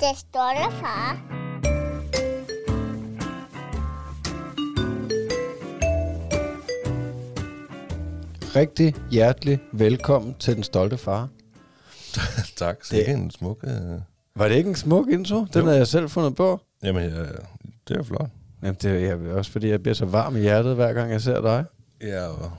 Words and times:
Det 0.00 0.16
stolte 0.18 0.70
far. 0.80 1.16
Rigtig 8.56 8.94
hjertelig 9.10 9.58
velkommen 9.72 10.34
til 10.38 10.54
Den 10.56 10.62
Stolte 10.62 10.96
Far. 10.98 11.28
tak. 12.56 12.84
Så 12.84 12.96
Det- 12.96 13.10
er 13.10 13.14
en 13.14 13.30
smuk... 13.30 13.58
Øh... 13.64 13.70
Var 14.36 14.48
det 14.48 14.54
ikke 14.54 14.68
en 14.68 14.74
smuk 14.76 15.08
intro? 15.08 15.36
Den 15.44 15.48
Jo. 15.60 15.64
havde 15.64 15.78
jeg 15.78 15.86
selv 15.86 16.08
fundet 16.08 16.34
på. 16.36 16.60
Jamen, 16.82 17.10
ja, 17.10 17.22
det 17.88 17.96
er 17.96 18.02
flot. 18.02 18.28
Jamen, 18.62 18.76
det 18.82 18.90
er 18.90 18.98
jeg, 18.98 19.18
også 19.32 19.52
fordi, 19.52 19.68
jeg 19.68 19.82
bliver 19.82 19.94
så 19.94 20.04
varm 20.06 20.36
i 20.36 20.40
hjertet, 20.40 20.74
hver 20.74 20.92
gang 20.92 21.12
jeg 21.12 21.20
ser 21.20 21.40
dig. 21.40 21.64
Ja, 22.02 22.26
og, 22.26 22.52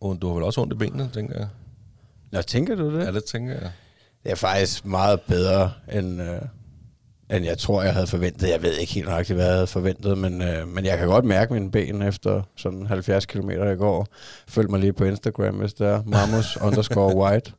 og 0.00 0.18
du 0.22 0.26
har 0.28 0.34
vel 0.34 0.44
også 0.44 0.60
ondt 0.60 0.72
i 0.72 0.76
benene, 0.76 1.10
tænker 1.14 1.38
jeg. 1.38 1.48
Nå, 2.32 2.42
tænker 2.42 2.74
du 2.74 2.98
det? 2.98 3.04
Ja, 3.06 3.12
det 3.12 3.24
tænker 3.24 3.52
jeg. 3.54 3.70
Det 4.24 4.32
er 4.32 4.36
faktisk 4.36 4.84
meget 4.84 5.20
bedre, 5.20 5.72
end, 5.92 6.22
øh, 6.22 6.38
end 7.30 7.44
jeg 7.44 7.58
tror, 7.58 7.82
jeg 7.82 7.92
havde 7.92 8.06
forventet. 8.06 8.48
Jeg 8.50 8.62
ved 8.62 8.72
ikke 8.76 8.92
helt 8.92 9.08
nøjagtigt, 9.08 9.36
hvad 9.36 9.46
jeg 9.46 9.54
havde 9.54 9.66
forventet, 9.66 10.18
men, 10.18 10.42
øh, 10.42 10.68
men 10.68 10.84
jeg 10.84 10.98
kan 10.98 11.06
godt 11.08 11.24
mærke 11.24 11.52
mine 11.52 11.70
ben 11.70 12.02
efter 12.02 12.42
sådan 12.56 12.86
70 12.86 13.26
km 13.26 13.50
i 13.50 13.76
går. 13.76 14.06
Følg 14.48 14.70
mig 14.70 14.80
lige 14.80 14.92
på 14.92 15.04
Instagram, 15.04 15.54
hvis 15.54 15.74
det 15.74 15.86
er 15.86 16.02
mamus 16.06 16.56
underscore 16.66 17.16
white. 17.16 17.52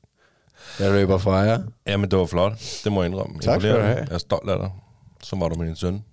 Jeg 0.79 0.91
løber 0.91 1.17
fra 1.17 1.35
jer. 1.35 1.63
Jamen, 1.87 2.11
det 2.11 2.19
var 2.19 2.25
flot. 2.25 2.53
Det 2.83 2.91
må 2.91 3.01
jeg 3.03 3.09
indrømme. 3.11 3.39
Tak 3.39 3.61
skal 3.61 3.75
du 3.75 3.79
have. 3.81 3.97
Jeg 3.97 4.07
er 4.11 4.17
stolt 4.17 4.49
af 4.49 4.59
dig. 4.59 4.71
Så 5.23 5.35
var 5.35 5.49
du 5.49 5.55
med 5.55 5.67
din 5.67 5.75
søn. 5.75 6.03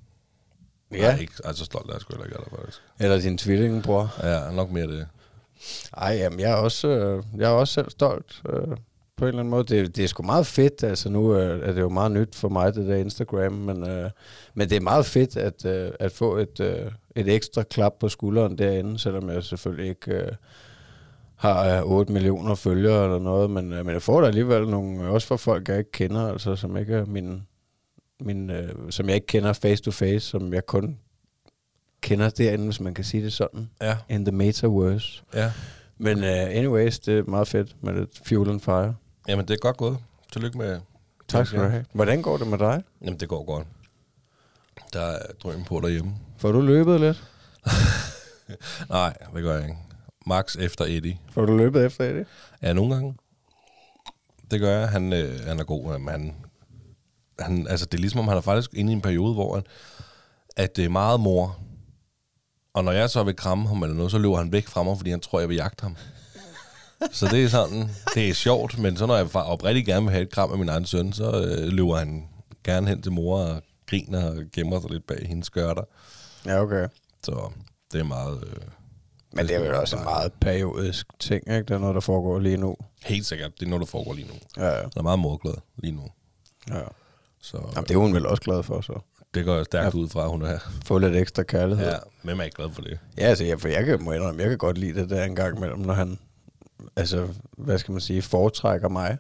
Ja, 0.93 1.11
Nej, 1.13 1.21
ikke, 1.21 1.33
altså 1.45 1.65
stolt 1.65 1.87
af 1.91 1.93
dig, 1.95 2.01
skulle 2.01 2.21
jeg 2.21 2.27
ikke 2.27 2.39
af 2.39 2.45
dig, 2.45 2.59
faktisk. 2.59 2.81
eller 3.01 3.21
din 3.21 3.39
tvillingebror. 3.39 4.15
Ja, 4.23 4.51
nok 4.51 4.71
mere 4.71 4.87
det. 4.87 5.07
Ej, 5.97 6.15
jamen, 6.15 6.41
jeg 6.41 6.51
er 6.51 6.57
også, 6.57 6.89
øh, 6.89 7.23
jeg 7.37 7.51
er 7.51 7.55
også 7.55 7.75
selv 7.75 7.91
stolt 7.91 8.43
øh, 8.49 8.77
på 9.17 9.25
en 9.25 9.29
eller 9.29 9.41
anden 9.41 9.51
måde. 9.51 9.65
Det, 9.65 9.97
det 9.97 10.05
er 10.05 10.09
sgu 10.09 10.23
meget 10.23 10.47
fedt. 10.47 10.83
Altså, 10.83 11.09
nu 11.09 11.35
øh, 11.37 11.69
er 11.69 11.73
det 11.73 11.81
jo 11.81 11.89
meget 11.89 12.13
nyt 12.13 12.35
for 12.35 12.49
mig, 12.49 12.75
det 12.75 12.89
der 12.89 12.97
Instagram, 12.97 13.53
men, 13.53 13.89
øh, 13.89 14.11
men 14.55 14.69
det 14.69 14.77
er 14.77 14.81
meget 14.81 15.07
fedt 15.07 15.37
at, 15.37 15.65
øh, 15.65 15.91
at 16.01 16.13
få 16.13 16.37
et, 16.37 16.61
øh, 16.61 16.91
et 17.17 17.29
ekstra 17.29 17.63
klap 17.63 17.93
på 18.01 18.09
skulderen 18.09 18.59
derinde, 18.59 18.99
selvom 18.99 19.31
jeg 19.31 19.45
selvfølgelig 19.45 19.89
ikke 19.89 20.13
øh, 20.13 20.33
har 21.37 21.79
øh, 21.79 21.91
8 21.91 22.13
millioner 22.13 22.55
følgere 22.55 23.05
eller 23.05 23.19
noget, 23.19 23.51
men, 23.51 23.73
øh, 23.73 23.87
men 23.87 23.93
jeg 23.93 24.03
får 24.03 24.21
da 24.21 24.27
alligevel 24.27 24.69
nogle, 24.69 25.05
øh, 25.05 25.11
også 25.11 25.27
for 25.27 25.37
folk, 25.37 25.69
jeg 25.69 25.79
ikke 25.79 25.93
kender, 25.93 26.29
altså 26.29 26.57
som 26.57 26.77
ikke 26.77 26.95
er 26.95 27.05
min, 27.05 27.43
min 28.21 28.51
øh, 28.51 28.69
som 28.91 29.07
jeg 29.07 29.15
ikke 29.15 29.27
kender 29.27 29.53
face 29.53 29.83
to 29.83 29.91
face, 29.91 30.21
som 30.21 30.55
jeg 30.55 30.67
kun 30.67 30.99
kender 32.05 32.31
derinde, 32.31 32.65
hvis 32.65 32.81
man 32.81 32.95
kan 32.95 33.05
sige 33.05 33.25
det 33.25 33.33
sådan, 33.33 33.71
Ja, 33.81 33.97
in 34.09 34.25
the 34.25 34.33
metaverse. 34.37 35.23
ja. 35.35 35.53
Men 35.99 36.19
uh, 36.19 36.25
anyways, 36.29 36.99
det 36.99 37.19
er 37.19 37.23
meget 37.23 37.49
fedt 37.49 37.77
med 37.83 37.95
lidt 37.95 38.21
fuel 38.29 38.51
and 38.51 38.61
fire. 38.61 38.95
Jamen, 39.29 39.49
det 39.49 39.55
er 39.55 39.59
godt 39.59 39.77
gået. 39.77 39.99
Tillykke 40.33 40.59
med... 40.59 40.81
Tak 41.29 41.47
skal 41.47 41.61
du 41.61 41.65
have. 41.69 41.85
Hvordan 41.93 42.23
går 42.23 42.37
det 42.37 42.47
med 42.47 42.59
dig? 42.59 42.83
Jamen, 43.03 43.21
det 43.21 43.29
går 43.29 43.45
godt. 43.45 43.67
Der 44.93 45.01
er 45.01 45.19
drøm 45.43 45.65
på 45.65 45.81
derhjemme. 45.81 46.13
Får 46.39 46.53
du 46.53 46.61
løbet 46.61 47.01
lidt? 47.01 47.25
Nej, 48.89 49.17
det 49.35 49.43
gør 49.43 49.55
jeg 49.55 49.63
ikke. 49.65 49.79
Max 50.27 50.57
efter 50.57 50.85
Eddie. 50.85 51.19
Får 51.31 51.47
du 51.47 51.57
løbet 51.57 51.85
efter 51.87 52.13
det? 52.13 52.27
Ja, 52.63 52.73
nogle 52.73 52.95
gange. 52.95 53.15
Det 54.51 54.61
gør 54.61 54.79
jeg. 54.79 54.89
Han, 54.89 55.13
øh, 55.13 55.41
han 55.47 55.61
er 55.61 55.65
god. 55.65 55.93
Jamen, 55.93 56.09
han, 56.09 56.35
han, 57.39 57.67
altså, 57.69 57.87
det 57.87 57.95
er 57.95 58.01
ligesom, 58.01 58.21
om 58.21 58.29
han 58.29 58.37
er 58.37 58.41
faktisk 58.41 58.71
inde 58.75 58.93
i 58.93 58.95
en 58.95 59.01
periode, 59.01 59.35
hvor 59.35 59.55
han, 59.55 59.65
at 60.57 60.77
det 60.77 60.85
er 60.85 60.89
meget 60.89 61.21
mor. 61.21 61.59
Og 62.75 62.85
når 62.85 62.93
jeg 62.93 63.11
så 63.11 63.23
vil 63.23 63.37
kramme 63.37 63.69
ham 63.69 63.83
eller 63.83 63.97
noget, 63.97 64.11
så 64.11 64.19
løber 64.19 64.37
han 64.37 64.53
væk 64.53 64.67
fra 64.67 64.83
mig, 64.83 64.97
fordi 64.97 65.11
han 65.11 65.21
tror, 65.21 65.41
jeg 65.41 65.49
vil 65.49 65.55
jagte 65.57 65.83
ham. 65.83 65.97
Så 67.13 67.27
det 67.31 67.45
er 67.45 67.49
sådan, 67.49 67.89
det 68.15 68.29
er 68.29 68.35
sjovt, 68.35 68.79
men 68.79 68.97
så 68.97 69.07
når 69.07 69.17
jeg 69.17 69.37
oprigtigt 69.37 69.87
gerne 69.87 70.03
vil 70.07 70.13
have 70.13 70.23
et 70.23 70.31
kram 70.31 70.53
af 70.53 70.59
min 70.59 70.69
egen 70.69 70.87
søn, 70.87 71.13
så 71.13 71.31
øh, 71.45 71.69
løber 71.69 71.97
han 71.97 72.29
gerne 72.65 72.89
hen 72.89 73.03
til 73.03 73.13
mor 73.13 73.39
og 73.39 73.63
griner 73.87 74.31
og 74.31 74.37
gemmer 74.53 74.81
sig 74.81 74.91
lidt 74.91 75.07
bag 75.07 75.27
hendes 75.29 75.47
skørter. 75.47 75.83
Ja, 76.47 76.61
okay. 76.63 76.89
Så 77.25 77.51
det 77.93 78.01
er 78.01 78.05
meget... 78.05 78.45
Øh, 78.47 78.63
Men 79.33 79.47
det 79.49 79.57
er 79.57 79.61
vel 79.61 79.75
også 79.75 79.97
en 79.97 80.05
meget 80.05 80.33
periodisk 80.33 81.07
ting, 81.21 81.43
ikke? 81.49 81.63
Det 81.63 81.71
er 81.71 81.79
noget, 81.79 81.95
der 81.95 82.01
foregår 82.01 82.39
lige 82.39 82.57
nu. 82.57 82.77
helt 83.05 83.27
sikkert, 83.27 83.51
det 83.61 83.67
er 83.67 83.71
noget, 83.71 83.81
der 83.81 83.87
foregår 83.91 84.13
lige 84.13 84.29
nu. 84.29 84.35
Ja, 84.65 84.69
ja. 84.69 84.81
Han 84.81 84.91
er 84.97 85.03
meget 85.03 85.19
morglad 85.19 85.55
lige 85.77 85.93
nu. 85.93 86.03
ja. 86.71 86.81
Så 87.43 87.57
Jamen, 87.75 87.89
det 87.89 87.95
er 87.95 87.99
hun 87.99 88.15
vel 88.15 88.27
også 88.27 88.43
glad 88.43 88.63
for, 88.63 88.81
så. 88.81 89.01
Det 89.35 89.45
går 89.45 89.63
stærkt 89.63 89.95
ud 89.95 90.09
fra, 90.09 90.25
at 90.25 90.31
hun 90.31 90.43
er. 90.43 90.59
Få 90.85 90.99
lidt 90.99 91.17
ekstra 91.17 91.43
kærlighed. 91.43 91.87
Ja, 91.87 91.97
hvem 92.23 92.41
er 92.41 92.45
ikke 92.45 92.57
glad 92.57 92.71
for 92.71 92.83
det? 92.83 92.99
Ja, 93.19 93.23
altså, 93.23 93.45
jeg, 93.45 93.61
for 93.61 93.69
jeg 93.69 93.85
kan, 93.85 94.03
må 94.03 94.13
indrømme, 94.13 94.43
jeg 94.43 94.49
kan 94.49 94.59
godt 94.59 94.79
lide 94.79 95.01
det 95.01 95.11
der 95.11 95.25
en 95.25 95.37
gang 95.37 95.57
imellem, 95.57 95.79
når 95.79 95.95
han, 95.95 96.19
altså, 96.97 97.29
hvad 97.57 97.79
skal 97.79 97.93
man 97.93 98.01
sige, 98.01 98.23
foretrækker 98.23 98.89
mig. 98.89 99.19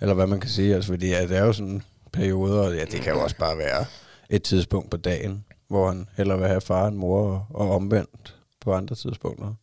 Eller 0.00 0.14
hvad 0.14 0.26
man 0.26 0.40
kan 0.40 0.50
sige, 0.50 0.74
altså, 0.74 0.92
fordi 0.92 1.08
ja, 1.08 1.22
det 1.22 1.36
er 1.36 1.44
jo 1.44 1.52
sådan 1.52 1.82
perioder, 2.12 2.62
og 2.62 2.74
ja, 2.74 2.84
det 2.84 3.00
kan 3.00 3.12
jo 3.12 3.22
også 3.22 3.36
bare 3.36 3.58
være 3.58 3.84
et 4.30 4.42
tidspunkt 4.42 4.90
på 4.90 4.96
dagen, 4.96 5.44
hvor 5.68 5.88
han 5.88 6.08
hellere 6.16 6.38
vil 6.38 6.48
have 6.48 6.60
far 6.60 6.88
end 6.88 6.96
mor, 6.96 7.30
og, 7.30 7.46
og 7.50 7.74
omvendt 7.74 8.34
på 8.60 8.74
andre 8.74 8.94
tidspunkter. 8.94 9.54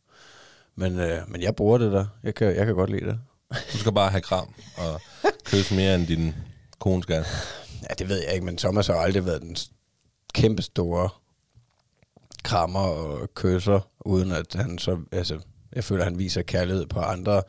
Men, 0.76 1.00
øh, 1.00 1.22
men 1.28 1.42
jeg 1.42 1.56
bruger 1.56 1.78
det 1.78 1.92
der. 1.92 2.06
Jeg 2.24 2.36
kan, 2.36 2.56
jeg 2.56 2.66
kan 2.66 2.76
godt 2.76 2.90
lide 2.90 3.06
det. 3.06 3.20
Du 3.74 3.78
skal 3.78 3.92
bare 3.92 4.10
have 4.10 4.22
kram 4.22 4.54
og 4.78 5.02
kysse 5.46 5.76
mere 5.76 5.96
end 5.96 6.08
din 6.08 6.36
kone 6.80 7.04
skal. 7.04 7.26
Ja, 7.90 7.94
det 7.94 8.10
ved 8.10 8.24
jeg 8.24 8.34
ikke, 8.34 8.46
men 8.46 8.58
Thomas 8.58 8.88
har 8.88 8.96
aldrig 8.96 9.26
været 9.26 9.42
den 9.42 9.58
kæmpe 10.34 10.62
store 10.62 11.10
krammer 12.44 12.80
og 12.80 13.34
kysser, 13.34 13.90
uden 14.06 14.32
at 14.32 14.54
han 14.54 14.78
så, 14.78 15.00
altså, 15.12 15.40
jeg 15.76 15.84
føler, 15.84 16.02
at 16.02 16.12
han 16.12 16.20
viser 16.20 16.42
kærlighed 16.42 16.86
på 16.86 17.00
andre 17.00 17.42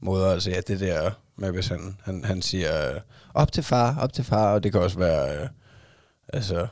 måder. 0.00 0.32
Altså, 0.32 0.50
ja, 0.50 0.60
det 0.60 0.80
der 0.80 1.10
med, 1.36 1.52
hvis 1.52 1.68
han, 1.68 1.96
han, 2.02 2.24
han 2.24 2.42
siger, 2.42 2.94
øh, 2.94 3.00
op 3.34 3.52
til 3.52 3.62
far, 3.62 3.98
op 3.98 4.12
til 4.12 4.24
far, 4.24 4.54
og 4.54 4.62
det 4.62 4.72
kan 4.72 4.80
også 4.80 4.98
være, 4.98 5.42
øh, 5.42 5.48
altså, 6.32 6.66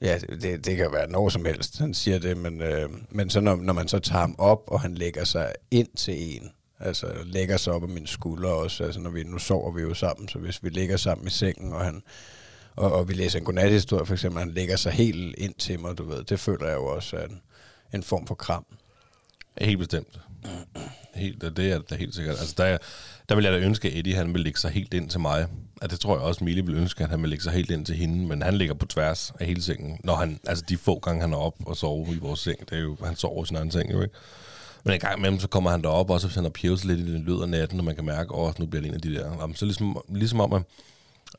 ja, 0.00 0.18
det, 0.18 0.66
det 0.66 0.76
kan 0.76 0.92
være 0.92 1.10
noget 1.10 1.32
som 1.32 1.44
helst, 1.44 1.78
han 1.78 1.94
siger 1.94 2.18
det, 2.18 2.36
men, 2.36 2.62
øh, 2.62 2.90
men 3.10 3.30
så 3.30 3.40
når, 3.40 3.56
når 3.56 3.72
man 3.72 3.88
så 3.88 3.98
tager 3.98 4.20
ham 4.20 4.34
op, 4.38 4.62
og 4.66 4.80
han 4.80 4.94
lægger 4.94 5.24
sig 5.24 5.52
ind 5.70 5.88
til 5.96 6.36
en, 6.36 6.50
altså 6.82 7.06
lægger 7.24 7.56
sig 7.56 7.72
op 7.72 7.82
af 7.82 7.88
mine 7.88 8.06
skuldre 8.06 8.48
også, 8.48 8.84
altså 8.84 9.00
når 9.00 9.10
vi, 9.10 9.22
nu 9.24 9.38
sover 9.38 9.72
vi 9.72 9.82
jo 9.82 9.94
sammen, 9.94 10.28
så 10.28 10.38
hvis 10.38 10.64
vi 10.64 10.68
ligger 10.68 10.96
sammen 10.96 11.26
i 11.26 11.30
sengen, 11.30 11.72
og 11.72 11.84
han, 11.84 12.02
og, 12.76 12.92
og 12.92 13.08
vi 13.08 13.14
læser 13.14 13.38
en 13.38 13.44
godnathistorie 13.44 14.06
for 14.06 14.14
eksempel, 14.14 14.38
han 14.38 14.50
lægger 14.50 14.76
sig 14.76 14.92
helt 14.92 15.34
ind 15.38 15.54
til 15.54 15.80
mig, 15.80 15.98
du 15.98 16.08
ved, 16.08 16.24
det 16.24 16.40
føler 16.40 16.66
jeg 16.66 16.74
jo 16.74 16.86
også 16.86 17.16
er 17.16 17.24
en, 17.24 17.40
en 17.94 18.02
form 18.02 18.26
for 18.26 18.34
kram. 18.34 18.66
Helt 19.58 19.78
bestemt. 19.78 20.20
Helt, 21.14 21.56
det 21.56 21.72
er 21.72 21.78
da 21.78 21.94
helt 21.94 22.14
sikkert. 22.14 22.38
Altså, 22.38 22.54
der, 22.58 22.78
der 23.28 23.34
vil 23.34 23.44
jeg 23.44 23.52
da 23.52 23.58
ønske, 23.58 23.88
at 23.88 23.98
Eddie 23.98 24.14
han 24.14 24.34
vil 24.34 24.42
lægge 24.42 24.60
sig 24.60 24.70
helt 24.70 24.94
ind 24.94 25.10
til 25.10 25.20
mig. 25.20 25.46
At 25.82 25.90
det 25.90 26.00
tror 26.00 26.14
jeg 26.14 26.22
også, 26.22 26.44
Mille 26.44 26.66
vil 26.66 26.74
ønske, 26.74 27.04
at 27.04 27.10
han 27.10 27.22
vil 27.22 27.30
lægge 27.30 27.42
sig 27.44 27.52
helt 27.52 27.70
ind 27.70 27.86
til 27.86 27.94
hende. 27.94 28.26
Men 28.26 28.42
han 28.42 28.54
ligger 28.54 28.74
på 28.74 28.86
tværs 28.86 29.32
af 29.40 29.46
hele 29.46 29.62
sengen. 29.62 29.98
Når 30.04 30.14
han, 30.14 30.40
altså 30.46 30.64
de 30.68 30.76
få 30.76 30.98
gange, 30.98 31.20
han 31.20 31.32
er 31.32 31.36
op 31.36 31.54
og 31.66 31.76
sover 31.76 32.12
i 32.12 32.18
vores 32.18 32.40
seng, 32.40 32.70
det 32.70 32.78
er 32.78 32.82
jo, 32.82 32.96
han 33.04 33.16
sover 33.16 33.44
i 33.44 33.46
sin 33.46 33.56
egen 33.56 33.70
seng 33.70 33.92
jo 33.92 34.02
ikke. 34.02 34.14
Men 34.84 34.94
en 34.94 35.00
gang 35.00 35.18
imellem, 35.18 35.40
så 35.40 35.48
kommer 35.48 35.70
han 35.70 35.82
derop, 35.82 36.10
også 36.10 36.26
hvis 36.26 36.34
han 36.34 36.44
har 36.44 36.86
lidt 36.86 37.00
i 37.00 37.12
den 37.12 37.22
lyd 37.22 37.42
af 37.42 37.48
natten, 37.48 37.78
og 37.78 37.84
man 37.84 37.94
kan 37.94 38.04
mærke, 38.04 38.34
at 38.34 38.58
nu 38.58 38.66
bliver 38.66 38.82
det 38.82 38.88
en 38.88 38.94
af 38.94 39.00
de 39.00 39.14
der. 39.14 39.40
Jamen, 39.40 39.56
så 39.56 39.64
ligesom, 39.64 39.96
ligesom 40.08 40.40
om, 40.40 40.52
at, 40.52 40.62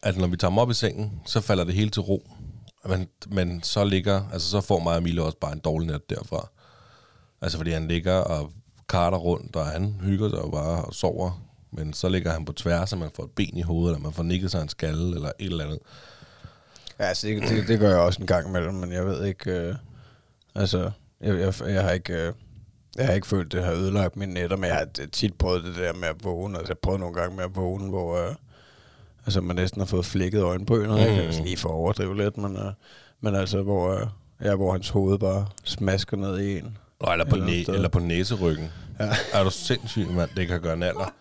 at 0.03 0.17
når 0.17 0.27
vi 0.27 0.37
tager 0.37 0.51
ham 0.51 0.59
op 0.59 0.69
i 0.69 0.73
sengen, 0.73 1.21
så 1.25 1.41
falder 1.41 1.63
det 1.63 1.73
hele 1.73 1.89
til 1.89 2.01
ro. 2.01 2.29
Men, 2.85 3.07
men 3.27 3.63
så 3.63 3.83
ligger, 3.83 4.29
altså 4.33 4.49
så 4.49 4.61
får 4.61 4.79
mig 4.79 4.95
og 4.95 5.03
Mille 5.03 5.23
også 5.23 5.37
bare 5.37 5.53
en 5.53 5.59
dårlig 5.59 5.87
nat 5.87 6.09
derfra. 6.09 6.49
Altså 7.41 7.57
fordi 7.57 7.71
han 7.71 7.87
ligger 7.87 8.13
og 8.13 8.51
karter 8.89 9.17
rundt, 9.17 9.55
og 9.55 9.65
han 9.65 9.95
hygger 10.01 10.29
sig 10.29 10.37
jo 10.37 10.49
bare 10.49 10.85
og 10.85 10.93
sover. 10.93 11.45
Men 11.71 11.93
så 11.93 12.09
ligger 12.09 12.31
han 12.31 12.45
på 12.45 12.53
tværs, 12.53 12.93
og 12.93 12.99
man 12.99 13.09
får 13.15 13.23
et 13.23 13.31
ben 13.31 13.57
i 13.57 13.61
hovedet, 13.61 13.95
eller 13.95 14.03
man 14.03 14.13
får 14.13 14.23
nikket 14.23 14.51
sig 14.51 14.61
en 14.61 14.69
skalle, 14.69 15.15
eller 15.15 15.31
et 15.39 15.45
eller 15.45 15.65
andet. 15.65 15.79
Ja, 16.99 17.03
altså 17.03 17.27
det, 17.27 17.49
det, 17.49 17.67
det 17.67 17.79
gør 17.79 17.89
jeg 17.89 17.99
også 17.99 18.21
en 18.21 18.27
gang 18.27 18.47
imellem, 18.47 18.73
men 18.73 18.91
jeg 18.91 19.05
ved 19.05 19.25
ikke, 19.25 19.51
øh, 19.51 19.75
altså, 20.55 20.91
jeg, 21.21 21.39
jeg, 21.39 21.53
jeg 21.67 21.83
har 21.83 21.91
ikke... 21.91 22.13
Øh, 22.13 22.33
jeg 22.97 23.05
har 23.05 23.13
ikke 23.13 23.27
følt, 23.27 23.51
det 23.51 23.63
har 23.63 23.71
ødelagt 23.71 24.15
mine 24.15 24.33
nætter, 24.33 24.57
men 24.57 24.65
jeg 24.65 24.75
har 24.75 25.07
tit 25.11 25.33
prøvet 25.33 25.63
det 25.63 25.75
der 25.75 25.93
med 25.93 26.07
at 26.07 26.23
vågne. 26.23 26.57
Altså, 26.57 26.71
jeg 26.71 26.77
prøvet 26.77 26.99
nogle 26.99 27.15
gange 27.15 27.35
med 27.35 27.43
at 27.43 27.55
vågne, 27.55 27.89
hvor 27.89 28.27
øh, 28.27 28.35
altså, 29.25 29.41
man 29.41 29.55
næsten 29.55 29.81
har 29.81 29.85
fået 29.85 30.05
flækket 30.05 30.41
øjenbryn. 30.41 30.89
Mm. 30.89 30.97
Ikke? 30.97 31.21
Altså, 31.21 31.43
lige 31.43 31.57
for 31.57 31.69
at 31.69 31.75
overdrive 31.75 32.17
lidt, 32.17 32.37
men, 32.37 32.55
øh, 32.55 32.71
men 33.21 33.35
altså, 33.35 33.61
hvor, 33.61 33.93
øh, 33.93 34.07
ja, 34.43 34.55
hvor 34.55 34.71
hans 34.71 34.89
hoved 34.89 35.19
bare 35.19 35.45
smasker 35.63 36.17
ned 36.17 36.39
i 36.39 36.57
en. 36.57 36.77
Nå, 37.01 37.11
eller, 37.11 37.25
på 37.25 37.35
næ- 37.35 37.63
eller 37.67 37.89
på 37.89 37.99
næseryggen. 37.99 38.71
Ja. 38.99 39.09
Er 39.33 39.43
du 39.43 39.49
sindssyg, 39.49 40.07
mand? 40.11 40.29
Det 40.35 40.47
kan 40.47 40.61
gøre 40.61 40.77
naller. 40.77 41.13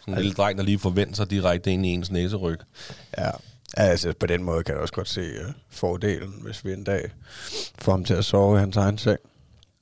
Sådan 0.00 0.14
en 0.14 0.20
lille 0.20 0.34
dreng, 0.34 0.58
der 0.58 0.64
lige 0.64 0.78
forventer 0.78 1.14
sig 1.14 1.30
direkte 1.30 1.70
ind 1.70 1.86
i 1.86 1.88
ens 1.88 2.10
næseryg. 2.10 2.58
Ja, 3.18 3.30
altså 3.76 4.14
på 4.20 4.26
den 4.26 4.42
måde 4.42 4.64
kan 4.64 4.74
jeg 4.74 4.82
også 4.82 4.94
godt 4.94 5.08
se 5.08 5.20
uh, 5.20 5.52
fordelen, 5.70 6.34
hvis 6.42 6.64
vi 6.64 6.72
en 6.72 6.84
dag 6.84 7.10
får 7.78 7.92
ham 7.92 8.04
til 8.04 8.14
at 8.14 8.24
sove 8.24 8.56
i 8.56 8.60
hans 8.60 8.76
egen 8.76 8.98
seng. 8.98 9.18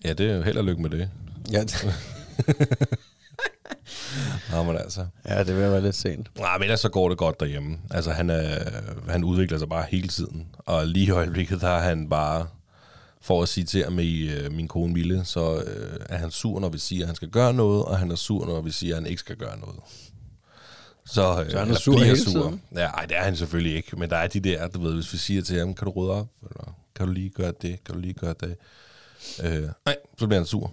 Ja, 0.06 0.12
det 0.12 0.30
er 0.30 0.36
jo 0.36 0.42
held 0.42 0.58
og 0.58 0.64
lykke 0.64 0.82
med 0.82 0.90
det. 0.90 1.10
Ja, 1.52 1.64
Nå, 4.52 4.62
men 4.62 4.76
altså. 4.76 5.06
ja 5.28 5.38
det 5.38 5.46
vil 5.56 5.70
være 5.70 5.82
lidt 5.82 5.94
sent. 5.94 6.28
Nej, 6.38 6.58
men 6.58 6.62
ellers 6.62 6.80
så 6.80 6.88
går 6.88 7.08
det 7.08 7.18
godt 7.18 7.40
derhjemme. 7.40 7.78
Altså, 7.90 8.10
han, 8.10 8.30
er, 8.30 8.58
han 9.08 9.24
udvikler 9.24 9.58
sig 9.58 9.68
bare 9.68 9.84
hele 9.88 10.08
tiden. 10.08 10.46
Og 10.58 10.86
lige 10.86 11.06
i 11.06 11.10
øjeblikket, 11.10 11.60
der 11.60 11.68
er 11.68 11.80
han 11.80 12.08
bare, 12.08 12.46
for 13.20 13.42
at 13.42 13.48
citere 13.48 13.90
med 13.90 14.28
øh, 14.44 14.52
min 14.52 14.68
kone 14.68 14.92
Mille, 14.92 15.24
så 15.24 15.62
øh, 15.66 16.00
er 16.08 16.16
han 16.16 16.30
sur, 16.30 16.60
når 16.60 16.68
vi 16.68 16.78
siger, 16.78 17.02
at 17.02 17.06
han 17.06 17.16
skal 17.16 17.28
gøre 17.28 17.54
noget, 17.54 17.84
og 17.84 17.98
han 17.98 18.10
er 18.10 18.14
sur, 18.16 18.46
når 18.46 18.60
vi 18.60 18.70
siger, 18.70 18.94
at 18.96 19.02
han 19.02 19.10
ikke 19.10 19.20
skal 19.20 19.36
gøre 19.36 19.58
noget. 19.58 19.76
Så, 21.06 21.42
øh, 21.44 21.50
Så 21.50 21.58
han 21.58 21.70
er 21.70 21.74
sur 21.74 21.98
hele 21.98 22.18
sur. 22.20 22.32
tiden? 22.32 22.62
Ja, 22.74 22.86
ej, 22.86 23.06
det 23.06 23.16
er 23.16 23.22
han 23.22 23.36
selvfølgelig 23.36 23.76
ikke. 23.76 23.96
Men 23.96 24.10
der 24.10 24.16
er 24.16 24.26
de 24.26 24.40
der, 24.40 24.68
du 24.68 24.80
ved, 24.82 24.94
hvis 24.94 25.12
vi 25.12 25.18
siger 25.18 25.42
til 25.42 25.58
ham, 25.58 25.74
kan 25.74 25.84
du 25.84 25.90
rydde 25.90 26.12
op? 26.12 26.26
Eller 26.42 26.74
kan 26.96 27.06
du 27.06 27.12
lige 27.12 27.30
gøre 27.30 27.52
det? 27.62 27.84
Kan 27.84 27.94
du 27.94 28.00
lige 28.00 28.14
gøre 28.14 28.34
det? 28.40 28.56
Øh, 29.44 29.68
nej, 29.86 29.96
så 30.18 30.26
bliver 30.26 30.38
han 30.40 30.46
sur. 30.46 30.72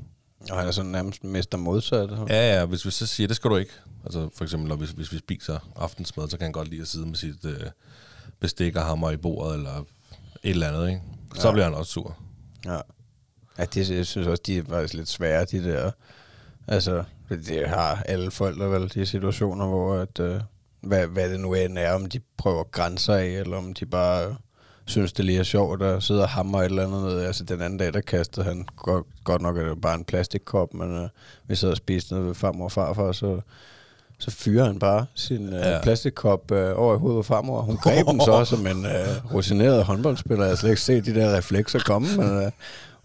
Og 0.51 0.57
han 0.57 0.67
er 0.67 0.71
sådan 0.71 0.91
nærmest 0.91 1.23
mester 1.23 1.57
modsat. 1.57 2.09
Ja, 2.29 2.59
ja, 2.59 2.65
hvis 2.65 2.85
vi 2.85 2.91
så 2.91 3.05
siger, 3.07 3.27
det 3.27 3.35
skal 3.35 3.50
du 3.51 3.55
ikke. 3.55 3.71
Altså 4.05 4.29
for 4.35 4.44
eksempel, 4.44 4.69
når 4.69 4.75
vi, 4.75 4.85
hvis 4.95 5.11
vi 5.11 5.17
spiser 5.17 5.71
aftensmad, 5.75 6.29
så 6.29 6.38
kan 6.38 6.44
han 6.45 6.51
godt 6.51 6.67
lide 6.67 6.81
at 6.81 6.88
sidde 6.88 7.05
med 7.05 7.15
sit 7.15 7.45
øh, 7.45 7.59
bestik 8.39 8.75
og 8.75 8.85
hammer 8.85 9.11
i 9.11 9.17
bordet, 9.17 9.55
eller 9.55 9.71
et 9.79 9.85
eller 10.44 10.67
andet, 10.67 10.89
ikke? 10.89 11.01
Så 11.35 11.47
Ja. 11.47 11.51
bliver 11.53 11.65
han 11.65 11.73
også 11.73 11.91
sur. 11.91 12.17
Ja. 12.65 12.79
Ja, 13.57 13.65
det, 13.65 13.89
jeg 13.91 14.05
synes 14.05 14.27
også, 14.27 14.44
de 14.45 14.57
er 14.57 14.63
faktisk 14.69 14.94
lidt 14.94 15.09
svære, 15.09 15.45
de 15.45 15.63
der... 15.63 15.91
Altså, 16.67 17.03
det 17.29 17.69
har 17.69 18.03
alle 18.05 18.31
forældre 18.31 18.71
vel, 18.71 18.91
de 18.94 19.05
situationer, 19.05 19.67
hvor 19.67 19.95
at, 19.95 20.19
øh, 20.19 20.41
hvad, 20.81 21.07
hvad 21.07 21.29
det 21.29 21.39
nu 21.39 21.53
end 21.53 21.77
er, 21.77 21.94
om 21.94 22.05
de 22.09 22.19
prøver 22.38 22.63
grænser 22.63 23.13
af, 23.13 23.25
eller 23.25 23.57
om 23.57 23.73
de 23.73 23.85
bare 23.85 24.35
synes, 24.85 25.13
det 25.13 25.25
lige 25.25 25.39
er 25.39 25.44
sjovt 25.44 25.81
at 25.81 26.03
sidde 26.03 26.21
og 26.21 26.30
hammer 26.30 26.59
et 26.59 26.65
eller 26.65 26.83
andet 26.88 27.01
ned. 27.03 27.19
Altså, 27.21 27.44
den 27.44 27.62
anden 27.62 27.80
dag, 27.80 27.94
der 27.94 28.01
kastede 28.01 28.45
han 28.45 28.65
godt, 28.77 29.06
godt 29.24 29.41
nok, 29.41 29.57
at 29.57 29.65
det 29.65 29.81
bare 29.81 29.95
en 29.95 30.03
plastikkop, 30.03 30.74
men 30.74 30.97
øh, 31.03 31.09
vi 31.47 31.56
sad 31.56 31.69
og 31.69 31.77
spiste 31.77 32.13
noget 32.13 32.27
ved 32.27 32.35
farmor 32.35 32.65
og 32.65 32.71
farfar, 32.71 33.12
så 33.12 33.39
så 34.19 34.31
fyrer 34.31 34.65
han 34.65 34.80
bare 34.80 35.06
sin 35.15 35.47
øh, 35.53 35.59
Ja. 35.59 35.80
plastikkop 35.83 36.51
øh, 36.51 36.71
over 36.80 36.95
i 36.95 36.97
hovedet 36.97 37.18
på 37.18 37.24
farmor. 37.24 37.62
Hun 37.62 37.77
greb 37.77 38.07
den 38.07 38.21
så 38.21 38.45
som 38.56 38.68
en 38.68 38.85
øh, 38.85 39.33
rutineret 39.33 39.83
håndboldspiller. 39.83 40.44
Jeg 40.44 40.51
har 40.51 40.56
slet 40.56 40.69
ikke 40.69 40.81
set 40.81 41.06
de 41.06 41.15
der 41.15 41.38
reflekser 41.38 41.79
komme, 41.79 42.07
men 42.18 42.44
øh, 42.45 42.51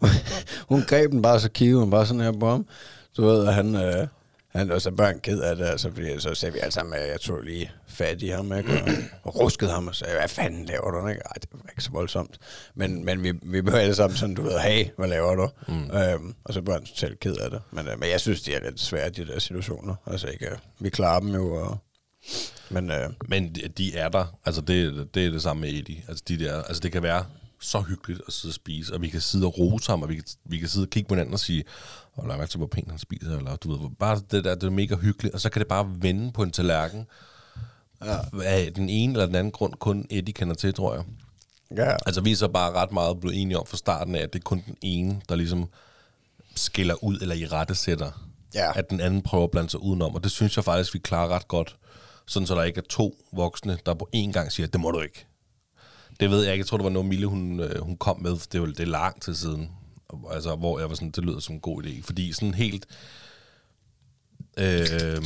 hun 0.69 0.83
greb 0.89 1.11
den 1.11 1.23
bare, 1.23 1.41
så 1.41 1.49
kiggede 1.51 1.81
hun 1.81 1.91
bare 1.91 2.07
sådan 2.07 2.21
her 2.21 2.33
på 2.33 2.51
ham. 2.51 2.67
Du 3.17 3.23
ved, 3.25 3.47
at 3.47 3.55
han, 3.55 3.75
øh, 3.75 4.07
han 4.59 4.71
og 4.71 4.83
så 4.83 4.91
børn 4.91 5.21
ked 5.21 5.41
af 5.41 5.57
det, 5.57 5.65
altså, 5.65 5.91
fordi 5.95 6.21
så 6.21 6.35
sagde 6.35 6.53
vi 6.53 6.59
alle 6.59 6.73
sammen, 6.73 6.95
at 6.95 7.09
jeg 7.09 7.21
tog 7.21 7.43
lige 7.43 7.71
fat 7.89 8.23
i 8.23 8.29
ham, 8.29 8.53
ikke? 8.59 8.83
Og, 8.83 8.89
og 9.23 9.41
ruskede 9.41 9.71
ham 9.71 9.89
og 9.89 9.95
sagde, 9.95 10.15
hvad 10.19 10.29
fanden 10.29 10.65
laver 10.65 10.91
du? 10.91 11.09
Ikke? 11.09 11.21
Ej, 11.25 11.33
det 11.41 11.49
var 11.53 11.71
ikke 11.71 11.83
så 11.83 11.91
voldsomt. 11.91 12.39
Men, 12.75 13.05
men 13.05 13.23
vi, 13.23 13.33
vi 13.43 13.61
blev 13.63 13.75
alle 13.75 13.95
sammen 13.95 14.17
sådan, 14.17 14.35
du 14.35 14.43
ved, 14.43 14.59
hey, 14.59 14.87
hvad 14.99 15.09
laver 15.09 15.35
du? 15.35 15.49
Mm. 15.69 15.91
Øhm, 15.97 16.35
og 16.45 16.55
så 16.55 16.63
børn 16.63 16.85
totalt 16.85 17.21
ked 17.21 17.37
af 17.37 17.51
det. 17.51 17.61
Men, 17.71 17.89
øh, 17.89 18.01
men 18.01 18.09
jeg 18.11 18.21
synes, 18.21 18.43
de 18.43 18.55
er 18.55 18.61
lidt 18.65 18.81
svære, 18.81 19.11
de 19.11 19.27
der 19.27 19.39
situationer. 19.39 19.95
Altså 20.07 20.27
ikke, 20.27 20.47
øh, 20.51 20.57
vi 20.79 20.91
klarer 20.91 21.21
dem 21.21 21.35
jo, 21.35 21.55
og, 21.55 21.79
men 22.71 22.91
øh, 22.91 23.11
Men 23.29 23.55
de- 23.55 23.69
de 23.69 23.97
er 23.97 24.09
der. 24.09 24.39
Altså, 24.47 24.61
det, 24.61 25.09
det 25.15 25.27
er 25.27 25.31
det 25.31 25.43
samme 25.43 25.61
med 25.61 25.69
Eddie. 25.71 26.03
Altså, 26.09 26.25
de 26.29 26.39
der, 26.39 26.63
altså, 26.63 26.81
det 26.81 26.93
kan 26.93 27.03
være 27.03 27.25
så 27.61 27.81
hyggeligt 27.81 28.21
at 28.27 28.33
sidde 28.33 28.51
og 28.51 28.55
spise, 28.55 28.95
og 28.95 29.03
vi 29.03 29.09
kan 29.09 29.21
sidde 29.21 29.47
og 29.47 29.59
rose 29.59 29.91
ham, 29.91 30.03
og 30.03 30.09
vi 30.09 30.15
kan, 30.15 30.25
vi 30.45 30.59
kan 30.59 30.69
sidde 30.69 30.85
og 30.85 30.91
kigge 30.91 31.09
på 31.09 31.15
hinanden 31.15 31.35
og 31.35 31.41
sige, 31.41 31.65
og 32.19 32.29
lad 32.29 32.37
mærke 32.37 32.51
til, 32.51 32.59
hvor 32.59 32.67
pænt 32.67 32.91
han 32.91 32.99
spiser, 32.99 33.37
eller 33.37 33.57
du 33.57 33.71
ved, 33.71 33.91
bare 33.99 34.21
det 34.31 34.45
der, 34.45 34.55
det 34.55 34.65
er 34.65 34.71
mega 34.71 34.97
hyggeligt, 34.97 35.35
og 35.35 35.41
så 35.41 35.51
kan 35.51 35.61
det 35.61 35.69
bare 35.69 35.95
vende 35.99 36.33
på 36.33 36.43
en 36.43 36.51
tallerken, 36.51 37.07
ja. 38.05 38.17
af 38.45 38.73
den 38.77 38.89
ene 38.89 39.13
eller 39.13 39.27
den 39.27 39.35
anden 39.35 39.53
grund, 39.53 39.75
kun 39.75 40.07
Eddie 40.11 40.33
kender 40.33 40.55
til, 40.55 40.75
tror 40.75 40.95
jeg. 40.95 41.05
ja, 41.77 41.97
Altså, 42.07 42.21
vi 42.21 42.33
er 42.33 42.37
så 42.37 42.49
bare 42.49 42.73
ret 42.73 42.93
meget 42.93 43.21
blevet 43.21 43.43
enige 43.43 43.59
om 43.59 43.67
fra 43.67 43.77
starten 43.77 44.15
af, 44.15 44.23
at 44.23 44.33
det 44.33 44.39
er 44.39 44.43
kun 44.43 44.63
den 44.67 44.77
ene, 44.83 45.21
der 45.29 45.37
ligesom 45.37 45.69
skiller 46.57 47.05
ud 47.05 47.19
eller 47.21 47.35
i 47.35 47.47
rette 47.47 47.75
sætter. 47.75 48.29
Ja. 48.55 48.79
At 48.79 48.91
den 48.91 49.01
anden 49.01 49.23
prøver 49.23 49.45
at 49.45 49.51
blande 49.51 49.71
sig 49.71 49.81
udenom. 49.83 50.15
Og 50.15 50.25
det 50.25 50.31
synes 50.31 50.57
jeg 50.57 50.65
faktisk, 50.65 50.95
vi 50.95 50.99
klarer 50.99 51.29
ret 51.29 51.49
godt. 51.49 51.77
Sådan 52.27 52.47
så 52.47 52.55
der 52.55 52.63
ikke 52.63 52.79
er 52.79 52.85
to 52.89 53.15
voksne, 53.33 53.79
der 53.87 53.95
på 53.95 54.09
én 54.17 54.33
gang 54.33 54.53
siger, 54.53 54.67
det 54.67 54.81
må 54.81 54.91
du 54.91 55.01
ikke. 55.01 55.27
Det 56.21 56.31
ved 56.31 56.43
jeg 56.43 56.53
ikke. 56.53 56.63
Jeg 56.63 56.67
tror, 56.67 56.77
det 56.77 56.85
var 56.85 56.91
noget, 56.91 57.09
Mille 57.09 57.27
hun, 57.27 57.61
øh, 57.61 57.81
hun 57.81 57.97
kom 57.97 58.23
med. 58.23 58.31
Det 58.31 58.55
er, 58.55 58.59
jo, 58.59 58.67
det 58.67 58.81
er 58.81 58.85
lang 58.87 59.23
tid 59.23 59.35
siden. 59.35 59.71
Altså, 60.31 60.57
hvor 60.57 60.79
jeg 60.79 60.89
var 60.89 60.95
sådan, 60.95 61.11
det 61.11 61.25
lyder 61.25 61.41
som 61.41 61.55
en 61.55 61.61
god 61.61 61.85
idé. 61.85 62.03
Fordi 62.03 62.33
sådan 62.33 62.55
helt... 62.55 62.87
Øh, 64.59 65.23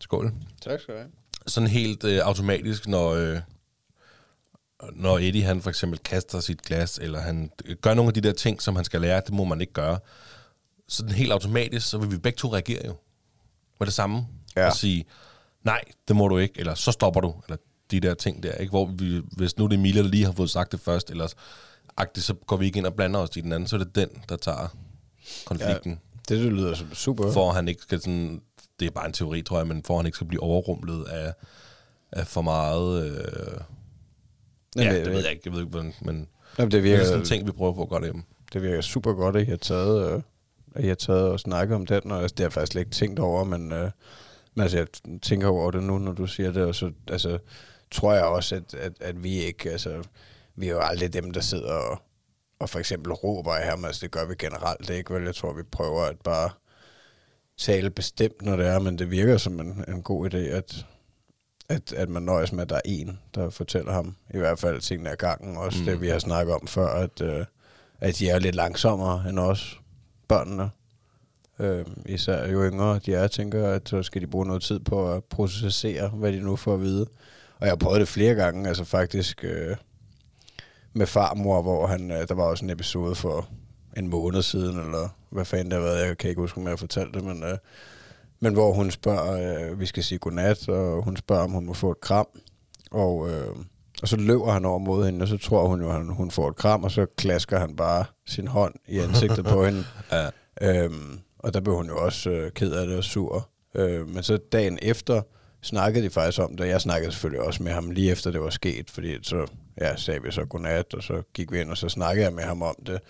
skål 0.00 0.32
tak 0.60 0.80
skal 0.80 0.94
du 0.94 0.98
have. 0.98 1.10
sådan 1.46 1.68
helt 1.68 2.04
øh, 2.04 2.20
automatisk, 2.24 2.88
når, 2.88 3.10
øh, 3.10 3.38
når 4.92 5.18
Eddie 5.18 5.42
han 5.42 5.62
for 5.62 5.70
eksempel 5.70 5.98
kaster 5.98 6.40
sit 6.40 6.62
glas, 6.62 6.98
eller 6.98 7.20
han 7.20 7.50
gør 7.80 7.94
nogle 7.94 8.08
af 8.08 8.14
de 8.14 8.20
der 8.20 8.32
ting, 8.32 8.62
som 8.62 8.76
han 8.76 8.84
skal 8.84 9.00
lære, 9.00 9.22
det 9.26 9.34
må 9.34 9.44
man 9.44 9.60
ikke 9.60 9.72
gøre. 9.72 9.98
Sådan 10.88 11.12
helt 11.12 11.32
automatisk, 11.32 11.88
så 11.88 11.98
vil 11.98 12.10
vi 12.10 12.16
begge 12.16 12.36
to 12.36 12.52
reagere 12.52 12.86
jo. 12.86 12.96
Med 13.80 13.86
det 13.86 13.94
samme. 13.94 14.26
Ja. 14.56 14.66
Og 14.66 14.76
sige, 14.76 15.04
nej, 15.64 15.80
det 16.08 16.16
må 16.16 16.28
du 16.28 16.38
ikke, 16.38 16.60
eller 16.60 16.74
så 16.74 16.92
stopper 16.92 17.20
du, 17.20 17.34
eller 17.48 17.56
de 17.90 18.00
der 18.00 18.14
ting 18.14 18.42
der, 18.42 18.52
ikke? 18.52 18.70
Hvor 18.70 18.86
vi, 18.86 19.22
hvis 19.32 19.58
nu 19.58 19.66
det 19.66 19.72
er 19.72 19.78
Emilie, 19.78 20.02
der 20.02 20.08
lige 20.08 20.24
har 20.24 20.32
fået 20.32 20.50
sagt 20.50 20.72
det 20.72 20.80
først, 20.80 21.10
eller 21.10 21.28
agtigt, 21.96 22.26
så 22.26 22.34
går 22.34 22.56
vi 22.56 22.66
ikke 22.66 22.78
ind 22.78 22.86
og 22.86 22.94
blander 22.94 23.20
os 23.20 23.36
i 23.36 23.40
den 23.40 23.52
anden, 23.52 23.66
så 23.66 23.76
er 23.76 23.80
det 23.84 23.94
den, 23.94 24.08
der 24.28 24.36
tager 24.36 24.76
konflikten. 25.46 25.92
Ja 25.92 25.98
Det, 26.34 26.42
det 26.44 26.52
lyder 26.52 26.74
som 26.74 26.94
super. 26.94 27.32
for 27.32 27.50
han 27.52 27.68
ikke 27.68 27.82
skal 27.82 28.00
sådan, 28.00 28.42
det 28.80 28.86
er 28.86 28.90
bare 28.90 29.06
en 29.06 29.12
teori, 29.12 29.42
tror 29.42 29.58
jeg, 29.58 29.66
men 29.66 29.82
for 29.82 29.96
han 29.96 30.06
ikke 30.06 30.16
skal 30.16 30.26
blive 30.26 30.42
overrumlet 30.42 31.04
af, 31.04 31.32
af 32.12 32.26
for 32.26 32.42
meget, 32.42 33.04
øh, 33.06 33.60
Men 34.76 34.84
ja, 34.84 34.94
det- 34.96 35.04
det, 35.04 35.12
ved 35.14 35.22
jeg 35.22 35.30
ikke, 35.30 35.42
jeg 35.44 35.52
ved 35.52 35.60
ikke, 35.60 35.70
hvordan, 35.70 35.94
men 36.02 36.28
Jamen, 36.58 36.70
det 36.70 36.72
det 36.72 36.78
er 36.78 36.82
virker, 36.82 37.04
sådan 37.04 37.18
en 37.20 37.24
ting, 37.26 37.46
vi 37.46 37.52
prøver 37.52 37.72
på 37.72 37.82
at 37.82 37.88
gøre 37.88 38.00
det 38.00 38.06
hjemme. 38.06 38.22
det 38.52 38.62
virker 38.62 38.80
super 38.80 39.12
godt, 39.12 39.36
at 39.36 39.42
I 39.42 39.50
har 39.50 39.56
taget, 39.56 40.12
øh, 40.12 40.22
at 40.74 40.84
I 40.84 40.88
har 40.88 40.94
taget 40.94 41.28
og 41.28 41.40
snakket 41.40 41.74
om 41.74 41.86
den, 41.86 42.10
og 42.12 42.22
altså, 42.22 42.34
det 42.34 42.38
har 42.40 42.44
jeg 42.44 42.52
faktisk 42.52 42.72
slet 42.72 42.80
ikke 42.80 42.90
tænkt 42.90 43.18
over, 43.18 43.44
men, 43.44 43.72
øh, 43.72 43.90
men 44.54 44.62
altså, 44.62 44.76
jeg 44.78 44.86
tænker 45.22 45.48
over 45.48 45.70
det 45.70 45.82
nu, 45.82 45.98
når 45.98 46.12
du 46.12 46.26
siger 46.26 46.52
det, 46.52 46.64
og 46.64 46.74
så 46.74 46.92
altså, 47.08 47.38
tror 47.90 48.12
jeg 48.14 48.24
også, 48.24 48.54
at, 48.56 48.74
at, 48.74 48.92
at 49.00 49.22
vi 49.24 49.30
ikke, 49.38 49.70
altså, 49.70 50.02
vi 50.56 50.66
er 50.68 50.72
jo 50.72 50.80
aldrig 50.80 51.12
dem, 51.12 51.30
der 51.30 51.40
sidder 51.40 51.72
og, 51.72 51.98
og 52.58 52.70
for 52.70 52.78
eksempel 52.78 53.12
råber 53.12 53.54
af 53.54 53.70
ham, 53.70 53.84
altså 53.84 54.00
det 54.00 54.10
gør 54.10 54.24
vi 54.24 54.34
generelt 54.38 54.90
ikke, 54.90 55.14
vel? 55.14 55.24
Jeg 55.24 55.34
tror, 55.34 55.52
vi 55.52 55.62
prøver 55.62 56.02
at 56.02 56.16
bare 56.24 56.50
tale 57.58 57.90
bestemt, 57.90 58.42
når 58.42 58.56
det 58.56 58.66
er, 58.66 58.78
men 58.78 58.98
det 58.98 59.10
virker 59.10 59.36
som 59.36 59.60
en, 59.60 59.84
en 59.88 60.02
god 60.02 60.34
idé, 60.34 60.36
at, 60.36 60.86
at, 61.68 61.92
at 61.92 62.08
man 62.08 62.22
nøjes 62.22 62.52
med, 62.52 62.62
at 62.62 62.68
der 62.68 62.76
er 62.76 62.80
en, 62.84 63.18
der 63.34 63.50
fortæller 63.50 63.92
ham, 63.92 64.16
i 64.34 64.38
hvert 64.38 64.58
fald 64.58 64.80
tingene 64.80 65.10
af 65.10 65.18
gangen, 65.18 65.56
også 65.56 65.78
mm. 65.78 65.84
det, 65.84 66.00
vi 66.00 66.08
har 66.08 66.18
snakket 66.18 66.54
om 66.54 66.66
før, 66.66 66.88
at, 66.88 67.20
øh, 67.20 67.44
at 68.00 68.18
de 68.18 68.28
er 68.28 68.38
lidt 68.38 68.54
langsommere 68.54 69.24
end 69.28 69.38
os, 69.38 69.80
børnene. 70.28 70.70
Øhm, 71.58 72.02
især 72.06 72.48
jo 72.48 72.64
yngre 72.64 73.00
de 73.06 73.14
er, 73.14 73.26
tænker, 73.28 73.68
at 73.68 73.88
så 73.88 74.02
skal 74.02 74.22
de 74.22 74.26
bruge 74.26 74.46
noget 74.46 74.62
tid 74.62 74.80
på 74.80 75.12
at 75.12 75.24
processere, 75.24 76.08
hvad 76.08 76.32
de 76.32 76.40
nu 76.40 76.56
får 76.56 76.74
at 76.74 76.80
vide. 76.80 77.06
Og 77.58 77.66
jeg 77.66 77.70
har 77.70 77.76
prøvet 77.76 78.00
det 78.00 78.08
flere 78.08 78.34
gange, 78.34 78.68
altså 78.68 78.84
faktisk 78.84 79.44
øh, 79.44 79.76
med 80.96 81.06
farmor, 81.06 81.62
hvor 81.62 81.86
han, 81.86 82.10
øh, 82.10 82.28
der 82.28 82.34
var 82.34 82.44
også 82.44 82.64
en 82.64 82.70
episode 82.70 83.14
for 83.14 83.48
en 83.96 84.08
måned 84.08 84.42
siden, 84.42 84.78
eller 84.80 85.08
hvad 85.30 85.44
fanden 85.44 85.70
det 85.70 85.74
har 85.74 85.86
været, 85.86 86.06
jeg 86.06 86.18
kan 86.18 86.30
ikke 86.30 86.40
huske, 86.40 86.58
om 86.58 86.64
jeg 86.64 86.70
har 86.70 86.76
fortalt 86.76 87.14
det, 87.14 87.24
men, 87.24 87.42
øh, 87.42 87.58
men 88.40 88.52
hvor 88.52 88.72
hun 88.72 88.90
spørger, 88.90 89.70
øh, 89.70 89.80
vi 89.80 89.86
skal 89.86 90.04
sige 90.04 90.18
godnat, 90.18 90.68
og 90.68 91.04
hun 91.04 91.16
spørger, 91.16 91.44
om 91.44 91.50
hun 91.50 91.66
må 91.66 91.72
få 91.72 91.90
et 91.90 92.00
kram, 92.00 92.26
og, 92.90 93.30
øh, 93.30 93.56
og 94.02 94.08
så 94.08 94.16
løber 94.16 94.52
han 94.52 94.64
over 94.64 94.78
mod 94.78 95.04
hende, 95.04 95.22
og 95.22 95.28
så 95.28 95.38
tror 95.38 95.68
hun 95.68 95.80
jo, 95.80 95.90
at 95.90 96.14
hun 96.14 96.30
får 96.30 96.48
et 96.48 96.56
kram, 96.56 96.84
og 96.84 96.90
så 96.90 97.06
klasker 97.16 97.58
han 97.58 97.76
bare 97.76 98.04
sin 98.26 98.46
hånd 98.46 98.74
i 98.88 98.98
ansigtet 98.98 99.44
på 99.44 99.64
hende. 99.66 99.84
Ja. 100.12 100.28
Øhm, 100.62 101.20
og 101.38 101.54
der 101.54 101.60
blev 101.60 101.76
hun 101.76 101.86
jo 101.86 102.04
også 102.04 102.30
øh, 102.30 102.50
ked 102.50 102.72
af 102.72 102.86
det 102.86 102.96
og 102.96 103.04
sur. 103.04 103.48
Øh, 103.74 104.08
men 104.08 104.22
så 104.22 104.38
dagen 104.52 104.78
efter 104.82 105.22
snakkede 105.62 106.04
de 106.04 106.10
faktisk 106.10 106.42
om 106.42 106.56
det. 106.56 106.68
Jeg 106.68 106.80
snakkede 106.80 107.12
selvfølgelig 107.12 107.40
også 107.40 107.62
med 107.62 107.72
ham 107.72 107.90
lige 107.90 108.10
efter 108.10 108.30
det 108.30 108.40
var 108.40 108.50
sket, 108.50 108.90
fordi 108.90 109.18
så 109.22 109.46
ja, 109.80 109.96
sagde 109.96 110.22
vi 110.22 110.30
så 110.30 110.44
godnat, 110.44 110.94
og 110.94 111.02
så 111.02 111.22
gik 111.34 111.52
vi 111.52 111.60
ind, 111.60 111.70
og 111.70 111.76
så 111.76 111.88
snakkede 111.88 112.24
jeg 112.24 112.32
med 112.32 112.44
ham 112.44 112.62
om 112.62 112.76
det. 112.86 113.00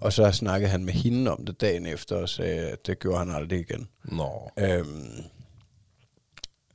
Og 0.00 0.12
så 0.12 0.32
snakkede 0.32 0.70
han 0.70 0.84
med 0.84 0.92
hende 0.92 1.30
om 1.30 1.44
det 1.44 1.60
dagen 1.60 1.86
efter, 1.86 2.16
og 2.16 2.28
sagde, 2.28 2.68
at 2.68 2.86
det 2.86 2.98
gjorde 2.98 3.18
han 3.18 3.30
aldrig 3.30 3.60
igen. 3.60 3.88
Nå. 4.04 4.50
Øhm, 4.58 5.24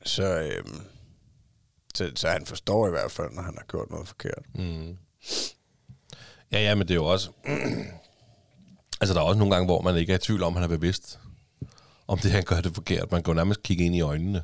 så, 0.06 0.40
øhm, 0.40 0.82
så, 1.96 2.12
så 2.16 2.28
han 2.28 2.46
forstår 2.46 2.88
i 2.88 2.90
hvert 2.90 3.12
fald, 3.12 3.32
når 3.32 3.42
han 3.42 3.56
har 3.58 3.66
gjort 3.66 3.90
noget 3.90 4.08
forkert. 4.08 4.44
Mm. 4.56 4.98
Ja, 6.52 6.60
ja, 6.60 6.76
men 6.76 6.88
det 6.88 6.92
er 6.92 6.96
jo 6.96 7.06
også... 7.06 7.30
altså, 9.02 9.14
der 9.14 9.20
er 9.20 9.26
også 9.26 9.40
nogle 9.40 9.54
gange, 9.54 9.66
hvor 9.66 9.82
man 9.82 9.98
ikke 9.98 10.14
er 10.14 10.18
i 10.18 10.20
tvivl 10.20 10.44
om, 10.44 10.54
han 10.54 10.64
er 10.64 10.68
bevidst 10.68 11.20
om 12.08 12.20
det, 12.20 12.32
han 12.32 12.44
gør 12.44 12.62
det 12.62 12.76
forkert. 12.76 13.12
Man 13.12 13.24
jo 13.28 13.34
nærmest 13.34 13.64
kigge 13.64 13.86
ind 13.86 13.96
i 13.96 14.02
øjnene. 14.02 14.44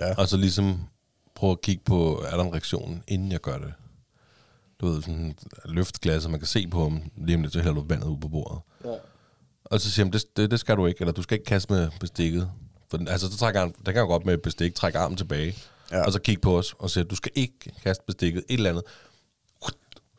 Ja. 0.00 0.14
Og 0.14 0.28
så 0.28 0.36
ligesom 0.36 0.80
prøve 1.40 1.52
at 1.52 1.60
kigge 1.60 1.82
på, 1.84 2.24
er 2.28 2.36
der 2.36 2.44
en 2.44 2.52
reaktion, 2.52 3.02
inden 3.08 3.32
jeg 3.32 3.40
gør 3.40 3.58
det. 3.58 3.72
Du 4.80 4.86
ved, 4.86 5.02
sådan 5.02 5.34
løft 5.64 6.00
glasset, 6.00 6.30
man 6.30 6.40
kan 6.40 6.46
se 6.46 6.68
på 6.68 6.82
ham, 6.82 7.02
lige 7.16 7.36
om 7.36 7.42
lidt, 7.42 7.52
så 7.52 7.58
hælder 7.60 7.74
du 7.74 7.86
vandet 7.88 8.06
ud 8.06 8.18
på 8.18 8.28
bordet. 8.28 8.60
Ja. 8.84 8.94
Og 9.64 9.80
så 9.80 9.90
siger 9.90 10.04
han, 10.06 10.12
det, 10.12 10.36
det, 10.36 10.50
det, 10.50 10.60
skal 10.60 10.76
du 10.76 10.86
ikke, 10.86 11.00
eller 11.00 11.12
du 11.12 11.22
skal 11.22 11.34
ikke 11.34 11.44
kaste 11.44 11.72
med 11.72 11.90
bestikket. 12.00 12.50
For, 12.90 12.96
den- 12.96 13.08
altså, 13.08 13.30
så 13.32 13.38
trækker 13.38 13.60
han, 13.60 13.74
der 13.86 13.92
kan 13.92 14.00
jo 14.00 14.06
godt 14.06 14.26
med 14.26 14.38
bestik, 14.38 14.74
trække 14.74 14.98
armen 14.98 15.16
tilbage, 15.16 15.56
Ja. 15.90 15.96
ja. 15.98 16.04
og 16.06 16.12
så 16.12 16.20
kigge 16.20 16.40
på 16.40 16.58
os, 16.58 16.74
og 16.78 16.90
siger, 16.90 17.04
du 17.04 17.16
skal 17.16 17.32
ikke 17.34 17.72
kaste 17.82 18.04
bestikket, 18.06 18.44
et 18.48 18.54
eller 18.56 18.70
andet. 18.70 18.82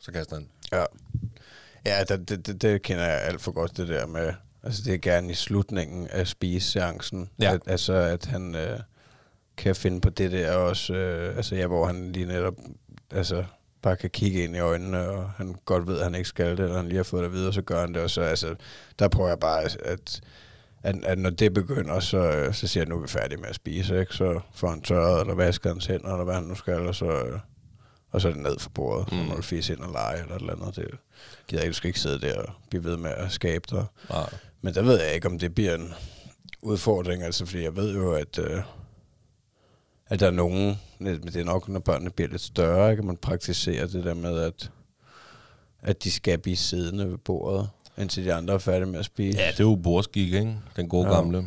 Så 0.00 0.12
kaster 0.12 0.36
han. 0.36 0.48
Ja, 0.72 0.84
ja 1.86 2.04
det, 2.04 2.28
det, 2.28 2.46
det, 2.46 2.62
det 2.62 2.82
kender 2.82 3.04
jeg 3.04 3.20
alt 3.22 3.40
for 3.40 3.52
godt, 3.52 3.76
det 3.76 3.88
der 3.88 4.06
med, 4.06 4.32
altså 4.62 4.82
det 4.84 4.94
er 4.94 4.98
gerne 4.98 5.30
i 5.30 5.34
slutningen 5.34 6.08
af 6.08 6.26
spiseseancen, 6.28 7.30
Ja. 7.40 7.54
at, 7.54 7.60
altså 7.66 7.92
at 7.92 8.24
han 8.24 8.54
øh, 8.54 8.80
kan 9.56 9.76
finde 9.76 10.00
på 10.00 10.10
det 10.10 10.32
der 10.32 10.52
også, 10.52 10.94
øh, 10.94 11.36
altså 11.36 11.56
ja, 11.56 11.66
hvor 11.66 11.86
han 11.86 12.12
lige 12.12 12.26
netop, 12.26 12.54
altså 13.10 13.44
bare 13.82 13.96
kan 13.96 14.10
kigge 14.10 14.44
ind 14.44 14.56
i 14.56 14.58
øjnene, 14.58 15.08
og 15.08 15.30
han 15.30 15.54
godt 15.64 15.86
ved, 15.86 15.98
at 15.98 16.04
han 16.04 16.14
ikke 16.14 16.28
skal 16.28 16.50
det, 16.50 16.60
eller 16.60 16.76
han 16.76 16.88
lige 16.88 16.96
har 16.96 17.04
fået 17.04 17.24
det 17.24 17.32
videre, 17.32 17.52
så 17.52 17.62
gør 17.62 17.80
han 17.80 17.94
det, 17.94 18.02
og 18.02 18.10
så 18.10 18.20
altså, 18.20 18.54
der 18.98 19.08
prøver 19.08 19.28
jeg 19.28 19.38
bare, 19.38 19.62
at, 19.62 19.78
at, 20.82 21.04
at 21.04 21.18
når 21.18 21.30
det 21.30 21.54
begynder, 21.54 22.00
så, 22.00 22.18
øh, 22.18 22.54
så 22.54 22.66
siger 22.66 22.82
jeg, 22.82 22.88
nu 22.88 22.96
er 22.96 23.00
vi 23.00 23.08
færdige 23.08 23.40
med 23.40 23.48
at 23.48 23.54
spise, 23.54 24.00
ikke? 24.00 24.14
Så 24.14 24.40
får 24.54 24.68
han 24.68 24.82
tørret, 24.82 25.20
eller 25.20 25.34
vasket 25.34 25.72
hans 25.72 25.86
hænder, 25.86 26.12
eller 26.12 26.24
hvad 26.24 26.34
han 26.34 26.44
nu 26.44 26.54
skal, 26.54 26.86
og 26.86 26.94
så, 26.94 27.06
øh, 27.06 27.38
og 28.10 28.20
så 28.20 28.28
er 28.28 28.32
det 28.32 28.42
ned 28.42 28.58
for 28.58 28.70
bordet, 28.70 29.12
mm. 29.12 29.18
så 29.18 29.24
må 29.24 29.34
du 29.34 29.42
fise 29.42 29.72
ind 29.72 29.80
og 29.80 29.92
lege, 29.92 30.22
eller 30.22 30.34
et 30.34 30.40
eller 30.40 30.52
andet. 30.52 30.76
Det 30.76 30.88
gider 31.48 31.62
jeg 31.62 31.64
ikke, 31.64 31.72
du 31.72 31.76
skal 31.76 31.88
ikke 31.88 32.00
sidde 32.00 32.20
der 32.20 32.42
og 32.42 32.52
blive 32.70 32.84
ved 32.84 32.96
med 32.96 33.10
at 33.10 33.32
skabe 33.32 33.64
dig. 33.70 33.84
Nej. 34.10 34.30
Men 34.60 34.74
der 34.74 34.82
ved 34.82 35.00
jeg 35.00 35.14
ikke, 35.14 35.28
om 35.28 35.38
det 35.38 35.54
bliver 35.54 35.74
en 35.74 35.94
udfordring, 36.62 37.22
altså, 37.22 37.46
fordi 37.46 37.62
jeg 37.62 37.76
ved 37.76 37.94
jo, 37.94 38.12
at, 38.12 38.38
øh, 38.38 38.58
at 40.12 40.20
der 40.20 40.26
er 40.26 40.30
nogen, 40.30 40.78
men 40.98 41.22
det 41.22 41.36
er 41.36 41.44
nok, 41.44 41.68
når 41.68 41.80
børnene 41.80 42.10
bliver 42.10 42.28
lidt 42.28 42.42
større, 42.42 42.90
ikke? 42.90 43.02
man 43.02 43.16
praktiserer 43.16 43.86
det 43.86 44.04
der 44.04 44.14
med, 44.14 44.38
at, 44.38 44.70
at 45.82 46.04
de 46.04 46.10
skal 46.10 46.38
blive 46.38 46.56
siddende 46.56 47.10
ved 47.10 47.18
bordet, 47.18 47.68
indtil 47.98 48.24
de 48.24 48.34
andre 48.34 48.54
er 48.54 48.58
færdige 48.58 48.86
med 48.86 48.98
at 48.98 49.04
spise. 49.04 49.38
Ja, 49.38 49.50
det 49.50 49.60
er 49.60 49.64
jo 49.64 49.74
borskik, 49.74 50.32
ikke? 50.32 50.56
Den 50.76 50.88
gode 50.88 51.08
Ja. 51.08 51.14
gamle. 51.14 51.46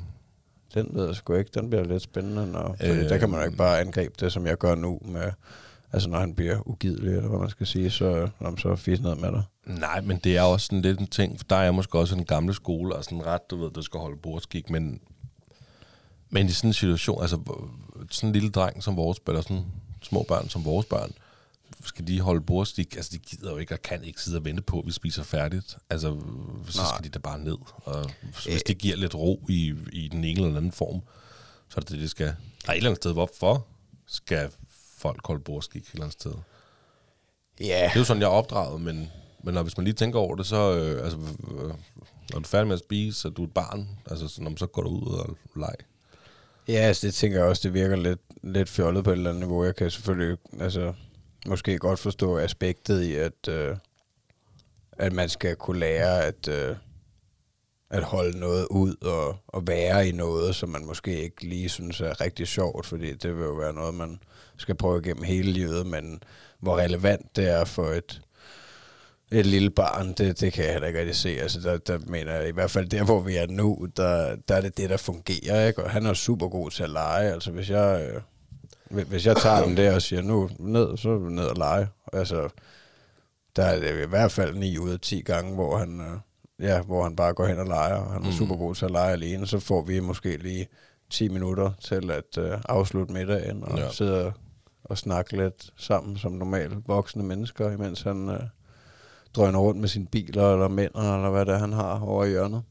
Den 0.73 0.87
ved 0.93 1.05
jeg 1.05 1.15
sgu 1.15 1.33
ikke. 1.33 1.51
Den 1.53 1.69
bliver 1.69 1.83
lidt 1.83 2.03
spændende. 2.03 2.47
Når, 2.47 2.75
øh, 2.83 3.09
der 3.09 3.17
kan 3.17 3.29
man 3.29 3.39
jo 3.39 3.45
ikke 3.45 3.57
bare 3.57 3.79
angribe 3.79 4.13
det, 4.19 4.31
som 4.33 4.47
jeg 4.47 4.57
gør 4.57 4.75
nu, 4.75 4.99
med, 5.05 5.31
altså 5.93 6.09
når 6.09 6.19
han 6.19 6.35
bliver 6.35 6.67
ugidelig, 6.69 7.15
eller 7.15 7.29
hvad 7.29 7.39
man 7.39 7.49
skal 7.49 7.67
sige, 7.67 7.91
så, 7.91 8.29
når 8.39 8.49
man 8.49 8.57
så 8.57 8.75
fisk 8.75 9.01
ned 9.01 9.15
med 9.15 9.31
dig. 9.31 9.43
Nej, 9.65 10.01
men 10.01 10.17
det 10.23 10.37
er 10.37 10.41
også 10.41 10.65
sådan 10.65 10.81
lidt 10.81 10.99
en 10.99 11.07
ting, 11.07 11.37
for 11.37 11.45
der 11.49 11.55
er 11.55 11.71
måske 11.71 11.99
også 11.99 12.15
en 12.15 12.25
gamle 12.25 12.53
skole, 12.53 12.95
og 12.95 13.03
sådan 13.03 13.25
ret, 13.25 13.49
du 13.49 13.55
ved, 13.57 13.71
du 13.71 13.81
skal 13.81 13.99
holde 13.99 14.17
bordskik, 14.17 14.69
men, 14.69 14.99
men 16.29 16.45
i 16.47 16.51
sådan 16.51 16.69
en 16.69 16.73
situation, 16.73 17.21
altså 17.21 17.37
sådan 18.11 18.29
en 18.29 18.33
lille 18.33 18.49
dreng 18.49 18.83
som 18.83 18.97
vores, 18.97 19.19
eller 19.27 19.41
sådan 19.41 19.65
små 20.01 20.25
børn 20.27 20.49
som 20.49 20.65
vores 20.65 20.85
børn, 20.85 21.11
skal 21.83 22.07
de 22.07 22.21
holde 22.21 22.41
bordskik, 22.41 22.95
altså 22.95 23.11
de 23.13 23.17
gider 23.17 23.51
jo 23.51 23.57
ikke 23.57 23.73
og 23.73 23.81
kan 23.81 24.03
ikke 24.03 24.21
sidde 24.21 24.37
og 24.37 24.45
vente 24.45 24.61
på, 24.61 24.79
at 24.79 24.85
vi 24.85 24.91
spiser 24.91 25.23
færdigt. 25.23 25.77
Altså, 25.89 26.17
så 26.67 26.81
Nej. 26.81 26.87
skal 26.95 27.03
de 27.03 27.09
da 27.09 27.19
bare 27.19 27.39
ned. 27.39 27.57
Og 27.75 28.09
hvis 28.45 28.63
det 28.63 28.77
giver 28.77 28.95
lidt 28.95 29.15
ro 29.15 29.45
i, 29.49 29.73
i 29.91 30.07
den 30.07 30.23
ene 30.23 30.41
eller 30.45 30.57
anden 30.57 30.71
form, 30.71 31.01
så 31.69 31.73
er 31.77 31.79
det 31.79 31.89
det, 31.89 31.99
det 31.99 32.09
skal. 32.09 32.27
Er 32.67 32.71
et 32.71 32.77
eller 32.77 32.89
andet 32.89 33.01
sted, 33.03 33.13
hvorfor 33.13 33.65
skal 34.07 34.49
folk 34.97 35.27
holde 35.27 35.41
bordskik 35.43 35.81
et 35.83 35.91
eller 35.91 36.03
andet 36.03 36.21
sted? 36.21 36.33
Ja, 37.59 37.65
Det 37.89 37.95
er 37.95 37.99
jo 37.99 38.03
sådan, 38.03 38.21
jeg 38.21 38.27
er 38.27 38.31
opdraget, 38.31 38.81
men, 38.81 39.11
men 39.43 39.53
når, 39.53 39.63
hvis 39.63 39.77
man 39.77 39.83
lige 39.83 39.93
tænker 39.93 40.19
over 40.19 40.35
det, 40.35 40.45
så 40.45 40.73
øh, 40.73 41.03
altså, 41.03 41.17
øh, 41.51 41.67
når 41.67 41.75
du 42.33 42.39
er 42.39 42.43
færdig 42.43 42.67
med 42.67 42.73
at 42.75 42.79
spise, 42.79 43.19
så 43.19 43.27
er 43.27 43.31
du 43.31 43.43
et 43.43 43.53
barn, 43.53 43.89
altså, 44.05 44.27
så, 44.27 44.41
når 44.41 44.49
man 44.49 44.57
så 44.57 44.67
går 44.67 44.81
du 44.81 44.89
ud 44.89 45.13
og 45.13 45.37
leg 45.55 45.75
ja 46.67 46.73
altså, 46.73 47.07
det 47.07 47.13
tænker 47.13 47.37
jeg 47.37 47.47
også, 47.47 47.61
det 47.63 47.73
virker 47.73 47.95
lidt, 47.95 48.21
lidt 48.43 48.69
fjollet 48.69 49.03
på 49.03 49.09
et 49.09 49.17
eller 49.17 49.29
andet 49.29 49.47
niveau. 49.47 49.63
Jeg 49.63 49.75
kan 49.75 49.91
selvfølgelig 49.91 50.37
altså, 50.59 50.93
måske 51.45 51.77
godt 51.77 51.99
forstå 51.99 52.37
aspektet 52.37 53.01
i, 53.01 53.15
at, 53.15 53.47
øh, 53.49 53.77
at 54.91 55.13
man 55.13 55.29
skal 55.29 55.55
kunne 55.55 55.79
lære 55.79 56.23
at, 56.25 56.47
øh, 56.47 56.75
at 57.89 58.03
holde 58.03 58.39
noget 58.39 58.67
ud 58.71 58.95
og, 59.01 59.37
og 59.47 59.67
være 59.67 60.07
i 60.07 60.11
noget, 60.11 60.55
som 60.55 60.69
man 60.69 60.85
måske 60.85 61.23
ikke 61.23 61.47
lige 61.47 61.69
synes 61.69 62.01
er 62.01 62.21
rigtig 62.21 62.47
sjovt, 62.47 62.85
fordi 62.85 63.13
det 63.13 63.37
vil 63.37 63.43
jo 63.43 63.53
være 63.53 63.73
noget, 63.73 63.93
man 63.93 64.19
skal 64.57 64.75
prøve 64.75 64.99
igennem 64.99 65.23
hele 65.23 65.51
livet, 65.51 65.87
men 65.87 66.23
hvor 66.59 66.77
relevant 66.77 67.35
det 67.35 67.49
er 67.49 67.65
for 67.65 67.85
et, 67.85 68.21
et 69.31 69.45
lille 69.45 69.69
barn, 69.69 70.13
det, 70.13 70.39
det 70.39 70.53
kan 70.53 70.63
jeg 70.63 70.71
heller 70.71 70.87
ikke 70.87 70.99
rigtig 70.99 71.15
se. 71.15 71.29
Altså, 71.29 71.59
der, 71.59 71.77
der 71.77 71.99
mener 72.07 72.33
jeg, 72.33 72.47
i 72.49 72.51
hvert 72.51 72.71
fald 72.71 72.87
der, 72.89 73.03
hvor 73.03 73.19
vi 73.19 73.35
er 73.35 73.47
nu, 73.47 73.87
der, 73.97 74.35
der 74.47 74.55
er 74.55 74.61
det 74.61 74.77
det, 74.77 74.89
der 74.89 74.97
fungerer, 74.97 75.67
ikke? 75.67 75.83
Og 75.83 75.89
han 75.91 76.05
er 76.05 76.13
super 76.13 76.47
god 76.47 76.71
til 76.71 76.83
at 76.83 76.89
lege. 76.89 77.31
Altså, 77.33 77.51
hvis 77.51 77.69
jeg, 77.69 78.09
øh, 78.89 79.05
hvis- 79.07 79.25
jeg 79.25 79.35
tager 79.37 79.63
den 79.65 79.77
der 79.77 79.95
og 79.95 80.01
siger, 80.01 80.21
nu 80.21 80.49
ned, 80.59 80.97
så 80.97 81.09
ned 81.17 81.45
og 81.45 81.55
lege. 81.55 81.87
Altså, 82.13 82.49
der 83.55 83.63
er 83.63 83.79
det 83.79 84.03
i 84.03 84.09
hvert 84.09 84.31
fald 84.31 84.55
9 84.55 84.77
ud 84.77 84.89
af 84.89 84.99
10 84.99 85.21
gange, 85.21 85.53
hvor 85.53 85.77
han, 85.77 86.01
øh, 86.01 86.65
ja, 86.67 86.81
hvor 86.81 87.03
han 87.03 87.15
bare 87.15 87.33
går 87.33 87.45
hen 87.45 87.59
og 87.59 87.65
leger, 87.65 87.95
og 87.95 88.13
han 88.13 88.21
er 88.21 88.25
Mm. 88.25 88.31
super 88.31 88.55
god 88.55 88.75
til 88.75 88.85
at 88.85 88.91
lege 88.91 89.11
alene. 89.13 89.47
Så 89.47 89.59
får 89.59 89.81
vi 89.81 89.99
måske 89.99 90.37
lige 90.37 90.67
10 91.09 91.27
minutter 91.27 91.71
til 91.81 92.11
at 92.11 92.37
øh, 92.37 92.57
afslutte 92.69 93.13
middagen 93.13 93.63
og 93.63 93.77
ja. 93.77 93.91
sidde 93.91 94.25
og, 94.25 94.33
og 94.83 94.97
snakke 94.97 95.37
lidt 95.37 95.69
sammen 95.77 96.17
som 96.17 96.31
normale 96.31 96.75
voksne 96.87 97.23
mennesker, 97.23 97.71
imens 97.71 98.01
han 98.01 98.29
øh, 98.29 98.39
drøner 99.35 99.59
rundt 99.59 99.79
med 99.81 99.89
sine 99.89 100.07
biler 100.07 100.53
eller 100.53 100.67
mænder, 100.67 101.15
eller 101.15 101.29
hvad 101.29 101.45
det 101.45 101.53
er, 101.53 101.57
han 101.57 101.73
har 101.73 101.99
over 101.99 102.25
i 102.25 102.29
hjørnet. 102.29 102.63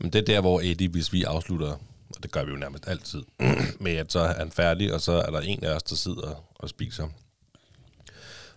Men 0.00 0.12
det 0.12 0.18
er 0.18 0.24
der, 0.24 0.40
hvor 0.40 0.60
Eddie, 0.60 0.88
hvis 0.88 1.12
vi 1.12 1.22
afslutter, 1.22 1.72
og 2.16 2.22
det 2.22 2.30
gør 2.32 2.44
vi 2.44 2.50
jo 2.50 2.56
nærmest 2.56 2.88
altid, 2.88 3.22
med 3.80 3.92
at 3.92 4.12
så 4.12 4.20
er 4.20 4.34
han 4.34 4.50
færdig, 4.50 4.94
og 4.94 5.00
så 5.00 5.12
er 5.12 5.30
der 5.30 5.40
en 5.40 5.64
af 5.64 5.74
os, 5.74 5.82
der 5.82 5.96
sidder 5.96 6.44
og 6.54 6.68
spiser. 6.68 7.08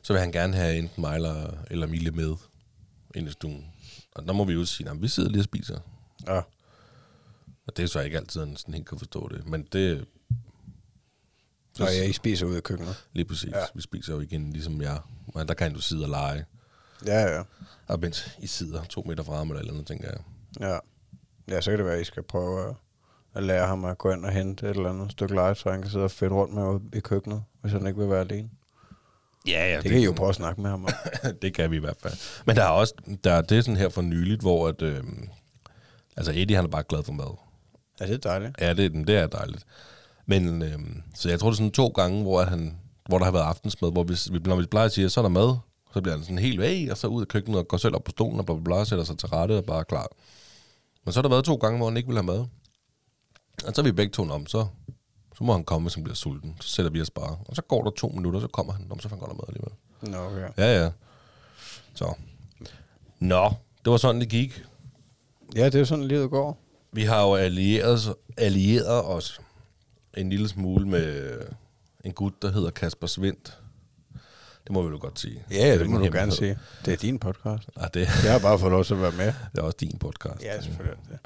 Så 0.01 0.13
vil 0.13 0.19
han 0.19 0.31
gerne 0.31 0.55
have 0.55 0.77
enten 0.77 1.01
mig 1.01 1.15
eller, 1.15 1.51
eller 1.71 1.87
Mille 1.87 2.11
med 2.11 2.35
ind 3.15 3.27
i 3.27 3.31
stuen. 3.31 3.65
Og 4.15 4.25
der 4.27 4.33
må 4.33 4.43
vi 4.43 4.53
jo 4.53 4.65
sige, 4.65 4.89
at 4.89 5.01
vi 5.01 5.07
sidder 5.07 5.29
lige 5.29 5.41
og 5.41 5.45
spiser. 5.45 5.79
Ja. 6.27 6.41
Og 7.67 7.77
det 7.77 7.83
er 7.83 7.87
så 7.87 7.99
ikke 7.99 8.17
altid, 8.17 8.41
at 8.41 8.47
han 8.47 8.57
sådan 8.57 8.73
helt 8.73 8.87
kan 8.87 8.97
forstå 8.97 9.29
det. 9.31 9.47
Men 9.47 9.67
det, 9.73 10.05
Og 11.79 11.87
jeg 11.97 12.09
I 12.09 12.13
spiser 12.13 12.45
ude 12.45 12.57
i 12.57 12.61
køkkenet. 12.61 12.95
Lige 13.13 13.25
præcis. 13.25 13.51
Ja. 13.51 13.59
Ja. 13.59 13.65
Vi 13.75 13.81
spiser 13.81 14.13
jo 14.13 14.19
igen, 14.19 14.53
ligesom 14.53 14.81
jeg. 14.81 14.99
Men 15.35 15.47
der 15.47 15.53
kan 15.53 15.73
du 15.73 15.81
sidde 15.81 16.03
og 16.03 16.09
lege. 16.09 16.45
Ja, 17.05 17.35
ja. 17.35 17.41
Og 17.87 17.99
mens 17.99 18.37
I 18.39 18.47
sidder 18.47 18.83
to 18.83 19.03
meter 19.07 19.23
fra 19.23 19.35
ham 19.37 19.47
eller 19.49 19.59
et 19.59 19.61
eller 19.61 19.73
andet, 19.73 19.87
tænker 19.87 20.07
jeg. 20.09 20.17
Ja. 20.69 20.77
Ja, 21.55 21.61
så 21.61 21.69
kan 21.71 21.77
det 21.79 21.85
være, 21.85 21.95
at 21.95 22.01
I 22.01 22.03
skal 22.03 22.23
prøve 22.23 22.69
at, 22.69 22.75
at 23.35 23.43
lære 23.43 23.67
ham 23.67 23.85
at 23.85 23.97
gå 23.97 24.11
ind 24.11 24.25
og 24.25 24.31
hente 24.31 24.69
et 24.69 24.75
eller 24.77 24.89
andet 24.89 25.11
stykke 25.11 25.35
legetøj, 25.35 25.71
han 25.71 25.81
kan 25.81 25.91
sidde 25.91 26.03
og 26.05 26.11
fedte 26.11 26.35
rundt 26.35 26.53
med 26.53 26.79
i 26.97 26.99
køkkenet, 26.99 27.43
hvis 27.61 27.71
han 27.73 27.87
ikke 27.87 27.99
vil 27.99 28.09
være 28.09 28.19
alene. 28.19 28.49
Ja, 29.47 29.71
ja. 29.73 29.81
Det 29.81 29.91
kan 29.91 29.99
I 29.99 30.03
jo 30.05 30.11
prøve 30.11 30.29
at 30.29 30.35
snakke 30.35 30.61
med 30.61 30.69
ham 30.69 30.85
om. 30.85 30.91
det 31.41 31.53
kan 31.53 31.71
vi 31.71 31.75
i 31.75 31.79
hvert 31.79 31.97
fald. 32.01 32.13
Men 32.45 32.55
der 32.55 32.63
er 32.63 32.67
også, 32.69 32.93
der, 33.23 33.41
det 33.41 33.57
er 33.57 33.61
sådan 33.61 33.77
her 33.77 33.89
for 33.89 34.01
nyligt, 34.01 34.41
hvor 34.41 34.67
at, 34.67 34.81
øh, 34.81 35.03
altså 36.17 36.31
Eddie, 36.35 36.55
han 36.55 36.65
er 36.65 36.69
bare 36.69 36.83
glad 36.89 37.03
for 37.03 37.11
mad. 37.13 37.37
Ja, 37.99 38.05
det 38.05 38.13
er 38.13 38.17
dejligt. 38.17 38.55
Ja, 38.61 38.73
det, 38.73 39.07
det 39.07 39.17
er 39.17 39.27
dejligt. 39.27 39.65
Men, 40.25 40.61
øh, 40.61 40.79
så 41.15 41.29
jeg 41.29 41.39
tror, 41.39 41.49
det 41.49 41.53
er 41.53 41.57
sådan 41.57 41.71
to 41.71 41.87
gange, 41.87 42.21
hvor, 42.21 42.41
han, 42.43 42.77
hvor 43.09 43.17
der 43.17 43.25
har 43.25 43.31
været 43.31 43.43
aftensmad, 43.43 43.91
hvor 43.91 44.03
vi, 44.03 44.17
vi- 44.31 44.39
når 44.39 44.55
vi 44.55 44.65
plejer 44.65 44.85
at 44.85 44.91
sige, 44.91 45.09
så 45.09 45.19
er 45.19 45.21
der 45.21 45.29
mad, 45.29 45.57
så 45.93 46.01
bliver 46.01 46.15
han 46.15 46.23
sådan 46.23 46.37
helt 46.37 46.59
væg, 46.59 46.91
og 46.91 46.97
så 46.97 47.07
ud 47.07 47.21
af 47.21 47.27
køkkenet 47.27 47.59
og 47.59 47.67
går 47.67 47.77
selv 47.77 47.95
op 47.95 48.03
på 48.03 48.11
stolen 48.11 48.39
og 48.39 48.45
bla, 48.45 48.55
bla, 48.55 48.63
bla, 48.63 48.85
sætter 48.85 49.05
sig 49.05 49.17
til 49.17 49.29
rette 49.29 49.57
og 49.57 49.65
bare 49.65 49.79
er 49.79 49.83
klar. 49.83 50.07
Men 51.05 51.13
så 51.13 51.19
har 51.19 51.21
der 51.21 51.29
været 51.29 51.45
to 51.45 51.55
gange, 51.55 51.77
hvor 51.77 51.89
han 51.89 51.97
ikke 51.97 52.07
vil 52.07 52.17
have 52.17 52.23
mad. 52.23 52.45
Og 53.65 53.73
så 53.75 53.81
er 53.81 53.83
vi 53.83 53.91
begge 53.91 54.11
to 54.11 54.29
om, 54.29 54.47
så, 54.47 54.67
så 55.37 55.43
må 55.43 55.53
han 55.53 55.63
komme, 55.63 55.85
hvis 55.85 55.93
han 55.93 56.03
bliver 56.03 56.15
sulten. 56.15 56.57
Så 56.61 56.69
sætter 56.69 56.91
vi 56.91 57.01
os 57.01 57.09
bare. 57.09 57.37
Og 57.45 57.55
så 57.55 57.61
går 57.61 57.83
der 57.83 57.91
to 57.91 58.07
minutter, 58.07 58.39
så 58.39 58.47
kommer 58.47 58.73
han, 58.73 58.87
om 58.89 58.99
så 58.99 59.09
får 59.09 59.15
han 59.15 59.25
godt 59.25 59.37
mad 59.37 59.45
alligevel. 59.47 59.73
Nå, 60.01 60.17
okay. 60.17 60.63
Ja, 60.63 60.83
ja. 60.83 60.91
Så. 61.93 62.13
Nå, 63.19 63.53
det 63.85 63.91
var 63.91 63.97
sådan, 63.97 64.21
det 64.21 64.29
gik. 64.29 64.63
Ja, 65.55 65.65
det 65.65 65.81
er 65.81 65.83
sådan, 65.83 66.07
livet 66.07 66.29
går. 66.29 66.59
Vi 66.91 67.03
har 67.03 67.21
jo 67.21 67.35
allieret, 67.35 68.15
allieret 68.37 69.05
os 69.05 69.41
en 70.17 70.29
lille 70.29 70.49
smule 70.49 70.87
med 70.87 71.39
en 72.03 72.13
gut, 72.13 72.41
der 72.41 72.51
hedder 72.51 72.69
Kasper 72.69 73.07
Svendt. 73.07 73.59
Det 74.63 74.71
må 74.71 74.81
vi 74.81 74.89
jo 74.89 74.97
godt 75.01 75.19
sige. 75.19 75.43
Ja, 75.51 75.73
det 75.73 75.79
jo 75.85 75.89
må 75.89 75.97
du 75.97 76.03
gerne 76.13 76.31
sige. 76.31 76.57
Det 76.85 76.93
er 76.93 76.97
din 76.97 77.19
podcast. 77.19 77.69
Ah, 77.75 77.89
det, 77.93 77.99
Jeg 78.23 78.31
har 78.31 78.39
bare 78.39 78.59
fået 78.59 78.71
lov 78.71 78.83
til 78.83 78.93
at 78.93 79.01
være 79.01 79.11
med. 79.11 79.25
det 79.25 79.57
er 79.59 79.61
også 79.61 79.77
din 79.79 79.97
podcast. 79.99 80.43
Ja, 80.43 80.61
selvfølgelig. 80.61 80.97
det. 81.09 81.19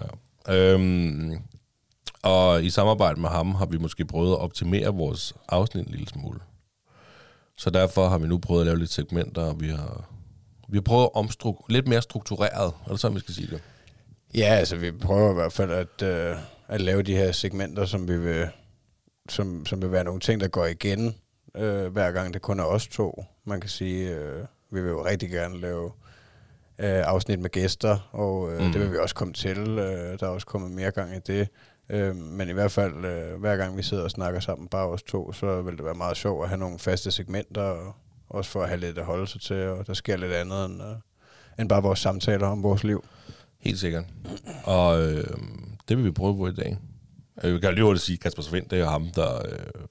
Ja. 0.47 0.53
Øhm, 0.73 1.37
og 2.21 2.63
i 2.63 2.69
samarbejde 2.69 3.19
med 3.21 3.29
ham 3.29 3.55
har 3.55 3.65
vi 3.65 3.77
måske 3.77 4.05
prøvet 4.05 4.31
at 4.31 4.37
optimere 4.39 4.87
vores 4.93 5.33
afsnit 5.49 5.85
en 5.87 5.91
lille 5.91 6.07
smule. 6.07 6.39
Så 7.57 7.69
derfor 7.69 8.09
har 8.09 8.17
vi 8.17 8.27
nu 8.27 8.37
prøvet 8.37 8.61
at 8.61 8.65
lave 8.67 8.79
lidt 8.79 8.91
segmenter, 8.91 9.41
og 9.41 9.61
vi 9.61 9.69
har, 9.69 10.09
vi 10.69 10.77
har 10.77 10.81
prøvet 10.81 11.09
at 11.15 11.21
omstru- 11.21 11.65
lidt 11.69 11.87
mere 11.87 12.01
struktureret, 12.01 12.73
er 12.85 12.91
det 12.91 12.99
sådan, 12.99 13.15
vi 13.15 13.19
skal 13.19 13.33
sige 13.33 13.47
det? 13.47 13.61
Ja, 14.35 14.45
altså 14.55 14.75
vi 14.75 14.91
prøver 14.91 15.31
i 15.31 15.33
hvert 15.33 15.53
fald 15.53 15.71
at, 15.71 16.01
øh, 16.01 16.35
at 16.67 16.81
lave 16.81 17.01
de 17.03 17.15
her 17.15 17.31
segmenter, 17.31 17.85
som 17.85 18.07
vi 18.07 18.17
vil, 18.19 18.47
som, 19.29 19.65
som 19.65 19.81
vil 19.81 19.91
være 19.91 20.03
nogle 20.03 20.19
ting, 20.19 20.41
der 20.41 20.47
går 20.47 20.65
igen, 20.65 21.15
øh, 21.57 21.91
hver 21.91 22.11
gang 22.11 22.33
det 22.33 22.41
kun 22.41 22.59
er 22.59 22.63
os 22.63 22.87
to. 22.87 23.23
Man 23.45 23.59
kan 23.61 23.69
sige, 23.69 24.09
øh, 24.15 24.45
vi 24.71 24.81
vil 24.81 24.89
jo 24.89 25.05
rigtig 25.05 25.29
gerne 25.29 25.59
lave 25.59 25.85
øh, 26.79 27.03
afsnit 27.07 27.39
med 27.39 27.49
gæster, 27.49 28.09
og 28.11 28.51
øh, 28.53 28.59
Mm. 28.65 28.71
det 28.71 28.81
vil 28.81 28.91
vi 28.91 28.97
også 28.97 29.15
komme 29.15 29.33
til. 29.33 29.57
Øh, 29.59 30.19
der 30.19 30.25
er 30.25 30.27
også 30.27 30.47
kommet 30.47 30.71
mere 30.71 30.91
gang 30.91 31.15
i 31.15 31.19
det. 31.27 31.47
Øh, 31.89 32.15
men 32.15 32.49
i 32.49 32.51
hvert 32.51 32.71
fald, 32.71 33.05
øh, 33.05 33.39
hver 33.39 33.57
gang 33.57 33.77
vi 33.77 33.83
sidder 33.83 34.03
og 34.03 34.11
snakker 34.11 34.39
sammen, 34.39 34.67
bare 34.67 34.87
os 34.87 35.03
to, 35.03 35.31
så 35.33 35.61
vil 35.61 35.77
det 35.77 35.85
være 35.85 35.93
meget 35.95 36.17
sjovt 36.17 36.43
at 36.43 36.49
have 36.49 36.59
nogle 36.59 36.79
faste 36.79 37.11
segmenter, 37.11 37.61
og 37.61 37.95
også 38.29 38.51
for 38.51 38.61
at 38.63 38.67
have 38.69 38.79
lidt 38.79 38.97
at 38.97 39.05
holde 39.05 39.27
sig 39.27 39.41
til, 39.41 39.67
og 39.67 39.87
der 39.87 39.93
sker 39.93 40.17
lidt 40.17 40.31
andet 40.33 40.65
end, 40.65 40.81
øh, 40.81 40.95
end 41.59 41.69
bare 41.69 41.81
vores 41.83 41.99
samtaler 41.99 42.47
om 42.47 42.63
vores 42.63 42.83
liv. 42.83 43.03
Helt 43.59 43.79
sikkert. 43.79 44.03
Og 44.63 45.01
øh, 45.01 45.23
det 45.89 45.97
vil 45.97 46.05
vi 46.05 46.11
prøve 46.11 46.37
på 46.37 46.47
i 46.47 46.53
dag. 46.53 46.77
Øh, 47.43 47.53
Vi 47.53 47.59
kan 47.59 47.69
jo 47.69 47.73
lige 47.75 47.83
hurtigt 47.85 48.05
sige, 48.05 48.15
at 48.15 48.19
Kasper 48.19 48.41
Svendt, 48.41 48.71
det 48.71 48.79
er 48.79 48.85
ham, 48.89 49.07
der 49.15 49.35
øh, 49.35 49.85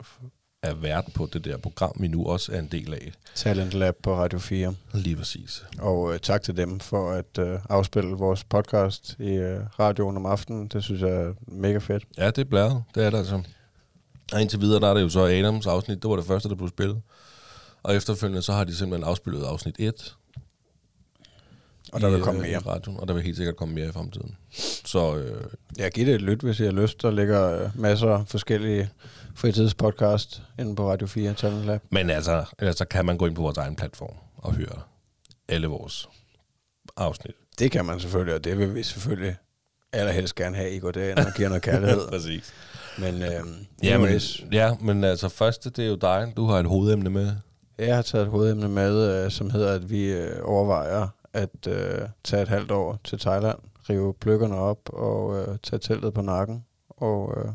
er 0.67 0.75
vært 0.75 1.05
på 1.15 1.29
det 1.33 1.45
der 1.45 1.57
program, 1.57 1.93
vi 2.01 2.09
nu 2.09 2.25
også 2.27 2.53
er 2.53 2.59
en 2.59 2.69
del 2.73 2.95
af. 2.95 3.13
Talent 3.35 3.75
Lab 3.75 3.95
på 4.03 4.17
Radio 4.17 4.39
4. 4.39 4.75
Lige 4.95 5.17
præcis. 5.17 5.65
Og 5.79 6.13
øh, 6.15 6.19
tak 6.21 6.43
til 6.43 6.57
dem 6.57 6.81
for 6.81 7.11
at 7.13 7.39
øh, 7.39 7.59
afspille 7.69 8.11
vores 8.11 8.45
podcast 8.45 9.17
i 9.19 9.31
øh, 9.31 9.61
radioen 9.81 10.17
om 10.17 10.27
aftenen. 10.27 10.69
Det 10.69 10.85
synes 10.85 11.01
jeg 11.03 11.11
er 11.11 11.33
mega 11.47 11.79
fedt. 11.79 12.05
Ja, 12.19 12.27
det 12.27 12.39
er 12.39 12.45
blæret. 12.45 12.83
Det 12.95 13.05
er 13.05 13.11
det 13.11 13.19
altså. 13.19 13.43
Og 14.33 14.41
indtil 14.41 14.61
videre, 14.61 14.81
der 14.81 14.89
er 14.91 14.95
det 14.95 15.03
jo 15.03 15.09
så 15.09 15.21
Adams 15.25 15.67
afsnit. 15.67 16.03
Det 16.03 16.11
var 16.11 16.17
det 16.17 16.25
første, 16.25 16.49
der 16.49 16.55
blev 16.55 16.69
spillet. 16.69 17.01
Og 17.83 17.95
efterfølgende, 17.97 18.43
så 18.43 18.53
har 18.53 18.65
de 18.65 18.77
simpelthen 18.77 19.09
afspillet 19.09 19.45
afsnit 19.45 19.77
1. 19.79 20.15
Og 21.93 22.01
der 22.01 22.09
i, 22.09 22.13
vil 22.13 22.21
komme 22.23 22.41
øh, 22.41 22.49
i 22.49 22.51
mere. 22.51 22.61
radioen, 22.61 23.01
og 23.01 23.09
der 23.09 23.15
vil 23.15 23.23
helt 23.23 23.37
sikkert 23.37 23.57
komme 23.57 23.75
mere 23.75 23.89
i 23.89 23.93
fremtiden. 23.93 24.37
Så 24.85 25.17
øh, 25.17 25.45
Ja, 25.79 25.89
giv 25.89 26.07
det 26.07 26.15
et 26.15 26.23
lyt, 26.23 26.41
hvis 26.41 26.61
I 26.61 26.65
har 26.65 26.73
lyst. 26.73 27.03
Der 27.03 27.11
ligger 27.11 27.63
øh, 27.63 27.71
masser 27.81 28.09
af 28.09 28.29
forskellige 28.29 28.91
fritidspodcast 29.37 30.43
inde 30.59 30.77
på 30.77 30.91
Radio 30.91 31.07
4 31.07 31.35
Talent 31.35 31.65
Lab. 31.67 31.81
Men 31.91 32.11
altså, 32.11 32.45
ellers 32.59 32.77
så 32.77 32.85
kan 32.85 33.07
man 33.07 33.19
gå 33.19 33.27
ind 33.27 33.35
på 33.35 33.43
vores 33.43 33.59
egen 33.59 33.77
platform 33.77 34.15
og 34.37 34.55
høre 34.55 34.81
alle 35.49 35.67
vores 35.67 36.09
afsnit. 36.97 37.35
Det 37.59 37.71
kan 37.71 37.85
man 37.85 38.01
selvfølgelig, 38.01 38.35
og 38.35 38.45
det 38.45 38.59
vil 38.59 38.75
vi 38.75 38.83
selvfølgelig 38.83 39.37
allerhelst 39.93 40.35
gerne 40.35 40.57
have, 40.57 40.71
I 40.71 40.79
går 40.79 40.91
derind 40.91 41.19
og 41.19 41.33
giver 41.37 41.49
noget 41.49 41.63
kærlighed. 41.63 42.09
Præcis. 42.13 42.53
Men 42.99 43.23
øh, 43.23 43.31
Ja 43.83 43.99
men, 43.99 44.21
ja, 44.53 44.75
men 44.81 45.05
altså 45.05 45.29
første, 45.29 45.71
det 45.71 45.85
er 45.85 45.89
jo 45.89 45.95
dig. 45.97 46.33
Du 46.37 46.47
har 46.47 46.59
et 46.59 46.67
hovedemne 46.67 47.11
med. 47.11 47.33
jeg 47.79 47.95
har 47.95 48.03
taget 48.03 48.25
et 48.25 48.31
hovedemne 48.31 48.69
med, 48.69 49.25
øh, 49.25 49.31
som 49.31 49.51
hedder, 49.51 49.73
at 49.73 49.91
vi 49.91 50.05
øh, 50.13 50.37
overvejer 50.43 51.09
at 51.33 51.67
øh, 51.69 52.09
tage 52.25 52.43
et 52.43 52.49
halvt 52.49 52.71
år 52.71 52.99
til 53.05 53.19
Thailand, 53.19 53.59
rive 53.91 54.15
pløkkerne 54.15 54.57
op 54.57 54.79
og 54.93 55.39
øh, 55.41 55.59
tage 55.63 55.81
teltet 55.81 56.15
på 56.15 56.21
nakken. 56.23 56.65
Og 56.89 57.35
øh, 57.39 57.53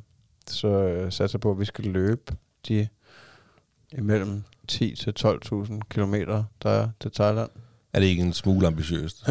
så 0.48 0.67
øh, 0.67 1.12
satser 1.12 1.38
på, 1.38 1.51
at 1.51 1.60
vi 1.60 1.65
skal 1.65 1.86
løbe 1.86 2.36
de 2.67 2.88
imellem 3.91 4.43
10 4.67 4.95
til 4.95 5.13
12.000 5.19 5.79
kilometer, 5.89 6.43
der 6.63 6.69
er 6.69 6.89
til 7.00 7.12
Thailand. 7.12 7.50
Er 7.93 8.00
det 8.00 8.07
ikke 8.07 8.24
en 8.24 8.33
smule 8.33 8.67
ambitiøst? 8.67 9.24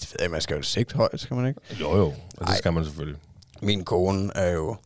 Det 0.00 0.12
ved 0.12 0.20
jeg, 0.20 0.30
man 0.30 0.40
skal 0.40 0.56
jo 0.56 0.62
sigte 0.62 0.96
højt, 0.96 1.20
skal 1.20 1.36
man 1.36 1.46
ikke? 1.46 1.60
jo 1.80 1.96
jo, 1.96 2.06
og 2.06 2.40
det 2.40 2.48
Ej. 2.48 2.56
skal 2.56 2.72
man 2.72 2.84
selvfølgelig. 2.84 3.20
Min 3.62 3.84
kone 3.84 4.32
er 4.34 4.50
jo 4.50 4.76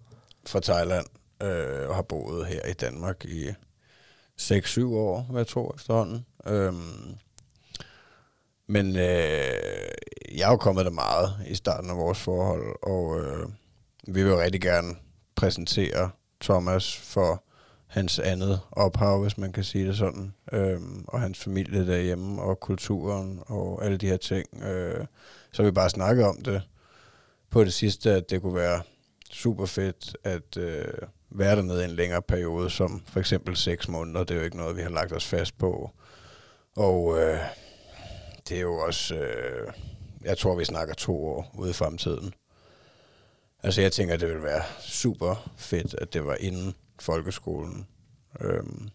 fra 0.47 0.61
Thailand 0.61 1.07
øh, 1.43 1.89
og 1.89 1.95
har 1.95 2.03
boet 2.03 2.47
her 2.47 2.67
i 2.67 2.73
Danmark 2.73 3.25
i 3.25 3.49
6-7 4.41 4.85
år, 4.85 5.27
hvad 5.31 5.41
jeg 5.41 5.47
tror 5.47 5.75
efterhånden. 5.75 6.27
Øhm, 6.47 7.15
men 8.67 8.97
øh, 8.97 9.03
jeg 10.35 10.47
er 10.47 10.51
jo 10.51 10.57
kommet 10.57 10.85
der 10.85 10.91
meget 10.91 11.35
i 11.47 11.55
starten 11.55 11.91
af 11.91 11.97
vores 11.97 12.19
forhold, 12.19 12.77
og 12.83 13.21
øh, 13.21 13.49
vi 14.07 14.23
vil 14.23 14.31
jo 14.31 14.41
rigtig 14.41 14.61
gerne 14.61 14.95
præsentere 15.35 16.11
Thomas 16.41 16.97
for 16.97 17.45
hans 17.87 18.19
andet 18.19 18.61
ophav, 18.73 19.23
hvis 19.23 19.39
man 19.39 19.53
kan 19.53 19.65
sige 19.65 19.87
det 19.87 19.97
sådan, 19.97 20.35
øhm, 20.53 21.05
og 21.09 21.21
hans 21.21 21.39
familie 21.39 21.87
derhjemme, 21.87 22.43
og 22.43 22.61
kulturen, 22.61 23.41
og 23.47 23.85
alle 23.85 23.97
de 23.97 24.07
her 24.07 24.17
ting. 24.17 24.63
Øh, 24.63 25.07
så 25.53 25.63
vi 25.63 25.71
bare 25.71 25.91
snakket 25.91 26.25
om 26.25 26.43
det 26.43 26.63
på 27.51 27.65
det 27.65 27.73
sidste, 27.73 28.13
at 28.13 28.31
det 28.31 28.43
kunne 28.43 28.55
være 28.55 28.83
super 29.31 29.67
fedt 29.67 30.17
at 30.25 30.57
øh, 30.57 30.85
være 31.31 31.57
dernede 31.57 31.85
en 31.85 31.91
længere 31.91 32.23
periode, 32.23 32.71
som 32.71 33.03
for 33.07 33.21
eksempel 33.21 33.57
seks 33.57 33.89
måneder. 33.89 34.25
Det 34.25 34.35
er 34.35 34.39
jo 34.39 34.45
ikke 34.45 34.57
noget, 34.57 34.77
vi 34.77 34.83
har 34.83 34.91
lagt 34.91 35.13
os 35.13 35.27
fast 35.27 35.59
på. 35.59 35.91
Og 36.77 37.19
øh, 37.19 37.39
det 38.49 38.57
er 38.57 38.61
jo 38.61 38.75
også, 38.75 39.15
øh, 39.15 39.73
jeg 40.25 40.39
tror, 40.39 40.55
vi 40.55 40.65
snakker 40.65 40.95
to 40.95 41.27
år 41.27 41.55
ude 41.59 41.71
i 41.71 41.73
fremtiden. 41.73 42.35
Altså 43.63 43.81
jeg 43.81 43.93
tænker, 43.93 44.17
det 44.17 44.29
ville 44.29 44.43
være 44.43 44.63
super 44.81 45.53
fedt, 45.57 45.95
at 45.95 46.13
det 46.13 46.27
var 46.27 46.37
inden 46.41 46.75
folkeskolen. 47.01 47.87
Øhm, 48.41 48.89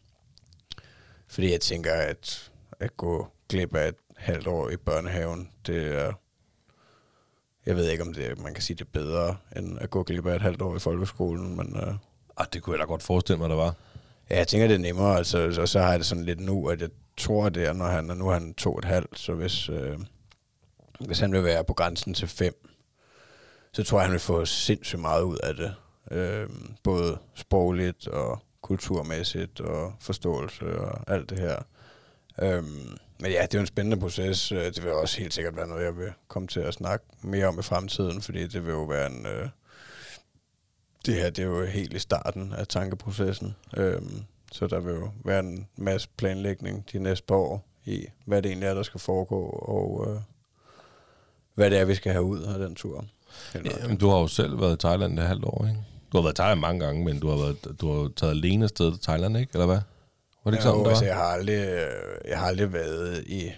fordi 1.28 1.52
jeg 1.52 1.62
tænker, 1.62 1.94
at 1.94 2.52
at 2.80 2.98
gå 2.98 3.28
glip 3.50 3.76
af 3.76 3.88
et 3.88 3.96
halvt 4.18 4.48
år 4.48 4.70
i 4.70 4.78
børnehaven, 4.78 5.50
det 5.68 5.96
er 5.96 6.14
jeg 7.66 7.76
ved 7.76 7.90
ikke, 7.90 8.04
om 8.04 8.14
det, 8.14 8.40
man 8.40 8.54
kan 8.54 8.64
sige, 8.64 8.78
det 8.78 8.88
bedre, 8.88 9.38
end 9.56 9.80
at 9.82 9.90
gå 9.90 10.04
glip 10.04 10.26
af 10.26 10.36
et 10.36 10.42
halvt 10.42 10.62
år 10.62 10.76
i 10.76 10.80
folkeskolen, 10.80 11.58
men 11.58 11.78
øh, 11.78 11.94
Ah, 12.38 12.46
det 12.54 12.64
kunne 12.64 12.74
jeg 12.74 12.80
da 12.80 12.86
godt 12.86 13.04
forestille 13.04 13.40
mig, 13.40 13.50
der 13.50 13.56
var. 13.56 13.76
ja, 14.30 14.38
jeg 14.38 14.48
tænker, 14.48 14.68
det 14.68 14.76
er 14.76 14.80
nemmere, 14.80 15.18
altså, 15.18 15.58
og 15.62 15.70
så 15.70 15.80
har 15.80 15.90
jeg 15.90 16.00
det 16.00 16.06
sådan 16.08 16.24
lidt 16.24 16.40
nu, 16.40 16.68
at 16.68 16.82
jeg 16.82 16.90
tror, 17.18 17.50
det 17.50 17.64
er, 17.66 17.74
når 17.74 17.86
han, 17.86 18.04
nu 18.04 18.28
er 18.30 18.34
han 18.34 18.54
to 18.54 18.74
og 18.74 18.80
et 18.80 18.86
halvt, 18.86 19.20
så 19.20 19.34
hvis, 19.34 19.70
øh, 19.70 20.00
hvis 21.00 21.20
han 21.20 21.32
vil 21.32 21.44
være 21.44 21.64
på 21.64 21.74
grænsen 21.74 22.14
til 22.14 22.28
fem, 22.28 22.67
så 23.78 23.84
tror 23.84 24.00
jeg, 24.00 24.06
han 24.06 24.12
vil 24.12 24.20
få 24.20 24.46
sindssygt 24.46 25.02
meget 25.02 25.24
ud 25.24 25.38
af 25.38 25.56
det. 25.56 25.76
Øh, 26.12 26.50
både 26.84 27.18
sprogligt 27.36 28.08
og 28.08 28.42
kulturmæssigt 28.62 29.60
og 29.60 29.94
forståelse 30.00 30.80
og 30.80 31.14
alt 31.14 31.30
det 31.30 31.40
her. 31.40 31.60
Øh, 32.42 32.64
men 33.20 33.32
ja, 33.32 33.42
det 33.42 33.54
er 33.54 33.58
jo 33.58 33.60
en 33.60 33.68
spændende 33.68 34.00
proces. 34.00 34.52
Øh, 34.52 34.66
det 34.66 34.84
vil 34.84 34.92
også 34.92 35.20
helt 35.20 35.34
sikkert 35.34 35.56
være 35.56 35.68
noget, 35.68 35.84
jeg 35.84 35.98
vil 35.98 36.14
komme 36.28 36.48
til 36.48 36.60
at 36.60 36.74
snakke 36.74 37.06
mere 37.22 37.48
om 37.48 37.60
i 37.60 37.62
fremtiden, 37.62 38.22
fordi 38.22 38.48
det 38.48 38.66
vil 38.66 38.72
jo 38.72 38.84
være 38.84 39.08
en... 39.08 39.26
Øh, 39.26 39.50
det 41.06 41.16
her, 41.16 41.30
det 41.30 41.44
er 41.44 41.48
jo 41.48 41.66
helt 41.66 41.94
i 41.94 42.00
starten 42.00 42.54
af 42.54 42.68
tankeprocessen. 42.68 43.56
Øh, 43.78 44.02
så 44.52 44.68
der 44.68 44.80
vil 44.80 44.94
jo 44.94 45.12
være 45.26 45.40
en 45.40 45.68
masse 45.76 46.10
planlægning 46.18 46.86
de 46.92 47.00
næste 47.00 47.26
par 47.26 47.36
år 47.36 47.68
i, 47.86 48.06
hvad 48.26 48.42
det 48.42 48.50
egentlig 48.50 48.68
er, 48.68 48.74
der 48.74 48.84
skal 48.84 49.00
foregå, 49.00 49.42
og 49.50 50.08
øh, 50.10 50.22
hvad 51.54 51.72
det 51.72 51.80
er, 51.80 51.86
vi 51.86 51.96
skal 51.96 52.12
have 52.12 52.24
ud 52.24 52.42
af 52.42 52.60
den 52.60 52.76
tur. 52.76 53.06
Jamen, 53.82 53.98
du 53.98 54.10
har 54.10 54.18
jo 54.18 54.28
selv 54.28 54.62
været 54.62 54.74
i 54.74 54.78
Thailand 54.88 55.18
det 55.18 55.28
halvt 55.28 55.46
år, 55.46 55.66
ikke? 55.70 55.80
Du 56.12 56.18
har 56.18 56.22
været 56.22 56.34
i 56.34 56.36
Thailand 56.36 56.60
mange 56.60 56.86
gange, 56.86 57.06
men 57.06 57.20
du 57.20 57.30
har, 57.30 57.38
været, 57.38 57.82
du 57.82 57.94
har 57.94 58.10
taget 58.16 58.32
alene 58.32 58.64
afsted 58.64 58.92
til 58.92 59.02
Thailand, 59.02 59.38
ikke? 59.38 59.50
Eller 59.54 59.66
hvad? 59.66 59.80
Var 60.44 60.52
det 60.52 60.58
ikke 60.58 60.64
sådan, 60.64 60.80
jo, 60.80 60.90
altså, 60.90 61.06
jeg 61.06 61.16
har, 61.16 61.24
aldrig, 61.24 61.56
øh, 61.56 61.92
jeg 62.30 62.40
har 62.40 62.46
aldrig 62.48 62.74
været 62.74 63.24
i 63.28 63.52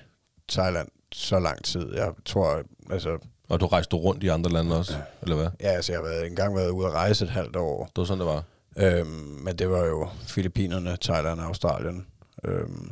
Thailand 0.50 0.88
så 1.12 1.40
lang 1.40 1.64
tid. 1.64 1.94
Jeg 1.94 2.12
tror, 2.26 2.62
altså, 2.92 3.18
Og 3.50 3.60
du 3.60 3.68
rejste 3.68 3.96
rundt 3.96 4.24
i 4.24 4.28
andre 4.28 4.52
lande 4.52 4.78
også, 4.78 4.94
eller 5.22 5.36
hvad? 5.36 5.48
ja, 5.62 5.68
altså, 5.68 5.92
jeg 5.92 6.02
har 6.02 6.08
været, 6.08 6.28
engang 6.28 6.56
været 6.56 6.70
ude 6.70 6.88
at 6.88 6.94
rejse 6.94 7.26
et 7.26 7.32
halvt 7.32 7.56
år. 7.56 7.84
Det 7.86 7.98
var 7.98 8.04
sådan, 8.04 8.20
det 8.20 8.28
var. 8.28 8.44
Øhm, 8.78 9.08
men 9.44 9.56
det 9.56 9.70
var 9.70 9.86
jo 9.86 10.08
Filippinerne, 10.28 10.98
Thailand 11.02 11.40
og 11.40 11.46
Australien. 11.46 12.06
Øhm, 12.46 12.92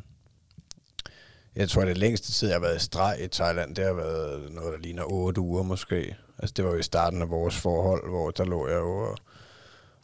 jeg 1.56 1.70
tror, 1.70 1.86
det 1.86 1.98
længste 1.98 2.32
tid, 2.32 2.48
jeg 2.48 2.56
har 2.56 2.62
været 2.62 2.76
i 2.76 2.80
streg 2.86 3.18
i 3.24 3.28
Thailand, 3.28 3.76
det 3.76 3.86
har 3.86 3.94
været 3.94 4.52
noget, 4.52 4.74
der 4.74 4.80
ligner 4.80 5.04
otte 5.04 5.42
uger 5.42 5.64
måske. 5.64 6.16
Altså, 6.40 6.54
det 6.58 6.66
var 6.66 6.72
jo 6.72 6.78
i 6.78 6.84
starten 6.84 7.22
af 7.22 7.30
vores 7.30 7.58
forhold, 7.58 8.10
hvor 8.10 8.32
der 8.32 8.46
lå 8.46 8.68
jeg 8.68 8.78
jo 8.78 8.98
og, 8.98 9.18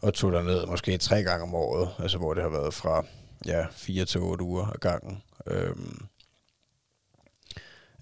og 0.02 0.14
tog 0.14 0.32
derned 0.32 0.66
måske 0.66 0.98
tre 0.98 1.24
gange 1.24 1.44
om 1.44 1.56
året. 1.56 1.90
Altså, 2.00 2.18
hvor 2.18 2.34
det 2.34 2.44
har 2.44 2.50
været 2.50 2.74
fra 2.74 3.06
ja, 3.46 3.66
fire 3.72 4.06
til 4.06 4.22
otte 4.22 4.44
uger 4.44 4.66
ad 4.68 4.80
gangen. 4.80 5.24
Øhm, 5.48 6.06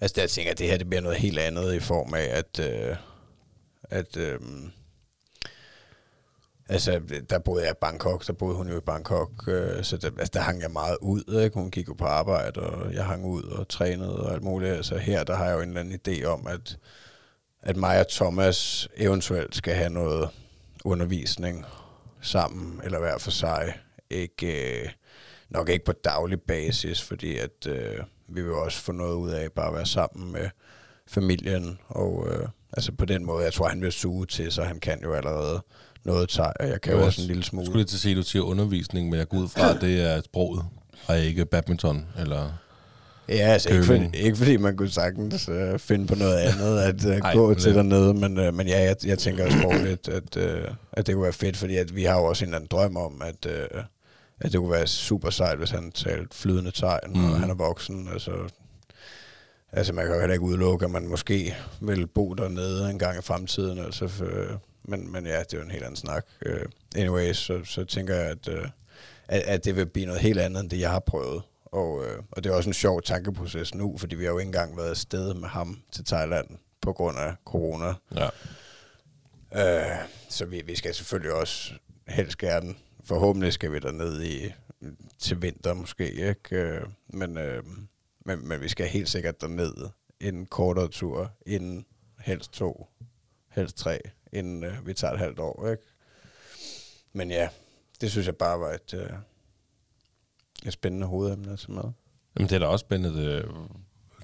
altså, 0.00 0.20
der 0.20 0.26
tænker 0.26 0.48
jeg, 0.48 0.52
at 0.52 0.58
det 0.58 0.68
her 0.68 0.78
det 0.78 0.88
bliver 0.88 1.02
noget 1.02 1.18
helt 1.18 1.38
andet 1.38 1.74
i 1.74 1.80
form 1.80 2.14
af, 2.14 2.28
at, 2.30 2.58
øh, 2.58 2.96
at 3.90 4.16
øh, 4.16 4.40
Altså, 6.68 7.00
der 7.30 7.38
boede 7.38 7.62
jeg 7.64 7.70
i 7.70 7.80
Bangkok, 7.80 8.26
der 8.26 8.32
boede 8.32 8.56
hun 8.56 8.68
jo 8.68 8.76
i 8.76 8.80
Bangkok, 8.80 9.30
øh, 9.48 9.84
så 9.84 9.96
der, 9.96 10.10
altså, 10.18 10.30
der 10.34 10.40
hang 10.40 10.60
jeg 10.60 10.70
meget 10.70 10.96
ud, 11.00 11.42
ikke? 11.44 11.54
Hun 11.54 11.70
gik 11.70 11.88
jo 11.88 11.94
på 11.94 12.04
arbejde, 12.04 12.60
og 12.60 12.94
jeg 12.94 13.04
hang 13.04 13.26
ud 13.26 13.42
og 13.42 13.68
trænede 13.68 14.22
og 14.22 14.32
alt 14.32 14.42
muligt. 14.42 14.72
Altså 14.72 14.96
her, 14.96 15.24
der 15.24 15.36
har 15.36 15.46
jeg 15.46 15.54
jo 15.54 15.60
en 15.60 15.68
eller 15.68 15.80
anden 15.80 16.00
idé 16.06 16.24
om, 16.24 16.46
at, 16.46 16.78
at 17.62 17.76
mig 17.76 18.00
og 18.00 18.08
Thomas 18.08 18.88
eventuelt 18.96 19.56
skal 19.56 19.74
have 19.74 19.90
noget 19.90 20.28
undervisning 20.84 21.64
sammen, 22.20 22.80
eller 22.84 22.98
hver 22.98 23.18
for 23.18 23.30
sig. 23.30 23.74
Ikke, 24.10 24.80
øh, 24.82 24.88
nok 25.50 25.68
ikke 25.68 25.84
på 25.84 25.92
daglig 25.92 26.40
basis, 26.40 27.02
fordi 27.02 27.38
at 27.38 27.66
øh, 27.66 27.96
vi 28.28 28.42
vil 28.42 28.52
også 28.52 28.78
få 28.78 28.92
noget 28.92 29.14
ud 29.14 29.30
af 29.30 29.52
bare 29.52 29.68
at 29.68 29.74
være 29.74 29.86
sammen 29.86 30.32
med 30.32 30.48
familien, 31.08 31.78
og 31.88 32.28
øh, 32.30 32.48
altså 32.72 32.92
på 32.92 33.04
den 33.04 33.24
måde, 33.26 33.44
jeg 33.44 33.52
tror, 33.52 33.68
han 33.68 33.82
vil 33.82 33.92
suge 33.92 34.26
til, 34.26 34.52
så 34.52 34.62
han 34.62 34.80
kan 34.80 35.02
jo 35.02 35.14
allerede 35.14 35.62
noget 36.04 36.28
thai, 36.28 36.52
og 36.60 36.68
jeg 36.68 36.80
kan 36.80 36.92
jo 36.92 36.98
Jeg 36.98 37.06
også 37.06 37.20
en 37.20 37.26
lille 37.26 37.42
smule. 37.42 37.66
skulle 37.66 37.78
lige 37.78 37.86
til 37.86 37.96
at 37.96 38.00
sige, 38.00 38.12
at 38.12 38.16
du 38.16 38.22
siger 38.22 38.42
undervisning, 38.42 39.08
men 39.10 39.18
jeg 39.18 39.28
går 39.28 39.38
ud 39.38 39.48
fra, 39.48 39.74
at 39.74 39.80
det 39.80 40.00
er 40.00 40.22
sproget, 40.24 40.64
og 41.06 41.18
ikke 41.18 41.46
badminton, 41.46 42.06
eller... 42.18 42.52
Ja, 43.28 43.34
altså 43.34 43.68
ikke, 43.68 43.84
for, 43.84 43.94
ikke 44.14 44.36
fordi 44.36 44.56
man 44.56 44.76
kunne 44.76 44.90
sagtens 44.90 45.48
uh, 45.48 45.78
finde 45.78 46.06
på 46.06 46.14
noget 46.14 46.36
andet 46.36 46.78
at 46.78 47.04
uh, 47.04 47.10
Ej, 47.16 47.34
gå 47.34 47.54
til 47.54 47.64
det- 47.64 47.74
dernede, 47.74 48.14
men, 48.14 48.38
uh, 48.48 48.54
men 48.54 48.68
ja, 48.68 48.80
jeg, 48.82 48.96
jeg 49.04 49.18
tænker 49.18 49.44
også 49.44 49.58
sprogligt, 49.58 50.08
at, 50.08 50.36
uh, 50.36 50.74
at 50.92 51.06
det 51.06 51.14
kunne 51.14 51.22
være 51.24 51.32
fedt, 51.32 51.56
fordi 51.56 51.76
at 51.76 51.96
vi 51.96 52.04
har 52.04 52.18
jo 52.18 52.24
også 52.24 52.44
en 52.44 52.48
eller 52.48 52.56
anden 52.56 52.68
drøm 52.70 52.96
om, 52.96 53.22
at, 53.22 53.46
uh, 53.46 53.82
at 54.40 54.52
det 54.52 54.60
kunne 54.60 54.70
være 54.70 54.86
super 54.86 55.30
sejt, 55.30 55.58
hvis 55.58 55.70
han 55.70 55.92
talte 55.92 56.36
flydende 56.36 56.70
tegn, 56.70 57.00
mm. 57.14 57.24
Og 57.32 57.40
han 57.40 57.50
er 57.50 57.54
voksen. 57.54 58.08
Altså, 58.12 58.30
altså 59.72 59.92
man 59.92 60.04
kan 60.06 60.14
jo 60.14 60.20
heller 60.20 60.34
ikke 60.34 60.44
udelukke, 60.44 60.84
at 60.84 60.90
man 60.90 61.06
måske 61.08 61.54
vil 61.80 62.06
bo 62.06 62.34
dernede 62.34 62.90
en 62.90 62.98
gang 62.98 63.18
i 63.18 63.22
fremtiden, 63.22 63.78
altså, 63.78 64.08
for, 64.08 64.26
men, 64.84 65.12
men 65.12 65.26
ja, 65.26 65.38
det 65.38 65.54
er 65.54 65.58
jo 65.58 65.64
en 65.64 65.70
helt 65.70 65.84
anden 65.84 65.96
snak. 65.96 66.24
Uh, 66.46 66.52
anyways, 66.96 67.36
så, 67.36 67.60
så 67.64 67.84
tænker 67.84 68.14
jeg, 68.14 68.24
at, 68.30 68.48
uh, 68.48 68.68
at, 69.28 69.40
at 69.42 69.64
det 69.64 69.76
vil 69.76 69.86
blive 69.86 70.06
noget 70.06 70.20
helt 70.20 70.38
andet, 70.40 70.60
end 70.60 70.70
det 70.70 70.80
jeg 70.80 70.90
har 70.90 71.00
prøvet. 71.06 71.42
Og, 71.72 72.04
øh, 72.04 72.22
og 72.30 72.44
det 72.44 72.50
er 72.50 72.56
også 72.56 72.70
en 72.70 72.74
sjov 72.74 73.02
tankeproces 73.02 73.74
nu, 73.74 73.98
fordi 73.98 74.14
vi 74.14 74.24
har 74.24 74.30
jo 74.30 74.38
ikke 74.38 74.48
engang 74.48 74.76
været 74.76 74.90
afsted 74.90 75.34
med 75.34 75.48
ham 75.48 75.82
til 75.92 76.04
Thailand 76.04 76.48
på 76.80 76.92
grund 76.92 77.18
af 77.18 77.34
corona. 77.44 77.94
Ja. 78.14 78.28
Øh, 79.54 79.96
så 80.28 80.44
vi, 80.44 80.62
vi 80.66 80.76
skal 80.76 80.94
selvfølgelig 80.94 81.32
også 81.32 81.72
helst 82.08 82.38
gerne, 82.38 82.74
forhåbentlig 83.04 83.52
skal 83.52 83.72
vi 83.72 83.78
derned 83.78 84.22
i, 84.22 84.52
til 85.18 85.42
vinter 85.42 85.74
måske, 85.74 86.12
ikke? 86.12 86.56
Øh, 86.56 86.86
men, 87.08 87.38
øh, 87.38 87.62
men, 88.24 88.48
men 88.48 88.60
vi 88.60 88.68
skal 88.68 88.86
helt 88.86 89.08
sikkert 89.08 89.40
derned 89.40 89.74
en 90.20 90.46
kortere 90.46 90.88
tur, 90.88 91.32
inden 91.46 91.86
helst 92.18 92.52
to, 92.52 92.86
helst 93.48 93.76
tre, 93.76 94.00
inden 94.32 94.64
øh, 94.64 94.86
vi 94.86 94.94
tager 94.94 95.12
et 95.12 95.18
halvt 95.18 95.38
år, 95.38 95.70
ikke? 95.70 95.82
Men 97.12 97.30
ja, 97.30 97.48
det 98.00 98.10
synes 98.10 98.26
jeg 98.26 98.36
bare 98.36 98.60
var 98.60 98.72
et, 98.72 98.94
øh, 98.94 99.00
et 99.02 99.16
spændende 100.70 101.06
hovedemne 101.06 101.52
at 101.52 101.58
tage 101.58 101.72
med. 101.72 101.82
Jamen, 102.36 102.48
det 102.48 102.52
er 102.52 102.58
da 102.58 102.66
også 102.66 102.82
spændende. 102.82 103.22
Det, 103.22 103.44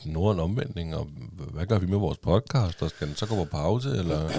nu 0.05 0.27
er 0.27 0.33
en 0.33 0.40
omvending, 0.40 0.96
og 0.96 1.09
hvad 1.53 1.66
gør 1.66 1.79
vi 1.79 1.87
med 1.87 1.98
vores 1.98 2.18
podcast? 2.18 2.83
Og 2.83 2.90
skal 2.90 3.07
den 3.07 3.16
så 3.16 3.27
gå 3.27 3.35
på 3.35 3.44
pause, 3.44 3.90
eller... 3.90 4.31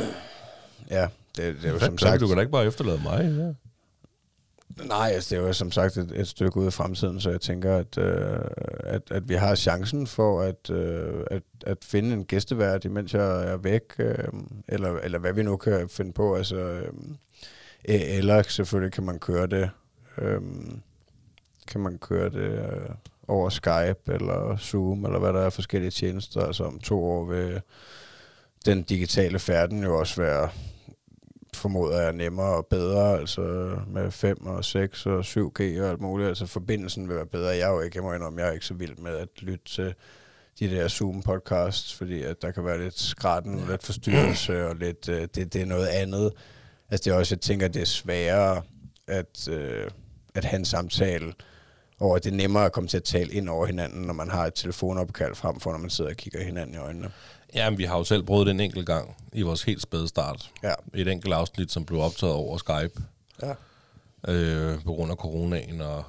Ja, 0.89 1.07
det, 1.35 1.55
det 1.61 1.65
er 1.65 1.73
jo 1.73 1.79
som 1.79 1.97
sagt... 1.97 2.21
Du 2.21 2.27
kan 2.27 2.35
da 2.35 2.41
ikke 2.41 2.51
bare 2.51 2.65
efterlade 2.65 3.01
mig, 3.03 3.35
ja. 3.37 3.53
Nej, 4.85 5.11
altså, 5.13 5.35
det 5.35 5.41
er 5.41 5.47
jo 5.47 5.53
som 5.53 5.71
sagt 5.71 5.97
et, 5.97 6.11
et 6.15 6.27
stykke 6.27 6.57
ude 6.57 6.67
i 6.67 6.71
fremtiden, 6.71 7.19
så 7.19 7.29
jeg 7.29 7.41
tænker, 7.41 7.75
at, 7.75 7.97
øh, 7.97 8.39
at, 8.79 9.01
at 9.11 9.29
vi 9.29 9.33
har 9.33 9.55
chancen 9.55 10.07
for 10.07 10.41
at, 10.41 10.69
øh, 10.69 11.23
at, 11.31 11.43
at 11.65 11.77
finde 11.83 12.13
en 12.13 12.25
gæstevært, 12.25 12.85
imens 12.85 13.13
jeg 13.13 13.51
er 13.51 13.57
væk, 13.57 13.83
øh, 13.99 14.15
eller, 14.67 14.99
eller 14.99 15.19
hvad 15.19 15.33
vi 15.33 15.43
nu 15.43 15.57
kan 15.57 15.89
finde 15.89 16.13
på. 16.13 16.35
Altså, 16.35 16.55
øh, 16.55 16.93
eller 17.85 18.41
selvfølgelig 18.41 18.93
kan 18.93 19.03
man 19.03 19.19
køre 19.19 19.47
det, 19.47 19.69
øh, 20.17 20.41
kan 21.71 21.81
man 21.81 21.97
køre 21.97 22.29
det 22.29 22.51
øh, 22.51 22.89
over 23.27 23.49
Skype 23.49 24.13
eller 24.13 24.57
Zoom, 24.57 25.05
eller 25.05 25.19
hvad 25.19 25.33
der 25.33 25.39
er 25.39 25.49
forskellige 25.49 25.91
tjenester. 25.91 26.41
Altså 26.41 26.63
om 26.63 26.79
to 26.79 27.03
år 27.03 27.25
vil 27.25 27.61
den 28.65 28.83
digitale 28.83 29.39
færden 29.39 29.83
jo 29.83 29.99
også 29.99 30.21
være 30.21 30.49
formoder 31.55 32.01
jeg 32.01 32.13
nemmere 32.13 32.55
og 32.55 32.65
bedre, 32.65 33.19
altså 33.19 33.41
med 33.87 34.11
5 34.11 34.45
og 34.45 34.65
6 34.65 35.05
og 35.05 35.19
7G 35.19 35.81
og 35.81 35.89
alt 35.89 36.01
muligt. 36.01 36.29
Altså 36.29 36.45
forbindelsen 36.45 37.07
vil 37.07 37.15
være 37.15 37.25
bedre. 37.25 37.47
Jeg 37.47 37.69
er 37.69 37.73
jo 37.73 37.81
ikke, 37.81 37.97
jeg 37.97 38.03
må 38.03 38.13
indrømme, 38.13 38.41
jeg 38.41 38.49
er 38.49 38.53
ikke 38.53 38.65
så 38.65 38.73
vild 38.73 38.97
med 38.97 39.17
at 39.17 39.27
lytte 39.41 39.65
til 39.65 39.93
de 40.59 40.69
der 40.69 40.87
Zoom-podcasts, 40.87 41.95
fordi 41.95 42.23
at 42.23 42.41
der 42.41 42.51
kan 42.51 42.65
være 42.65 42.79
lidt 42.83 42.99
skratten, 42.99 43.59
ja. 43.59 43.71
lidt 43.71 43.83
forstyrrelse 43.83 44.67
og 44.67 44.75
lidt, 44.75 45.09
øh, 45.09 45.21
det, 45.21 45.53
det 45.53 45.61
er 45.61 45.65
noget 45.65 45.87
andet. 45.87 46.31
Altså 46.89 47.03
det 47.03 47.15
er 47.15 47.19
også, 47.19 47.35
jeg 47.35 47.41
tænker, 47.41 47.67
det 47.67 47.81
er 47.81 47.85
sværere 47.85 48.61
at, 49.07 49.47
øh, 49.47 49.87
at 50.35 50.45
have 50.45 50.59
en 50.59 50.65
samtale, 50.65 51.33
og 51.99 52.23
det 52.23 52.31
er 52.31 52.35
nemmere 52.35 52.65
at 52.65 52.71
komme 52.71 52.87
til 52.87 52.97
at 52.97 53.03
tale 53.03 53.31
ind 53.31 53.49
over 53.49 53.65
hinanden, 53.65 54.01
når 54.01 54.13
man 54.13 54.29
har 54.29 54.45
et 54.45 54.53
telefonopkald 54.53 55.35
frem 55.35 55.59
for, 55.59 55.71
når 55.71 55.77
man 55.79 55.89
sidder 55.89 56.09
og 56.09 56.17
kigger 56.17 56.43
hinanden 56.43 56.75
i 56.75 56.77
øjnene. 56.77 57.11
Jamen, 57.55 57.77
vi 57.77 57.83
har 57.83 57.97
jo 57.97 58.03
selv 58.03 58.23
prøvet 58.23 58.45
det 58.47 58.53
en 58.53 58.59
enkelt 58.59 58.85
gang 58.85 59.15
i 59.33 59.41
vores 59.41 59.63
helt 59.63 59.81
spæde 59.81 60.07
start. 60.07 60.51
Ja. 60.63 60.73
Et 60.93 61.07
enkelt 61.07 61.33
afsnit, 61.33 61.71
som 61.71 61.85
blev 61.85 61.99
optaget 61.99 62.33
over 62.35 62.57
Skype 62.57 63.03
Ja. 63.43 63.53
øh, 64.33 64.83
på 64.83 64.93
grund 64.93 65.11
af 65.11 65.17
coronaen, 65.17 65.81
og, 65.81 66.03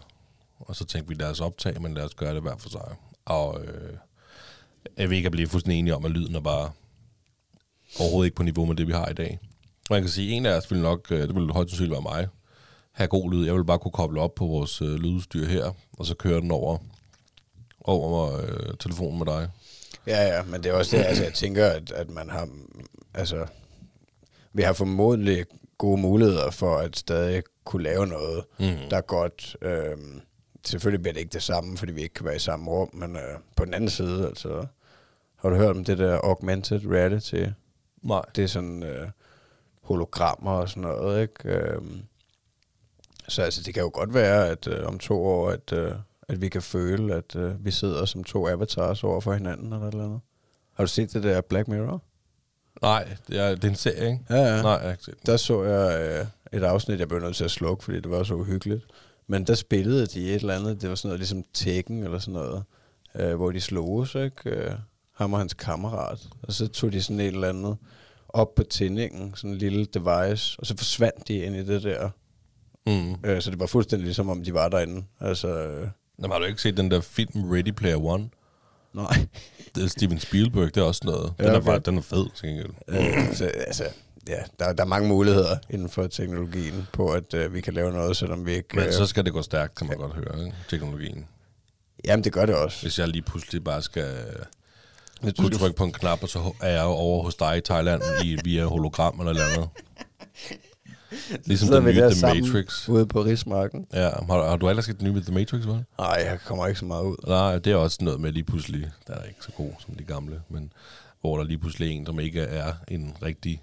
og 0.60 0.76
så 0.76 0.84
tænkte 0.84 1.08
vi, 1.08 1.22
lad 1.22 1.30
os 1.30 1.40
optage, 1.40 1.80
men 1.80 1.94
lad 1.94 2.04
os 2.04 2.14
gøre 2.14 2.34
det 2.34 2.42
hver 2.42 2.56
for 2.56 2.68
sig. 2.68 2.94
Og 3.24 3.64
øh, 3.64 3.92
jeg 4.96 5.10
vil 5.10 5.16
ikke 5.16 5.30
blive 5.30 5.48
fuldstændig 5.48 5.78
enige 5.78 5.94
om, 5.94 6.04
at 6.04 6.10
lyden 6.10 6.34
er 6.34 6.40
bare 6.40 6.70
overhovedet 8.00 8.26
ikke 8.26 8.36
på 8.36 8.42
niveau 8.42 8.64
med 8.66 8.76
det, 8.76 8.86
vi 8.86 8.92
har 8.92 9.08
i 9.08 9.14
dag. 9.14 9.38
Man 9.90 10.00
kan 10.02 10.10
sige, 10.10 10.30
at 10.32 10.36
en 10.36 10.46
af 10.46 10.56
os 10.56 10.70
vil 10.70 10.80
nok, 10.80 11.06
øh, 11.12 11.28
det 11.28 11.34
vil 11.34 11.50
højst 11.52 11.70
sandsynligt 11.70 11.92
være 11.92 12.02
mig, 12.02 12.28
have 13.00 13.08
god 13.08 13.32
lyd. 13.32 13.46
Jeg 13.46 13.54
vil 13.54 13.64
bare 13.64 13.78
kunne 13.78 13.92
koble 13.92 14.20
op 14.20 14.34
på 14.34 14.46
vores 14.46 14.82
øh, 14.82 14.94
lydudstyr 14.94 15.46
her, 15.46 15.72
og 15.98 16.06
så 16.06 16.14
køre 16.14 16.40
den 16.40 16.50
over, 16.50 16.78
over 17.80 18.40
øh, 18.40 18.74
telefonen 18.78 19.18
med 19.18 19.26
dig. 19.26 19.48
Ja, 20.06 20.22
ja, 20.36 20.42
men 20.42 20.62
det 20.62 20.70
er 20.70 20.74
også 20.74 20.96
det, 20.96 21.04
altså 21.04 21.24
jeg 21.24 21.34
tænker, 21.34 21.66
at, 21.66 21.92
at 21.92 22.10
man 22.10 22.30
har, 22.30 22.48
altså, 23.14 23.46
vi 24.52 24.62
har 24.62 24.72
formodentlig 24.72 25.44
gode 25.78 26.00
muligheder 26.00 26.50
for 26.50 26.76
at 26.76 26.96
stadig 26.96 27.42
kunne 27.64 27.82
lave 27.82 28.06
noget, 28.06 28.44
Mm. 28.58 28.66
der 28.90 28.96
er 28.96 29.00
godt. 29.00 29.56
Øhm, 29.62 30.20
selvfølgelig 30.66 31.02
bliver 31.02 31.12
det 31.12 31.20
ikke 31.20 31.32
det 31.32 31.42
samme, 31.42 31.76
fordi 31.78 31.92
vi 31.92 32.02
ikke 32.02 32.14
kan 32.14 32.26
være 32.26 32.36
i 32.36 32.38
samme 32.38 32.70
rum, 32.70 32.90
men 32.92 33.16
øh, 33.16 33.38
på 33.56 33.64
den 33.64 33.74
anden 33.74 33.90
side, 33.90 34.26
altså, 34.26 34.66
har 35.36 35.48
du 35.48 35.56
hørt 35.56 35.76
om 35.76 35.84
det 35.84 35.98
der 35.98 36.18
augmented 36.18 36.80
reality? 36.86 37.44
Nej. 38.02 38.22
Det 38.36 38.44
er 38.44 38.48
sådan 38.48 38.82
øh, 38.82 39.08
hologrammer 39.82 40.50
og 40.50 40.68
sådan 40.68 40.82
noget, 40.82 41.22
ikke? 41.22 41.48
Øhm, 41.48 42.02
så 43.30 43.42
altså, 43.42 43.62
det 43.62 43.74
kan 43.74 43.82
jo 43.82 43.90
godt 43.94 44.14
være, 44.14 44.48
at 44.48 44.66
øh, 44.66 44.86
om 44.86 44.98
to 44.98 45.26
år, 45.26 45.50
at, 45.50 45.72
øh, 45.72 45.92
at 46.28 46.40
vi 46.40 46.48
kan 46.48 46.62
føle, 46.62 47.14
at 47.14 47.36
øh, 47.36 47.64
vi 47.64 47.70
sidder 47.70 48.04
som 48.04 48.24
to 48.24 48.48
avatars 48.48 49.04
over 49.04 49.20
for 49.20 49.32
hinanden 49.32 49.72
eller 49.72 49.86
et 49.86 49.92
eller 49.92 50.04
andet. 50.04 50.20
Har 50.74 50.84
du 50.84 50.88
set 50.88 51.12
det 51.12 51.22
der 51.22 51.40
Black 51.40 51.68
Mirror? 51.68 52.02
Nej, 52.82 53.16
det 53.28 53.38
er, 53.38 53.54
det 53.54 53.64
er 53.64 53.68
en 53.68 53.74
serie, 53.74 54.10
ikke? 54.10 54.24
Ja, 54.30 54.36
ja. 54.36 54.62
Nej, 54.62 54.70
jeg 54.70 54.80
har 54.80 54.90
ikke 54.90 55.04
set 55.04 55.14
den. 55.14 55.26
Der 55.26 55.36
så 55.36 55.62
jeg 55.62 56.10
øh, 56.52 56.58
et 56.58 56.64
afsnit, 56.64 57.00
jeg 57.00 57.08
blev 57.08 57.20
nødt 57.20 57.36
til 57.36 57.44
at 57.44 57.50
slukke, 57.50 57.84
fordi 57.84 58.00
det 58.00 58.10
var 58.10 58.22
så 58.22 58.34
uhyggeligt. 58.34 58.84
Men 59.26 59.46
der 59.46 59.54
spillede 59.54 60.06
de 60.06 60.28
et 60.28 60.40
eller 60.40 60.54
andet, 60.54 60.82
det 60.82 60.88
var 60.88 60.94
sådan 60.94 61.08
noget 61.08 61.20
ligesom 61.20 61.44
Tekken 61.54 62.04
eller 62.04 62.18
sådan 62.18 62.34
noget, 62.34 62.62
øh, 63.14 63.34
hvor 63.34 63.50
de 63.50 63.60
sloges, 63.60 64.14
ikke? 64.14 64.50
Øh, 64.50 64.72
ham 65.12 65.32
og 65.32 65.38
hans 65.38 65.54
kammerat. 65.54 66.28
Og 66.42 66.52
så 66.52 66.68
tog 66.68 66.92
de 66.92 67.02
sådan 67.02 67.20
et 67.20 67.26
eller 67.26 67.48
andet 67.48 67.76
op 68.28 68.54
på 68.54 68.62
tændingen, 68.62 69.32
sådan 69.36 69.50
en 69.50 69.56
lille 69.56 69.84
device, 69.84 70.56
og 70.60 70.66
så 70.66 70.76
forsvandt 70.76 71.28
de 71.28 71.34
ind 71.34 71.56
i 71.56 71.64
det 71.64 71.82
der. 71.82 72.10
Mm. 72.86 73.14
Øh, 73.24 73.42
så 73.42 73.50
det 73.50 73.60
var 73.60 73.66
fuldstændig 73.66 74.04
ligesom 74.04 74.28
om 74.28 74.44
de 74.44 74.54
var 74.54 74.68
derinde. 74.68 75.04
Altså, 75.20 75.48
øh, 75.48 75.88
Jamen, 76.18 76.32
har 76.32 76.38
du 76.38 76.44
ikke 76.44 76.62
set 76.62 76.76
den 76.76 76.90
der 76.90 77.00
film 77.00 77.50
Ready 77.50 77.70
Player 77.72 78.04
One? 78.04 78.28
nej. 78.92 79.26
Det 79.74 79.84
er 79.84 79.88
Steven 79.88 80.18
Spielberg, 80.20 80.74
det 80.74 80.76
er 80.76 80.84
også 80.84 81.00
noget. 81.04 81.32
Den, 81.38 81.46
Ja, 81.46 81.52
er, 81.52 81.56
okay. 81.56 81.66
bare, 81.66 81.78
den 81.78 81.98
er 81.98 82.02
fed, 82.02 82.26
til 82.36 82.48
gengæld. 82.48 82.70
øh, 82.88 83.34
så, 83.34 83.44
altså, 83.44 83.84
ja, 84.28 84.38
der, 84.58 84.72
der 84.72 84.82
er 84.82 84.86
mange 84.88 85.08
muligheder 85.08 85.56
inden 85.70 85.88
for 85.88 86.06
teknologien 86.06 86.86
på, 86.92 87.08
at 87.12 87.34
øh, 87.34 87.54
vi 87.54 87.60
kan 87.60 87.74
lave 87.74 87.92
noget, 87.92 88.16
selvom 88.16 88.46
vi 88.46 88.52
ikke... 88.52 88.68
Men 88.76 88.84
øh, 88.86 88.92
så 88.92 89.06
skal 89.06 89.24
det 89.24 89.32
gå 89.32 89.42
stærkt, 89.42 89.74
kan 89.74 89.86
man 89.86 89.96
godt 89.96 90.14
høre, 90.14 90.44
ikke? 90.44 90.56
teknologien. 90.68 91.26
Jamen, 92.04 92.24
det 92.24 92.32
gør 92.32 92.46
det 92.46 92.54
også. 92.54 92.82
Hvis 92.82 92.98
jeg 92.98 93.08
lige 93.08 93.22
pludselig 93.22 93.64
bare 93.64 93.82
skal 93.82 94.16
du 95.22 95.32
kunne 95.38 95.50
trykke 95.58 95.76
på 95.76 95.84
en 95.84 95.92
knap, 95.92 96.22
og 96.22 96.28
så 96.28 96.52
er 96.60 96.70
jeg 96.70 96.84
over 96.84 97.22
hos 97.22 97.34
dig 97.34 97.56
i 97.56 97.60
Thailand 97.60 98.02
i, 98.24 98.38
via 98.44 98.64
hologram 98.64 99.20
eller 99.20 99.32
noget 99.32 99.52
andet. 99.52 99.68
Ligesom 101.44 101.68
den 101.68 101.84
nye 101.84 101.92
The 101.92 102.14
sammen 102.14 102.44
Matrix. 102.44 102.88
ude 102.88 103.06
på 103.06 103.22
Rigsmarken. 103.24 103.86
Ja, 103.92 104.08
har, 104.08 104.48
har 104.48 104.56
du 104.56 104.68
ellers 104.68 104.84
set 104.84 105.00
den 105.00 105.12
nye 105.12 105.20
The 105.20 105.34
Matrix, 105.34 105.66
vel? 105.66 105.84
Nej, 105.98 106.22
jeg 106.26 106.38
kommer 106.44 106.66
ikke 106.66 106.78
så 106.78 106.84
meget 106.84 107.04
ud. 107.04 107.16
Nej, 107.26 107.58
det 107.58 107.72
er 107.72 107.76
også 107.76 107.98
noget 108.00 108.20
med 108.20 108.32
lige 108.32 108.44
pludselig, 108.44 108.90
der 109.06 109.14
er 109.14 109.24
ikke 109.24 109.40
så 109.40 109.52
god 109.56 109.70
som 109.78 109.94
de 109.94 110.04
gamle, 110.04 110.42
men 110.48 110.72
hvor 111.20 111.36
der 111.36 111.44
lige 111.44 111.58
pludselig 111.58 111.88
er 111.88 111.92
en, 111.92 112.06
som 112.06 112.20
ikke 112.20 112.40
er 112.40 112.72
en 112.88 113.16
rigtig, 113.22 113.62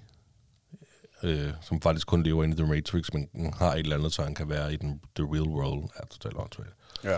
øh, 1.23 1.49
som 1.61 1.81
faktisk 1.81 2.07
kun 2.07 2.23
lever 2.23 2.43
inde 2.43 2.53
i 2.53 2.57
The 2.57 2.67
Matrix, 2.67 3.05
men 3.13 3.53
har 3.57 3.73
et 3.73 3.79
eller 3.79 3.95
andet, 3.97 4.13
så 4.13 4.23
han 4.23 4.35
kan 4.35 4.49
være 4.49 4.73
i 4.73 4.75
den, 4.75 5.01
the 5.15 5.25
real 5.25 5.47
world, 5.49 5.83
er 5.95 6.05
totalt 6.09 6.37
åndssvagt. 6.37 6.73
Ja. 7.03 7.17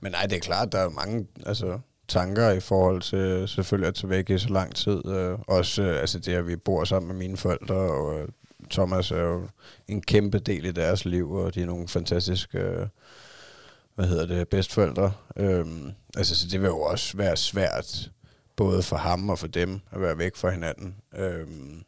Men 0.00 0.12
nej, 0.12 0.26
det 0.26 0.36
er 0.36 0.40
klart, 0.40 0.72
der 0.72 0.78
er 0.78 0.88
mange 0.88 1.26
altså, 1.46 1.78
tanker 2.08 2.50
i 2.50 2.60
forhold 2.60 3.02
til 3.02 3.48
selvfølgelig 3.48 3.88
at 3.88 3.94
tage 3.94 4.10
væk 4.10 4.30
i 4.30 4.38
så 4.38 4.48
lang 4.48 4.74
tid. 4.74 5.06
Øh, 5.06 5.38
også 5.46 5.82
øh, 5.82 6.00
altså 6.00 6.18
det, 6.18 6.32
at 6.32 6.46
vi 6.46 6.56
bor 6.56 6.84
sammen 6.84 7.08
med 7.08 7.16
mine 7.16 7.36
forældre, 7.36 7.74
og 7.74 8.20
øh, 8.20 8.28
Thomas 8.70 9.10
er 9.10 9.20
jo 9.20 9.48
en 9.88 10.02
kæmpe 10.02 10.38
del 10.38 10.64
i 10.64 10.72
deres 10.72 11.04
liv, 11.04 11.32
og 11.32 11.54
de 11.54 11.62
er 11.62 11.66
nogle 11.66 11.88
fantastiske, 11.88 12.58
øh, 12.58 12.86
hvad 13.94 14.06
hedder 14.06 14.26
det, 14.26 14.48
bedstforældre. 14.48 15.12
Øhm, 15.36 15.90
altså, 16.16 16.36
så 16.36 16.46
det 16.50 16.60
vil 16.60 16.66
jo 16.66 16.80
også 16.80 17.16
være 17.16 17.36
svært, 17.36 18.10
både 18.56 18.82
for 18.82 18.96
ham 18.96 19.30
og 19.30 19.38
for 19.38 19.46
dem, 19.46 19.80
at 19.92 20.00
være 20.00 20.18
væk 20.18 20.36
fra 20.36 20.50
hinanden. 20.50 20.96
Øhm, 21.16 21.82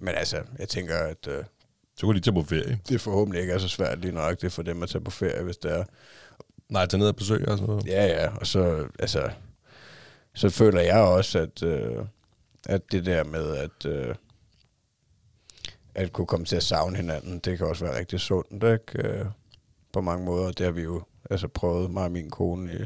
men 0.00 0.14
altså, 0.14 0.36
jeg 0.58 0.68
tænker, 0.68 0.96
at 0.98 1.26
øh, 1.28 1.44
Så 1.96 2.06
kunne 2.06 2.16
de 2.16 2.24
tage 2.24 2.34
på 2.34 2.42
ferie. 2.42 2.78
det 2.88 3.00
forhåbentlig 3.00 3.40
ikke 3.40 3.52
er 3.52 3.58
så 3.58 3.68
svært 3.68 3.98
lige 3.98 4.12
nok 4.14 4.40
det 4.42 4.52
for 4.52 4.62
dem 4.62 4.82
at 4.82 4.88
tage 4.88 5.04
på 5.04 5.10
ferie, 5.10 5.42
hvis 5.42 5.56
det 5.56 5.72
er. 5.72 5.84
Nej, 6.68 6.86
tage 6.86 6.98
ned 6.98 7.08
og 7.08 7.16
besøge 7.16 7.48
og 7.48 7.58
sådan 7.58 7.70
noget. 7.74 7.86
Ja, 7.86 8.06
ja, 8.06 8.30
og 8.36 8.46
så, 8.46 8.86
altså, 8.98 9.30
så 10.34 10.50
føler 10.50 10.80
jeg 10.80 11.00
også, 11.00 11.38
at, 11.38 11.62
øh, 11.62 12.04
at 12.68 12.92
det 12.92 13.06
der 13.06 13.24
med 13.24 13.56
at, 13.56 13.86
øh, 13.86 14.14
at 15.94 16.12
kunne 16.12 16.26
komme 16.26 16.46
til 16.46 16.56
at 16.56 16.62
savne 16.62 16.96
hinanden, 16.96 17.38
det 17.38 17.58
kan 17.58 17.66
også 17.66 17.84
være 17.84 17.98
rigtig 17.98 18.20
sundt, 18.20 18.64
ikke? 18.64 19.08
Øh, 19.08 19.26
på 19.92 20.00
mange 20.00 20.24
måder. 20.24 20.52
Det 20.52 20.66
har 20.66 20.72
vi 20.72 20.82
jo 20.82 21.02
altså 21.30 21.48
prøvet, 21.48 21.90
mig 21.90 22.04
og 22.04 22.12
min 22.12 22.30
kone, 22.30 22.74
i, 22.74 22.84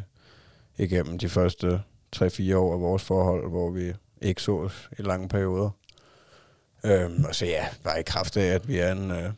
igennem 0.83 1.19
de 1.19 1.29
første 1.29 1.83
3-4 2.17 2.55
år 2.57 2.75
af 2.75 2.81
vores 2.81 3.03
forhold, 3.03 3.49
hvor 3.49 3.71
vi 3.71 3.93
ikke 4.23 4.43
så 4.43 4.53
os 4.53 4.91
i 4.99 5.03
lange 5.03 5.29
perioder. 5.29 5.71
Øhm, 6.85 7.25
og 7.25 7.35
så 7.35 7.47
ja, 7.47 7.69
bare 7.85 8.01
i 8.01 8.03
kraft 8.03 8.37
af, 8.37 8.47
at 8.47 8.69
vi 8.69 8.79
er 8.79 8.93
en, 8.93 9.11
øh, 9.11 9.33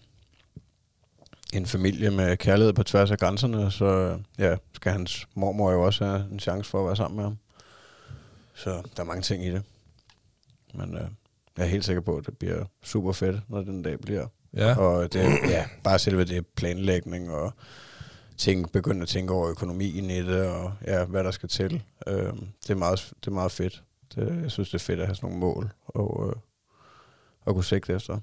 en 1.53 1.67
familie 1.67 2.11
med 2.11 2.37
kærlighed 2.37 2.73
på 2.73 2.83
tværs 2.83 3.11
af 3.11 3.19
grænserne, 3.19 3.71
så 3.71 3.85
øh, 3.85 4.19
ja, 4.39 4.57
skal 4.75 4.93
hans 4.93 5.29
mormor 5.35 5.73
jo 5.73 5.85
også 5.87 6.05
have 6.05 6.29
en 6.33 6.41
chance 6.41 6.71
for 6.71 6.81
at 6.81 6.87
være 6.87 6.97
sammen 6.97 7.17
med 7.17 7.25
ham. 7.25 7.39
Så 8.55 8.71
der 8.97 9.03
er 9.03 9.07
mange 9.07 9.23
ting 9.23 9.45
i 9.45 9.51
det. 9.51 9.63
Men 10.75 10.95
øh, 10.95 11.09
jeg 11.59 11.65
er 11.65 11.71
helt 11.71 11.85
sikker 11.85 12.03
på, 12.03 12.17
at 12.17 12.27
det 12.27 12.39
bliver 12.39 12.65
super 12.83 13.13
fedt, 13.13 13.51
når 13.51 13.61
den 13.61 13.83
dag 13.83 14.01
bliver. 14.01 14.27
Ja. 14.57 14.79
Og 14.79 15.13
det, 15.13 15.21
ja, 15.49 15.67
bare 15.85 15.99
selve 15.99 16.25
det 16.25 16.47
planlægning 16.47 17.31
og 17.31 17.53
tænke, 18.37 18.73
begynde 18.73 19.03
at 19.03 19.09
tænke 19.09 19.33
over 19.33 19.51
økonomien 19.51 20.11
i 20.11 20.23
det, 20.23 20.47
og 20.47 20.73
ja, 20.87 21.05
hvad 21.05 21.25
der 21.25 21.31
skal 21.31 21.49
til. 21.49 21.83
Øh, 22.07 22.33
det, 22.63 22.71
er 22.71 22.75
meget, 22.75 23.13
det 23.21 23.27
er 23.27 23.35
meget 23.35 23.53
fedt. 23.53 23.83
Det, 24.15 24.43
jeg 24.43 24.51
synes, 24.51 24.71
det 24.71 24.75
er 24.75 24.85
fedt 24.85 25.01
at 25.01 25.07
have 25.07 25.15
sådan 25.15 25.27
nogle 25.29 25.41
mål 25.41 25.71
og, 25.87 26.29
øh, 26.29 26.33
og 27.41 27.55
kunne 27.55 27.65
sigte 27.65 27.93
efter. 27.93 28.19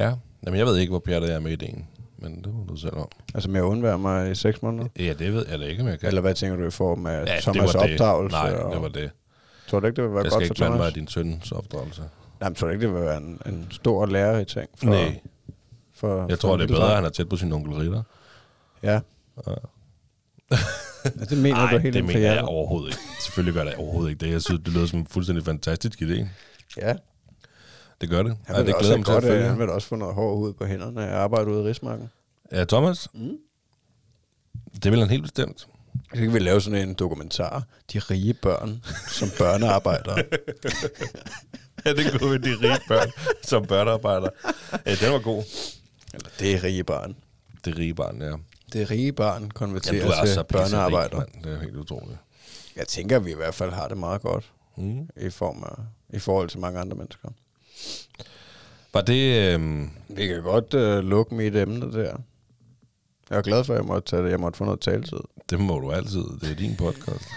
Ja. 0.00 0.14
Jamen, 0.46 0.58
jeg 0.58 0.66
ved 0.66 0.76
ikke, 0.76 0.90
hvor 0.90 0.98
Pjerde 0.98 1.26
er 1.26 1.40
med 1.40 1.52
ideen, 1.52 1.88
men 2.18 2.44
det 2.44 2.54
må 2.54 2.64
du 2.64 2.76
selv 2.76 2.96
om. 2.96 3.08
Altså 3.34 3.50
med 3.50 3.60
at 3.60 3.64
undvære 3.64 3.98
mig 3.98 4.30
i 4.30 4.34
seks 4.34 4.62
måneder? 4.62 4.88
Ja, 4.98 5.14
det 5.18 5.32
ved 5.32 5.46
jeg 5.48 5.58
da 5.58 5.64
ikke, 5.64 5.82
om 5.82 5.88
jeg 5.88 6.00
kan. 6.00 6.08
Eller 6.08 6.20
hvad 6.20 6.34
tænker 6.34 6.56
du 6.56 6.66
i 6.66 6.70
form 6.70 7.06
af 7.06 7.26
ja, 7.26 7.38
Thomas' 7.38 7.76
opdragelse? 7.76 8.36
Nej, 8.36 8.52
og, 8.52 8.74
det 8.74 8.82
var 8.82 8.88
det. 8.88 9.10
Tror 9.70 9.80
du 9.80 9.86
ikke, 9.86 9.96
det 9.96 10.04
vil 10.04 10.14
være 10.14 10.22
Jeg 10.24 10.30
godt 10.30 10.42
skal 10.42 10.46
for 10.48 10.54
ikke 10.54 10.54
blande 10.54 10.76
mig 10.76 10.92
Thomas? 10.92 10.94
din 10.94 11.08
søns 11.08 11.52
opdragelse. 11.52 12.02
Nej, 12.40 12.48
men 12.48 12.54
tror 12.54 12.66
du 12.66 12.72
ikke, 12.72 12.86
det 12.86 12.94
vil 12.94 13.02
være 13.02 13.16
en, 13.16 13.40
en 13.46 13.66
stor 13.70 14.06
lærerig 14.06 14.46
ting? 14.46 14.68
For, 14.76 14.86
Nej, 14.86 15.20
For, 15.94 16.20
jeg 16.20 16.30
for 16.30 16.36
tror, 16.36 16.56
det 16.56 16.64
er 16.64 16.68
bedre, 16.68 16.88
at 16.90 16.94
han 16.96 17.04
er 17.04 17.08
tæt 17.08 17.28
på 17.28 17.36
sin 17.36 17.52
onkel 17.52 17.72
Ritter. 17.74 18.02
Ja. 18.82 18.92
Ja. 19.46 19.54
Ja, 21.04 21.10
det 21.24 21.38
mener 21.38 21.56
Nej, 21.56 21.72
du 21.72 21.78
helt 21.78 21.94
det 21.94 22.04
mener 22.04 22.32
jeg 22.32 22.42
overhovedet 22.44 22.88
ikke. 22.88 23.00
Selvfølgelig 23.22 23.54
gør 23.54 23.64
det 23.64 23.74
overhovedet 23.74 24.10
ikke 24.10 24.24
det. 24.26 24.32
Jeg 24.32 24.42
synes, 24.42 24.60
det 24.64 24.72
lyder 24.72 24.86
som 24.86 24.98
en 24.98 25.06
fuldstændig 25.06 25.44
fantastisk 25.44 26.02
idé. 26.02 26.26
Ja, 26.76 26.94
Det 28.00 28.08
gør 28.10 28.22
det. 28.22 28.36
han 28.46 28.56
vil, 28.56 28.66
det 28.66 28.74
glæder 28.80 28.96
mig 28.96 29.06
til 29.06 29.12
at 29.12 29.22
følge. 29.22 29.42
han 29.48 29.58
vil 29.58 29.68
også 29.70 29.88
få 29.88 29.96
noget 29.96 30.14
hår 30.14 30.34
ud 30.34 30.52
på 30.52 30.64
hænderne 30.64 31.04
at 31.06 31.12
arbejde 31.12 31.50
ude 31.50 31.62
i 31.62 31.66
Rigsmarken. 31.66 32.10
Ja, 32.52 32.64
Thomas? 32.64 33.08
Mm. 33.14 33.36
Det 34.82 34.90
vil 34.92 35.00
han 35.00 35.10
helt 35.10 35.22
bestemt. 35.22 35.68
Så 36.14 36.20
kan 36.20 36.34
vi 36.34 36.38
lave 36.38 36.60
sådan 36.60 36.88
en 36.88 36.94
dokumentar. 36.94 37.64
De 37.92 37.98
rige 37.98 38.34
børn 38.34 38.82
som 39.08 39.28
børnearbejdere. 39.38 40.22
Ja, 41.84 41.92
det 41.92 42.12
kunne 42.20 42.30
være 42.30 42.38
de 42.38 42.56
rige 42.68 42.80
børn 42.88 43.10
som 43.42 43.66
børnearbejder. 43.66 44.28
Ja, 44.86 44.94
den 44.94 45.12
var 45.12 45.18
god. 45.18 45.44
Eller 46.14 46.28
det 46.38 46.52
er 46.54 46.64
rige 46.64 46.84
børn. 46.84 47.16
Det 47.64 47.78
rige 47.78 47.94
barn, 47.94 48.22
ja. 48.22 48.32
Det 48.72 48.82
er 48.82 48.90
rige 48.90 49.12
børn 49.12 49.50
konverterer 49.50 50.06
er 50.10 50.26
så 50.26 50.34
til 50.34 50.44
børnearbejdere. 50.52 51.24
Det 51.44 51.52
er 51.52 51.60
helt 51.60 51.76
utroligt. 51.76 52.18
Jeg 52.76 52.86
tænker, 52.88 53.16
at 53.16 53.24
vi 53.24 53.30
i 53.30 53.34
hvert 53.34 53.54
fald 53.54 53.70
har 53.72 53.88
det 53.88 53.98
meget 53.98 54.22
godt 54.22 54.50
Mm. 54.76 55.08
i, 55.16 55.30
form 55.30 55.62
af, 55.62 55.76
i 56.16 56.18
forhold 56.18 56.48
til 56.48 56.58
mange 56.58 56.80
andre 56.80 56.96
mennesker. 56.96 57.28
Var 58.92 59.00
det... 59.00 59.52
Øhm, 59.54 59.90
Vi 60.08 60.26
kan 60.26 60.42
godt 60.42 60.74
uh, 60.74 61.08
lukke 61.08 61.34
mit 61.34 61.56
emne 61.56 61.92
der. 61.92 62.16
Jeg 63.30 63.38
er 63.38 63.42
glad 63.42 63.64
for, 63.64 63.74
at 63.74 63.78
jeg 63.78 63.86
måtte, 63.86 64.10
tage 64.10 64.22
det. 64.22 64.30
Jeg 64.30 64.40
måtte 64.40 64.56
få 64.56 64.64
noget 64.64 64.80
taletid. 64.80 65.18
det 65.50 65.60
må 65.60 65.78
du 65.78 65.90
altid. 65.92 66.24
Det 66.40 66.50
er 66.50 66.54
din 66.54 66.76
podcast. 66.76 67.28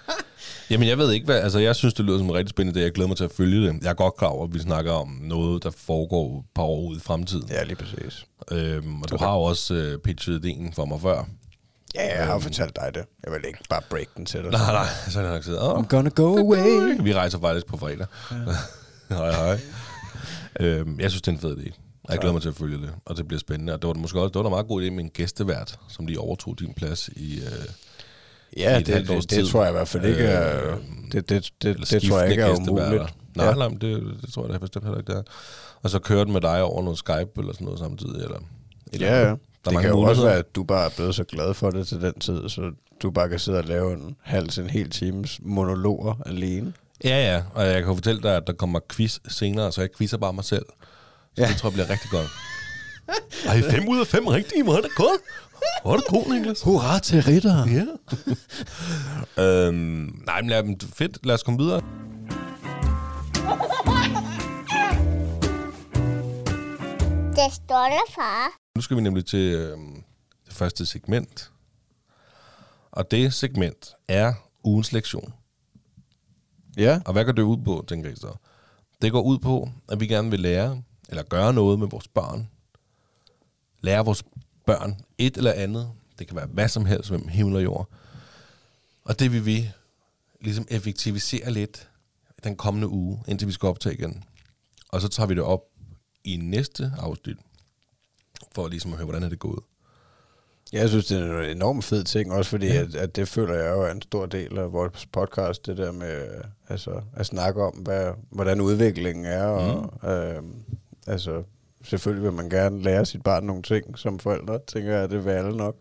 Jamen, 0.70 0.88
jeg 0.88 0.98
ved 0.98 1.12
ikke, 1.12 1.24
hvad... 1.24 1.40
Altså, 1.40 1.58
jeg 1.58 1.76
synes, 1.76 1.94
det 1.94 2.04
lyder 2.04 2.18
som 2.18 2.26
en 2.26 2.34
rigtig 2.34 2.50
spændende 2.50 2.80
idé. 2.80 2.82
Jeg 2.82 2.92
glæder 2.92 3.08
mig 3.08 3.16
til 3.16 3.24
at 3.24 3.32
følge 3.32 3.66
det. 3.66 3.82
Jeg 3.82 3.90
er 3.90 3.94
godt 3.94 4.16
klar 4.16 4.28
over, 4.28 4.44
at 4.46 4.54
vi 4.54 4.58
snakker 4.58 4.92
om 4.92 5.08
noget, 5.22 5.62
der 5.62 5.70
foregår 5.70 6.38
et 6.38 6.44
par 6.54 6.62
år 6.62 6.88
ud 6.88 6.96
i 6.96 7.00
fremtiden. 7.00 7.48
Ja, 7.48 7.64
lige 7.64 7.76
præcis. 7.76 8.26
Øhm, 8.52 9.02
og 9.02 9.10
du 9.10 9.16
har 9.16 9.34
jo 9.34 9.40
også 9.40 9.74
øh, 9.74 9.98
pitchet 9.98 10.44
ideen 10.44 10.72
for 10.72 10.84
mig 10.84 11.00
før. 11.00 11.24
Ja, 11.94 12.18
jeg 12.18 12.26
har 12.26 12.38
fortalt 12.38 12.76
dig 12.76 12.90
det. 12.94 13.04
Jeg 13.24 13.32
vil 13.32 13.40
ikke 13.46 13.58
bare 13.70 13.82
break 13.90 14.06
den 14.16 14.26
til 14.26 14.42
dig. 14.42 14.50
Nej, 14.50 14.72
nej. 14.72 14.86
Så 15.08 15.18
har 15.18 15.26
jeg 15.26 15.34
nok 15.34 15.44
sagt, 15.44 15.56
oh, 15.60 15.78
I'm 15.80 15.86
gonna 15.86 16.10
go 16.10 16.38
away. 16.38 17.02
Vi 17.02 17.14
rejser 17.14 17.40
faktisk 17.40 17.66
på 17.66 17.76
fredag. 17.76 18.06
hej, 19.08 19.30
hej. 19.30 19.60
Øhm, 20.60 21.00
jeg 21.00 21.10
synes, 21.10 21.22
det 21.22 21.28
er 21.28 21.32
en 21.32 21.40
fed 21.40 21.56
idé. 21.56 21.85
Og 22.08 22.12
Jeg 22.12 22.18
glæder 22.18 22.32
mig 22.32 22.42
til 22.42 22.48
at 22.48 22.54
følge 22.54 22.78
det, 22.78 22.90
og 23.04 23.16
det 23.16 23.28
bliver 23.28 23.40
spændende. 23.40 23.72
Og 23.72 23.82
det 23.82 23.88
var 23.88 23.94
måske 23.94 24.20
også 24.20 24.28
det 24.28 24.34
var 24.34 24.42
da 24.42 24.48
meget 24.48 24.66
god 24.68 24.82
idé 24.82 24.90
med 24.90 25.04
en 25.04 25.10
gæstevært, 25.10 25.78
som 25.88 26.06
lige 26.06 26.20
overtog 26.20 26.58
din 26.58 26.74
plads 26.74 27.08
i... 27.08 27.36
Øh, 27.38 27.44
Ja, 28.56 28.76
i 28.76 28.80
et 28.80 28.86
det, 28.86 28.94
det, 29.08 29.08
det, 29.08 29.28
tid. 29.28 29.46
tror 29.46 29.62
jeg 29.62 29.70
i 29.70 29.72
hvert 29.72 29.88
fald 29.88 30.04
ikke 30.04 30.22
er... 30.24 30.70
Øh, 30.72 30.76
Det, 31.12 31.28
det, 31.28 31.50
det, 31.62 31.90
det 31.90 32.02
tror 32.02 32.20
jeg 32.20 32.30
ikke 32.30 32.42
er 32.42 32.56
umuligt. 32.56 33.02
Nej, 33.36 33.46
Ja. 33.46 33.54
nej, 33.54 33.68
det, 33.68 34.02
det 34.22 34.32
tror 34.32 34.44
jeg 34.44 34.52
da 34.52 34.58
bestemt 34.58 34.84
heller 34.84 34.98
ikke, 34.98 35.12
det 35.12 35.18
er. 35.18 35.22
Og 35.82 35.90
så 35.90 35.98
kørte 35.98 36.24
den 36.24 36.32
med 36.32 36.40
dig 36.40 36.62
over 36.62 36.82
noget 36.82 36.98
Skype 36.98 37.30
eller 37.38 37.52
sådan 37.52 37.64
noget 37.64 37.78
samtidig, 37.80 38.22
eller... 38.22 38.38
eller 38.92 39.06
Ja, 39.06 39.18
ja. 39.20 39.24
Der 39.24 39.34
er 39.64 39.70
det 39.70 39.80
kan 39.80 39.90
jo 39.90 40.00
også 40.00 40.22
være, 40.22 40.36
at 40.36 40.54
du 40.54 40.64
bare 40.64 40.84
er 40.86 40.90
blevet 40.96 41.14
så 41.14 41.24
glad 41.24 41.54
for 41.54 41.70
det 41.70 41.86
til 41.86 42.00
den 42.00 42.18
tid, 42.20 42.48
så 42.48 42.70
du 43.02 43.10
bare 43.10 43.28
kan 43.28 43.38
sidde 43.38 43.58
og 43.58 43.64
lave 43.64 43.92
en 43.92 44.16
halv 44.22 44.48
til 44.48 44.62
en 44.62 44.70
hel 44.70 44.90
times 44.90 45.40
monologer 45.42 46.14
alene. 46.26 46.72
Ja, 47.04 47.34
ja, 47.34 47.42
og 47.54 47.66
jeg 47.66 47.84
kan 47.84 47.94
fortælle 47.94 48.22
dig, 48.22 48.36
at 48.36 48.42
der 48.46 48.52
kommer 48.52 48.80
quiz 48.92 49.18
senere, 49.28 49.72
så 49.72 49.80
jeg 49.80 49.90
quizzer 49.98 50.18
bare 50.18 50.32
mig 50.32 50.44
selv. 50.44 50.66
Så 51.36 51.42
Ja. 51.42 51.48
det 51.48 51.56
tror 51.56 51.68
jeg 51.68 51.72
bliver 51.72 51.90
rigtig 51.90 52.10
godt. 52.10 52.28
Ej, 53.46 53.62
fem 53.70 53.88
ud 53.88 54.00
af 54.00 54.06
fem 54.06 54.26
rigtige, 54.26 54.62
hvor 54.62 54.76
er 54.76 54.80
det 54.80 54.90
godt. 54.96 55.20
Hvor 55.82 55.92
er 55.92 55.96
det 55.96 56.06
god, 56.06 56.34
Niklas. 56.34 56.62
Hurra 56.62 56.98
til 56.98 57.22
ritter! 57.22 57.66
Ja. 59.36 59.42
øhm, 59.42 60.22
nej, 60.26 60.40
men 60.40 60.50
lad, 60.50 60.88
fedt. 60.94 61.26
Lad 61.26 61.34
os 61.34 61.42
komme 61.42 61.58
videre. 61.64 61.82
Det 67.36 67.52
stolte 67.52 68.12
far. 68.14 68.48
Nu 68.76 68.80
skal 68.82 68.96
vi 68.96 69.02
nemlig 69.02 69.26
til 69.26 69.54
øhm, 69.54 70.02
det 70.46 70.54
første 70.54 70.86
segment. 70.86 71.50
Og 72.92 73.10
det 73.10 73.34
segment 73.34 73.94
er 74.08 74.32
ugens 74.64 74.92
lektion. 74.92 75.32
Ja, 76.76 77.00
Og 77.04 77.12
hvad 77.12 77.24
går 77.24 77.32
det 77.32 77.42
ud 77.42 77.56
på, 77.64 77.84
tænker 77.88 78.08
jeg 78.08 78.18
så? 78.18 78.34
Det 79.02 79.12
går 79.12 79.22
ud 79.22 79.38
på, 79.38 79.68
at 79.88 80.00
vi 80.00 80.06
gerne 80.06 80.30
vil 80.30 80.40
lære, 80.40 80.82
eller 81.08 81.22
gøre 81.22 81.54
noget 81.54 81.78
med 81.78 81.86
vores 81.88 82.08
børn. 82.08 82.48
Lære 83.80 84.04
vores 84.04 84.24
børn 84.66 85.00
et 85.18 85.36
eller 85.36 85.52
andet. 85.52 85.90
Det 86.18 86.26
kan 86.26 86.36
være 86.36 86.46
hvad 86.46 86.68
som 86.68 86.86
helst 86.86 87.10
mellem 87.10 87.28
himmel 87.28 87.56
og 87.56 87.62
jord. 87.64 87.88
Og 89.04 89.18
det 89.18 89.32
vil 89.32 89.46
vi 89.46 89.70
ligesom 90.40 90.66
effektivisere 90.70 91.50
lidt 91.50 91.88
den 92.44 92.56
kommende 92.56 92.88
uge, 92.88 93.22
indtil 93.28 93.48
vi 93.48 93.52
skal 93.52 93.66
optage 93.66 93.94
igen. 93.94 94.24
Og 94.88 95.00
så 95.00 95.08
tager 95.08 95.26
vi 95.26 95.34
det 95.34 95.42
op 95.42 95.60
i 96.24 96.36
næste 96.36 96.92
afsnit, 96.98 97.36
for 98.54 98.68
ligesom 98.68 98.92
at 98.92 98.96
høre, 98.98 99.04
hvordan 99.06 99.22
er 99.22 99.28
det 99.28 99.38
gået. 99.38 99.62
jeg 100.72 100.88
synes, 100.88 101.06
det 101.06 101.18
er 101.18 101.40
en 101.40 101.50
enormt 101.56 101.84
fed 101.84 102.04
ting, 102.04 102.32
også 102.32 102.50
fordi, 102.50 102.66
ja. 102.66 102.82
at, 102.82 102.94
at 102.94 103.16
det 103.16 103.28
føler 103.28 103.54
jeg 103.54 103.70
jo 103.74 103.82
er 103.82 103.90
en 103.90 104.02
stor 104.02 104.26
del 104.26 104.58
af 104.58 104.72
vores 104.72 105.06
podcast, 105.06 105.66
det 105.66 105.76
der 105.76 105.92
med 105.92 106.28
altså, 106.68 107.02
at 107.12 107.26
snakke 107.26 107.62
om, 107.62 107.74
hvad, 107.74 108.12
hvordan 108.30 108.60
udviklingen 108.60 109.24
er, 109.24 109.44
og 109.46 109.90
Mm. 110.02 110.08
øh, 110.08 110.42
altså, 111.06 111.42
selvfølgelig 111.84 112.24
vil 112.24 112.32
man 112.32 112.50
gerne 112.50 112.82
lære 112.82 113.06
sit 113.06 113.22
barn 113.22 113.44
nogle 113.44 113.62
ting 113.62 113.98
som 113.98 114.18
forældre, 114.18 114.58
tænker 114.66 114.96
jeg, 114.96 115.10
det 115.10 115.24
vil 115.24 115.30
alle 115.30 115.56
nok. 115.56 115.76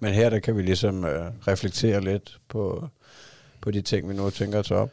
Men 0.00 0.14
her, 0.14 0.30
der 0.30 0.38
kan 0.38 0.56
vi 0.56 0.62
ligesom 0.62 1.04
øh, 1.04 1.26
reflektere 1.48 2.00
lidt 2.00 2.38
på, 2.48 2.88
på 3.60 3.70
de 3.70 3.82
ting, 3.82 4.08
vi 4.08 4.14
nu 4.14 4.30
tænker 4.30 4.58
os 4.58 4.70
op. 4.70 4.90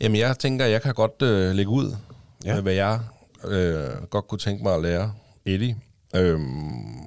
Jamen, 0.00 0.18
jeg 0.18 0.38
tænker, 0.38 0.64
jeg 0.64 0.82
kan 0.82 0.94
godt 0.94 1.22
øh, 1.22 1.54
lægge 1.54 1.70
ud 1.70 1.96
Ja. 2.44 2.54
med, 2.54 2.62
hvad 2.62 2.72
jeg 2.72 3.00
øh, 3.44 3.90
godt 4.10 4.28
kunne 4.28 4.38
tænke 4.38 4.62
mig 4.62 4.74
at 4.74 4.82
lære 4.82 5.14
Eddie. 5.44 5.76
Øhm, 6.16 7.00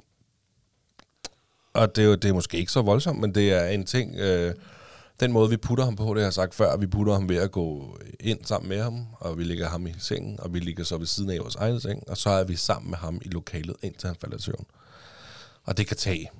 og 1.74 1.96
det 1.96 2.04
er, 2.04 2.08
jo, 2.08 2.14
det 2.14 2.28
er 2.28 2.32
måske 2.34 2.58
ikke 2.58 2.72
så 2.72 2.82
voldsomt, 2.82 3.20
men 3.20 3.34
det 3.34 3.52
er 3.52 3.66
en 3.66 3.84
ting... 3.86 4.16
Øh, 4.18 4.54
den 5.20 5.32
måde, 5.32 5.50
vi 5.50 5.56
putter 5.56 5.84
ham 5.84 5.96
på, 5.96 6.04
det 6.04 6.20
har 6.22 6.26
jeg 6.26 6.32
sagt 6.32 6.54
før, 6.54 6.76
vi 6.76 6.86
putter 6.86 7.12
ham 7.12 7.28
ved 7.28 7.36
at 7.36 7.52
gå 7.52 7.98
ind 8.20 8.44
sammen 8.44 8.68
med 8.68 8.82
ham, 8.82 9.06
og 9.12 9.38
vi 9.38 9.44
ligger 9.44 9.68
ham 9.68 9.86
i 9.86 9.94
sengen, 9.98 10.40
og 10.40 10.54
vi 10.54 10.58
ligger 10.58 10.84
så 10.84 10.98
ved 10.98 11.06
siden 11.06 11.30
af 11.30 11.38
vores 11.38 11.54
egen 11.54 11.80
seng, 11.80 12.08
og 12.08 12.16
så 12.16 12.30
er 12.30 12.44
vi 12.44 12.56
sammen 12.56 12.90
med 12.90 12.98
ham 12.98 13.20
i 13.24 13.28
lokalet, 13.28 13.76
indtil 13.82 14.06
han 14.06 14.16
falder 14.20 14.36
i 14.36 14.40
søvn. 14.40 14.66
Og 15.64 15.76
det 15.76 15.86
kan 15.86 15.96
tage 15.96 16.30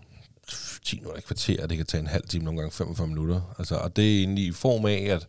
10 0.85 0.97
minutter, 0.97 1.19
et 1.19 1.25
kvarter, 1.25 1.67
det 1.67 1.77
kan 1.77 1.87
tage 1.87 2.01
en 2.01 2.07
halv 2.07 2.29
time, 2.29 2.45
nogle 2.45 2.61
gange 2.61 2.73
45 2.73 3.07
minutter. 3.07 3.55
Altså, 3.59 3.77
og 3.77 3.97
det 3.97 4.15
er 4.15 4.19
egentlig 4.19 4.47
i 4.47 4.53
form 4.53 4.87
af, 4.87 4.99
at 5.11 5.29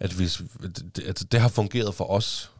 at 0.00 0.12
hvis, 0.12 0.42
at 0.64 0.82
altså 1.06 1.24
det 1.24 1.40
har 1.40 1.48
fungeret 1.48 1.94
for 1.94 2.10
os, 2.10 2.50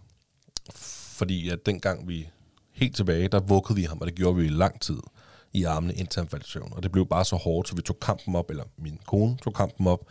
fordi 1.18 1.48
at 1.48 1.66
dengang 1.66 2.08
vi 2.08 2.28
helt 2.72 2.96
tilbage, 2.96 3.28
der 3.28 3.40
vuggede 3.40 3.74
vi 3.74 3.82
ham, 3.82 3.98
og 4.00 4.06
det 4.06 4.14
gjorde 4.14 4.36
vi 4.36 4.44
i 4.44 4.48
lang 4.48 4.80
tid 4.80 4.98
i 5.52 5.64
armene, 5.64 5.94
indtil 5.94 6.20
han 6.20 6.28
faldt 6.28 6.46
i 6.46 6.50
søvn. 6.50 6.72
Og 6.72 6.82
det 6.82 6.92
blev 6.92 7.06
bare 7.06 7.24
så 7.24 7.36
hårdt, 7.36 7.68
så 7.68 7.74
vi 7.74 7.82
tog 7.82 8.00
kampen 8.00 8.36
op, 8.36 8.50
eller 8.50 8.64
min 8.78 8.98
kone 9.06 9.36
tog 9.36 9.54
kampen 9.54 9.86
op, 9.86 10.06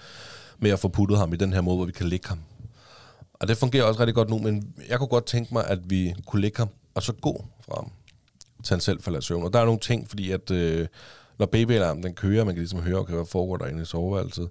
med 0.59 0.71
at 0.71 0.79
få 0.79 0.87
puttet 0.87 1.17
ham 1.17 1.33
i 1.33 1.37
den 1.37 1.53
her 1.53 1.61
måde, 1.61 1.75
hvor 1.75 1.85
vi 1.85 1.91
kan 1.91 2.07
lægge 2.07 2.27
ham. 2.27 2.39
Og 3.33 3.47
det 3.47 3.57
fungerer 3.57 3.83
også 3.83 3.99
rigtig 3.99 4.15
godt 4.15 4.29
nu, 4.29 4.37
men 4.37 4.73
jeg 4.89 4.97
kunne 4.97 5.07
godt 5.07 5.25
tænke 5.25 5.53
mig, 5.53 5.67
at 5.67 5.79
vi 5.89 6.15
kunne 6.25 6.41
lægge 6.41 6.57
ham, 6.57 6.69
og 6.95 7.03
så 7.03 7.13
gå 7.13 7.45
fra 7.61 7.75
ham, 7.75 7.91
til 8.63 8.73
han 8.73 8.81
selv 8.81 9.01
falder 9.03 9.19
i 9.19 9.21
søvn. 9.21 9.43
Og 9.43 9.53
der 9.53 9.59
er 9.59 9.65
nogle 9.65 9.79
ting, 9.79 10.09
fordi 10.09 10.31
at 10.31 10.51
øh, 10.51 10.87
når 11.39 11.45
babyalarmen 11.45 12.03
den 12.03 12.13
kører, 12.13 12.43
man 12.43 12.55
kan 12.55 12.61
ligesom 12.61 12.81
høre, 12.81 12.97
okay, 12.97 13.13
hvad 13.13 13.25
foregår 13.25 13.57
derinde 13.57 13.81
i 13.81 13.85
soveværelset, 13.85 14.49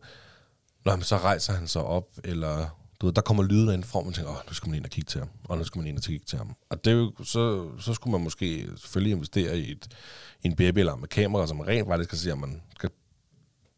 Nå, 0.86 0.96
men 0.96 1.02
så 1.02 1.16
rejser 1.16 1.52
han 1.52 1.66
sig 1.66 1.82
op, 1.82 2.08
eller 2.24 2.78
du 3.00 3.06
ved, 3.06 3.12
der 3.12 3.20
kommer 3.20 3.42
lyden 3.42 3.74
ind 3.74 3.84
fra, 3.84 3.98
og 3.98 4.04
man 4.04 4.14
tænker, 4.14 4.30
åh, 4.30 4.36
nu 4.48 4.54
skal 4.54 4.68
man 4.68 4.76
ind 4.76 4.84
og 4.84 4.90
kigge 4.90 5.08
til 5.08 5.18
ham, 5.18 5.28
og 5.44 5.58
nu 5.58 5.64
skal 5.64 5.78
man 5.78 5.86
ind 5.86 5.96
og 5.96 6.02
kigge 6.02 6.24
til 6.26 6.38
ham. 6.38 6.56
Og 6.70 6.84
det 6.84 6.90
er 6.90 6.96
jo, 6.96 7.12
så, 7.24 7.70
så 7.80 7.94
skulle 7.94 8.12
man 8.12 8.20
måske 8.24 8.68
selvfølgelig 8.76 9.12
investere 9.12 9.58
i, 9.58 9.72
et, 9.72 9.88
i 10.42 10.46
en 10.46 10.56
babyalarm 10.56 11.00
med 11.00 11.08
kamera, 11.08 11.46
som 11.46 11.60
rent 11.60 11.88
faktisk 11.88 12.10
kan 12.10 12.18
se, 12.18 12.32
at 12.32 12.38
man 12.38 12.62
kan, 12.80 12.90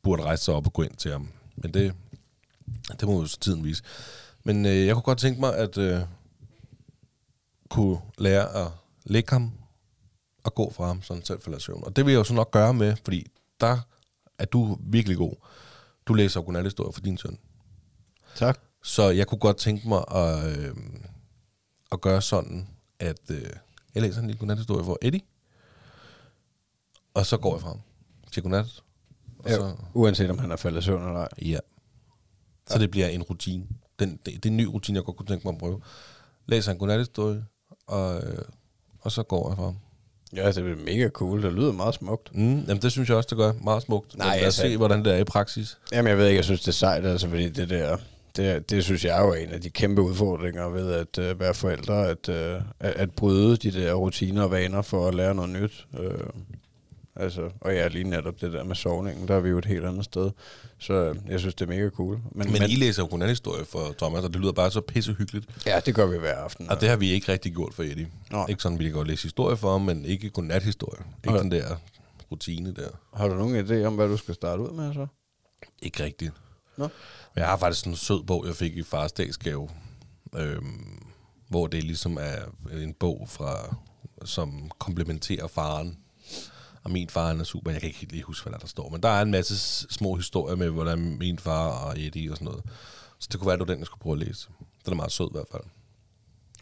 burde 0.03 0.23
rejse 0.23 0.45
sig 0.45 0.55
op 0.55 0.67
og 0.67 0.73
gå 0.73 0.83
ind 0.83 0.97
til 0.97 1.13
ham. 1.13 1.29
Men 1.57 1.75
det, 1.75 1.95
det 3.01 3.09
må 3.09 3.21
jo 3.21 3.27
tiden 3.27 3.65
vise. 3.65 3.83
Men 4.45 4.67
øh, 4.67 4.87
jeg 4.87 4.95
kunne 4.95 5.03
godt 5.03 5.19
tænke 5.19 5.41
mig, 5.41 5.57
at 5.57 5.79
øh, 5.79 6.01
kunne 7.71 7.99
lære 8.19 8.65
at 8.65 8.71
lægge 9.05 9.31
ham 9.31 9.53
og 10.45 10.55
gå 10.55 10.73
fra 10.73 10.87
ham, 10.87 11.03
så 11.03 11.15
han 11.15 11.25
selv 11.25 11.41
falder 11.41 11.59
søvn. 11.59 11.85
Og 11.85 11.97
det 11.97 12.07
vil 12.07 12.13
jeg 12.13 12.19
jo 12.19 12.25
så 12.25 12.35
nok 12.35 12.51
gøre 12.51 12.75
med, 12.75 12.97
fordi 13.05 13.27
der 13.61 13.79
er 14.39 14.45
du 14.45 14.79
virkelig 14.81 15.17
god. 15.17 15.35
Du 16.07 16.15
læser 16.15 16.41
godnathistorier 16.41 16.93
for 16.93 17.01
din 17.01 17.19
søn. 17.19 17.39
Tak. 18.35 18.68
Så 18.83 19.11
jeg 19.11 19.27
kunne 19.27 19.39
godt 19.39 19.57
tænke 19.57 19.89
mig 19.89 20.05
at, 20.15 20.59
øh, 20.59 20.77
at 21.93 22.01
gøre 22.01 22.23
sådan, 22.23 22.69
at 23.01 23.21
øh, 23.31 23.43
jeg 23.95 24.03
læser 24.03 24.21
en 24.21 24.27
lille 24.27 24.39
godnathistorie 24.39 24.85
for 24.85 24.99
Eddie, 25.03 25.21
og 27.15 27.27
så 27.27 27.37
går 27.37 27.55
jeg 27.57 27.63
ham 27.63 27.81
til 28.33 28.43
godnat. 28.43 28.83
Og 29.39 29.51
Ja, 29.51 29.57
så, 29.57 29.73
uanset 29.95 30.31
om 30.31 30.39
han 30.39 30.51
er 30.51 30.57
faldet 30.57 30.81
i 30.81 30.85
søvn 30.85 31.07
eller 31.07 31.21
ej. 31.21 31.29
ja. 31.43 31.59
Så 32.71 32.79
det 32.79 32.91
bliver 32.91 33.09
en 33.09 33.23
rutine. 33.23 33.67
Den, 33.99 34.11
det, 34.11 34.27
det 34.27 34.47
er 34.47 34.51
en 34.51 34.57
ny 34.57 34.65
rutine, 34.65 34.97
jeg 34.97 35.05
godt 35.05 35.17
kunne 35.17 35.27
tænke 35.27 35.47
mig 35.47 35.53
at 35.55 35.59
prøve. 35.59 35.81
Læser 36.47 36.73
en 36.73 36.79
godnathistorie, 36.79 37.45
og, 37.87 38.17
øh, 38.17 38.39
og 39.01 39.13
så 39.13 39.23
går 39.23 39.49
jeg 39.51 39.57
fra 39.57 39.65
ham. 39.65 39.77
Ja, 40.37 40.47
det 40.53 40.59
er 40.59 40.77
mega 40.77 41.09
cool. 41.09 41.43
Det 41.43 41.53
lyder 41.53 41.73
meget 41.73 41.95
smukt. 41.95 42.35
Mm, 42.35 42.61
jamen 42.61 42.83
det 42.83 42.93
synes 42.93 43.09
jeg 43.09 43.17
også, 43.17 43.27
det 43.31 43.39
gør 43.39 43.53
meget 43.53 43.83
smukt. 43.83 44.17
Nej, 44.17 44.27
Men 44.27 44.31
lad 44.33 44.41
os 44.41 44.45
altså- 44.45 44.63
se, 44.63 44.77
hvordan 44.77 45.05
det 45.05 45.13
er 45.13 45.17
i 45.17 45.25
praksis. 45.25 45.79
Jamen, 45.93 46.09
jeg 46.11 46.19
ved 46.19 46.27
ikke, 46.27 46.37
jeg 46.37 46.45
synes, 46.45 46.61
det 46.61 46.69
er 46.69 46.73
sejt, 46.73 47.07
altså, 47.07 47.29
fordi 47.29 47.49
det 47.49 47.71
der, 47.71 47.99
det, 48.39 48.71
det 48.71 48.85
synes 48.85 49.05
jeg 49.05 49.19
er 49.19 49.27
jo 49.27 49.33
en 49.35 49.49
af 49.49 49.61
de 49.61 49.71
kæmpe 49.71 50.03
udfordringer 50.03 50.69
ved 50.69 50.93
at 50.93 51.19
øh, 51.19 51.41
være 51.41 51.55
forældre, 51.55 52.09
at, 52.09 52.29
øh, 52.29 52.61
at, 52.81 52.93
at 52.93 53.11
bryde 53.13 53.57
de 53.57 53.71
der 53.73 53.95
rutiner 53.95 54.43
og 54.43 54.51
vaner 54.51 54.83
for 54.83 55.09
at 55.09 55.15
lære 55.15 55.35
noget 55.35 55.51
nyt. 55.51 55.87
Øh, 55.99 56.11
Altså, 57.21 57.51
og 57.61 57.75
ja, 57.75 57.89
lige 57.89 58.05
netop 58.05 58.41
det 58.41 58.53
der 58.53 58.65
med 58.65 58.77
sovningen, 58.77 59.29
der 59.29 59.35
er 59.35 59.41
vi 59.41 59.49
jo 59.49 59.59
et 59.59 59.65
helt 59.65 59.85
andet 59.85 60.05
sted. 60.05 60.31
Så 60.79 60.93
øh, 60.93 61.17
jeg 61.29 61.41
synes, 61.41 61.55
det 61.55 61.65
er 61.65 61.69
mega 61.69 61.89
cool. 61.91 62.19
Men, 62.33 62.53
men 62.53 62.63
I 62.63 62.75
læser 62.75 63.03
jo 63.03 63.07
godnathistorie 63.11 63.65
for 63.65 63.95
Thomas, 63.99 64.25
og 64.25 64.33
det 64.33 64.41
lyder 64.41 64.53
bare 64.53 64.71
så 64.71 64.81
pissehyggeligt. 64.81 65.47
Ja, 65.67 65.81
det 65.87 65.95
gør 65.95 66.07
vi 66.07 66.19
hver 66.19 66.35
aften. 66.35 66.71
Og 66.71 66.81
det 66.81 66.89
har 66.89 66.97
vi 66.97 67.11
ikke 67.11 67.33
rigtig 67.33 67.53
gjort 67.55 67.75
for 67.75 67.83
Eddie. 67.83 68.09
Nå. 68.31 68.47
Ikke 68.49 68.63
sådan, 68.63 68.79
vi 68.79 68.85
kan 68.85 68.93
godt 68.93 69.09
læse 69.09 69.23
historie 69.23 69.57
for 69.57 69.73
ham, 69.73 69.81
men 69.81 70.05
ikke 70.05 70.31
godnathistorie. 70.31 71.05
Ikke 71.25 71.31
Okay. 71.35 71.43
den 71.43 71.51
der 71.51 71.65
rutine 72.33 72.73
der. 72.75 72.89
Har 73.15 73.29
du 73.29 73.35
nogen 73.35 73.67
idé 73.67 73.85
om, 73.85 73.95
hvad 73.95 74.09
du 74.09 74.17
skal 74.17 74.35
starte 74.35 74.63
ud 74.63 74.71
med 74.71 74.95
så? 74.95 75.07
Ikke 75.83 76.05
rigtigt. 76.05 76.33
Nå. 76.79 76.89
Jeg 77.37 77.47
har 77.47 77.57
faktisk 77.57 77.81
sådan 77.81 77.93
en 77.93 77.97
sød 77.97 78.23
bog, 78.23 78.47
jeg 78.47 78.55
fik 78.55 78.77
i 78.77 78.83
fars 78.83 79.13
dagsgave, 79.13 79.71
øhm, 80.35 81.07
hvor 81.49 81.67
det 81.67 81.85
ligesom 81.85 82.19
er 82.21 82.37
en 82.73 82.95
bog, 82.95 83.29
fra, 83.29 83.77
som 84.25 84.71
komplementerer 84.79 85.47
faren. 85.47 85.99
Og 86.85 86.91
min 86.91 87.09
far 87.09 87.27
han 87.27 87.41
er 87.41 87.45
super, 87.45 87.71
jeg 87.71 87.81
kan 87.81 87.87
ikke 87.87 87.99
helt 87.99 88.13
lige 88.13 88.23
huske, 88.23 88.45
hvad 88.45 88.53
der, 88.53 88.59
der 88.59 88.67
står. 88.67 88.89
Men 88.89 89.03
der 89.03 89.09
er 89.09 89.23
en 89.23 89.31
masse 89.31 89.87
små 89.91 90.15
historier 90.15 90.57
med, 90.57 90.71
hvordan 90.71 91.19
min 91.19 91.39
far 91.39 91.69
og 91.69 92.01
Eddie 92.01 92.31
og 92.31 92.37
sådan 92.37 92.45
noget. 92.45 92.65
Så 93.19 93.29
det 93.33 93.41
kunne 93.41 93.47
være, 93.47 93.55
at 93.55 93.61
det 93.61 93.69
var 93.69 93.75
den, 93.75 93.81
jeg 93.81 93.87
skulle 93.87 94.01
prøve 94.01 94.21
at 94.21 94.27
læse. 94.27 94.49
Den 94.85 94.93
er 94.93 94.97
meget 94.97 95.13
sød 95.13 95.27
i 95.27 95.33
hvert 95.33 95.47
fald. 95.53 95.63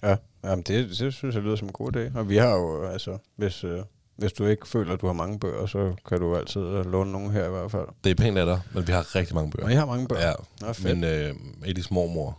Ja, 0.02 0.16
jamen 0.44 0.62
det, 0.62 0.88
det 0.98 1.14
synes 1.14 1.34
jeg 1.34 1.42
lyder 1.42 1.56
som 1.56 1.68
en 1.68 1.72
god 1.72 1.96
idé. 1.96 2.18
Og 2.18 2.28
vi 2.28 2.36
har 2.36 2.50
jo, 2.50 2.86
altså, 2.86 3.18
hvis, 3.36 3.64
øh, 3.64 3.82
hvis 4.16 4.32
du 4.32 4.46
ikke 4.46 4.68
føler, 4.68 4.94
at 4.94 5.00
du 5.00 5.06
har 5.06 5.12
mange 5.12 5.38
bøger, 5.38 5.66
så 5.66 5.94
kan 6.08 6.20
du 6.20 6.36
altid 6.36 6.60
øh, 6.60 6.92
låne 6.92 7.12
nogen 7.12 7.30
her 7.30 7.46
i 7.46 7.50
hvert 7.50 7.70
fald. 7.70 7.86
Det 8.04 8.10
er 8.10 8.14
pænt 8.14 8.38
af 8.38 8.46
dig, 8.46 8.60
men 8.74 8.86
vi 8.86 8.92
har 8.92 9.14
rigtig 9.16 9.34
mange 9.34 9.50
bøger. 9.50 9.64
Og 9.66 9.72
I 9.72 9.74
har 9.74 9.86
mange 9.86 10.08
bøger? 10.08 10.26
Ja, 10.28 10.32
Nå, 10.60 10.72
fedt. 10.72 10.98
men 10.98 11.04
øh, 11.04 11.34
Eddies 11.64 11.90
mormor 11.90 12.38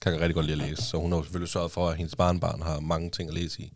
kan 0.00 0.12
jeg 0.12 0.20
rigtig 0.20 0.34
godt 0.34 0.46
lide 0.46 0.62
at 0.62 0.68
læse, 0.68 0.82
så 0.82 0.96
hun 0.98 1.12
har 1.12 1.18
jo 1.18 1.22
selvfølgelig 1.24 1.48
sørget 1.52 1.70
for, 1.70 1.88
at 1.88 1.96
hendes 1.96 2.16
barnbarn 2.16 2.62
har 2.62 2.80
mange 2.80 3.10
ting 3.10 3.28
at 3.28 3.34
læse 3.34 3.62
i. 3.62 3.72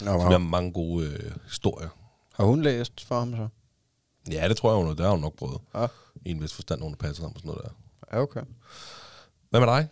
Nå, 0.00 0.06
Så 0.06 0.12
der 0.12 0.24
er 0.24 0.30
har, 0.30 0.38
mange 0.38 0.72
gode 0.72 1.06
øh, 1.06 1.30
historier. 1.44 1.88
har 2.34 2.44
hun 2.44 2.62
læst 2.62 3.04
for 3.06 3.18
ham 3.18 3.36
så? 3.36 3.48
Ja, 4.32 4.48
det 4.48 4.56
tror 4.56 4.70
jeg, 4.70 4.76
hun 4.76 4.86
har- 4.86 4.94
det 4.94 5.04
har 5.04 5.12
hun 5.12 5.20
nok 5.20 5.36
prøvet. 5.36 5.58
Ja. 5.74 5.86
I 6.24 6.30
en 6.30 6.42
vis 6.42 6.52
forstand, 6.54 6.82
hun 6.82 6.90
har 6.90 6.96
passet 7.08 7.22
ham 7.24 7.32
og 7.34 7.40
sådan 7.40 7.48
noget 7.48 7.62
der. 7.64 7.70
Ja, 8.16 8.22
okay. 8.22 8.40
Hvad 9.50 9.60
med 9.60 9.68
dig? 9.68 9.88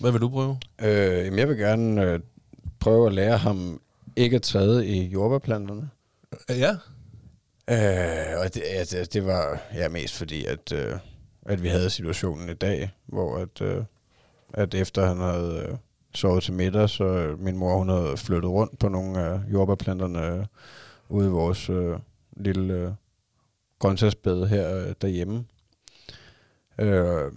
Hvad 0.00 0.10
vil 0.12 0.20
du 0.20 0.28
prøve? 0.28 0.58
Øh, 0.82 1.24
jamen, 1.24 1.38
jeg 1.38 1.48
vil 1.48 1.56
gerne 1.56 2.02
øh, 2.02 2.20
prøve 2.80 3.06
at 3.06 3.14
lære 3.14 3.36
ham 3.38 3.80
ikke 4.16 4.36
at 4.36 4.42
træde 4.42 4.86
i 4.86 5.02
jordbærplanterne. 5.06 5.90
Øh, 6.50 6.58
ja. 6.58 6.70
Øh, 7.70 8.40
og 8.40 8.54
det, 8.54 8.62
ja, 8.72 8.84
det, 8.84 9.12
det 9.12 9.26
var 9.26 9.60
ja, 9.74 9.88
mest 9.88 10.16
fordi, 10.16 10.44
at, 10.44 10.72
øh, 10.72 10.94
at 11.46 11.62
vi 11.62 11.68
havde 11.68 11.90
situationen 11.90 12.48
i 12.48 12.54
dag, 12.54 12.90
hvor 13.06 13.38
at, 13.38 13.60
øh, 13.60 13.84
at 14.54 14.74
efter 14.74 15.06
han 15.06 15.16
havde 15.16 15.66
øh, 15.68 15.76
sovet 16.14 16.42
til 16.42 16.52
middag, 16.52 16.90
så 16.90 17.04
øh, 17.04 17.40
min 17.40 17.56
mor 17.56 17.78
hun 17.78 17.88
havde 17.88 18.16
flyttet 18.16 18.50
rundt 18.50 18.78
på 18.78 18.88
nogle 18.88 19.20
af 19.20 19.40
jordbærplanterne 19.52 20.26
øh, 20.26 20.44
ude 21.08 21.26
i 21.26 21.30
vores 21.30 21.70
øh, 21.70 21.98
lille 22.36 22.74
øh, 22.74 22.90
grøntsagsbed 23.78 24.46
her 24.46 24.76
øh, 24.76 24.94
derhjemme. 25.02 25.44
Øh, 26.78 27.32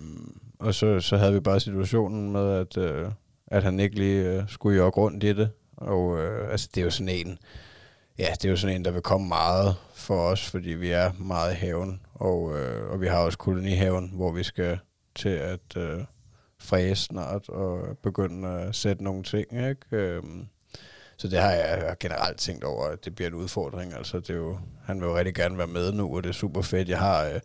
og 0.60 0.74
så, 0.74 1.00
så 1.00 1.18
havde 1.18 1.34
vi 1.34 1.40
bare 1.40 1.60
situationen 1.60 2.32
med, 2.32 2.54
at, 2.54 2.78
øh, 2.78 3.12
at 3.48 3.64
han 3.64 3.80
ikke 3.80 3.96
lige 3.96 4.30
øh, 4.30 4.44
skulle 4.50 4.78
jogge 4.78 5.02
rundt 5.02 5.24
i 5.24 5.34
det. 5.34 5.50
Og 5.78 6.20
øh, 6.20 6.52
altså, 6.52 6.70
det 6.76 6.82
er 6.82 6.86
jo 6.86 6.92
sådan 6.92 7.10
en, 7.10 7.38
ja, 8.20 8.28
det 8.34 8.46
er 8.46 8.50
jo 8.50 8.58
sådan 8.58 8.76
en, 8.76 8.86
der 8.86 8.92
vil 8.92 9.02
komme 9.02 9.28
meget 9.28 9.76
for 9.94 10.20
os, 10.20 10.50
fordi 10.50 10.70
vi 10.70 10.92
er 10.92 11.12
meget 11.20 11.54
i 11.54 11.56
haven. 11.56 12.02
Og, 12.14 12.58
øh, 12.60 12.92
og 12.92 13.02
vi 13.02 13.08
har 13.08 13.18
også 13.18 13.38
kolonihaven, 13.38 14.12
hvor 14.14 14.32
vi 14.32 14.44
skal 14.44 14.80
til 15.16 15.30
at 15.30 15.78
øh, 15.78 16.00
fræse 16.60 17.04
snart 17.04 17.50
og 17.50 17.98
begynde 18.04 18.50
at 18.50 18.76
sætte 18.76 19.04
nogle 19.04 19.24
ting. 19.24 19.46
Ikke? 19.54 19.78
Øhm, 19.92 20.48
så 21.18 21.28
det 21.28 21.40
har 21.40 21.52
jeg 21.52 21.96
generelt 22.00 22.38
tænkt 22.38 22.64
over, 22.64 22.86
at 22.86 23.06
det 23.06 23.16
bliver 23.16 23.28
en 23.28 23.36
udfordring. 23.36 23.94
Altså, 23.94 24.20
det 24.20 24.30
er 24.30 24.34
jo, 24.34 24.58
han 24.86 25.02
vil 25.02 25.08
jo 25.08 25.18
rigtig 25.18 25.36
gerne 25.36 25.58
være 25.58 25.68
med 25.68 25.92
nu, 25.92 26.16
og 26.16 26.24
det 26.24 26.30
er 26.30 26.34
super 26.34 26.62
fedt. 26.62 26.90
Jeg 26.90 27.00
har, 27.00 27.26
øh, 27.26 27.34
jeg 27.34 27.42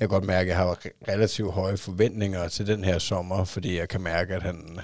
kan 0.00 0.08
godt 0.08 0.24
mærke, 0.24 0.40
at 0.40 0.48
jeg 0.48 0.56
har 0.56 0.78
relativt 1.08 1.52
høje 1.52 1.76
forventninger 1.76 2.48
til 2.48 2.66
den 2.66 2.84
her 2.84 2.98
sommer, 2.98 3.44
fordi 3.44 3.78
jeg 3.78 3.88
kan 3.88 4.00
mærke, 4.00 4.34
at 4.34 4.42
han, 4.42 4.80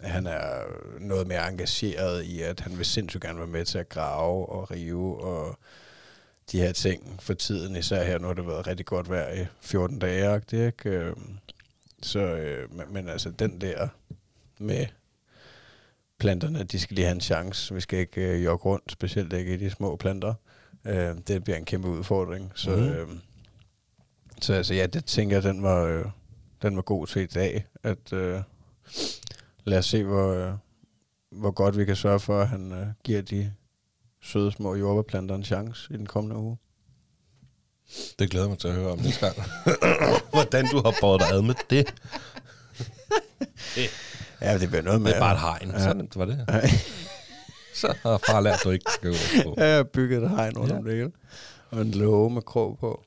han 0.00 0.26
er 0.26 0.62
noget 1.00 1.26
mere 1.26 1.48
engageret 1.48 2.24
i, 2.24 2.42
at 2.42 2.60
han 2.60 2.78
vil 2.78 2.86
sindssygt 2.86 3.22
gerne 3.22 3.38
være 3.38 3.46
med 3.46 3.64
til 3.64 3.78
at 3.78 3.88
grave 3.88 4.48
og 4.48 4.70
rive 4.70 5.20
og 5.20 5.58
de 6.52 6.60
her 6.60 6.72
ting 6.72 7.16
for 7.22 7.34
tiden. 7.34 7.76
Især 7.76 8.04
her, 8.04 8.18
nu 8.18 8.26
har 8.26 8.34
det 8.34 8.46
været 8.46 8.66
rigtig 8.66 8.86
godt 8.86 9.10
vejr 9.10 9.32
i 9.42 9.46
14 9.60 9.98
dage, 9.98 10.42
ikke? 10.52 10.90
Øhm, 10.90 11.38
Så, 12.02 12.18
øh, 12.20 12.74
men, 12.74 12.92
men 12.92 13.08
altså 13.08 13.30
den 13.30 13.60
der 13.60 13.88
med 14.58 14.86
planterne, 16.18 16.62
de 16.64 16.78
skal 16.80 16.94
lige 16.94 17.04
have 17.04 17.14
en 17.14 17.20
chance. 17.20 17.74
Vi 17.74 17.80
skal 17.80 17.98
ikke 17.98 18.20
øh, 18.20 18.44
jogge 18.44 18.64
rundt, 18.64 18.92
specielt 18.92 19.32
ikke 19.32 19.54
i 19.54 19.56
de 19.56 19.70
små 19.70 19.96
planter. 19.96 20.34
Øh, 20.84 21.14
det 21.28 21.44
bliver 21.44 21.56
en 21.56 21.64
kæmpe 21.64 21.88
udfordring. 21.88 22.52
Så, 22.54 22.70
mm. 22.76 22.82
øh, 22.82 23.08
så 24.40 24.52
altså, 24.52 24.74
ja, 24.74 24.86
det 24.86 25.04
tænker 25.04 25.36
jeg, 25.36 25.42
den 25.42 25.62
var, 25.62 25.84
øh, 25.84 26.04
den 26.62 26.76
var 26.76 26.82
god 26.82 27.06
til 27.06 27.22
i 27.22 27.26
dag. 27.26 27.66
At, 27.82 28.12
øh, 28.12 28.40
lad 29.66 29.78
os 29.78 29.86
se, 29.86 30.04
hvor, 30.04 30.32
øh, 30.32 30.52
hvor 31.30 31.50
godt 31.50 31.78
vi 31.78 31.84
kan 31.84 31.96
sørge 31.96 32.20
for, 32.20 32.40
at 32.40 32.48
han 32.48 32.72
øh, 32.72 32.86
giver 33.04 33.22
de 33.22 33.52
søde 34.22 34.52
små 34.52 34.74
jordbærplanter 34.74 35.34
en 35.34 35.44
chance 35.44 35.94
i 35.94 35.96
den 35.96 36.06
kommende 36.06 36.36
uge. 36.36 36.56
Det 38.18 38.30
glæder 38.30 38.48
mig 38.48 38.58
til 38.58 38.68
at 38.68 38.74
høre 38.74 38.92
om 38.92 38.98
næste 38.98 39.20
gang. 39.26 39.36
Hvordan 40.32 40.66
du 40.72 40.76
har 40.76 40.94
båret 41.00 41.20
dig 41.20 41.30
ad 41.30 41.42
med 41.42 41.54
det. 41.70 41.94
Ja, 44.40 44.58
det 44.58 44.68
bliver 44.68 44.82
noget 44.82 45.00
med... 45.00 45.10
Det 45.10 45.16
er 45.16 45.20
bare 45.20 45.34
et 45.34 45.40
hegn. 45.40 45.70
Ja. 45.70 45.82
Så 45.82 45.94
nemt 45.94 46.16
var 46.16 46.24
det. 46.24 46.44
Ja. 46.48 46.60
Så 47.80 47.94
har 48.02 48.20
far 48.30 48.40
lært, 48.40 48.60
du 48.64 48.70
ikke 48.70 48.90
skal 48.92 49.10
gå 49.10 49.16
på. 49.44 49.54
Ja, 49.58 49.66
jeg 49.66 49.76
har 49.76 49.82
bygget 49.82 50.22
et 50.22 50.30
hegn 50.30 50.58
rundt 50.58 50.72
Ja. 50.72 50.78
om 50.78 50.84
det 50.84 50.94
hele. 50.94 51.12
Og 51.70 51.80
en 51.82 51.90
låge 51.90 52.30
med 52.30 52.42
krog 52.42 52.78
på. 52.78 53.04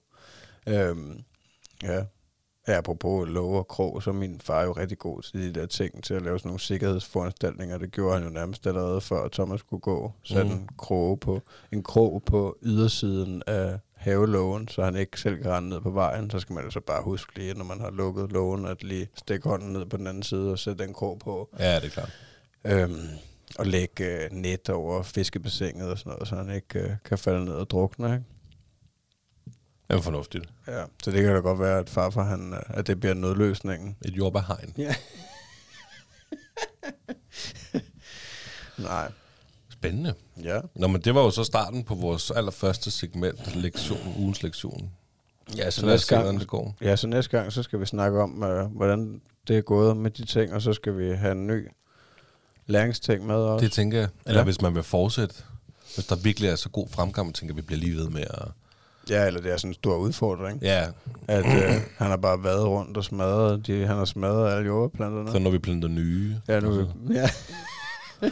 Øhm, 0.67 1.24
ja. 1.84 2.04
Ja, 2.70 2.78
apropos 2.78 3.30
låge 3.30 3.58
og 3.58 3.68
krog, 3.68 4.04
så 4.04 4.10
er 4.10 4.14
min 4.14 4.40
far 4.40 4.64
jo 4.64 4.72
rigtig 4.72 4.98
god 4.98 5.22
til 5.22 5.40
de 5.56 5.60
der 5.60 5.66
ting, 5.66 6.04
til 6.04 6.14
at 6.14 6.22
lave 6.22 6.40
sådan 6.40 6.50
nogle 6.50 6.60
sikkerhedsforanstaltninger. 6.60 7.78
Det 7.78 7.92
gjorde 7.92 8.14
han 8.14 8.24
jo 8.24 8.30
nærmest 8.30 8.68
allerede 8.68 9.02
før 9.02 9.28
Thomas 9.28 9.60
skulle 9.60 9.82
gå. 9.82 10.12
Mhm. 10.32 10.46
mm. 10.46 10.52
en, 10.52 10.70
krog 10.78 11.20
på, 11.20 11.42
en 11.72 11.84
krog 11.84 12.24
på 12.26 12.58
ydersiden 12.64 13.44
af 13.48 13.80
havelågen, 13.98 14.68
så 14.68 14.84
han 14.84 14.96
ikke 14.96 15.22
selv 15.22 15.42
kan 15.42 15.52
rende 15.52 15.70
ned 15.70 15.82
på 15.82 15.90
vejen. 15.90 16.30
Så 16.30 16.40
skal 16.40 16.54
man 16.54 16.64
jo 16.64 16.72
så 16.72 16.80
bare 16.80 17.04
huske 17.04 17.36
lige, 17.36 17.54
når 17.54 17.66
man 17.66 17.80
har 17.80 17.92
lukket 17.92 18.32
lågen, 18.32 18.66
at 18.66 18.84
lige 18.84 19.08
stikke 19.16 19.50
hånden 19.50 19.74
ned 19.74 19.86
på 19.86 19.98
den 19.98 20.08
anden 20.08 20.24
side 20.24 20.52
og 20.52 20.60
sætte 20.60 20.84
den 20.84 20.94
krog 20.94 21.20
på. 21.20 21.50
Ja, 21.60 21.76
det 21.76 21.86
er 21.86 21.90
klart. 21.90 22.12
Øhm, 22.66 23.08
og 23.60 23.66
lægge 23.66 24.24
øh, 24.24 24.32
net 24.32 24.70
over 24.70 25.04
fiskebassinet 25.04 25.92
og 25.92 25.98
sådan 25.98 26.10
noget, 26.10 26.28
så 26.28 26.36
han 26.36 26.56
ikke 26.56 26.80
øh, 26.80 26.92
kan 27.06 27.18
falde 27.18 27.46
ned 27.46 27.54
og 27.54 27.70
drukne. 27.70 28.14
Ikke? 28.14 28.24
Det 29.89 29.97
er 29.97 30.02
fornuftigt. 30.02 30.45
Ja. 30.67 30.84
Så 31.04 31.12
det 31.12 31.23
kan 31.23 31.34
da 31.34 31.39
godt 31.39 31.60
være, 31.60 31.80
at 31.80 31.89
farfar, 31.89 32.23
han, 32.23 32.54
øh, 32.54 32.60
at 32.67 32.88
det 32.88 32.99
bliver 32.99 33.13
nødløsningen. 33.13 33.95
Et 34.06 34.13
jordbærhegn. 34.13 34.73
Ja. 34.78 34.95
Nej. 38.78 39.12
Spændende. 39.69 40.13
Ja. 40.43 40.60
Nå, 40.75 40.88
men 40.88 41.02
det 41.02 41.15
var 41.15 41.21
jo 41.21 41.32
så 41.32 41.43
starten 41.43 41.84
på 41.84 41.95
vores 41.95 42.32
allerførste 42.32 42.91
segment, 42.91 43.56
lektion, 43.56 44.13
ugens 44.17 44.43
lektion. 44.43 44.91
Ja, 45.58 45.69
Så 45.71 45.80
så 45.80 45.86
næste 45.86 46.08
se, 46.08 46.15
gang, 46.15 46.39
det 46.39 46.47
går. 46.47 46.75
ja, 46.82 46.95
så 46.95 47.08
næste 47.08 47.38
gang, 47.38 47.54
så 47.54 47.63
skal 47.63 47.80
vi 47.80 47.86
snakke 47.86 48.21
om, 48.21 48.43
øh, 48.43 48.65
hvordan 48.65 49.21
det 49.47 49.58
er 49.58 49.62
gået 49.62 49.97
med 49.97 50.12
de 50.12 50.25
ting, 50.25 50.54
og 50.54 50.62
så 50.62 50.73
skal 50.73 50.97
vi 50.97 51.15
have 51.15 51.32
en 51.32 51.47
ny 51.47 51.67
læringsting 52.65 53.25
med 53.25 53.36
også. 53.36 53.63
Det 53.65 53.71
tænker 53.71 53.99
jeg. 53.99 54.10
Eller 54.25 54.39
Ja. 54.39 54.43
hvis 54.43 54.62
man 54.62 54.75
vil 54.75 54.84
fortsætte, 54.84 55.36
hvis 55.95 56.06
der 56.06 56.15
virkelig 56.15 56.49
er 56.49 56.56
så 56.56 56.69
god 56.69 56.88
fremgang, 56.89 57.36
tænker 57.36 57.54
jeg, 57.56 57.58
vi 57.58 57.62
bliver 57.65 57.80
lige 57.80 57.95
ved 57.97 58.10
med 58.10 58.21
at... 58.30 58.47
Ja, 59.10 59.28
eller 59.28 59.41
det 59.41 59.52
er 59.52 59.58
sådan 59.58 59.69
en 59.69 59.74
stor 59.74 59.95
udfordring, 59.98 60.62
Ja, 60.62 60.88
at 61.28 61.45
øh, 61.45 61.72
han 61.98 62.08
har 62.08 62.17
bare 62.17 62.43
været 62.43 62.65
rundt 62.67 62.98
og 62.98 63.04
smadret, 63.04 63.67
de, 63.67 63.86
han 63.86 63.98
har 63.98 64.06
smadret 64.06 64.52
alle 64.54 64.65
jordplanterne. 64.67 65.32
så 65.32 65.39
når 65.39 65.50
vi 65.52 65.58
planter 65.60 65.88
nye. 65.88 66.36
Ja, 66.48 66.60
nu 66.60 66.74
så- 66.74 66.88
ja. 67.13 67.30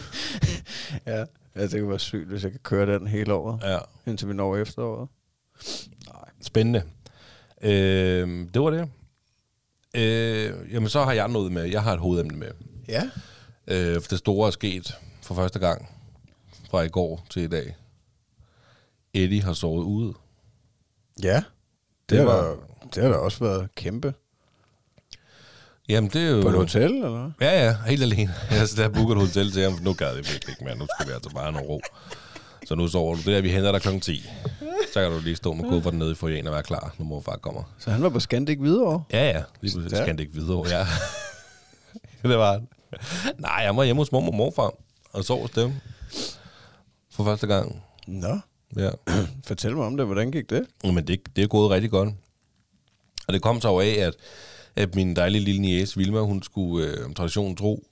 ja. 1.07 1.25
ja, 1.55 1.67
det 1.67 1.71
kunne 1.79 1.89
være 1.89 1.99
sygt, 1.99 2.27
hvis 2.27 2.43
jeg 2.43 2.51
kan 2.51 2.59
køre 2.63 2.99
den 2.99 3.07
hele 3.07 3.33
året, 3.33 3.59
Ja, 3.63 3.77
indtil 4.07 4.27
vi 4.27 4.33
når 4.33 4.57
efteråret. 4.57 5.09
spændende. 6.41 6.83
Øh, 7.61 8.47
det 8.53 8.61
var 8.61 8.69
det. 8.69 8.89
Øh, 9.95 10.73
jamen, 10.73 10.89
så 10.89 11.04
har 11.04 11.12
jeg 11.13 11.27
noget 11.27 11.52
med. 11.52 11.63
Jeg 11.63 11.83
har 11.83 11.93
et 11.93 11.99
hovedemne 11.99 12.37
med. 12.37 12.52
Ja. 12.87 13.04
Øh, 13.67 14.02
for 14.02 14.08
det 14.10 14.17
store 14.19 14.47
er 14.47 14.52
sket 14.52 14.95
for 15.21 15.35
første 15.35 15.60
gang 15.60 15.89
fra 16.69 16.81
i 16.81 16.89
går 16.89 17.25
til 17.29 17.41
i 17.43 17.47
dag. 17.47 17.75
Eddie 19.13 19.41
har 19.41 19.54
sovet 19.54 19.83
ude. 19.83 20.13
Ja. 21.23 21.35
Det, 21.35 21.43
Det 22.09 22.17
det, 22.17 22.25
var- 22.25 22.33
var, 22.43 22.55
det 22.95 23.03
har 23.03 23.09
da 23.09 23.15
også 23.15 23.39
været 23.43 23.69
kæmpe. 23.75 24.13
Jamen, 25.89 26.09
det 26.09 26.21
er 26.21 26.29
jo... 26.29 26.41
På 26.41 26.47
et 26.49 26.55
hotel, 26.55 26.91
eller? 26.93 27.31
Ja, 27.41 27.65
ja, 27.65 27.75
helt 27.87 28.01
alene. 28.03 28.33
Altså, 28.51 28.81
der 28.81 28.89
booker 28.89 29.15
et 29.15 29.21
hotel 29.21 29.51
til 29.51 29.63
ham, 29.63 29.77
for 29.77 29.83
nu 29.83 29.93
gad 29.93 30.07
jeg 30.07 30.15
virkelig 30.17 30.49
ikke 30.49 30.63
mere. 30.63 30.77
Nu 30.77 30.87
skal 30.97 31.07
vi 31.07 31.13
altså 31.13 31.29
bare 31.29 31.43
have 31.43 31.51
noget 31.53 31.69
ro. 31.69 31.81
Så 32.65 32.75
nu 32.75 32.87
sover 32.87 33.15
du. 33.15 33.21
Det 33.21 33.37
er, 33.37 33.41
vi 33.41 33.49
henter 33.51 33.71
dig 33.71 33.81
klokken 33.81 34.01
10. 34.01 34.29
Så 34.93 35.01
kan 35.01 35.11
du 35.11 35.19
lige 35.19 35.35
stå 35.35 35.53
med 35.53 35.69
kufferten 35.69 35.99
nede 35.99 36.11
i 36.11 36.15
foyeren 36.15 36.47
og 36.47 36.53
være 36.53 36.63
klar, 36.63 36.95
når 36.97 37.05
mor 37.05 37.15
og 37.17 37.23
far 37.23 37.35
kommer. 37.37 37.63
Så 37.79 37.91
han 37.91 38.03
var 38.03 38.09
på 38.09 38.19
Scandic 38.19 38.57
Hvidovre? 38.59 39.03
Ja, 39.13 39.29
ja. 39.29 39.43
Skal 39.69 39.89
Stærkt. 39.89 40.19
ikke 40.19 40.33
videre, 40.33 40.63
ja. 40.69 40.85
det 42.29 42.37
var 42.37 42.51
han. 42.53 42.67
Nej, 43.39 43.51
jeg 43.65 43.77
var 43.77 43.83
hjemme 43.83 44.01
hos 44.01 44.11
mor 44.11 44.27
og 44.27 44.35
morfar 44.35 44.73
og 45.13 45.23
sov 45.23 45.41
hos 45.41 45.51
dem. 45.51 45.73
For 47.11 47.23
første 47.23 47.47
gang. 47.47 47.83
Nå. 48.07 48.39
Ja. 48.75 48.89
Fortæl 49.47 49.75
mig 49.75 49.85
om 49.85 49.97
det. 49.97 50.05
Hvordan 50.05 50.31
gik 50.31 50.49
det? 50.49 50.67
Men 50.83 51.07
det, 51.07 51.35
det 51.35 51.43
er 51.43 51.47
gået 51.47 51.71
rigtig 51.71 51.91
godt. 51.91 52.09
Og 53.27 53.33
det 53.33 53.41
kom 53.41 53.61
så 53.61 53.79
af, 53.79 53.87
at, 53.87 54.13
at 54.75 54.95
min 54.95 55.15
dejlige 55.15 55.43
lille 55.43 55.61
niece, 55.61 55.97
Vilma, 55.97 56.19
hun 56.19 56.43
skulle, 56.43 56.87
øh, 56.87 57.05
om 57.05 57.13
traditionen 57.13 57.55
tro, 57.55 57.83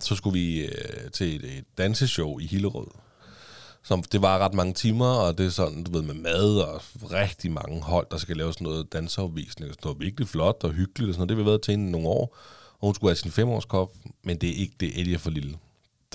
så 0.00 0.14
skulle 0.14 0.40
vi 0.40 0.64
øh, 0.64 1.10
til 1.12 1.36
et, 1.36 1.44
et 1.44 1.64
danseshow 1.78 2.38
i 2.38 2.46
Hillerød. 2.46 2.86
Som, 3.84 4.02
det 4.02 4.22
var 4.22 4.38
ret 4.38 4.54
mange 4.54 4.72
timer, 4.72 5.06
og 5.06 5.38
det 5.38 5.46
er 5.46 5.50
sådan, 5.50 5.84
du 5.84 5.92
ved, 5.92 6.02
med 6.02 6.14
mad 6.14 6.58
og 6.58 6.82
rigtig 7.12 7.52
mange 7.52 7.82
hold, 7.82 8.06
der 8.10 8.16
skal 8.16 8.36
lave 8.36 8.52
sådan 8.52 8.64
noget 8.64 8.92
danseopvisning, 8.92 9.70
og 9.70 9.74
sådan 9.74 9.88
noget 9.88 10.00
virkelig 10.00 10.28
flot 10.28 10.64
og 10.64 10.70
hyggeligt 10.70 11.08
og 11.08 11.14
sådan 11.14 11.20
noget. 11.20 11.28
Det 11.28 11.36
har 11.36 11.42
vi 11.42 11.48
været 11.48 11.62
til 11.62 11.74
i 11.74 11.76
nogle 11.76 12.08
år, 12.08 12.36
og 12.80 12.86
hun 12.86 12.94
skulle 12.94 13.10
have 13.10 13.16
sin 13.16 13.30
femårskop, 13.30 13.92
men 14.22 14.36
det 14.36 14.48
er 14.48 14.54
ikke 14.54 14.74
det, 14.80 15.00
Eddie 15.00 15.14
er 15.14 15.18
for 15.18 15.30
lille. 15.30 15.58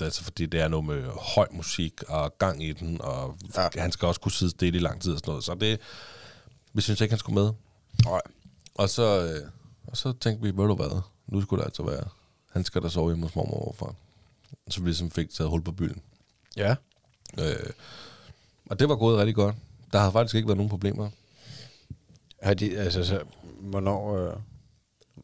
Altså, 0.02 0.24
fordi 0.24 0.46
det 0.46 0.60
er 0.60 0.68
noget 0.68 0.86
med 0.86 1.04
høj 1.34 1.46
musik 1.50 2.02
og 2.08 2.38
gang 2.38 2.64
i 2.64 2.72
den, 2.72 3.00
og 3.00 3.36
Ja. 3.56 3.68
han 3.76 3.92
skal 3.92 4.06
også 4.08 4.20
kunne 4.20 4.32
sidde 4.32 4.50
stille 4.50 4.78
i 4.78 4.82
lang 4.82 5.02
tid 5.02 5.12
og 5.12 5.18
sådan 5.18 5.30
noget. 5.30 5.44
Så 5.44 5.54
det, 5.54 5.80
vi 6.72 6.80
synes 6.80 7.00
ikke, 7.00 7.12
han 7.12 7.18
skulle 7.18 7.40
med. 7.42 7.52
Nej. 8.04 8.20
Og 8.74 8.88
så, 8.90 9.02
øh, 9.26 9.50
og 9.86 9.96
så 9.96 10.12
tænkte 10.12 10.42
vi, 10.42 10.56
ved 10.62 10.68
du 10.68 10.74
hvad, 10.74 11.00
nu 11.26 11.42
skulle 11.42 11.60
det 11.60 11.66
altså 11.66 11.82
være, 11.82 12.04
han 12.52 12.64
skal 12.64 12.82
da 12.82 12.88
sove 12.88 13.08
hjemme 13.10 13.26
hos 13.26 13.36
mormor 13.36 13.64
morfar. 13.64 13.94
Så 14.68 14.80
vi 14.80 14.86
ligesom 14.88 15.10
fik 15.10 15.30
taget 15.30 15.50
hul 15.50 15.62
på 15.62 15.72
byen. 15.72 16.02
Ja. 16.56 16.74
Øh, 17.38 17.70
og 18.70 18.78
det 18.78 18.88
var 18.88 18.96
gået 18.96 19.18
rigtig 19.18 19.34
godt. 19.34 19.56
Der 19.92 19.98
har 19.98 20.10
faktisk 20.10 20.34
ikke 20.34 20.48
været 20.48 20.56
nogen 20.56 20.70
problemer. 20.70 21.10
Har 22.42 22.54
de, 22.54 22.78
altså, 22.78 23.04
så, 23.04 23.22
hvornår, 23.60 24.16
øh, 24.16 24.36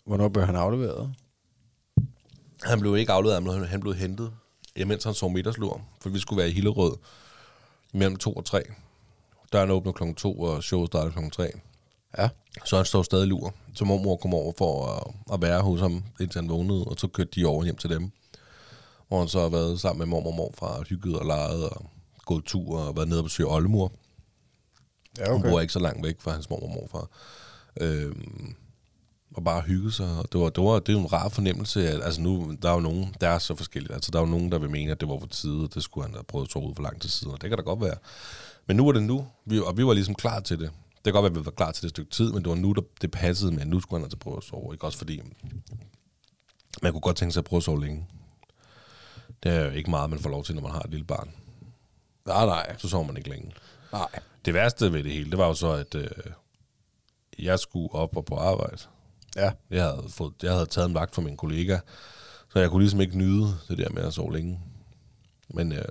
hvornår 0.05 0.29
blev 0.29 0.47
han 0.47 0.57
afleveret? 0.57 1.15
Han 2.63 2.81
blev 2.81 2.97
ikke 2.97 3.13
afleveret, 3.13 3.35
han 3.37 3.45
blev, 3.45 3.67
han 3.67 3.81
blev 3.81 3.95
hentet, 3.95 4.33
imens 4.77 5.05
han 5.05 5.15
sov 5.15 5.31
middagslur. 5.31 5.81
For 6.01 6.11
vi 6.11 6.19
skulle 6.19 6.39
være 6.39 6.49
i 6.49 6.53
Hillerød 6.53 6.97
mellem 7.93 8.17
2 8.17 8.33
og 8.33 8.45
3. 8.45 8.63
Døren 9.53 9.71
åbner 9.71 9.93
klokken 9.93 10.15
2, 10.15 10.41
og 10.41 10.63
showet 10.63 10.89
starter 10.89 11.11
klokken 11.11 11.31
3. 11.31 11.51
Ja. 12.19 12.29
Så 12.65 12.77
han 12.77 12.85
står 12.85 13.03
stadig 13.03 13.27
lur. 13.27 13.55
Så 13.75 13.85
mormor 13.85 14.17
kom 14.17 14.35
over 14.35 14.53
for 14.59 14.87
at, 14.87 15.15
at 15.35 15.43
være 15.43 15.63
hos 15.63 15.81
ham, 15.81 16.05
indtil 16.21 16.41
han 16.41 16.51
vågnede, 16.51 16.85
og 16.85 16.97
så 16.99 17.07
kørte 17.09 17.31
de 17.35 17.45
over 17.45 17.65
hjem 17.65 17.77
til 17.77 17.91
dem. 17.91 18.11
Hvor 19.09 19.19
han 19.19 19.29
så 19.29 19.41
har 19.41 19.49
været 19.49 19.81
sammen 19.81 19.99
med 19.99 20.07
mormor 20.07 20.31
og 20.31 20.37
morfar, 20.37 20.79
og 20.79 20.85
hygget 20.85 21.19
og 21.19 21.27
leget, 21.27 21.69
og 21.69 21.87
gået 22.27 22.45
tur, 22.45 22.79
og 22.79 22.97
været 22.97 23.09
nede 23.09 23.21
og 23.21 23.25
besøge 23.25 23.51
Oldemor. 23.51 23.93
Ja, 25.19 25.33
Hun 25.33 25.43
bor 25.43 25.61
ikke 25.61 25.73
så 25.73 25.79
langt 25.79 26.07
væk 26.07 26.21
fra 26.21 26.31
hans 26.33 26.51
mormor 26.51 26.67
og 26.67 26.75
morfar. 26.75 27.09
Øhm, 27.81 28.55
og 29.35 29.45
bare 29.45 29.61
hygge 29.61 29.93
sig. 29.93 30.19
Og 30.19 30.33
Det, 30.33 30.41
var, 30.41 30.49
det, 30.49 30.65
var, 30.65 30.79
det 30.79 30.89
er 30.89 30.93
jo 30.93 31.01
en 31.01 31.13
rar 31.13 31.29
fornemmelse. 31.29 31.89
At, 31.89 32.05
altså 32.05 32.21
nu, 32.21 32.57
der 32.63 32.71
er 32.71 32.75
jo 32.75 32.81
nogen, 32.81 33.15
der 33.21 33.29
er 33.29 33.39
så 33.39 33.55
forskellige. 33.55 33.95
Altså 33.95 34.11
der 34.11 34.19
er 34.19 34.23
jo 34.23 34.31
nogen, 34.31 34.53
der 34.53 34.59
vil 34.59 34.71
mene, 34.71 34.91
at 34.91 35.01
det 35.01 35.09
var 35.09 35.19
for 35.19 35.27
tid, 35.27 35.55
og 35.55 35.75
det 35.75 35.83
skulle 35.83 36.07
han 36.07 36.15
have 36.15 36.25
prøvet 36.25 36.47
at 36.47 36.53
sove 36.53 36.69
ud 36.69 36.75
for 36.75 36.83
lang 36.83 37.01
tid 37.01 37.09
siden. 37.09 37.33
Og 37.33 37.43
det 37.43 37.49
kan 37.51 37.59
da 37.59 37.63
godt 37.65 37.81
være. 37.81 37.97
Men 38.67 38.77
nu 38.77 38.89
er 38.89 38.93
det 38.93 39.03
nu, 39.03 39.27
vi, 39.45 39.61
og 39.61 39.77
vi 39.77 39.87
var 39.87 39.93
ligesom 39.93 40.15
klar 40.15 40.41
til 40.41 40.59
det. 40.59 40.71
Det 40.97 41.05
kan 41.05 41.13
godt 41.13 41.23
være, 41.23 41.31
at 41.31 41.37
vi 41.41 41.45
var 41.45 41.51
klar 41.51 41.73
til 41.73 41.83
det 41.83 41.91
stykke 41.91 42.11
tid, 42.11 42.33
men 42.33 42.43
det 42.43 42.49
var 42.49 42.57
nu, 42.57 42.73
der, 42.73 42.83
det 43.01 43.11
passede 43.11 43.53
med, 43.53 43.61
at 43.61 43.69
nu 43.69 43.81
skulle 43.81 43.99
han 43.99 44.05
altså 44.05 44.19
prøve 44.19 44.37
at 44.37 44.43
sove. 44.43 44.75
Ikke 44.75 44.85
også 44.85 44.99
fordi, 44.99 45.21
man 46.83 46.93
kunne 46.93 47.01
godt 47.01 47.17
tænke 47.17 47.33
sig 47.33 47.41
at 47.41 47.45
prøve 47.45 47.59
at 47.59 47.63
sove 47.63 47.81
længe. 47.81 48.07
Det 49.43 49.53
er 49.53 49.65
jo 49.65 49.71
ikke 49.71 49.91
meget, 49.91 50.11
man 50.11 50.19
får 50.19 50.31
lov 50.31 50.45
til, 50.45 50.55
når 50.55 50.63
man 50.63 50.71
har 50.71 50.81
et 50.81 50.91
lille 50.91 51.07
barn. 51.07 51.31
Nej, 52.27 52.47
nej. 52.47 52.77
Så 52.79 52.89
sover 52.89 53.07
man 53.07 53.17
ikke 53.17 53.29
længe. 53.29 53.53
Nej. 53.93 54.09
Det 54.45 54.55
værste 54.55 54.93
ved 54.93 55.05
det 55.05 55.13
hele, 55.13 55.31
det 55.31 55.39
var 55.39 55.47
jo 55.47 55.55
så, 55.55 55.71
at 55.71 55.95
øh, 55.95 56.09
jeg 57.39 57.59
skulle 57.59 57.95
op 57.95 58.17
og 58.17 58.25
på 58.25 58.37
arbejde. 58.37 58.77
Ja. 59.37 59.51
Jeg 59.71 59.83
havde, 59.85 60.05
fået, 60.09 60.33
jeg 60.43 60.53
havde 60.53 60.67
taget 60.67 60.89
en 60.89 60.95
vagt 60.95 61.15
fra 61.15 61.23
min 61.23 61.37
kollega, 61.37 61.79
så 62.53 62.59
jeg 62.59 62.71
kunne 62.71 62.83
ligesom 62.83 63.01
ikke 63.01 63.19
nyde 63.19 63.47
det 63.69 63.79
der 63.79 63.91
med 63.91 64.03
at 64.03 64.15
sove 64.15 64.33
længe. 64.33 64.61
Men 65.49 65.73
øh, 65.73 65.85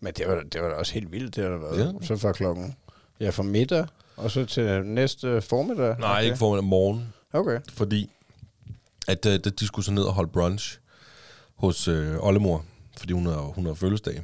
Men 0.00 0.12
det 0.14 0.28
var, 0.28 0.42
det 0.52 0.62
var 0.62 0.68
da 0.68 0.74
også 0.74 0.92
helt 0.94 1.12
vildt, 1.12 1.36
det 1.36 1.44
har 1.44 1.50
der 1.50 1.58
været. 1.58 1.94
Ja. 2.00 2.06
Så 2.06 2.16
fra 2.16 2.32
klokken, 2.32 2.76
ja, 3.20 3.30
fra 3.30 3.42
middag, 3.42 3.86
og 4.16 4.30
så 4.30 4.44
til 4.44 4.84
næste 4.84 5.40
formiddag. 5.42 5.96
nej, 5.98 6.10
okay. 6.12 6.24
ikke 6.24 6.36
for 6.36 6.58
om 6.58 6.64
morgen, 6.64 7.12
Okay. 7.32 7.60
fordi 7.72 8.10
at 9.08 9.26
øh, 9.26 9.38
de 9.60 9.66
skulle 9.66 9.86
så 9.86 9.92
ned 9.92 10.02
og 10.02 10.12
holde 10.12 10.30
brunch 10.32 10.78
hos 11.54 11.88
øh, 11.88 12.16
Ollemor, 12.20 12.64
fordi 12.98 13.12
hun 13.12 13.26
har, 13.26 13.36
hun 13.40 13.66
har 13.66 13.74
fødselsdag. 13.74 14.22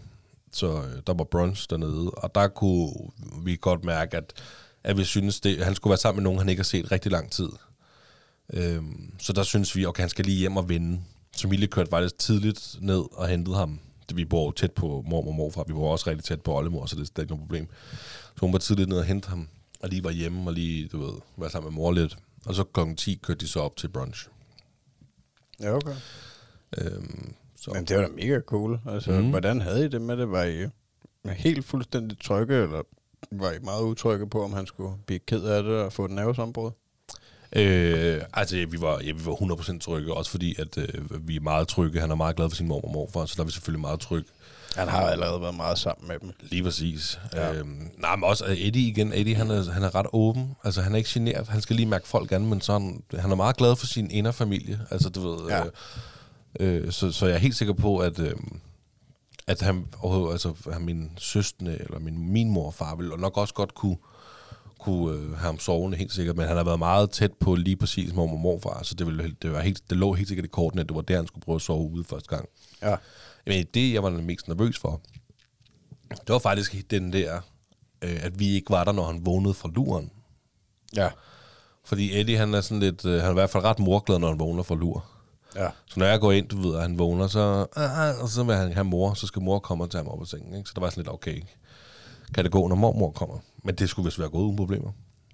Så 0.53 0.67
øh, 0.67 1.03
der 1.07 1.15
var 1.15 1.25
brunch 1.25 1.67
dernede, 1.71 2.11
og 2.11 2.35
der 2.35 2.49
kunne 2.49 2.91
vi 3.43 3.57
godt 3.61 3.85
mærke, 3.85 4.17
at, 4.17 4.33
at 4.85 4.97
vi 4.99 5.05
synes, 5.05 5.41
det, 5.41 5.65
han 5.65 5.75
skulle 5.75 5.91
være 5.91 5.99
sammen 5.99 6.23
med 6.23 6.25
nogen, 6.25 6.39
han 6.39 6.49
ikke 6.49 6.61
har 6.61 6.65
set 6.65 6.93
rigtig 6.93 7.13
lang 7.13 7.31
tid. 7.33 7.49
Øhm, 8.53 9.13
så 9.19 9.33
der 9.33 9.43
synes 9.43 9.77
vi, 9.77 9.87
okay, 9.87 10.01
han 10.01 10.11
skal 10.11 10.25
lige 10.25 10.39
hjem 10.39 10.57
og 10.57 10.69
vinde. 10.69 11.01
Så 11.37 11.49
Mille 11.49 11.67
kørte 11.67 11.91
faktisk 11.91 12.19
tidligt 12.19 12.77
ned 12.81 13.05
og 13.13 13.29
hentede 13.29 13.57
ham. 13.57 13.81
Vi 14.15 14.25
bor 14.25 14.45
jo 14.45 14.51
tæt 14.51 14.73
på 14.73 15.05
mormor 15.07 15.31
og 15.31 15.35
morfar. 15.35 15.65
Vi 15.67 15.73
bor 15.73 15.93
også 15.93 16.11
rigtig 16.11 16.25
tæt 16.25 16.43
på 16.43 16.57
Ollemor, 16.57 16.87
så 16.87 16.97
det 16.97 17.11
er 17.17 17.21
ikke 17.21 17.33
noget 17.33 17.49
problem. 17.49 17.69
Så 18.35 18.41
hun 18.41 18.53
var 18.53 18.59
tidligt 18.59 18.89
ned 18.89 18.99
og 18.99 19.05
hente 19.05 19.29
ham, 19.29 19.49
og 19.81 19.89
lige 19.89 20.05
var 20.05 20.11
hjemme 20.11 20.51
og 20.51 20.53
lige, 20.53 20.89
du 20.89 21.05
ved, 21.05 21.13
være 21.37 21.51
sammen 21.51 21.73
med 21.73 21.77
mor 21.77 21.93
lidt. 21.93 22.19
Og 22.47 22.55
så 22.55 22.65
klokken 22.65 22.97
10 22.97 23.15
kørte 23.23 23.41
de 23.41 23.49
så 23.49 23.61
op 23.61 23.77
til 23.77 23.89
brunch. 23.89 24.29
Ja, 25.61 25.75
okay. 25.75 25.95
Øhm, 26.79 27.35
så. 27.61 27.71
Men 27.75 27.85
det 27.85 27.97
var 27.97 28.03
da 28.03 28.09
mega 28.09 28.41
cool. 28.41 28.81
Altså, 28.89 29.13
mm. 29.13 29.31
Hvordan 29.31 29.61
havde 29.61 29.85
I 29.85 29.89
det 29.89 30.03
med 30.03 30.17
det? 30.17 30.31
Var 30.31 30.45
I 30.45 30.67
helt 31.37 31.65
fuldstændig 31.65 32.19
trygge, 32.21 32.63
eller 32.63 32.83
var 33.31 33.53
I 33.53 33.59
meget 33.59 33.83
utrygge 33.83 34.29
på, 34.29 34.45
om 34.45 34.53
han 34.53 34.67
skulle 34.67 34.95
blive 35.07 35.19
ked 35.19 35.43
af 35.43 35.63
det 35.63 35.73
og 35.73 35.93
få 35.93 36.05
et 36.05 36.11
nervesambrud? 36.11 36.71
Øh, 37.53 38.23
altså, 38.33 38.67
vi 38.71 38.81
var, 38.81 39.01
ja, 39.01 39.13
vi 39.13 39.27
var 39.27 39.33
100% 39.33 39.79
trygge, 39.79 40.15
også 40.15 40.31
fordi, 40.31 40.55
at 40.61 40.79
øh, 40.79 41.29
vi 41.29 41.37
er 41.37 41.41
meget 41.41 41.69
trygge. 41.69 42.01
Han 42.01 42.11
er 42.11 42.15
meget 42.15 42.37
glad 42.37 42.51
for 42.51 42.57
sin 42.57 42.67
mormor 42.67 42.89
og 42.89 42.93
morfar, 42.93 43.27
så 43.27 43.35
der 43.37 43.43
er 43.43 43.47
vi 43.47 43.53
selvfølgelig 43.53 43.81
meget 43.81 44.01
trygge. 44.01 44.29
Han 44.77 44.89
har 44.89 45.01
allerede 45.01 45.41
været 45.41 45.55
meget 45.55 45.79
sammen 45.79 46.09
med 46.09 46.19
dem. 46.19 46.33
Lige 46.41 46.63
præcis. 46.63 47.21
Ja. 47.35 47.53
Øhm, 47.53 47.91
nej, 47.99 48.17
men 48.17 48.25
også 48.25 48.45
øh, 48.45 48.57
Eddie 48.57 48.89
igen. 48.89 49.13
Eddie, 49.13 49.35
han 49.35 49.51
er, 49.51 49.73
han 49.73 49.83
er 49.83 49.95
ret 49.95 50.07
åben. 50.13 50.57
Altså, 50.65 50.83
han 50.83 50.93
er 50.93 50.97
ikke 50.97 51.11
generet. 51.13 51.49
Han 51.49 51.61
skal 51.61 51.77
lige 51.77 51.87
mærke 51.87 52.09
folk 52.09 52.33
an, 52.33 52.47
men 52.47 52.61
sådan, 52.61 53.03
han 53.19 53.31
er 53.31 53.37
meget 53.37 53.57
glad 53.57 53.77
for 53.77 53.87
sin 53.87 54.11
inderfamilie. 54.11 54.81
Altså, 54.91 55.09
du 55.09 55.29
ved... 55.29 55.49
Ja. 55.49 55.63
Øh, 56.61 56.85
øh, 56.85 56.93
så, 56.93 57.13
så 57.13 57.27
jeg 57.27 57.35
er 57.35 57.39
helt 57.39 57.57
sikker 57.57 57.75
på, 57.75 57.99
at... 57.99 58.19
Øh, 58.19 58.35
at 59.49 59.61
han, 59.61 59.87
altså, 60.05 60.55
at 60.73 60.83
min 60.83 61.11
søsterne, 61.17 61.83
eller 61.83 61.99
min, 61.99 62.33
min 62.33 62.51
mor 62.51 62.67
og 62.67 62.75
far, 62.75 62.95
ville 62.95 63.17
nok 63.17 63.37
også 63.37 63.55
godt 63.55 63.75
kunne, 63.75 63.97
kunne 64.87 65.19
øh, 65.19 65.31
have 65.31 65.47
ham 65.47 65.59
sovende, 65.59 65.97
helt 65.97 66.13
sikkert. 66.13 66.37
Men 66.37 66.47
han 66.47 66.57
har 66.57 66.65
været 66.65 66.79
meget 66.79 67.11
tæt 67.11 67.33
på 67.33 67.55
lige 67.55 67.77
præcis 67.77 68.15
mormor 68.15 68.35
og 68.35 68.41
morfar, 68.41 68.83
så 68.83 68.95
det, 68.95 69.07
ville, 69.07 69.37
det, 69.43 69.53
var 69.53 69.61
helt, 69.61 69.91
det 69.91 69.99
lå 69.99 70.13
helt 70.13 70.29
sikkert 70.29 70.45
i 70.45 70.49
kortene, 70.49 70.81
at 70.83 70.89
det 70.89 70.97
var 70.97 71.03
der, 71.03 71.17
han 71.17 71.27
skulle 71.27 71.45
prøve 71.45 71.57
at 71.57 71.63
sove 71.63 71.91
ude 71.91 72.05
første 72.05 72.29
gang. 72.29 72.49
Ja. 72.83 72.97
Men 73.47 73.67
det, 73.75 73.93
jeg 73.93 74.03
var 74.03 74.11
mest 74.11 74.49
nervøs 74.49 74.79
for, 74.79 75.01
det 76.11 76.29
var 76.29 76.39
faktisk 76.39 76.91
den 76.91 77.13
der, 77.13 77.41
øh, 78.03 78.19
at 78.23 78.39
vi 78.39 78.49
ikke 78.49 78.71
var 78.71 78.85
der, 78.85 78.93
når 78.93 79.07
han 79.07 79.27
vågnede 79.27 79.55
fra 79.55 79.69
luren. 79.75 80.11
Ja. 80.97 81.09
Fordi 81.85 82.21
Eddie, 82.21 82.39
han 82.39 82.55
er 82.55 82.61
sådan 82.61 82.81
lidt, 82.81 83.05
øh, 83.05 83.13
han 83.13 83.25
er 83.25 83.31
i 83.31 83.35
hvert 83.35 83.51
fald 83.51 83.65
ret 83.65 83.79
morglad, 83.79 84.19
når 84.19 84.29
han 84.29 84.41
vågner 84.41 84.63
fra 84.63 84.75
lur. 84.75 85.05
Ja. 85.57 85.69
Så 85.87 86.01
når 86.01 86.07
jeg 86.07 86.21
går 86.21 86.33
ind, 86.33 86.49
du 86.49 86.57
ved, 86.57 86.77
at 86.77 86.83
han 86.83 86.99
vågner, 86.99 87.27
så, 87.27 87.67
ah, 87.77 88.23
og 88.23 88.29
så 88.29 88.43
vil 88.43 88.55
han 88.55 88.73
have 88.73 88.85
mor, 88.85 89.15
så 89.15 89.27
skal 89.27 89.43
mor 89.43 89.59
komme 89.59 89.85
og 89.85 89.91
tage 89.91 90.05
ham 90.05 90.13
op 90.13 90.21
af 90.21 90.27
sengen. 90.27 90.55
Ikke? 90.55 90.69
Så 90.69 90.73
der 90.75 90.81
var 90.81 90.91
sådan 90.91 91.01
lidt, 91.01 91.15
okay, 91.15 91.43
kan 92.35 92.45
det 92.45 92.53
gå, 92.53 92.69
når 92.69 92.77
mormor 92.77 93.11
kommer? 93.11 93.39
Men 93.63 93.75
det 93.75 93.89
skulle 93.89 94.05
vist 94.07 94.19
være 94.19 94.29
gået 94.29 94.43
uden 94.45 94.57
problemer, 94.57 94.91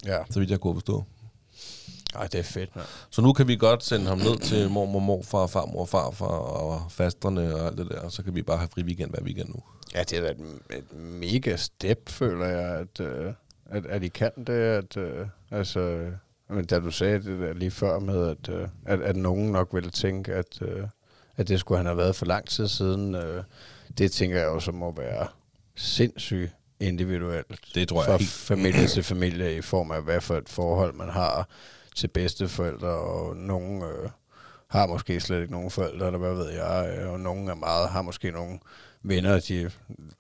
Ja. 0.07 0.19
så 0.31 0.39
vidt 0.39 0.51
jeg 0.51 0.61
kunne 0.61 0.75
forstå. 0.75 1.05
Ej, 2.15 2.27
det 2.27 2.35
er 2.41 2.43
fedt, 2.45 2.77
man. 2.77 2.85
Så 3.11 3.23
nu 3.23 3.33
kan 3.33 3.49
vi 3.49 3.57
godt 3.57 3.85
sende 3.85 4.07
ham 4.07 4.19
ned 4.19 4.39
til 4.39 4.71
mormor, 4.71 4.99
morfar, 5.01 5.47
farmor, 5.47 5.85
farfar 5.87 6.27
og 6.27 6.91
fasterne 6.91 7.55
og 7.55 7.67
alt 7.67 7.79
det 7.79 7.89
der, 7.91 8.01
og 8.01 8.13
så 8.13 8.23
kan 8.23 8.35
vi 8.35 8.43
bare 8.43 8.57
have 8.59 8.69
fri 8.69 8.83
weekend 8.83 9.11
hver 9.11 9.23
weekend 9.23 9.49
nu. 9.49 9.63
Ja, 9.95 10.03
det 10.03 10.19
er 10.19 10.23
da 10.23 10.31
et, 10.31 10.79
et 10.79 10.93
mega 10.99 11.57
step, 11.57 12.09
føler 12.09 12.47
jeg, 12.47 12.79
at, 12.79 13.01
øh, 13.01 13.33
at, 13.67 13.87
at 13.87 14.03
I 14.03 14.09
kan 14.09 14.31
det. 14.47 14.53
At, 14.53 14.97
øh, 14.97 15.27
altså, 15.51 16.11
men 16.51 16.65
da 16.65 16.81
du 16.81 16.91
sagde 16.91 17.19
det 17.19 17.41
der 17.41 17.53
lige 17.55 17.71
før 17.71 17.99
med, 17.99 18.29
at, 18.29 18.49
øh, 18.49 18.69
at, 18.87 19.01
at 19.03 19.17
nogen 19.17 19.53
nok 19.53 19.69
ville 19.75 19.91
tænke, 19.91 20.35
at, 20.35 20.63
øh, 20.63 20.87
at 21.37 21.49
det 21.49 21.61
skulle 21.61 21.79
han 21.79 21.87
have 21.87 21.97
været 21.99 22.17
for 22.17 22.27
lang 22.27 22.49
tid 22.49 22.69
siden, 22.69 23.15
øh, 23.15 23.45
det 23.99 24.13
tænker 24.13 24.39
jeg 24.39 24.49
også 24.49 24.73
må 24.73 24.95
være 24.97 25.27
sindssygt 25.77 26.53
individuelt. 26.83 27.61
Det 27.75 27.89
tror 27.89 28.01
jeg 28.03 28.07
Fra 28.11 28.17
helt- 28.17 28.31
familie 28.31 28.87
til 28.87 29.03
familie 29.03 29.57
i 29.57 29.61
form 29.61 29.91
af, 29.91 30.03
hvad 30.03 30.21
for 30.21 30.37
et 30.37 30.49
forhold 30.49 30.95
man 30.95 31.09
har 31.09 31.49
til 31.97 32.09
bedsteforældre, 32.09 32.89
og 32.89 33.37
nogen 33.37 33.83
øh, 33.83 34.11
har 34.69 34.87
måske 34.87 35.21
slet 35.21 35.41
ikke 35.41 35.53
nogen 35.53 35.71
forældre, 35.71 36.07
eller 36.07 36.19
hvad 36.19 36.35
ved 36.35 36.51
jeg, 36.51 36.99
øh, 36.99 37.13
og 37.13 37.21
nogen 37.21 37.49
er 37.49 37.55
meget, 37.55 37.89
har 37.89 38.03
måske 38.03 38.31
nogle 38.31 38.59
venner, 39.03 39.41
de 39.41 39.71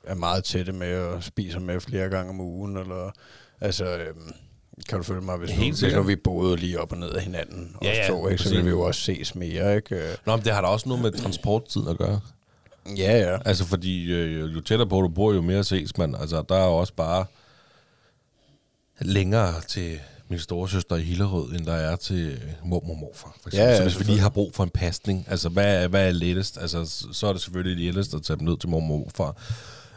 er 0.04 0.14
meget 0.14 0.44
tætte 0.44 0.72
med 0.72 0.98
og 0.98 1.22
spiser 1.22 1.60
med 1.60 1.80
flere 1.80 2.08
gange 2.08 2.30
om 2.30 2.40
ugen, 2.40 2.76
eller 2.76 3.10
altså... 3.60 3.84
Øh, 3.96 4.14
kan 4.88 4.98
du 4.98 5.04
følge 5.04 5.20
mig, 5.20 5.36
hvis, 5.36 5.50
Helt 5.50 5.82
nu, 5.82 5.86
hvis 5.86 5.96
nu 5.96 6.02
vi 6.02 6.16
boede 6.16 6.56
lige 6.56 6.80
op 6.80 6.92
og 6.92 6.98
ned 6.98 7.10
af 7.10 7.22
hinanden, 7.22 7.76
Ja, 7.82 7.90
os 7.90 7.96
ja, 7.96 8.06
to, 8.08 8.28
ikke, 8.28 8.42
så 8.42 8.48
ville 8.48 8.64
vi 8.64 8.70
jo 8.70 8.80
også 8.80 9.00
ses 9.00 9.34
mere, 9.34 9.76
ikke? 9.76 10.02
Nå, 10.26 10.36
men 10.36 10.44
det 10.44 10.52
har 10.52 10.60
da 10.60 10.66
også 10.66 10.88
noget 10.88 11.02
med 11.02 11.12
transporttiden 11.12 11.88
at 11.88 11.98
gøre. 11.98 12.20
Ja, 12.86 13.18
ja. 13.18 13.38
Altså, 13.44 13.64
fordi 13.64 14.12
øh, 14.12 14.54
jo 14.54 14.60
tættere 14.60 14.88
på 14.88 15.00
du 15.00 15.08
bor, 15.08 15.32
jo 15.32 15.42
mere 15.42 15.64
ses 15.64 15.98
man. 15.98 16.14
Altså, 16.14 16.44
der 16.48 16.54
er 16.54 16.66
jo 16.66 16.76
også 16.76 16.94
bare 16.94 17.24
længere 19.00 19.60
til 19.68 20.00
min 20.28 20.38
storesøster 20.38 20.96
i 20.96 21.02
Hillerød, 21.02 21.52
end 21.52 21.66
der 21.66 21.72
er 21.72 21.96
til 21.96 22.40
mormor 22.64 22.94
og 22.94 22.98
morfar. 22.98 23.36
For 23.42 23.48
eksempel. 23.48 23.66
Ja, 23.66 23.70
ja, 23.70 23.76
så 23.76 23.82
hvis 23.82 23.98
vi 23.98 24.04
lige 24.04 24.20
har 24.20 24.28
brug 24.28 24.54
for 24.54 24.64
en 24.64 24.70
pasning, 24.70 25.26
altså 25.28 25.48
hvad 25.48 25.82
er, 25.82 25.88
hvad 25.88 26.08
er 26.08 26.12
lettest? 26.12 26.58
Altså, 26.58 27.06
så 27.12 27.26
er 27.26 27.32
det 27.32 27.42
selvfølgelig 27.42 27.86
lettest 27.86 28.14
at 28.14 28.22
tage 28.22 28.38
dem 28.38 28.48
ned 28.48 28.56
til 28.56 28.68
mormor 28.68 28.94
og 28.94 29.00
morfar. 29.00 29.36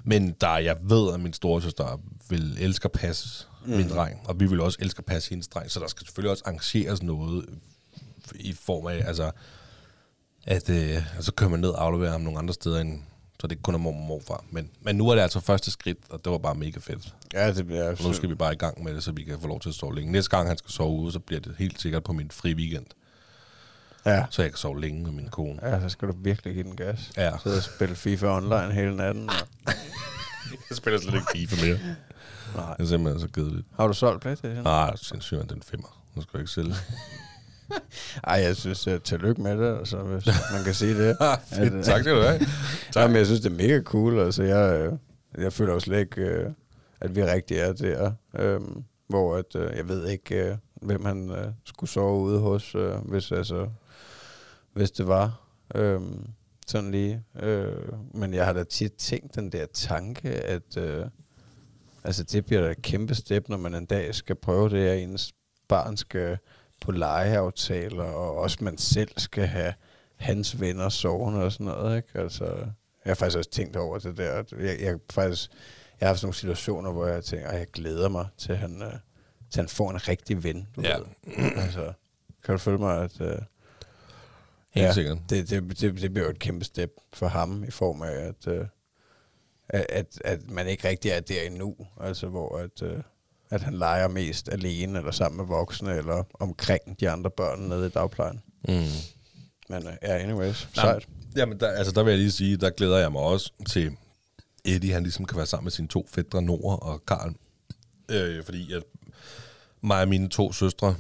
Men 0.03 0.35
der, 0.41 0.57
jeg 0.57 0.77
ved, 0.81 1.13
at 1.13 1.19
min 1.19 1.33
storesøster 1.33 2.01
vil 2.29 2.57
elske 2.59 2.85
at 2.85 2.91
passe 2.91 3.45
mm. 3.65 3.71
min 3.77 3.89
dreng, 3.89 4.19
og 4.25 4.39
vi 4.39 4.45
vil 4.45 4.61
også 4.61 4.77
elske 4.81 4.99
at 4.99 5.05
passe 5.05 5.29
hendes 5.29 5.47
dreng, 5.47 5.71
så 5.71 5.79
der 5.79 5.87
skal 5.87 6.05
selvfølgelig 6.05 6.31
også 6.31 6.43
arrangeres 6.45 7.03
noget 7.03 7.45
i 8.35 8.53
form 8.53 8.87
af, 8.87 9.03
altså, 9.07 9.31
at 10.45 10.69
øh, 10.69 11.15
altså 11.15 11.31
kører 11.31 11.49
man 11.49 11.59
ned 11.59 11.69
og 11.69 11.83
afleverer 11.83 12.11
ham 12.11 12.21
nogle 12.21 12.39
andre 12.39 12.53
steder, 12.53 12.81
end, 12.81 12.99
så 13.41 13.47
det 13.47 13.63
kun 13.63 13.73
er 13.73 13.79
mormor 13.79 14.01
og 14.01 14.07
morfar. 14.07 14.43
Men, 14.51 14.69
men 14.81 14.95
nu 14.95 15.09
er 15.09 15.15
det 15.15 15.21
altså 15.21 15.39
første 15.39 15.71
skridt, 15.71 15.97
og 16.09 16.25
det 16.25 16.31
var 16.31 16.37
bare 16.37 16.55
mega 16.55 16.79
fedt. 16.79 17.15
Ja, 17.33 17.53
det 17.53 17.67
bliver... 17.67 17.89
Og 17.89 17.97
nu 18.03 18.13
skal 18.13 18.29
vi 18.29 18.35
bare 18.35 18.53
i 18.53 18.57
gang 18.57 18.83
med 18.83 18.95
det, 18.95 19.03
så 19.03 19.11
vi 19.11 19.23
kan 19.23 19.41
få 19.41 19.47
lov 19.47 19.59
til 19.59 19.69
at 19.69 19.75
sove 19.75 19.95
længe. 19.95 20.11
Næste 20.11 20.37
gang 20.37 20.47
han 20.47 20.57
skal 20.57 20.71
sove 20.71 20.99
ude, 20.99 21.11
så 21.11 21.19
bliver 21.19 21.41
det 21.41 21.55
helt 21.57 21.81
sikkert 21.81 22.03
på 22.03 22.13
min 22.13 22.31
fri 22.31 22.53
weekend. 22.53 22.85
Ja. 24.05 24.25
Så 24.29 24.41
jeg 24.41 24.51
kan 24.51 24.57
sove 24.57 24.81
længe 24.81 25.03
med 25.03 25.11
min 25.11 25.27
kone. 25.27 25.59
Ja, 25.69 25.81
så 25.81 25.89
skal 25.89 26.07
du 26.07 26.13
virkelig 26.17 26.53
give 26.53 26.63
den 26.63 26.75
gas. 26.75 27.11
Ja. 27.17 27.31
Sidde 27.43 27.57
og 27.57 27.63
spille 27.63 27.95
FIFA 27.95 28.27
online 28.27 28.73
hele 28.73 28.95
natten. 28.95 29.29
Og... 29.29 29.35
Jeg 30.69 30.77
spiller 30.77 30.99
slet 30.99 31.13
ikke 31.13 31.27
FIFA 31.49 31.65
mere. 31.65 31.79
Nej. 32.55 32.75
Det 32.75 32.83
er 32.83 32.87
simpelthen 32.87 33.21
så 33.21 33.27
kedeligt. 33.33 33.67
Har 33.75 33.87
du 33.87 33.93
solgt 33.93 34.21
PlayStation? 34.21 34.63
Nej, 34.63 34.95
sindssygt, 34.95 35.49
den 35.49 35.61
femmer. 35.61 36.01
Nu 36.15 36.21
skal 36.21 36.31
jeg 36.33 36.41
ikke 36.41 36.51
sælge. 36.51 36.75
Ej, 38.23 38.35
jeg 38.35 38.55
synes, 38.55 38.87
uh, 38.87 38.97
tillykke 39.03 39.41
med 39.41 39.57
det, 39.57 39.77
altså, 39.77 39.97
hvis 39.97 40.25
man 40.53 40.63
kan 40.63 40.73
sige 40.73 41.07
det. 41.07 41.17
Fedt. 41.53 41.73
øh, 41.73 41.83
tak 41.83 42.01
skal 42.01 42.15
du 42.15 42.21
have. 42.21 42.39
Tak. 42.91 43.09
men 43.09 43.17
jeg 43.17 43.25
synes, 43.25 43.41
det 43.41 43.51
er 43.51 43.55
mega 43.55 43.81
cool. 43.81 44.19
Altså, 44.19 44.43
jeg, 44.43 44.79
øh, 44.79 44.93
jeg 45.43 45.53
føler 45.53 45.73
jo 45.73 45.79
slet 45.79 45.99
ikke, 45.99 46.21
øh, 46.21 46.51
at 47.01 47.15
vi 47.15 47.23
rigtig 47.23 47.57
er 47.57 47.73
der. 47.73 48.11
Øh, 48.39 48.61
hvor 49.07 49.35
at, 49.35 49.55
jeg 49.55 49.87
ved 49.87 50.07
ikke, 50.07 50.57
hvem 50.81 51.05
han 51.05 51.53
skulle 51.65 51.89
sove 51.89 52.21
ude 52.21 52.39
hos, 52.39 52.75
hvis, 53.03 53.31
altså, 53.31 53.67
hvis 54.73 54.91
det 54.91 55.07
var 55.07 55.45
øh, 55.75 56.01
sådan 56.67 56.91
lige. 56.91 57.23
Øh, 57.39 57.73
men 58.13 58.33
jeg 58.33 58.45
har 58.45 58.53
da 58.53 58.63
tit 58.63 58.93
tænkt 58.93 59.35
den 59.35 59.51
der 59.51 59.65
tanke, 59.73 60.29
at 60.29 60.77
øh, 60.77 61.05
altså, 62.03 62.23
det 62.23 62.45
bliver 62.45 62.61
da 62.61 62.71
et 62.71 62.81
kæmpe 62.81 63.15
step, 63.15 63.49
når 63.49 63.57
man 63.57 63.75
en 63.75 63.85
dag 63.85 64.15
skal 64.15 64.35
prøve 64.35 64.69
det, 64.69 64.87
at 64.87 64.99
ens 64.99 65.33
barn 65.67 65.97
skal 65.97 66.37
på 66.81 66.91
legeaftaler, 66.91 68.03
og 68.03 68.37
også 68.37 68.57
man 68.61 68.77
selv 68.77 69.11
skal 69.17 69.45
have 69.47 69.73
hans 70.15 70.59
venner 70.59 70.89
sovende 70.89 71.43
og 71.43 71.51
sådan 71.51 71.65
noget. 71.65 71.97
Ikke? 71.97 72.19
Altså, 72.19 72.45
jeg 72.45 73.09
har 73.09 73.15
faktisk 73.15 73.37
også 73.37 73.49
tænkt 73.49 73.75
over 73.75 73.99
det 73.99 74.17
der. 74.17 74.43
Jeg, 74.59 74.77
jeg, 74.81 74.97
faktisk, 75.11 75.49
jeg 75.99 76.07
har 76.07 76.13
haft 76.13 76.23
nogle 76.23 76.35
situationer, 76.35 76.91
hvor 76.91 77.05
jeg 77.07 77.23
tænker, 77.23 77.47
at 77.47 77.59
jeg 77.59 77.67
glæder 77.67 78.09
mig 78.09 78.27
til, 78.37 78.51
at 78.51 78.57
han, 78.57 78.81
øh, 78.81 78.93
til 79.49 79.59
han 79.61 79.67
får 79.69 79.91
en 79.91 80.07
rigtig 80.07 80.43
ven. 80.43 80.67
Du 80.75 80.81
Ja. 80.81 80.97
ved. 80.97 81.05
altså, 81.57 81.93
kan 82.45 82.51
du 82.51 82.57
følge 82.57 82.77
mig, 82.77 83.03
at... 83.03 83.21
Øh, 83.21 83.37
Helt 84.71 84.93
sikkert. 84.93 85.17
Det, 85.29 85.49
det, 85.49 85.79
det, 85.79 86.01
det 86.01 86.13
bliver 86.13 86.25
jo 86.25 86.31
et 86.31 86.39
kæmpe 86.39 86.65
step 86.65 86.91
for 87.13 87.27
ham 87.27 87.63
i 87.63 87.71
form 87.71 88.01
af, 88.01 88.11
at, 88.11 88.47
øh, 88.47 88.65
at, 89.69 89.85
at, 89.89 90.21
at 90.25 90.49
man 90.49 90.67
ikke 90.67 90.87
rigtig 90.87 91.11
er 91.11 91.19
der 91.19 91.41
endnu. 91.41 91.75
Altså, 92.01 92.27
hvor 92.27 92.57
at, 92.57 92.81
øh, 92.81 93.01
at 93.49 93.61
han 93.61 93.73
leger 93.73 94.07
mest 94.07 94.49
alene, 94.49 94.99
eller 94.99 95.11
sammen 95.11 95.37
med 95.37 95.45
voksne, 95.45 95.95
eller 95.95 96.23
omkring 96.39 96.99
de 96.99 97.09
andre 97.09 97.29
børn 97.31 97.59
nede 97.59 97.85
i 97.87 97.89
dagplejen. 97.89 98.41
Mm. 98.67 98.73
Men 99.69 99.87
øh, 99.87 99.93
ja, 100.03 100.17
anyways, 100.17 100.67
Nej, 100.75 100.85
sejt. 100.85 101.07
Jamen, 101.35 101.59
der, 101.59 101.67
altså, 101.67 101.91
der 101.93 102.03
vil 102.03 102.11
jeg 102.11 102.19
lige 102.19 102.31
sige, 102.31 102.57
der 102.57 102.69
glæder 102.69 102.97
jeg 102.97 103.11
mig 103.11 103.21
også 103.21 103.51
til 103.69 103.91
Eddie, 104.65 104.93
han 104.93 105.03
ligesom 105.03 105.25
kan 105.25 105.37
være 105.37 105.45
sammen 105.45 105.65
med 105.65 105.71
sine 105.71 105.87
to 105.87 106.07
fædre, 106.11 106.41
Nora 106.41 106.75
og 106.77 107.05
Karl. 107.05 107.33
Øh, 108.11 108.43
fordi 108.45 108.73
at 108.73 108.83
mig 109.81 110.01
og 110.01 110.07
mine 110.07 110.29
to 110.29 110.53
søstre, 110.53 110.95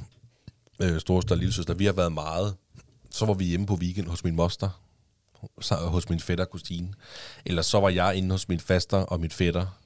øh, 0.81 0.99
storesøster 0.99 1.35
og 1.35 1.39
lille 1.39 1.53
søster, 1.53 1.73
vi 1.73 1.85
har 1.85 1.93
været 1.93 2.11
meget. 2.11 2.55
Så 3.11 3.25
var 3.25 3.33
vi 3.33 3.45
hjemme 3.45 3.65
på 3.65 3.73
weekend 3.75 4.07
hos 4.07 4.23
min 4.23 4.35
moster, 4.35 4.81
så- 5.61 5.75
hos 5.75 6.09
min 6.09 6.19
fætter 6.19 6.45
Christine. 6.45 6.93
Eller 7.45 7.61
så 7.61 7.79
var 7.79 7.89
jeg 7.89 8.15
inde 8.15 8.31
hos 8.31 8.49
min 8.49 8.59
faster 8.59 8.97
og 8.97 9.19
min 9.19 9.31
fætter 9.31 9.79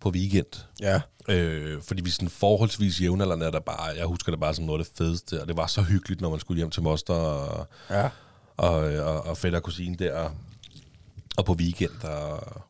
på 0.00 0.10
weekend. 0.10 0.64
Ja. 0.80 1.00
Øh, 1.28 1.82
fordi 1.82 2.02
vi 2.02 2.10
sådan 2.10 2.28
forholdsvis 2.28 3.00
jævnaldrende, 3.00 3.46
er 3.46 3.50
der 3.50 3.60
bare, 3.60 3.82
jeg 3.96 4.04
husker 4.06 4.32
det 4.32 4.40
bare 4.40 4.54
som 4.54 4.64
noget 4.64 4.78
af 4.80 4.84
det 4.84 4.94
fedeste, 4.98 5.40
og 5.42 5.48
det 5.48 5.56
var 5.56 5.66
så 5.66 5.82
hyggeligt, 5.82 6.20
når 6.20 6.30
man 6.30 6.40
skulle 6.40 6.58
hjem 6.58 6.70
til 6.70 6.82
moster 6.82 7.14
og, 7.14 7.66
Ja. 7.90 8.08
og, 8.56 8.70
og, 8.80 9.26
og 9.26 9.36
fætter 9.36 9.58
og 9.58 9.62
kusine 9.62 9.96
der, 9.96 10.30
og 11.36 11.44
på 11.44 11.52
weekend. 11.52 12.04
Og, 12.04 12.62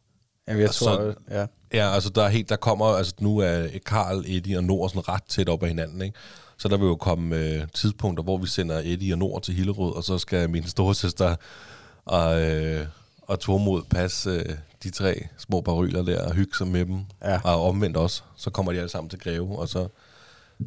Jamen, 0.49 0.61
jeg 0.61 0.69
Og 0.69 0.75
tror, 0.75 0.97
så- 0.97 1.15
ja. 1.31 1.47
ja, 1.73 1.95
altså 1.95 2.11
der, 2.11 2.23
er 2.23 2.29
helt, 2.29 2.49
der 2.49 2.57
kommer, 2.57 2.87
altså 2.87 3.15
nu 3.21 3.39
er 3.39 3.67
Karl, 3.87 4.25
Eddie 4.27 4.57
og 4.59 4.65
Nord 4.65 4.89
sådan 4.91 5.09
ret 5.09 5.23
tæt 5.29 5.49
op 5.49 5.63
ad 5.63 5.69
hinanden, 5.69 6.03
ikke? 6.03 6.19
Så 6.59 6.69
der 6.69 6.77
vil 6.77 6.87
jo 6.87 6.97
komme 6.97 7.37
øh, 7.37 7.63
tidspunkter, 7.75 8.25
hvor 8.25 8.39
vi 8.39 8.47
sender 8.47 8.79
Eddie 8.85 9.15
og 9.15 9.19
Nord 9.19 9.43
til 9.43 9.55
Hillerød, 9.55 9.93
og 9.97 10.05
så 10.05 10.19
skal 10.19 10.51
min 10.51 10.67
storesøster 10.69 11.37
og, 12.05 12.41
øh, 12.43 12.87
og 13.31 13.41
Tormod 13.41 13.83
passe 13.91 14.31
øh, 14.31 14.55
de 14.83 14.91
tre 14.91 15.27
små 15.39 15.61
baryler 15.61 16.03
der 16.03 16.23
og 16.29 16.35
hygge 16.35 16.57
sig 16.59 16.67
med 16.67 16.85
dem. 16.87 17.01
Ja. 17.25 17.41
Og 17.45 17.63
omvendt 17.69 17.97
også. 17.97 18.23
Så 18.37 18.51
kommer 18.51 18.73
de 18.73 18.79
alle 18.79 18.89
sammen 18.89 19.11
til 19.11 19.19
Greve, 19.21 19.59
og 19.59 19.69
så 19.69 19.89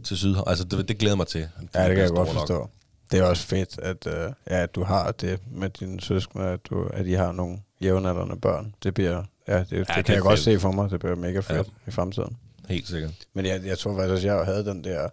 til 0.04 0.18
Syd. 0.18 0.36
Altså 0.48 0.64
det, 0.64 0.88
det 0.88 0.98
glæder 0.98 1.16
mig 1.16 1.28
til. 1.28 1.40
ja, 1.76 1.88
det 1.88 1.96
kan 1.96 1.98
jeg 1.98 2.10
godt 2.10 2.28
nok. 2.28 2.28
forstå. 2.38 2.70
Det 3.12 3.20
er 3.20 3.24
også 3.24 3.48
fedt, 3.48 3.80
at, 3.80 4.08
øh, 4.08 4.32
ja, 4.50 4.64
at 4.64 4.76
du 4.76 4.84
har 4.84 5.12
det 5.12 5.40
med 5.52 5.70
dine 5.70 6.02
søskende, 6.02 6.46
at, 6.46 6.60
du, 6.70 6.84
at 6.94 7.08
I 7.08 7.12
har 7.14 7.32
nogle 7.32 7.60
jævnaldrende 7.82 8.36
børn. 8.36 8.76
Det 8.84 8.94
bliver, 8.94 9.24
ja, 9.48 9.60
det, 9.60 9.72
ja, 9.72 9.78
det, 9.78 9.88
det 9.88 9.88
det 9.88 10.06
kan 10.06 10.06
er 10.08 10.14
jeg 10.14 10.22
godt 10.22 10.40
fedt. 10.40 10.44
se 10.44 10.60
for 10.60 10.72
mig. 10.72 10.90
Det 10.90 11.00
bliver 11.00 11.16
mega 11.16 11.40
fedt 11.40 11.68
Ja. 11.68 11.88
i 11.88 11.92
fremtiden. 11.92 12.38
Helt 12.70 12.88
sikkert. 12.88 13.12
Men 13.34 13.46
jeg, 13.46 13.62
jeg 13.66 13.78
tror 13.80 13.96
faktisk 13.98 14.26
jeg 14.26 14.46
havde 14.46 14.66
den 14.66 14.84
der 14.84 15.10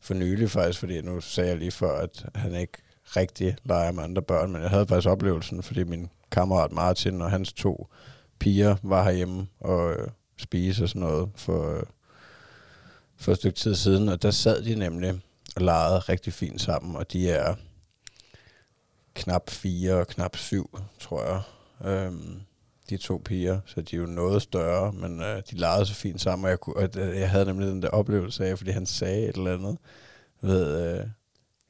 for 0.00 0.14
nylig 0.14 0.50
faktisk, 0.50 0.78
fordi 0.78 1.00
nu 1.00 1.20
sagde 1.20 1.50
jeg 1.50 1.58
lige 1.58 1.70
før, 1.70 1.98
at 1.98 2.24
han 2.34 2.54
ikke 2.54 2.72
rigtig 3.16 3.56
leger 3.64 3.92
med 3.92 4.04
andre 4.04 4.22
børn, 4.22 4.52
men 4.52 4.62
jeg 4.62 4.70
havde 4.70 4.86
faktisk 4.86 5.08
oplevelsen, 5.08 5.62
fordi 5.62 5.84
min 5.84 6.10
kammerat 6.32 6.72
Martin 6.72 7.20
og 7.20 7.30
hans 7.30 7.52
to 7.52 7.88
piger 8.38 8.76
var 8.82 9.04
herhjemme 9.04 9.46
og 9.60 9.92
øh, 9.92 10.08
spise 10.36 10.84
og 10.84 10.88
sådan 10.88 11.02
noget 11.02 11.30
for, 11.34 11.76
øh, 11.76 11.82
for 13.16 13.32
et 13.32 13.38
stykke 13.38 13.58
tid 13.58 13.74
siden, 13.74 14.08
og 14.08 14.22
der 14.22 14.30
sad 14.30 14.62
de 14.62 14.74
nemlig 14.74 15.20
og 15.56 15.62
legede 15.62 15.98
rigtig 15.98 16.32
fint 16.32 16.60
sammen, 16.60 16.96
og 16.96 17.12
de 17.12 17.30
er 17.30 17.54
knap 19.14 19.50
fire 19.50 19.94
og 19.94 20.06
knap 20.06 20.36
syv, 20.36 20.78
tror 21.00 21.24
jeg. 21.24 21.42
Øhm, 21.90 22.40
de 22.90 22.96
to 22.96 23.22
piger, 23.24 23.60
så 23.66 23.80
de 23.80 23.96
er 23.96 24.00
jo 24.00 24.06
noget 24.06 24.42
større, 24.42 24.92
men 24.92 25.22
øh, 25.22 25.42
de 25.50 25.56
legede 25.56 25.86
så 25.86 25.94
fint 25.94 26.20
sammen, 26.20 26.44
og 26.44 26.50
jeg, 26.50 26.60
kunne, 26.60 26.76
og 26.76 26.88
øh, 26.96 27.18
jeg 27.18 27.30
havde 27.30 27.44
nemlig 27.44 27.68
den 27.68 27.82
der 27.82 27.88
oplevelse 27.88 28.46
af, 28.46 28.58
fordi 28.58 28.70
han 28.70 28.86
sagde 28.86 29.28
et 29.28 29.36
eller 29.36 29.54
andet, 29.54 29.78
ved, 30.40 30.98
øh, 30.98 31.06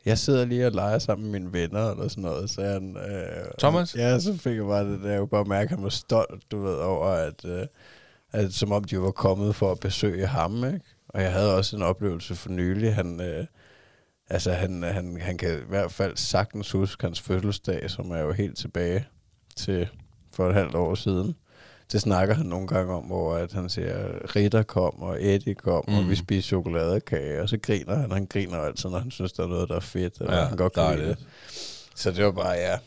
jeg 0.04 0.18
sidder 0.18 0.44
lige 0.44 0.66
og 0.66 0.72
leger 0.72 0.98
sammen 0.98 1.30
med 1.30 1.40
mine 1.40 1.52
venner, 1.52 1.90
eller 1.90 2.08
sådan 2.08 2.22
noget, 2.22 2.50
så 2.50 2.62
han, 2.62 2.96
øh, 2.96 3.44
Thomas? 3.58 3.94
Ja, 3.94 4.18
så 4.18 4.38
fik 4.38 4.56
jeg 4.56 4.64
bare 4.64 4.84
det 4.92 5.02
der, 5.02 5.10
jeg 5.10 5.18
kunne 5.18 5.28
bare 5.28 5.44
mærke, 5.44 5.62
at 5.62 5.76
han 5.76 5.82
var 5.84 5.88
stolt, 5.88 6.50
du 6.50 6.62
ved, 6.62 6.74
over, 6.74 7.06
at, 7.06 7.44
øh, 7.44 7.66
at 8.32 8.52
som 8.52 8.72
om 8.72 8.84
de 8.84 9.00
var 9.00 9.10
kommet 9.10 9.54
for 9.54 9.72
at 9.72 9.80
besøge 9.80 10.26
ham, 10.26 10.64
ikke? 10.64 10.80
Og 11.08 11.22
jeg 11.22 11.32
havde 11.32 11.56
også 11.56 11.76
en 11.76 11.82
oplevelse 11.82 12.34
for 12.34 12.50
nylig, 12.50 12.94
han, 12.94 13.20
øh, 13.20 13.46
altså 14.30 14.52
han, 14.52 14.82
han, 14.82 15.20
han 15.20 15.38
kan 15.38 15.58
i 15.58 15.68
hvert 15.68 15.92
fald 15.92 16.16
sagtens 16.16 16.70
huske 16.70 17.04
hans 17.04 17.20
fødselsdag, 17.20 17.90
som 17.90 18.10
er 18.10 18.18
jo 18.18 18.32
helt 18.32 18.58
tilbage 18.58 19.06
til 19.56 19.88
for 20.32 20.48
et 20.48 20.54
halvt 20.54 20.74
år 20.74 20.94
siden. 20.94 21.34
Det 21.92 22.00
snakker 22.00 22.34
han 22.34 22.46
nogle 22.46 22.66
gange 22.66 22.92
om, 22.94 23.02
hvor 23.04 23.34
at 23.34 23.52
han 23.52 23.68
siger, 23.68 23.96
Ritter 24.36 24.62
kom, 24.62 25.02
og 25.02 25.16
Eddie 25.24 25.54
kom, 25.54 25.84
mm. 25.88 25.94
og 25.94 26.02
Mm. 26.02 26.10
vi 26.10 26.16
spiste 26.16 26.48
chokoladekage, 26.48 27.42
og 27.42 27.48
så 27.48 27.58
griner 27.62 27.96
han. 27.98 28.10
Han 28.12 28.26
griner 28.26 28.58
altid, 28.58 28.90
når 28.90 28.98
han 28.98 29.10
synes, 29.10 29.32
der 29.32 29.42
er 29.42 29.46
noget, 29.48 29.68
der 29.68 29.76
er 29.76 29.80
fedt, 29.80 30.14
eller 30.20 30.36
Ja, 30.38 30.44
han 30.44 30.56
godt 30.56 30.72
kan 30.72 30.96
lide 30.98 31.08
det. 31.08 31.18
Så 31.94 32.10
det 32.10 32.24
var 32.24 32.30
bare, 32.32 32.50
ja, 32.52 32.78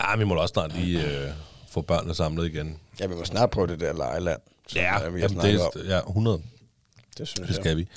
Ja, 0.00 0.16
vi 0.16 0.24
må 0.24 0.34
også 0.34 0.52
snart 0.52 0.74
lige 0.74 1.04
øh, 1.06 1.30
få 1.68 1.80
børnene 1.80 2.14
samlet 2.14 2.46
igen. 2.46 2.78
ja, 3.00 3.06
vi 3.06 3.14
må 3.14 3.24
snart 3.24 3.50
prøve 3.50 3.66
det 3.66 3.80
der 3.80 3.92
lejeland, 3.92 4.40
ja, 4.74 4.80
vi 5.08 5.20
har 5.20 5.28
jamen, 5.28 5.28
snakket 5.40 5.60
om. 5.60 5.70
det, 5.74 5.88
ja 5.88 5.98
100. 5.98 6.40
Det 7.18 7.28
synes 7.28 7.48
Det 7.48 7.54
jeg. 7.54 7.54
skal 7.64 7.76
vi. 7.76 7.88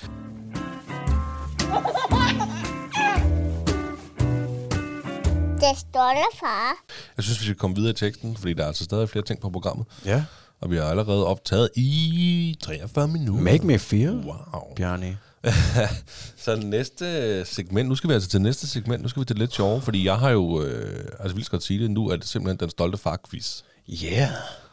Det 5.62 5.78
stolte 5.78 6.38
far. 6.40 6.74
Jeg 7.18 7.24
synes, 7.24 7.40
vi 7.40 7.46
skal 7.46 7.56
komme 7.56 7.76
videre 7.76 7.92
i 7.92 7.94
teksten, 7.96 8.38
fordi 8.38 8.54
der 8.54 8.64
er 8.64 8.68
altså 8.68 8.84
stadig 8.84 9.10
flere 9.10 9.26
ting 9.26 9.42
på 9.42 9.50
programmet. 9.50 9.86
Ja. 10.06 10.24
Og 10.62 10.72
vi 10.72 10.76
har 10.78 10.84
allerede 10.84 11.26
optaget 11.26 11.70
i 11.76 12.58
43 12.62 13.08
minutter. 13.08 13.44
Make 13.44 13.68
me 13.68 13.80
feel, 13.80 14.16
Wow. 14.16 14.74
Bjarni. 14.76 15.16
Så 16.38 16.56
næste 16.56 17.46
segment, 17.46 17.90
nu 17.90 17.96
skal 17.96 18.08
vi 18.10 18.14
altså 18.14 18.30
til 18.30 18.42
næste 18.42 18.68
segment, 18.68 19.02
nu 19.04 19.10
skal 19.10 19.20
vi 19.20 19.26
til 19.26 19.36
lidt 19.36 19.54
sjove, 19.54 19.82
fordi 19.82 20.06
jeg 20.06 20.16
har 20.20 20.30
jo, 20.30 20.64
øh, 20.64 21.06
altså 21.20 21.36
vi 21.36 21.44
skal 21.44 21.62
sige 21.62 21.84
det, 21.84 21.92
nu 21.92 22.08
er 22.10 22.16
det 22.16 22.28
simpelthen 22.28 22.60
den 22.60 22.70
stolte 22.70 22.98
far-quiz. 22.98 23.62
Yeah. 24.06 24.30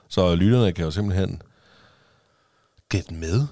Så 0.09 0.35
lytterne 0.35 0.73
kan 0.73 0.85
jo 0.85 0.91
simpelthen 0.91 1.43
get 2.91 3.11
med. 3.11 3.47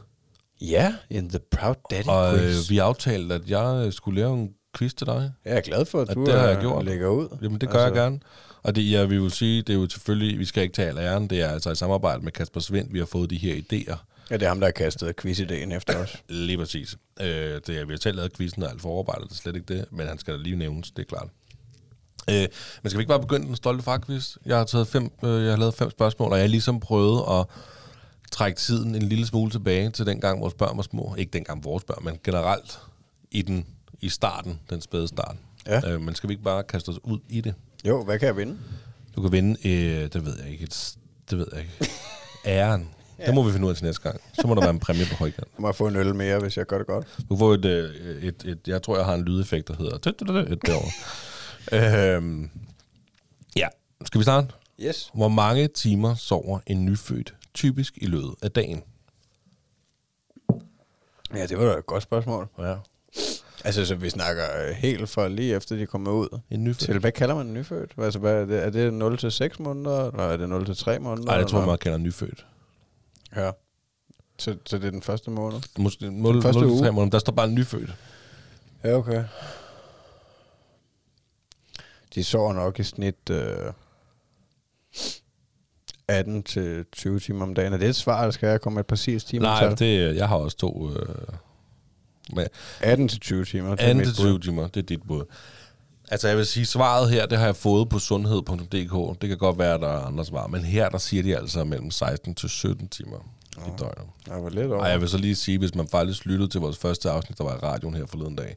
Ja, 0.60 0.82
yeah, 0.82 0.92
in 1.10 1.28
the 1.28 1.38
proud 1.50 1.74
daddy 1.90 2.06
Og 2.06 2.38
øh, 2.38 2.52
vi 2.68 2.78
aftalte, 2.78 3.34
at 3.34 3.50
jeg 3.50 3.92
skulle 3.92 4.20
lave 4.20 4.34
en 4.38 4.50
quiz 4.76 4.92
til 4.94 5.06
dig. 5.06 5.32
Jeg 5.44 5.56
er 5.56 5.60
glad 5.60 5.84
for, 5.84 6.00
at 6.00 6.08
Ja, 6.08 6.14
du 6.14 6.24
det 6.24 6.34
har 6.34 6.46
jeg 6.46 6.56
øh, 6.56 6.60
gjort. 6.60 6.84
lægger 6.84 7.08
ud. 7.08 7.38
Jamen, 7.42 7.60
det 7.60 7.68
gør 7.68 7.78
altså. 7.84 8.00
jeg 8.00 8.04
gerne. 8.10 8.20
Og 8.64 8.76
det, 8.76 8.90
jeg 8.90 9.10
vil 9.10 9.16
jo 9.16 9.28
sige, 9.28 9.62
det 9.62 9.72
er 9.72 9.74
jo 9.74 9.88
selvfølgelig, 9.88 10.38
vi 10.38 10.44
skal 10.44 10.62
ikke 10.62 10.72
tage 10.72 10.88
al 10.88 10.98
æren, 10.98 11.30
det 11.30 11.40
er 11.40 11.48
altså 11.48 11.70
i 11.70 11.74
samarbejde 11.74 12.24
med 12.24 12.32
Kasper 12.32 12.60
Svendt, 12.60 12.92
vi 12.92 12.98
har 12.98 13.06
fået 13.06 13.30
de 13.30 13.36
her 13.36 13.54
idéer. 13.54 13.96
Ja, 14.30 14.36
det 14.36 14.42
er 14.42 14.48
ham, 14.48 14.60
der 14.60 14.66
har 14.66 14.72
kastet 14.72 15.14
quiz-idéen 15.20 15.74
efter 15.74 15.96
os. 15.98 16.22
Lige 16.28 16.58
præcis. 16.58 16.96
Øh, 17.20 17.26
det 17.26 17.68
er, 17.68 17.84
vi 17.84 17.92
har 17.92 17.98
selv 18.02 18.16
lavet 18.16 18.36
quizzen 18.36 18.62
og 18.62 18.70
alt 18.70 18.80
forarbejdet, 18.80 19.28
det 19.28 19.34
er 19.36 19.40
slet 19.40 19.56
ikke 19.56 19.74
det, 19.74 19.84
men 19.90 20.06
han 20.06 20.18
skal 20.18 20.34
da 20.34 20.38
lige 20.38 20.56
nævnes, 20.56 20.90
det 20.90 21.02
er 21.02 21.06
klart. 21.06 21.28
Øh, 22.30 22.48
men 22.82 22.90
skal 22.90 22.98
vi 22.98 23.02
ikke 23.02 23.08
bare 23.08 23.20
begynde 23.20 23.46
den 23.46 23.56
stolte 23.56 23.82
far-quiz? 23.82 24.36
Jeg 24.46 24.56
har, 24.56 24.64
taget 24.64 24.88
fem, 24.88 25.10
øh, 25.24 25.42
jeg 25.42 25.50
har 25.52 25.58
lavet 25.58 25.74
fem 25.74 25.90
spørgsmål, 25.90 26.30
og 26.30 26.36
jeg 26.38 26.42
har 26.42 26.48
ligesom 26.48 26.80
prøvet 26.80 27.40
at 27.40 27.46
trække 28.30 28.58
tiden 28.58 28.94
en 28.94 29.02
lille 29.02 29.26
smule 29.26 29.50
tilbage 29.50 29.90
til 29.90 30.06
dengang 30.06 30.40
vores 30.40 30.54
børn 30.54 30.76
var 30.76 30.82
små. 30.82 31.14
Ikke 31.18 31.30
dengang 31.30 31.64
vores 31.64 31.84
børn, 31.84 32.04
men 32.04 32.18
generelt 32.24 32.78
i 33.30 33.42
den 33.42 33.66
i 34.00 34.08
starten, 34.08 34.60
den 34.70 34.80
spæde 34.80 35.08
start. 35.08 35.36
Ja. 35.66 35.92
Øh, 35.92 36.00
men 36.00 36.14
skal 36.14 36.28
vi 36.28 36.32
ikke 36.32 36.44
bare 36.44 36.62
kaste 36.62 36.88
os 36.88 36.98
ud 37.02 37.18
i 37.28 37.40
det? 37.40 37.54
Jo, 37.84 38.04
hvad 38.04 38.18
kan 38.18 38.26
jeg 38.26 38.36
vinde? 38.36 38.58
Du 39.16 39.22
kan 39.22 39.32
vinde, 39.32 39.68
øh, 39.68 40.12
det 40.12 40.24
ved 40.26 40.38
jeg 40.42 40.52
ikke, 40.52 40.64
et, 40.64 40.96
det 41.30 41.38
ved 41.38 41.46
jeg 41.52 41.60
ikke. 41.60 41.90
Æren. 42.46 42.88
ja. 43.18 43.26
Det 43.26 43.34
må 43.34 43.42
vi 43.42 43.52
finde 43.52 43.66
ud 43.66 43.70
af 43.70 43.76
til 43.76 43.84
næste 43.84 44.02
gang. 44.02 44.20
Så 44.40 44.46
må 44.46 44.54
der 44.54 44.60
være 44.60 44.70
en 44.70 44.78
præmie 44.78 45.04
på 45.10 45.14
højkant. 45.14 45.48
Jeg 45.56 45.62
må 45.62 45.72
få 45.72 45.86
en 45.86 45.96
øl 45.96 46.14
mere, 46.14 46.38
hvis 46.38 46.56
jeg 46.56 46.66
gør 46.66 46.78
det 46.78 46.86
godt. 46.86 47.06
Du 47.28 47.36
får 47.36 47.54
et, 47.54 47.64
øh, 47.64 48.22
et, 48.22 48.44
et, 48.44 48.58
jeg 48.66 48.82
tror, 48.82 48.96
jeg 48.96 49.04
har 49.04 49.14
en 49.14 49.22
lydeffekt, 49.24 49.68
der 49.68 49.76
hedder 49.76 49.96
et 50.52 50.66
derovre. 50.66 50.90
øhm, 52.16 52.50
ja, 53.56 53.68
skal 54.04 54.18
vi 54.18 54.22
starte? 54.22 54.48
Yes. 54.80 55.10
Hvor 55.14 55.28
mange 55.28 55.68
timer 55.68 56.14
sover 56.14 56.58
en 56.66 56.84
nyfødt 56.84 57.34
typisk 57.54 57.94
i 57.96 58.06
løbet 58.06 58.34
af 58.42 58.50
dagen? 58.50 58.82
Ja, 61.34 61.46
det 61.46 61.58
var 61.58 61.64
da 61.64 61.78
et 61.78 61.86
godt 61.86 62.02
spørgsmål. 62.02 62.48
Ja. 62.58 62.76
Altså, 63.64 63.86
så 63.86 63.94
vi 63.94 64.10
snakker 64.10 64.44
øh, 64.66 64.74
helt 64.74 65.08
fra 65.08 65.28
lige 65.28 65.54
efter 65.54 65.76
de 65.76 65.86
kommer 65.86 66.10
ud. 66.10 66.40
En 66.50 66.64
nyfødt? 66.64 66.78
Til, 66.78 66.98
hvad 66.98 67.12
kalder 67.12 67.34
man 67.34 67.46
en 67.46 67.54
nyfødt? 67.54 67.92
Altså, 67.98 68.18
hvad 68.18 68.42
er, 68.42 68.44
det, 68.44 68.62
er 68.64 68.70
det 68.70 68.94
0 68.94 69.18
til 69.18 69.32
6 69.32 69.58
måneder, 69.58 70.10
eller 70.10 70.24
er 70.24 70.36
det 70.36 70.48
0 70.48 70.66
til 70.66 70.76
3 70.76 70.98
måneder? 70.98 71.26
Nej, 71.26 71.38
det 71.38 71.48
tror 71.48 71.66
man 71.66 71.78
kalder 71.78 71.98
nyfødt. 71.98 72.46
Ja. 73.36 73.50
Så, 74.38 74.56
så 74.66 74.78
det 74.78 74.86
er 74.86 74.90
den 74.90 75.02
første 75.02 75.30
måned? 75.30 75.60
Måske 75.78 76.10
0, 76.10 76.42
første 76.42 76.60
0 76.60 76.70
uge. 76.70 76.80
3 76.80 76.92
måneder. 76.92 77.10
Der 77.10 77.18
står 77.18 77.32
bare 77.32 77.48
nyfødt. 77.48 77.94
Ja, 78.84 78.96
okay. 78.96 79.24
De 82.14 82.24
sover 82.24 82.52
nok 82.52 82.78
i 82.78 82.82
snit 82.82 83.30
øh, 83.30 83.72
18 86.08 86.42
til 86.42 86.84
20 86.92 87.20
timer 87.20 87.42
om 87.42 87.54
dagen. 87.54 87.72
Er 87.72 87.76
det 87.76 87.88
et 87.88 87.96
svar, 87.96 88.20
eller 88.20 88.32
skal 88.32 88.48
jeg 88.48 88.60
komme 88.60 88.74
med 88.74 88.80
et 88.80 88.86
præcist 88.86 89.28
timer? 89.28 89.46
Nej, 89.46 89.74
det, 89.74 90.16
jeg 90.16 90.28
har 90.28 90.36
også 90.36 90.56
to... 90.56 90.90
Øh, 90.90 91.08
med 92.32 92.46
18 92.80 93.08
til 93.08 93.20
20 93.20 93.44
timer. 93.44 93.70
det 93.70 93.80
er 93.80 93.84
18 93.84 93.96
mit 93.96 94.06
til 94.06 94.22
bud. 94.22 94.24
20 94.24 94.40
timer, 94.40 94.66
det 94.68 94.82
er 94.82 94.86
dit 94.86 95.02
bud. 95.02 95.24
Altså 96.08 96.28
jeg 96.28 96.36
vil 96.36 96.46
sige, 96.46 96.66
svaret 96.66 97.10
her, 97.10 97.26
det 97.26 97.38
har 97.38 97.44
jeg 97.44 97.56
fået 97.56 97.88
på 97.88 97.98
sundhed.dk. 97.98 99.20
Det 99.20 99.28
kan 99.28 99.38
godt 99.38 99.58
være, 99.58 99.74
at 99.74 99.80
der 99.80 99.88
er 99.88 100.00
andre 100.00 100.24
svar, 100.24 100.46
men 100.46 100.64
her 100.64 100.88
der 100.88 100.98
siger 100.98 101.22
de 101.22 101.36
altså 101.36 101.64
mellem 101.64 101.90
16 101.90 102.34
til 102.34 102.48
17 102.48 102.88
timer 102.88 103.16
i 103.56 103.70
døgnet. 103.78 104.06
Jeg 104.26 104.42
var 104.42 104.48
lidt 104.50 104.66
over. 104.66 104.82
Og 104.82 104.90
jeg 104.90 105.00
vil 105.00 105.08
så 105.08 105.18
lige 105.18 105.34
sige, 105.34 105.58
hvis 105.58 105.74
man 105.74 105.88
faktisk 105.88 106.26
lyttede 106.26 106.50
til 106.50 106.60
vores 106.60 106.76
første 106.78 107.10
afsnit, 107.10 107.38
der 107.38 107.44
var 107.44 107.54
i 107.54 107.58
radioen 107.58 107.94
her 107.94 108.06
forleden 108.06 108.36
dag, 108.36 108.56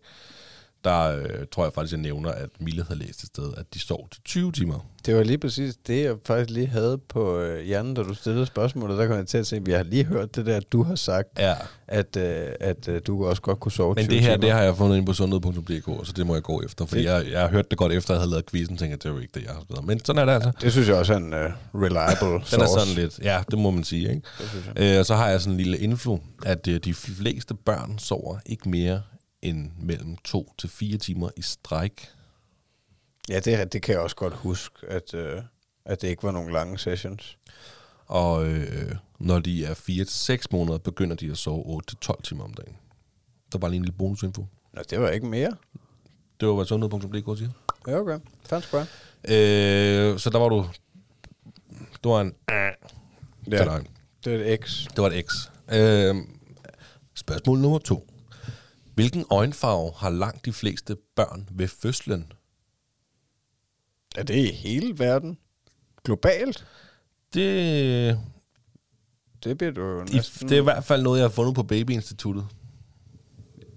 der 0.87 1.17
øh, 1.17 1.29
tror 1.51 1.63
jeg 1.63 1.73
faktisk, 1.73 1.91
jeg 1.93 2.01
nævner, 2.01 2.31
at 2.31 2.49
Mille 2.59 2.83
havde 2.87 2.99
læst 2.99 3.21
et 3.23 3.27
sted, 3.27 3.53
at 3.57 3.65
de 3.73 3.79
sov 3.79 4.07
til 4.11 4.21
20 4.25 4.51
timer. 4.51 4.85
Det 5.05 5.15
var 5.15 5.23
lige 5.23 5.37
præcis 5.37 5.75
det, 5.87 6.03
jeg 6.03 6.15
faktisk 6.25 6.49
lige 6.49 6.67
havde 6.67 6.97
på 7.09 7.39
øh, 7.39 7.65
hjernen, 7.65 7.93
da 7.93 8.03
du 8.03 8.13
stillede 8.13 8.45
spørgsmålet. 8.45 8.97
Der 8.97 9.07
kom 9.07 9.17
jeg 9.17 9.27
til 9.27 9.37
at 9.37 9.47
se, 9.47 9.55
at 9.55 9.67
jeg 9.67 9.77
har 9.77 9.83
lige 9.83 10.03
hørt 10.03 10.35
det 10.35 10.45
der, 10.45 10.59
du 10.59 10.83
har 10.83 10.95
sagt, 10.95 11.27
Ja, 11.39 11.53
at, 11.87 12.17
øh, 12.17 12.47
at 12.59 12.87
øh, 12.87 13.01
du 13.07 13.25
også 13.25 13.41
godt 13.41 13.59
kunne 13.59 13.71
sove 13.71 13.95
men 13.95 14.05
20 14.05 14.15
det 14.15 14.21
her, 14.23 14.31
timer. 14.33 14.41
det 14.41 14.51
har 14.51 14.61
jeg 14.61 14.75
fundet 14.77 14.97
ind 14.97 15.05
på 15.05 15.13
sundhed.dk, 15.13 16.07
så 16.07 16.13
det 16.15 16.27
må 16.27 16.33
jeg 16.33 16.43
gå 16.43 16.61
efter, 16.61 16.85
fordi 16.85 17.01
Det- 17.01 17.07
jeg, 17.07 17.25
jeg 17.31 17.41
har 17.41 17.47
hørt 17.49 17.69
det 17.69 17.77
godt 17.77 17.91
efter, 17.93 18.13
jeg 18.13 18.19
havde 18.21 18.29
lavet 18.31 18.45
quizzen, 18.51 18.77
tænkte 18.77 18.93
jeg, 18.93 19.03
det 19.03 19.09
jo 19.09 19.21
ikke 19.21 19.31
det, 19.39 19.43
jeg 19.45 19.51
har 19.53 19.61
skrevet. 19.69 19.85
Men 19.85 20.05
sådan 20.05 20.21
er 20.21 20.25
det 20.25 20.33
altså. 20.33 20.51
Det 20.61 20.71
synes 20.71 20.87
jeg 20.87 20.95
også 20.95 21.13
er 21.13 21.17
en 21.17 21.33
uh, 21.33 21.81
reliable 21.81 22.33
Den 22.33 22.43
source. 22.45 22.63
er 22.63 22.67
sådan 22.79 22.93
lidt, 22.95 23.19
ja, 23.23 23.41
det 23.51 23.59
må 23.59 23.71
man 23.71 23.83
sige, 23.83 24.09
ikke? 24.09 24.93
Øh, 24.93 24.99
og 24.99 25.05
så 25.05 25.15
har 25.15 25.29
jeg 25.29 25.41
sådan 25.41 25.53
en 25.53 25.57
lille 25.57 25.77
info, 25.77 26.19
at 26.45 26.67
øh, 26.67 26.79
de 26.85 26.93
fleste 26.93 27.53
børn 27.53 27.99
sover 27.99 28.37
ikke 28.45 28.69
mere 28.69 29.01
end 29.41 29.71
mellem 29.79 30.17
to 30.17 30.53
til 30.57 30.69
fire 30.69 30.97
timer 30.97 31.29
i 31.37 31.41
stræk. 31.41 32.09
Ja, 33.29 33.39
det, 33.39 33.73
det 33.73 33.81
kan 33.81 33.93
jeg 33.93 34.01
også 34.01 34.15
godt 34.15 34.33
huske, 34.33 34.87
at, 34.87 35.13
øh, 35.13 35.41
at 35.85 36.01
det 36.01 36.07
ikke 36.07 36.23
var 36.23 36.31
nogle 36.31 36.53
lange 36.53 36.77
sessions. 36.77 37.37
Og 38.05 38.47
øh, 38.47 38.95
når 39.19 39.39
de 39.39 39.65
er 39.65 39.73
4 39.73 40.05
til 40.05 40.15
6 40.15 40.51
måneder, 40.51 40.77
begynder 40.77 41.15
de 41.15 41.31
at 41.31 41.37
sove 41.37 41.65
8 41.65 41.87
til 41.87 41.97
12 41.97 42.21
timer 42.21 42.43
om 42.43 42.53
dagen. 42.53 42.75
Der 43.51 43.57
var 43.57 43.67
lige 43.67 43.77
en 43.77 43.83
lille 43.85 43.97
bonusinfo. 43.97 44.45
Nå, 44.73 44.81
det 44.89 45.01
var 45.01 45.09
ikke 45.09 45.25
mere. 45.27 45.51
Det 46.39 46.47
var, 46.47 46.55
hvad 46.55 46.65
sundhed.dk 46.65 47.37
siger. 47.37 47.49
Ja, 47.87 47.99
okay. 47.99 48.19
Fandt 48.45 48.65
sgu 48.65 48.77
Øh, 49.23 50.19
så 50.19 50.29
der 50.29 50.39
var 50.39 50.49
du... 50.49 50.65
Du 52.03 52.09
var 52.09 52.21
en... 52.21 52.33
Ja. 53.51 53.79
Det 54.25 54.33
er 54.33 54.53
et 54.53 54.63
X. 54.63 54.85
Det 54.87 54.97
var 54.97 55.09
et 55.09 55.25
X. 55.25 55.49
Øh, 55.71 56.15
spørgsmål 57.15 57.59
nummer 57.59 57.79
to. 57.79 58.07
Hvilken 58.97 59.25
øjenfarve 59.31 59.91
har 59.95 60.09
langt 60.09 60.45
de 60.45 60.53
fleste 60.53 60.97
børn 61.15 61.49
ved 61.51 61.67
fødslen? 61.67 62.31
Er 64.17 64.23
det 64.23 64.35
i 64.35 64.51
hele 64.51 64.99
verden? 64.99 65.37
Globalt? 66.03 66.65
Det, 67.33 68.19
Det 69.43 69.57
bliver 69.57 69.71
du 69.73 69.81
jo 69.81 70.03
næsten... 70.13 70.49
det 70.49 70.55
er 70.57 70.61
i 70.61 70.63
hvert 70.63 70.83
fald 70.83 71.01
noget, 71.03 71.19
jeg 71.19 71.23
har 71.23 71.29
fundet 71.29 71.55
på 71.55 71.63
Babyinstituttet. 71.63 72.45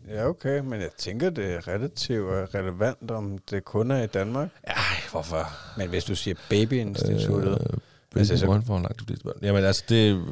Ja, 0.09 0.27
okay, 0.29 0.61
men 0.61 0.81
jeg 0.81 0.91
tænker, 0.99 1.31
det 1.31 1.55
er 1.55 1.69
relativt 1.69 2.27
relevant, 2.55 3.11
om 3.11 3.39
det 3.39 3.65
kun 3.65 3.91
er 3.91 4.03
i 4.03 4.07
Danmark. 4.07 4.49
Ej, 4.65 4.75
hvorfor? 5.11 5.47
Men 5.79 5.89
hvis 5.89 6.05
du 6.05 6.15
siger 6.15 6.35
babyinstituttet... 6.51 7.53
Øh, 7.53 7.79
Hvilken 8.11 8.33
Altså, 8.33 8.37
så- 8.37 8.47
langt 8.79 9.01
de 9.01 9.05
fleste 9.05 9.25
børn? 9.25 9.39
Jamen 9.43 9.65
altså, 9.65 9.85
det 9.89 10.25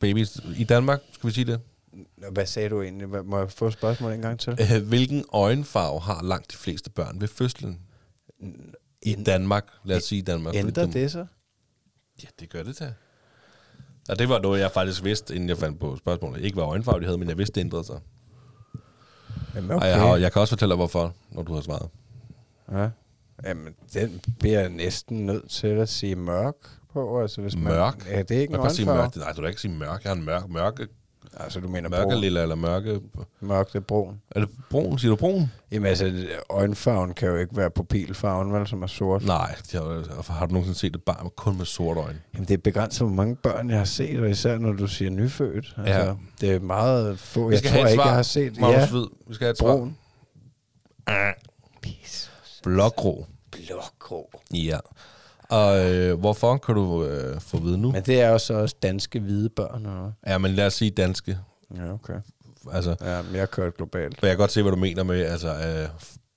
babies... 0.00 0.40
I 0.56 0.64
Danmark, 0.64 1.00
skal 1.12 1.28
vi 1.28 1.34
sige 1.34 1.44
det? 1.44 1.60
Hvad 2.32 2.46
sagde 2.46 2.68
du 2.68 2.82
egentlig? 2.82 3.08
Må 3.24 3.38
jeg 3.38 3.50
få 3.52 3.70
spørgsmålet 3.70 4.14
en 4.14 4.22
gang 4.22 4.40
til? 4.40 4.58
Øh, 4.60 4.88
Hvilken 4.88 5.24
øjenfarve 5.32 6.00
har 6.00 6.22
langt 6.22 6.52
de 6.52 6.56
fleste 6.56 6.90
børn 6.90 7.20
ved 7.20 7.28
fødslen? 7.28 7.80
I 9.02 9.14
Danmark. 9.26 9.64
Lad 9.84 9.96
os 9.96 10.02
sige 10.04 10.22
Danmark. 10.22 10.54
Ændrer 10.54 10.86
det 10.86 11.10
sig? 11.12 11.26
Ja, 12.22 12.28
det 12.40 12.50
gør 12.50 12.62
det 12.62 12.78
da. 12.78 12.92
Og 14.08 14.18
det 14.18 14.28
var 14.28 14.38
noget, 14.38 14.60
jeg 14.60 14.70
faktisk 14.70 15.04
vidste, 15.04 15.34
inden 15.34 15.48
jeg 15.48 15.58
fandt 15.58 15.80
på 15.80 15.96
spørgsmålet. 15.96 16.44
Ikke 16.44 16.54
hvad 16.54 16.64
øjenfarve 16.64 17.00
de 17.00 17.04
havde, 17.04 17.18
men 17.18 17.28
jeg 17.28 17.38
vidste, 17.38 17.54
det 17.54 17.60
ændrede 17.60 17.84
sig. 17.84 18.00
Jamen, 19.54 19.70
Okay. 19.70 19.82
Og 19.82 19.88
jeg, 19.88 20.00
har, 20.00 20.16
jeg 20.16 20.32
kan 20.32 20.40
også 20.40 20.52
fortælle 20.52 20.70
dig, 20.70 20.76
hvorfor, 20.76 21.14
når 21.30 21.42
du 21.42 21.54
har 21.54 21.60
svaret. 21.60 21.88
Ja. 22.72 22.90
Jamen, 23.44 23.74
den 23.94 24.20
bliver 24.38 24.60
jeg 24.60 24.68
næsten 24.68 25.26
nødt 25.26 25.50
til 25.50 25.66
at 25.66 25.88
sige 25.88 26.16
mørk 26.16 26.54
på. 26.92 27.22
Altså, 27.22 27.40
hvis 27.40 27.56
Mørk? 27.56 27.98
Man, 28.04 28.14
ja, 28.14 28.22
det 28.22 28.36
er 28.36 28.40
ikke 28.40 28.54
en 28.54 28.60
kan 28.60 28.70
sige 28.70 28.86
mørk. 28.86 29.16
Nej, 29.16 29.32
du 29.32 29.40
kan 29.40 29.48
ikke 29.48 29.60
sige 29.60 29.74
mørk. 29.74 30.04
Jeg 30.04 30.10
har 30.10 30.16
en 30.16 30.24
mørk, 30.24 30.48
mørke, 30.48 30.88
Altså, 31.36 31.60
du 31.60 31.68
mener 31.68 31.88
mørke 31.88 32.02
brun. 32.10 32.20
lilla 32.20 32.42
eller 32.42 32.54
mørke... 32.54 33.00
Mørk, 33.40 33.68
det 33.68 33.74
er 33.74 33.80
brun. 33.80 34.20
Er 34.30 34.40
det 34.40 34.48
brun? 34.70 34.98
Siger 34.98 35.10
du 35.10 35.16
brun? 35.16 35.50
Jamen, 35.72 35.86
altså, 35.86 36.26
øjenfarven 36.50 37.14
kan 37.14 37.28
jo 37.28 37.36
ikke 37.36 37.56
være 37.56 37.70
pupilfarven, 37.70 38.52
vel, 38.52 38.66
som 38.66 38.82
er 38.82 38.86
sort. 38.86 39.24
Nej, 39.24 39.56
jeg, 39.72 39.80
har, 39.80 40.32
har 40.32 40.46
du 40.46 40.52
nogensinde 40.52 40.78
set 40.78 40.96
et 40.96 41.02
barn 41.02 41.30
kun 41.36 41.56
med 41.58 41.64
sort 41.64 41.96
øjne? 41.96 42.18
Jamen, 42.34 42.48
det 42.48 42.54
er 42.54 42.58
begrænset, 42.58 43.06
hvor 43.06 43.14
mange 43.14 43.36
børn 43.36 43.70
jeg 43.70 43.78
har 43.78 43.84
set, 43.84 44.20
og 44.20 44.30
især 44.30 44.58
når 44.58 44.72
du 44.72 44.86
siger 44.86 45.10
nyfødt. 45.10 45.74
Altså, 45.78 45.94
Ja. 45.94 46.14
Det 46.40 46.50
er 46.54 46.60
meget 46.60 47.18
få. 47.18 47.50
Jeg 47.50 47.62
tror 47.62 47.84
et 47.84 47.90
ikke, 47.90 48.02
jeg 48.04 48.14
har 48.14 48.22
set. 48.22 48.60
Magnus 48.60 48.80
ja, 48.80 48.90
Hvid, 48.90 49.06
vi 49.28 49.34
skal 49.34 49.44
have 49.44 49.50
et 49.52 49.58
svar. 49.58 49.76
brun. 49.76 49.96
Blågrå. 52.62 53.26
Blågrå. 53.50 54.30
Ja. 54.54 54.78
Og 55.48 55.92
øh, 55.92 56.18
hvorfor 56.20 56.56
kan 56.56 56.74
du 56.74 57.04
øh, 57.04 57.40
få 57.40 57.58
vide 57.58 57.78
nu? 57.78 57.92
Men 57.92 58.02
det 58.02 58.20
er 58.20 58.28
jo 58.28 58.38
så 58.38 58.54
også 58.54 58.76
danske 58.82 59.20
hvide 59.20 59.48
børn, 59.48 59.76
eller? 59.86 60.12
Ja, 60.26 60.38
men 60.38 60.50
lad 60.54 60.66
os 60.66 60.74
sige 60.74 60.90
danske. 60.90 61.38
Ja, 61.76 61.92
okay. 61.92 62.14
Altså, 62.72 62.96
Ja, 63.00 63.22
men 63.22 63.34
jeg 63.34 63.50
kørt 63.50 63.76
globalt. 63.76 64.18
for 64.20 64.26
jeg 64.26 64.32
kan 64.32 64.38
godt 64.38 64.52
se, 64.52 64.62
hvad 64.62 64.72
du 64.72 64.78
mener 64.78 65.02
med, 65.02 65.20
altså, 65.24 65.48
øh, 65.48 65.88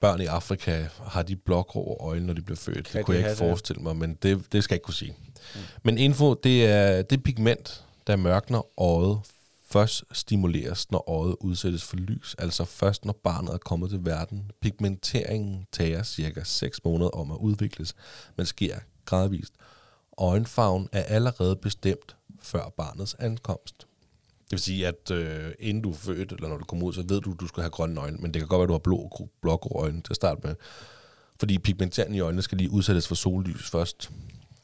børn 0.01 0.21
i 0.21 0.25
Afrika 0.25 0.85
har 1.05 1.23
de 1.23 1.35
blågrå 1.35 1.97
øjne, 1.99 2.25
når 2.25 2.33
de 2.33 2.41
bliver 2.41 2.57
født. 2.57 2.85
Kan 2.87 2.97
det 2.97 3.05
kunne 3.05 3.17
de 3.17 3.21
jeg 3.21 3.29
ikke 3.29 3.37
have 3.39 3.47
det? 3.47 3.51
forestille 3.51 3.81
mig, 3.83 3.95
men 3.95 4.13
det, 4.23 4.51
det 4.51 4.63
skal 4.63 4.73
jeg 4.73 4.77
ikke 4.77 4.85
kunne 4.85 4.93
sige. 4.93 5.15
Mm. 5.55 5.59
Men 5.83 5.97
info, 5.97 6.33
det 6.33 6.65
er 6.65 7.01
det 7.01 7.23
pigment, 7.23 7.83
der 8.07 8.15
mørkner 8.15 8.61
øjet, 8.81 9.19
først 9.69 10.03
stimuleres, 10.11 10.91
når 10.91 11.09
øjet 11.09 11.35
udsættes 11.39 11.83
for 11.83 11.95
lys, 11.95 12.35
altså 12.39 12.65
først 12.65 13.05
når 13.05 13.19
barnet 13.23 13.53
er 13.53 13.57
kommet 13.57 13.89
til 13.89 13.99
verden. 14.05 14.51
Pigmenteringen 14.61 15.65
tager 15.71 16.03
cirka 16.03 16.41
6 16.43 16.79
måneder 16.85 17.09
om 17.09 17.31
at 17.31 17.37
udvikles, 17.37 17.93
men 18.37 18.45
sker 18.45 18.75
gradvist. 19.07 19.53
Øjenfarven 20.17 20.89
er 20.91 21.03
allerede 21.03 21.55
bestemt 21.55 22.15
før 22.41 22.73
barnets 22.77 23.15
ankomst. 23.19 23.87
Det 24.43 24.51
vil 24.51 24.59
sige, 24.59 24.87
at 24.87 25.11
øh, 25.11 25.51
inden 25.59 25.83
du 25.83 25.89
er 25.89 25.95
født, 25.95 26.31
eller 26.31 26.49
når 26.49 26.57
du 26.57 26.65
kommer 26.65 26.85
ud, 26.85 26.93
så 26.93 27.03
ved 27.07 27.21
du, 27.21 27.31
at 27.31 27.39
du 27.39 27.47
skal 27.47 27.63
have 27.63 27.71
grønne 27.71 28.01
øjne, 28.01 28.17
men 28.17 28.33
det 28.33 28.41
kan 28.41 28.47
godt 28.47 28.59
være, 28.59 28.63
at 28.63 28.67
du 28.67 28.73
har 28.73 28.79
blå, 28.79 29.29
blågrå 29.41 29.81
øjne 29.81 30.01
til 30.01 30.11
at 30.11 30.15
starte 30.15 30.47
med. 30.47 30.55
Fordi 31.39 31.59
pigmenteringen 31.59 32.15
i 32.15 32.19
øjnene 32.19 32.41
skal 32.41 32.57
lige 32.57 32.71
udsættes 32.71 33.07
for 33.07 33.15
sollys 33.15 33.69
først, 33.69 34.11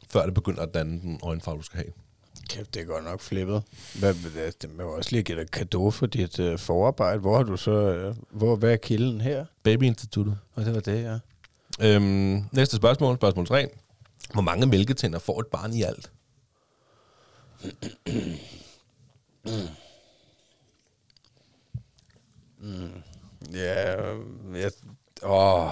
før 0.10 0.26
det 0.26 0.34
begynder 0.34 0.62
at 0.62 0.74
danne 0.74 1.02
den 1.02 1.20
øjenfarve, 1.24 1.58
du 1.58 1.64
skal 1.64 1.78
have. 1.78 1.94
Kæft, 2.50 2.74
det 2.74 2.82
er 2.82 2.86
godt 2.86 3.04
nok 3.04 3.22
flippet. 3.22 3.64
Hvad, 4.00 4.14
det, 4.14 4.62
det 4.62 4.78
må 4.78 4.84
også 4.84 5.12
lige 5.12 5.24
give 5.24 5.40
dig 5.40 5.52
kado 5.52 5.92
for 5.92 6.06
dit 6.06 6.40
uh, 6.40 6.60
forarbejde. 6.60 7.20
Hvor 7.20 7.36
har 7.36 7.44
du 7.44 7.58
så... 7.58 8.08
Uh, 8.10 8.38
hvor, 8.38 8.56
hvad 8.56 8.72
er 8.72 8.76
kilden 8.76 9.22
her? 9.22 9.46
Babyinstituttet. 9.64 10.38
Og 10.54 10.66
det 10.66 10.74
var 10.74 10.80
det, 10.80 11.04
ja. 11.04 11.20
Øhm, 11.82 12.44
næste 12.52 12.76
spørgsmål, 12.76 13.16
spørgsmål 13.16 13.48
3. 13.48 13.68
Hvor 14.32 14.42
mange 14.42 14.66
mælketænder 14.66 15.20
får 15.20 15.40
et 15.40 15.48
barn 15.48 15.74
i 15.74 15.82
alt? 15.84 16.12
Mm. 22.60 23.04
Ja, 23.54 24.02
jeg, 24.54 24.72
åh, 25.24 25.70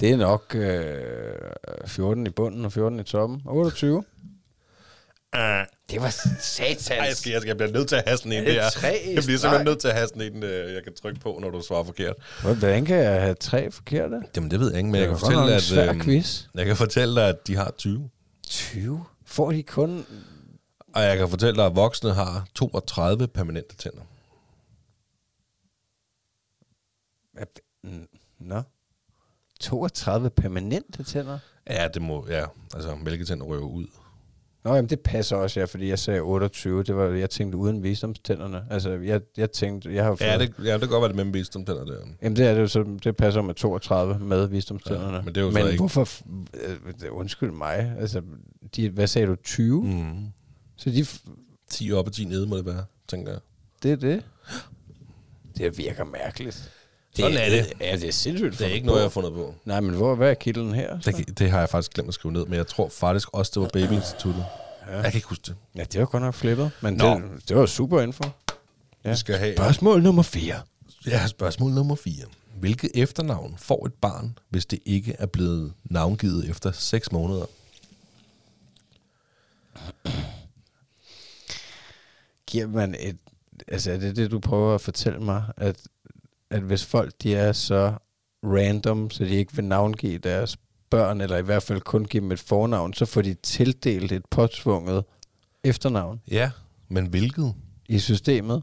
det 0.00 0.10
er 0.10 0.16
nok 0.16 0.54
øh, 0.54 1.34
14 1.86 2.26
i 2.26 2.30
bunden 2.30 2.64
og 2.64 2.72
14 2.72 3.00
i 3.00 3.02
toppen. 3.02 3.42
28. 3.46 4.04
Uh, 5.36 5.40
Det 5.90 6.00
var 6.02 6.10
satans. 6.40 6.90
Ej, 6.90 6.96
jeg, 6.96 7.16
skal, 7.16 7.30
jeg, 7.32 7.40
skal, 7.40 7.48
jeg 7.48 7.56
bliver 7.56 7.72
nødt 7.72 7.88
til 7.88 7.96
at 7.96 8.02
have 8.06 8.16
sådan 8.18 8.32
en 8.32 8.38
Er 8.38 8.44
det 8.44 8.54
der. 8.54 8.70
tre 8.70 9.02
Jeg 9.14 9.22
bliver 9.24 9.38
simpelthen 9.38 9.64
nødt 9.64 9.78
til 9.80 9.88
at 9.88 9.94
have 9.94 10.08
sådan 10.08 10.22
en, 10.22 10.42
øh, 10.42 10.74
jeg 10.74 10.84
kan 10.84 10.94
trykke 10.94 11.20
på, 11.20 11.38
når 11.42 11.50
du 11.50 11.62
svarer 11.62 11.84
forkert. 11.84 12.16
Hvordan 12.42 12.84
kan 12.84 12.96
jeg 12.96 13.22
have 13.22 13.34
tre 13.34 13.70
forkerte? 13.70 14.22
Jamen, 14.36 14.50
det 14.50 14.60
ved 14.60 14.68
jeg 14.70 14.78
ikke, 14.78 14.90
men 14.90 15.00
jeg 15.00 15.08
Det 15.08 15.18
kan 15.18 15.20
godt 15.20 15.32
nok 15.32 15.40
fortælle, 15.40 15.54
at, 15.56 15.62
svær 15.62 15.90
øhm, 15.90 16.00
quiz. 16.00 16.42
jeg 16.54 16.66
kan 16.66 16.76
fortælle 16.76 17.14
dig, 17.14 17.28
at 17.28 17.46
de 17.46 17.56
har 17.56 17.74
20. 17.78 18.10
20? 18.48 19.04
Får 19.24 19.52
de 19.52 19.62
kun... 19.62 20.06
Og 20.94 21.02
jeg 21.02 21.18
kan 21.18 21.28
fortælle 21.28 21.56
dig, 21.56 21.66
at 21.66 21.76
voksne 21.76 22.14
har 22.14 22.46
32 22.54 23.28
permanente 23.28 23.76
tænder. 23.76 24.02
Nå. 28.38 28.62
32 29.60 30.30
permanente 30.30 31.02
tænder? 31.02 31.38
Ja, 31.70 31.88
det 31.88 32.02
må, 32.02 32.26
ja, 32.28 32.44
altså 32.74 32.94
mælketænder 32.94 33.46
røver 33.46 33.66
ud. 33.68 33.86
Nå, 34.64 34.74
jamen 34.74 34.90
det 34.90 35.00
passer 35.00 35.36
også, 35.36 35.60
ja, 35.60 35.64
fordi 35.66 35.88
jeg 35.88 35.98
sagde 35.98 36.20
28. 36.20 36.82
Det 36.82 36.96
var, 36.96 37.04
jeg 37.04 37.30
tænkte 37.30 37.58
uden 37.58 37.82
visdomstænderne. 37.82 38.64
Altså, 38.70 38.90
jeg, 38.90 39.20
jeg 39.36 39.50
tænkte, 39.52 39.94
jeg 39.94 40.04
har 40.04 40.14
fået... 40.14 40.28
Ja, 40.28 40.38
det, 40.38 40.54
ja, 40.64 40.72
det 40.72 40.80
kan 40.80 40.88
godt 40.88 41.00
være 41.02 41.08
det 41.08 41.26
med 41.26 41.32
visdomstænder 41.32 41.84
der. 41.84 41.96
Jamen 42.22 42.36
det 42.36 42.46
er 42.46 42.54
det 42.54 42.70
så 42.70 42.98
det 43.04 43.16
passer 43.16 43.42
med 43.42 43.54
32 43.54 44.18
med 44.18 44.46
visdomstænderne. 44.48 45.16
Ja, 45.16 45.22
men 45.22 45.34
det 45.34 45.40
er 45.40 45.44
jo 45.44 45.50
så 45.52 45.58
men 45.58 45.66
ikke- 45.66 45.76
hvorfor... 45.78 46.04
f- 46.04 46.22
øh, 47.06 47.16
Undskyld 47.18 47.50
mig. 47.50 47.94
Altså, 47.98 48.22
de, 48.76 48.88
hvad 48.90 49.06
sagde 49.06 49.26
du? 49.28 49.34
20? 49.44 49.82
Mm. 49.84 50.26
Så 50.76 50.90
de, 50.90 51.00
f- 51.00 51.30
10 51.70 51.92
op 51.92 52.06
og 52.06 52.12
10 52.12 52.24
nede 52.24 52.46
må 52.46 52.56
det 52.56 52.66
være, 52.66 52.84
tænker 53.08 53.32
jeg. 53.32 53.40
det 53.82 53.92
er 53.92 53.96
det? 53.96 54.22
Det 55.58 55.78
virker 55.78 56.04
mærkeligt. 56.04 56.70
Sådan 57.16 57.36
er 57.36 57.48
det. 57.50 57.72
Ja, 57.80 57.96
det 57.96 58.08
er 58.08 58.12
sindssygt. 58.12 58.58
Det 58.58 58.66
er 58.66 58.70
ikke 58.72 58.86
noget, 58.86 58.98
jeg 59.00 59.04
har 59.04 59.10
fundet 59.10 59.32
på. 59.32 59.54
Nej, 59.64 59.80
men 59.80 59.94
hvor, 59.94 60.14
hvad 60.14 60.30
er 60.30 60.34
kilden 60.34 60.74
her? 60.74 61.00
Så? 61.00 61.10
Det, 61.10 61.38
det 61.38 61.50
har 61.50 61.58
jeg 61.58 61.68
faktisk 61.68 61.92
glemt 61.92 62.08
at 62.08 62.14
skrive 62.14 62.32
ned, 62.32 62.44
men 62.46 62.54
jeg 62.54 62.66
tror 62.66 62.88
faktisk 62.88 63.28
også, 63.32 63.52
det 63.54 63.62
var 63.62 63.68
Babyinstituttet. 63.68 64.44
Ja. 64.88 64.94
Jeg 64.94 65.04
kan 65.04 65.14
ikke 65.18 65.28
huske 65.28 65.42
det. 65.46 65.56
Ja, 65.76 65.84
det 65.84 66.00
var 66.00 66.06
godt 66.06 66.22
nok 66.22 66.34
flippet, 66.34 66.70
men 66.80 66.94
Nå. 66.94 67.14
det, 67.14 67.48
det 67.48 67.56
var 67.56 67.66
super 67.66 68.00
info. 68.00 68.24
Ja. 69.04 69.10
Vi 69.10 69.16
skal 69.16 69.34
have 69.38 69.56
Spørgsmål 69.56 70.02
nummer 70.02 70.22
4. 70.22 70.60
ja, 71.06 71.26
spørgsmål 71.26 71.70
nummer 71.72 71.94
4. 71.96 72.14
Hvilket 72.58 72.90
efternavn 72.94 73.54
får 73.58 73.86
et 73.86 73.94
barn, 73.94 74.38
hvis 74.48 74.66
det 74.66 74.78
ikke 74.86 75.16
er 75.18 75.26
blevet 75.26 75.72
navngivet 75.84 76.50
efter 76.50 76.72
6 76.72 77.12
måneder? 77.12 77.46
Giver 82.46 82.66
man 82.66 82.94
et... 82.98 83.16
Altså, 83.68 83.92
er 83.92 83.96
det 83.98 84.16
det, 84.16 84.30
du 84.30 84.38
prøver 84.38 84.74
at 84.74 84.80
fortælle 84.80 85.20
mig? 85.20 85.44
At, 85.56 85.76
at 86.50 86.62
hvis 86.62 86.84
folk 86.84 87.12
de 87.22 87.34
er 87.34 87.52
så 87.52 87.92
random, 88.44 89.10
så 89.10 89.24
de 89.24 89.34
ikke 89.34 89.54
vil 89.54 89.64
navngive 89.64 90.18
deres 90.18 90.56
børn, 90.90 91.20
eller 91.20 91.36
i 91.36 91.42
hvert 91.42 91.62
fald 91.62 91.80
kun 91.80 92.04
give 92.04 92.20
dem 92.20 92.32
et 92.32 92.40
fornavn, 92.40 92.92
så 92.94 93.06
får 93.06 93.22
de 93.22 93.34
tildelt 93.34 94.12
et 94.12 94.26
påtvunget 94.30 95.04
efternavn 95.64 96.20
Ja, 96.30 96.50
men 96.88 97.06
hvilket? 97.06 97.54
i 97.88 97.98
systemet. 97.98 98.62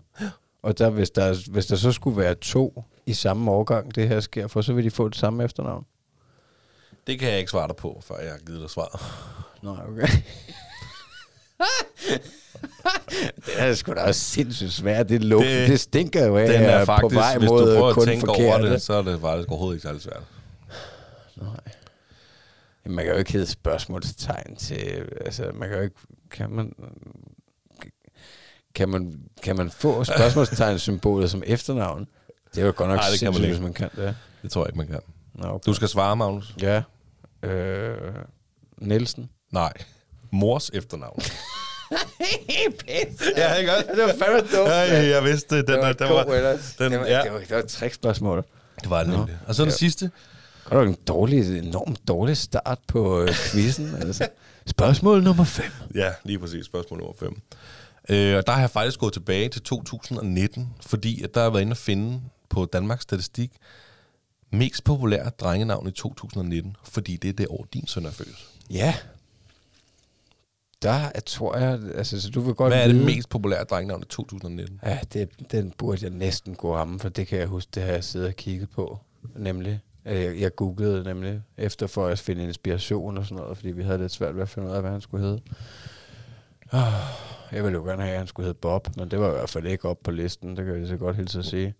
Og 0.62 0.78
der, 0.78 0.90
hvis, 0.90 1.10
der, 1.10 1.52
hvis 1.52 1.66
der 1.66 1.76
så 1.76 1.92
skulle 1.92 2.18
være 2.18 2.36
to 2.36 2.84
i 3.06 3.14
samme 3.14 3.52
årgang, 3.52 3.96
det 3.96 4.08
her 4.08 4.20
sker 4.20 4.48
for, 4.48 4.62
så 4.62 4.74
vil 4.74 4.84
de 4.86 4.92
få 4.92 5.10
det 5.10 5.18
samme 5.18 5.44
efternavn. 5.44 5.86
Det 7.08 7.20
kan 7.20 7.30
jeg 7.30 7.40
ikke 7.40 7.52
svare 7.52 7.68
dig 7.68 7.76
på, 7.76 8.02
før 8.04 8.20
jeg 8.20 8.32
har 8.32 8.40
givet 8.40 8.62
dig 8.62 8.70
svar. 8.70 9.02
Nej, 9.62 9.86
okay. 9.88 10.08
Det 13.46 13.54
er 13.58 13.74
sgu 13.74 13.94
da 13.94 14.02
også 14.02 14.22
sindssygt 14.22 14.72
svært. 14.74 15.10
Det, 15.10 15.24
lugt, 15.24 15.46
det, 15.46 15.70
Det- 15.70 15.80
stinker 15.80 16.26
jo 16.26 16.38
af, 16.38 16.48
Den 16.48 16.62
er 16.62 16.86
faktisk, 16.86 17.02
på 17.02 17.20
vej 17.20 17.38
hvis 17.38 17.48
du 17.50 17.54
mod 17.54 17.78
prøver 17.78 17.90
at 18.02 18.08
tænke 18.08 18.26
forkerte. 18.26 18.48
over 18.48 18.58
det, 18.70 18.82
så 18.82 18.94
er 18.94 19.02
det 19.02 19.22
faktisk 19.22 19.50
overhovedet 19.50 19.76
ikke 19.78 19.88
særlig 19.88 20.02
svært. 20.02 20.24
Nej. 21.36 21.48
Jamen, 22.86 22.96
man 22.96 23.06
kan 23.06 23.14
jo 23.14 23.20
ikke 23.20 23.32
hedde 23.32 23.46
spørgsmålstegn 23.48 24.56
til... 24.56 25.10
Altså, 25.26 25.52
man 25.54 25.70
kan 25.70 25.78
jo 25.78 25.84
ikke... 25.84 25.96
Kan 26.32 26.50
man... 26.50 26.74
Kan 28.76 28.90
man, 28.90 29.20
kan 29.44 29.56
man 29.56 29.70
få 29.72 30.04
spørgsmålstegn-symbolet 30.04 31.32
som 31.32 31.44
efternavn? 31.46 32.08
Det 32.56 32.62
er 32.62 32.66
jo 32.66 32.74
godt 32.76 32.90
nok 32.90 32.98
Nej, 32.98 33.06
det 33.12 33.20
kan 33.20 33.26
man 33.28 33.34
sindssygt, 33.34 33.44
ikke. 33.46 33.54
hvis 33.54 33.64
man 33.64 33.74
kan 33.74 33.90
det. 33.96 34.16
Det 34.42 34.52
tror 34.52 34.62
jeg 34.62 34.70
ikke, 34.70 34.78
man 34.78 34.88
kan. 34.88 35.00
Nå, 35.34 35.48
okay. 35.48 35.66
Du 35.66 35.74
skal 35.74 35.88
svare, 35.88 36.16
Magnus. 36.16 36.56
Ja. 36.62 36.82
Øh, 37.44 37.98
Nielsen. 38.78 39.30
Nej. 39.52 39.74
Mors 40.32 40.70
efternavn. 40.74 41.22
Ja, 43.38 43.54
ikke 43.54 43.72
også? 43.76 43.86
Det 43.96 44.04
var 44.04 44.14
fandme 44.26 44.40
dumt. 44.40 44.70
Ja, 44.70 44.82
ja, 44.94 45.08
jeg 45.16 45.24
vidste 45.24 45.58
det. 45.58 45.68
Den, 45.68 45.76
det 45.76 45.84
var, 45.84 45.94
den, 45.94 46.10
var, 46.10 46.24
den- 46.24 46.92
det, 46.92 47.00
var, 47.00 47.06
ja. 47.06 47.22
det, 47.24 47.32
var, 47.32 47.40
det 47.40 47.50
var 47.50 47.58
et 47.58 47.68
trickspørgsmål. 47.68 48.46
det 48.82 48.90
var 48.90 49.04
det 49.04 49.14
nemlig. 49.14 49.38
Og 49.48 49.56
så 49.56 49.66
det 49.66 49.72
Ja. 49.72 49.76
sidste. 49.76 50.12
Godt 50.66 50.86
nok 50.86 50.88
en 50.88 51.04
dårlig, 51.08 51.58
enormt 51.60 52.08
dårlig 52.08 52.38
start 52.38 52.80
på 52.88 53.22
øh, 53.22 53.30
quizzen. 53.52 53.96
altså. 54.02 54.28
Spørgsmål 54.66 55.24
nummer 55.24 55.44
5. 55.44 55.66
Ja, 55.96 56.12
lige 56.24 56.40
præcis. 56.40 56.66
Spørgsmål 56.66 57.00
nummer 57.00 57.14
5. 57.20 57.42
Øh, 58.10 58.38
og 58.38 58.48
der 58.48 58.54
har 58.54 58.60
jeg 58.60 58.70
faktisk 58.70 59.00
gået 59.00 59.14
tilbage 59.14 59.50
til 59.50 59.62
2019, 59.62 60.70
fordi 60.86 61.24
at 61.24 61.34
der 61.36 61.44
har 61.44 61.50
været 61.50 61.62
inde 61.62 61.72
at 61.72 61.78
finde 61.78 62.22
på 62.50 62.66
Danmarks 62.66 63.04
Statistik 63.04 63.52
mest 64.52 64.84
populære 64.84 65.30
drengenavn 65.40 65.88
i 65.88 65.92
2019, 65.92 66.76
fordi 66.92 67.18
det 67.18 67.30
er 67.30 67.34
det 67.34 67.48
år, 67.50 67.68
din 67.74 67.88
søn 67.88 68.06
er 68.06 68.12
født. 68.12 68.46
Ja. 68.70 68.94
Der 70.82 70.90
er, 70.92 71.20
tror 71.26 71.58
jeg, 71.58 71.80
altså, 71.96 72.22
så 72.22 72.30
du 72.30 72.42
vil 72.42 72.54
godt 72.54 72.74
Hvad 72.74 72.84
er 72.84 72.88
det 72.88 72.96
vide- 72.96 73.06
mest 73.06 73.30
populære 73.30 73.64
drengenavn 73.64 74.02
i 74.02 74.06
2019? 74.06 74.80
Ja, 74.86 75.00
det, 75.14 75.30
den 75.52 75.74
burde 75.78 76.00
jeg 76.04 76.12
næsten 76.12 76.56
gå 76.56 76.76
ramme, 76.76 77.00
for 77.00 77.10
det 77.10 77.28
kan 77.28 77.40
jeg 77.40 77.48
huske, 77.48 77.70
det 77.76 77.84
har 77.84 77.92
jeg 77.92 78.04
siddet 78.04 78.28
og 78.28 78.34
kigget 78.36 78.70
på, 78.70 79.00
nemlig. 79.36 79.80
Øh, 80.06 80.22
Jeg, 80.24 80.40
jeg 80.40 80.56
googlede 80.56 81.04
nemlig 81.04 81.42
efter 81.58 81.88
for 81.88 82.08
at 82.08 82.20
finde 82.20 82.44
inspiration 82.44 83.18
og 83.18 83.26
sådan 83.26 83.44
noget, 83.44 83.58
fordi 83.58 83.72
vi 83.72 83.84
havde 83.84 83.98
lidt 83.98 84.12
svært 84.12 84.36
ved 84.36 84.42
at 84.42 84.50
finde 84.50 84.68
ud 84.70 84.74
af, 84.74 84.82
hvad 84.82 84.92
han 84.92 85.02
skulle 85.02 85.24
hedde. 85.26 85.42
Oh, 86.74 86.80
jeg 87.52 87.64
ville 87.64 87.78
jo 87.78 87.84
gerne 87.84 88.02
have, 88.02 88.12
at 88.14 88.18
han 88.18 88.28
skulle 88.28 88.46
hedde 88.48 88.60
Bob, 88.62 88.88
men 88.98 89.12
det 89.12 89.20
var 89.20 89.28
i 89.28 89.32
hvert 89.32 89.50
fald 89.50 89.68
ikke 89.68 89.90
op 89.90 89.98
på 90.04 90.12
listen, 90.12 90.50
det 90.50 90.58
kan 90.58 90.68
jeg 90.68 90.78
lige 90.78 90.88
så 90.88 90.98
godt 90.98 91.16
hilse 91.16 91.40
at 91.40 91.46
sige. 91.46 91.74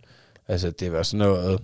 Altså, 0.48 0.72
det 0.72 0.92
var 0.92 1.04
sådan 1.04 1.28
noget... 1.28 1.60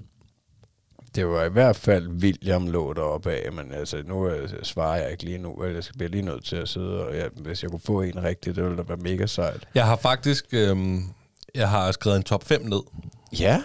Det 1.16 1.28
var 1.28 1.44
i 1.44 1.50
hvert 1.50 1.76
fald 1.76 2.08
William 2.08 2.68
lå 2.68 2.94
deroppe 2.94 3.32
af, 3.32 3.52
men 3.54 3.72
altså, 3.74 4.04
nu 4.06 4.28
øh, 4.30 4.50
svarer 4.64 5.02
jeg 5.02 5.12
ikke 5.12 5.24
lige 5.24 5.38
nu, 5.38 5.66
jeg 5.66 5.84
skal 5.84 5.98
blive 5.98 6.12
lige 6.12 6.22
nødt 6.22 6.46
til 6.46 6.56
at 6.56 6.70
sidde, 6.70 7.06
og 7.08 7.16
ja, 7.16 7.28
hvis 7.36 7.64
jeg 7.64 7.72
kunne 7.72 7.80
få 7.86 8.02
en 8.02 8.24
rigtig, 8.24 8.56
det 8.56 8.64
ville 8.64 8.78
da 8.78 8.84
være 8.88 8.98
mega 8.98 9.26
sejt. 9.26 9.68
Jeg 9.76 9.86
har 9.86 9.96
faktisk 9.96 10.46
øhm, 10.52 11.04
jeg 11.56 11.70
har 11.70 11.92
skrevet 11.92 12.18
en 12.18 12.24
top 12.24 12.44
5 12.44 12.62
ned. 12.62 12.80
Ja. 13.40 13.64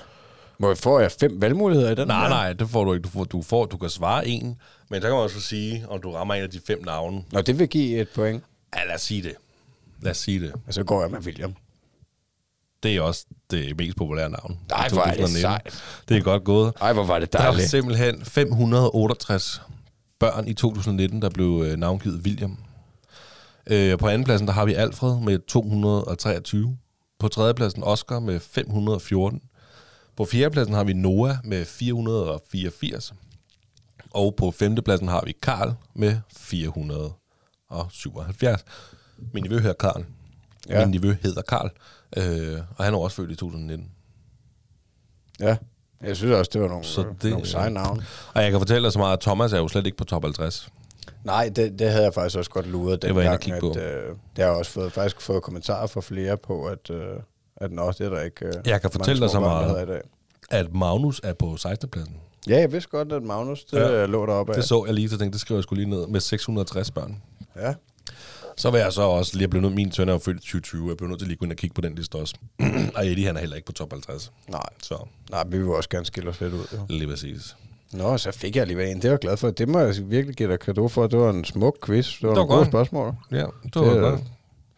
Må 0.58 0.68
jeg 0.68 0.78
får 0.78 1.00
jeg 1.00 1.12
fem 1.12 1.40
valgmuligheder 1.40 1.90
i 1.90 1.94
den 1.94 2.08
Nej, 2.08 2.20
her? 2.22 2.28
nej, 2.28 2.52
det 2.52 2.68
får 2.70 2.84
du 2.84 2.92
ikke. 2.94 3.02
Du, 3.04 3.08
får, 3.08 3.24
du, 3.24 3.42
får, 3.42 3.66
du 3.66 3.76
kan 3.76 3.90
svare 3.90 4.28
en, 4.28 4.56
men 4.90 5.00
så 5.02 5.08
kan 5.08 5.14
man 5.14 5.22
også 5.22 5.40
sige, 5.40 5.84
om 5.88 6.00
du 6.00 6.10
rammer 6.12 6.34
en 6.34 6.42
af 6.42 6.50
de 6.50 6.60
fem 6.66 6.84
navne. 6.84 7.22
Nå, 7.32 7.40
det 7.40 7.58
vil 7.58 7.68
give 7.68 8.00
et 8.00 8.08
point, 8.14 8.42
Ja, 8.76 8.84
lad 8.84 8.94
os 8.94 9.00
sige 9.00 9.22
det. 9.22 9.34
Lad 10.02 10.10
os 10.10 10.16
sige 10.18 10.40
det. 10.40 10.52
og 10.66 10.74
så 10.74 10.84
går 10.84 11.00
jeg 11.02 11.10
med 11.10 11.18
William. 11.18 11.54
Det 12.82 12.96
er 12.96 13.00
også 13.00 13.24
det 13.50 13.76
mest 13.78 13.96
populære 13.96 14.30
navn. 14.30 14.52
i 14.52 14.56
Ej, 14.72 14.88
hvor 14.88 15.00
er 15.02 15.10
det 15.10 15.20
2019. 15.20 15.40
sejt. 15.40 15.82
Det 16.08 16.16
er 16.16 16.20
godt 16.20 16.44
gået. 16.44 16.72
Ej, 16.80 16.92
hvor 16.92 17.04
var 17.04 17.18
det 17.18 17.32
Der 17.32 17.38
var 17.38 17.50
dejligt. 17.50 17.70
simpelthen 17.70 18.24
568 18.24 19.62
børn 20.18 20.48
i 20.48 20.54
2019, 20.54 21.22
der 21.22 21.30
blev 21.30 21.62
øh, 21.66 21.76
navngivet 21.76 22.20
William. 22.24 22.58
Øh, 23.66 23.98
på 23.98 24.08
andenpladsen, 24.08 24.46
der 24.48 24.52
har 24.54 24.64
vi 24.64 24.74
Alfred 24.74 25.20
med 25.20 25.38
223. 25.46 26.76
På 27.18 27.28
tredjepladsen 27.28 27.82
Oscar 27.84 28.18
med 28.18 28.40
514. 28.40 29.40
På 30.16 30.24
fjerdepladsen 30.24 30.74
har 30.74 30.84
vi 30.84 30.92
Noah 30.92 31.34
med 31.44 31.64
484. 31.64 33.14
Og 34.10 34.34
på 34.36 34.50
femtepladsen 34.50 35.08
har 35.08 35.22
vi 35.26 35.34
Karl 35.42 35.72
med 35.94 36.16
477. 36.36 38.64
Min 39.32 39.42
nevø 39.42 39.58
hedder 39.60 39.74
Karl. 39.74 40.04
Ja. 40.68 40.80
Min 40.86 40.90
nevø 40.90 41.16
hedder 41.22 41.42
Karl. 41.42 41.70
Øh, 42.16 42.58
og 42.76 42.84
han 42.84 42.94
er 42.94 42.98
også 42.98 43.16
født 43.16 43.30
i 43.30 43.36
2019. 43.36 43.88
Ja, 45.40 45.56
jeg 46.02 46.16
synes 46.16 46.32
også, 46.32 46.50
det 46.52 46.60
var 46.60 46.68
nogle, 46.68 46.84
Så 46.84 47.04
det- 47.22 47.30
nogle 47.30 47.46
seje 47.46 47.70
navne. 47.70 48.02
Og 48.34 48.42
jeg 48.42 48.50
kan 48.50 48.60
fortælle 48.60 48.84
dig 48.84 48.92
så 48.92 48.98
meget, 48.98 49.12
at 49.12 49.20
Thomas 49.20 49.52
er 49.52 49.58
jo 49.58 49.68
slet 49.68 49.86
ikke 49.86 49.98
på 49.98 50.04
top 50.04 50.22
50. 50.24 50.68
Nej, 51.24 51.50
det, 51.56 51.78
det 51.78 51.90
havde 51.90 52.04
jeg 52.04 52.14
faktisk 52.14 52.38
også 52.38 52.50
godt 52.50 52.66
luret 52.66 53.02
den 53.02 53.08
Det 53.08 53.16
var 53.16 53.22
gang, 53.22 53.52
at 53.52 53.62
at, 53.64 53.76
øh, 53.76 54.08
det 54.36 54.44
har 54.44 54.44
jeg 54.44 54.50
også 54.58 54.70
fået, 54.70 54.92
faktisk 54.92 55.20
fået 55.20 55.42
kommentarer 55.42 55.86
fra 55.86 56.00
flere 56.00 56.36
på, 56.36 56.64
at, 56.66 56.90
øh, 56.90 57.16
at 57.56 57.72
nå, 57.72 57.90
det 57.92 58.00
er 58.00 58.08
der 58.10 58.20
ikke 58.20 58.46
øh, 58.46 58.52
Jeg 58.66 58.80
kan 58.80 58.90
fortælle 58.90 59.20
dig 59.22 59.30
så 59.30 59.40
meget. 59.40 59.82
i 59.82 59.86
dag. 59.86 60.00
At 60.50 60.74
Magnus 60.74 61.20
er 61.24 61.32
på 61.32 61.56
16. 61.56 61.88
pladsen. 61.90 62.16
Ja, 62.48 62.58
jeg 62.58 62.72
vidste 62.72 62.90
godt, 62.90 63.12
at 63.12 63.22
Magnus, 63.22 63.64
det 63.64 63.78
Ja. 63.78 64.00
ja. 64.00 64.06
lå 64.06 64.26
deroppe 64.26 64.52
af. 64.52 64.56
Det 64.56 64.64
så 64.68 64.84
jeg 64.86 64.94
lige, 64.94 65.08
så 65.08 65.18
tænkte, 65.18 65.32
det 65.32 65.40
skriver 65.40 65.58
jeg 65.58 65.62
skulle 65.62 65.84
lige 65.84 65.90
ned 65.96 66.06
med 66.06 66.20
660 66.20 66.90
børn. 66.90 67.22
Ja. 67.56 67.74
Så 68.58 68.70
vil 68.70 68.78
jeg 68.78 68.92
så 68.92 69.02
også 69.02 69.36
lige 69.36 69.48
blive 69.48 69.62
nødt, 69.62 69.74
min 69.74 69.92
søn 69.92 70.08
er 70.08 70.12
jo 70.12 70.18
født 70.18 70.36
i 70.36 70.40
2020, 70.40 70.88
jeg 70.88 70.96
bliver 70.96 71.08
nødt 71.08 71.18
til 71.20 71.28
lige 71.28 71.34
at 71.34 71.38
gå 71.38 71.44
ind 71.44 71.52
og 71.52 71.56
kigge 71.56 71.74
på 71.74 71.80
den 71.80 71.94
liste 71.94 72.14
også. 72.16 72.34
og 72.96 73.06
Eddie, 73.06 73.26
han 73.26 73.36
er 73.36 73.40
heller 73.40 73.56
ikke 73.56 73.66
på 73.66 73.72
top 73.72 73.92
50. 73.92 74.32
Nej, 74.48 74.62
Så 74.82 75.06
nej, 75.30 75.44
vi 75.48 75.58
vil 75.58 75.66
også 75.68 75.88
gerne 75.88 76.06
skille 76.06 76.30
os 76.30 76.40
lidt 76.40 76.54
ud. 76.54 76.66
Jo. 76.72 76.78
lige 76.88 77.06
præcis. 77.08 77.56
Nå, 77.92 78.18
så 78.18 78.32
fik 78.32 78.56
jeg 78.56 78.60
alligevel 78.62 78.88
en. 78.88 78.96
Det 78.96 79.04
var 79.04 79.10
jeg 79.10 79.18
glad 79.18 79.36
for. 79.36 79.50
Det 79.50 79.68
må 79.68 79.78
jeg 79.78 79.94
virkelig 80.10 80.36
give 80.36 80.50
dig 80.50 80.60
kado 80.60 80.88
for. 80.88 81.06
Det 81.06 81.18
var 81.18 81.30
en 81.30 81.44
smuk 81.44 81.78
quiz. 81.86 82.06
Det 82.14 82.22
var, 82.22 82.28
var 82.28 82.34
nogle 82.34 82.54
gode 82.56 82.66
spørgsmål. 82.66 83.14
Ja, 83.30 83.36
det 83.36 83.44
var 83.44 83.50
Det 83.62 83.74
det, 83.92 83.96
er- 83.96 84.00
godt. 84.10 84.20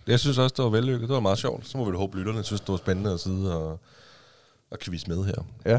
Jeg 0.07 0.20
synes 0.20 0.39
også, 0.39 0.55
det 0.57 0.64
var 0.64 0.70
vellykket. 0.70 1.09
Det 1.09 1.14
var 1.14 1.20
meget 1.20 1.39
sjovt. 1.39 1.68
Så 1.68 1.78
må 1.78 1.91
vi 1.91 1.97
håbe, 1.97 2.18
lytterne 2.18 2.43
synes, 2.45 2.61
det 2.61 2.68
var 2.68 2.76
spændende 2.76 3.12
at 3.12 3.20
sidde 3.20 3.59
og, 3.59 3.81
og 4.70 4.78
quiz 4.78 5.07
med 5.07 5.24
her. 5.24 5.47
Ja. 5.66 5.78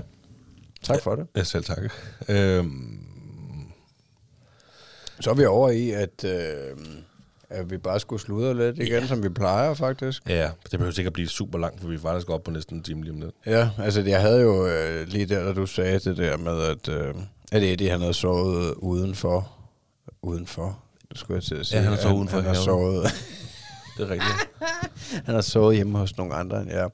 Tak 0.84 1.02
for 1.04 1.16
det. 1.16 1.28
Ja, 1.36 1.44
selv 1.44 1.64
tak. 1.64 1.78
Øhm, 2.30 3.00
Så 5.20 5.30
er 5.30 5.34
vi 5.34 5.46
over 5.46 5.70
i, 5.70 5.90
at, 5.92 6.24
øh, 6.26 6.78
at 7.52 7.72
vi 7.72 7.78
bare 7.78 8.00
skulle 8.00 8.22
sludre 8.22 8.58
lidt 8.58 8.78
igen, 8.80 9.08
som 9.08 9.24
vi 9.24 9.30
plejer 9.30 9.74
faktisk. 9.74 10.30
Ja, 10.30 10.50
det 10.64 10.72
behøver 10.72 10.92
sikkert 10.92 11.14
blive 11.14 11.28
super 11.28 11.60
langt, 11.60 11.82
for 11.82 11.88
vi 11.88 11.96
er 11.96 12.00
faktisk 12.00 12.30
oppe 12.30 12.44
på 12.46 12.52
næsten 12.52 12.78
en 12.78 12.84
time 12.84 13.04
lige 13.04 13.14
om 13.14 13.20
lidt. 13.22 13.36
Ja, 13.46 13.70
altså 13.78 14.02
jeg 14.02 14.22
havde 14.22 14.42
jo 14.42 14.68
øh, 14.68 15.08
lige 15.08 15.26
der, 15.26 15.44
da 15.44 15.54
du 15.54 15.66
sagde 15.66 16.00
det 16.00 16.18
der 16.18 16.38
med, 16.38 16.62
at, 16.62 16.90
øh, 16.90 17.14
at 17.52 17.64
Eddie 17.64 17.90
han 17.90 18.00
havde 18.00 18.14
sovet 18.14 18.74
udenfor. 18.78 19.52
Udenfor? 20.22 20.80
Det 21.10 21.18
skulle 21.18 21.36
jeg 21.36 21.44
til 21.44 21.56
at 21.56 21.66
sige. 21.66 21.78
Ja, 21.78 21.84
han 21.84 21.94
har 21.94 22.02
sovet 22.02 22.16
udenfor 22.16 22.38
Han, 22.38 22.46
han 22.46 22.56
har 22.56 22.62
sovet, 22.62 23.04
Det 23.98 24.04
er 24.04 24.10
rigtigt. 24.10 24.50
han 25.26 25.36
har 25.36 25.42
sovet 25.42 25.76
hjemme 25.76 25.98
hos 25.98 26.18
nogle 26.18 26.34
andre 26.34 26.62
end 26.62 26.70
jeg. 26.72 26.90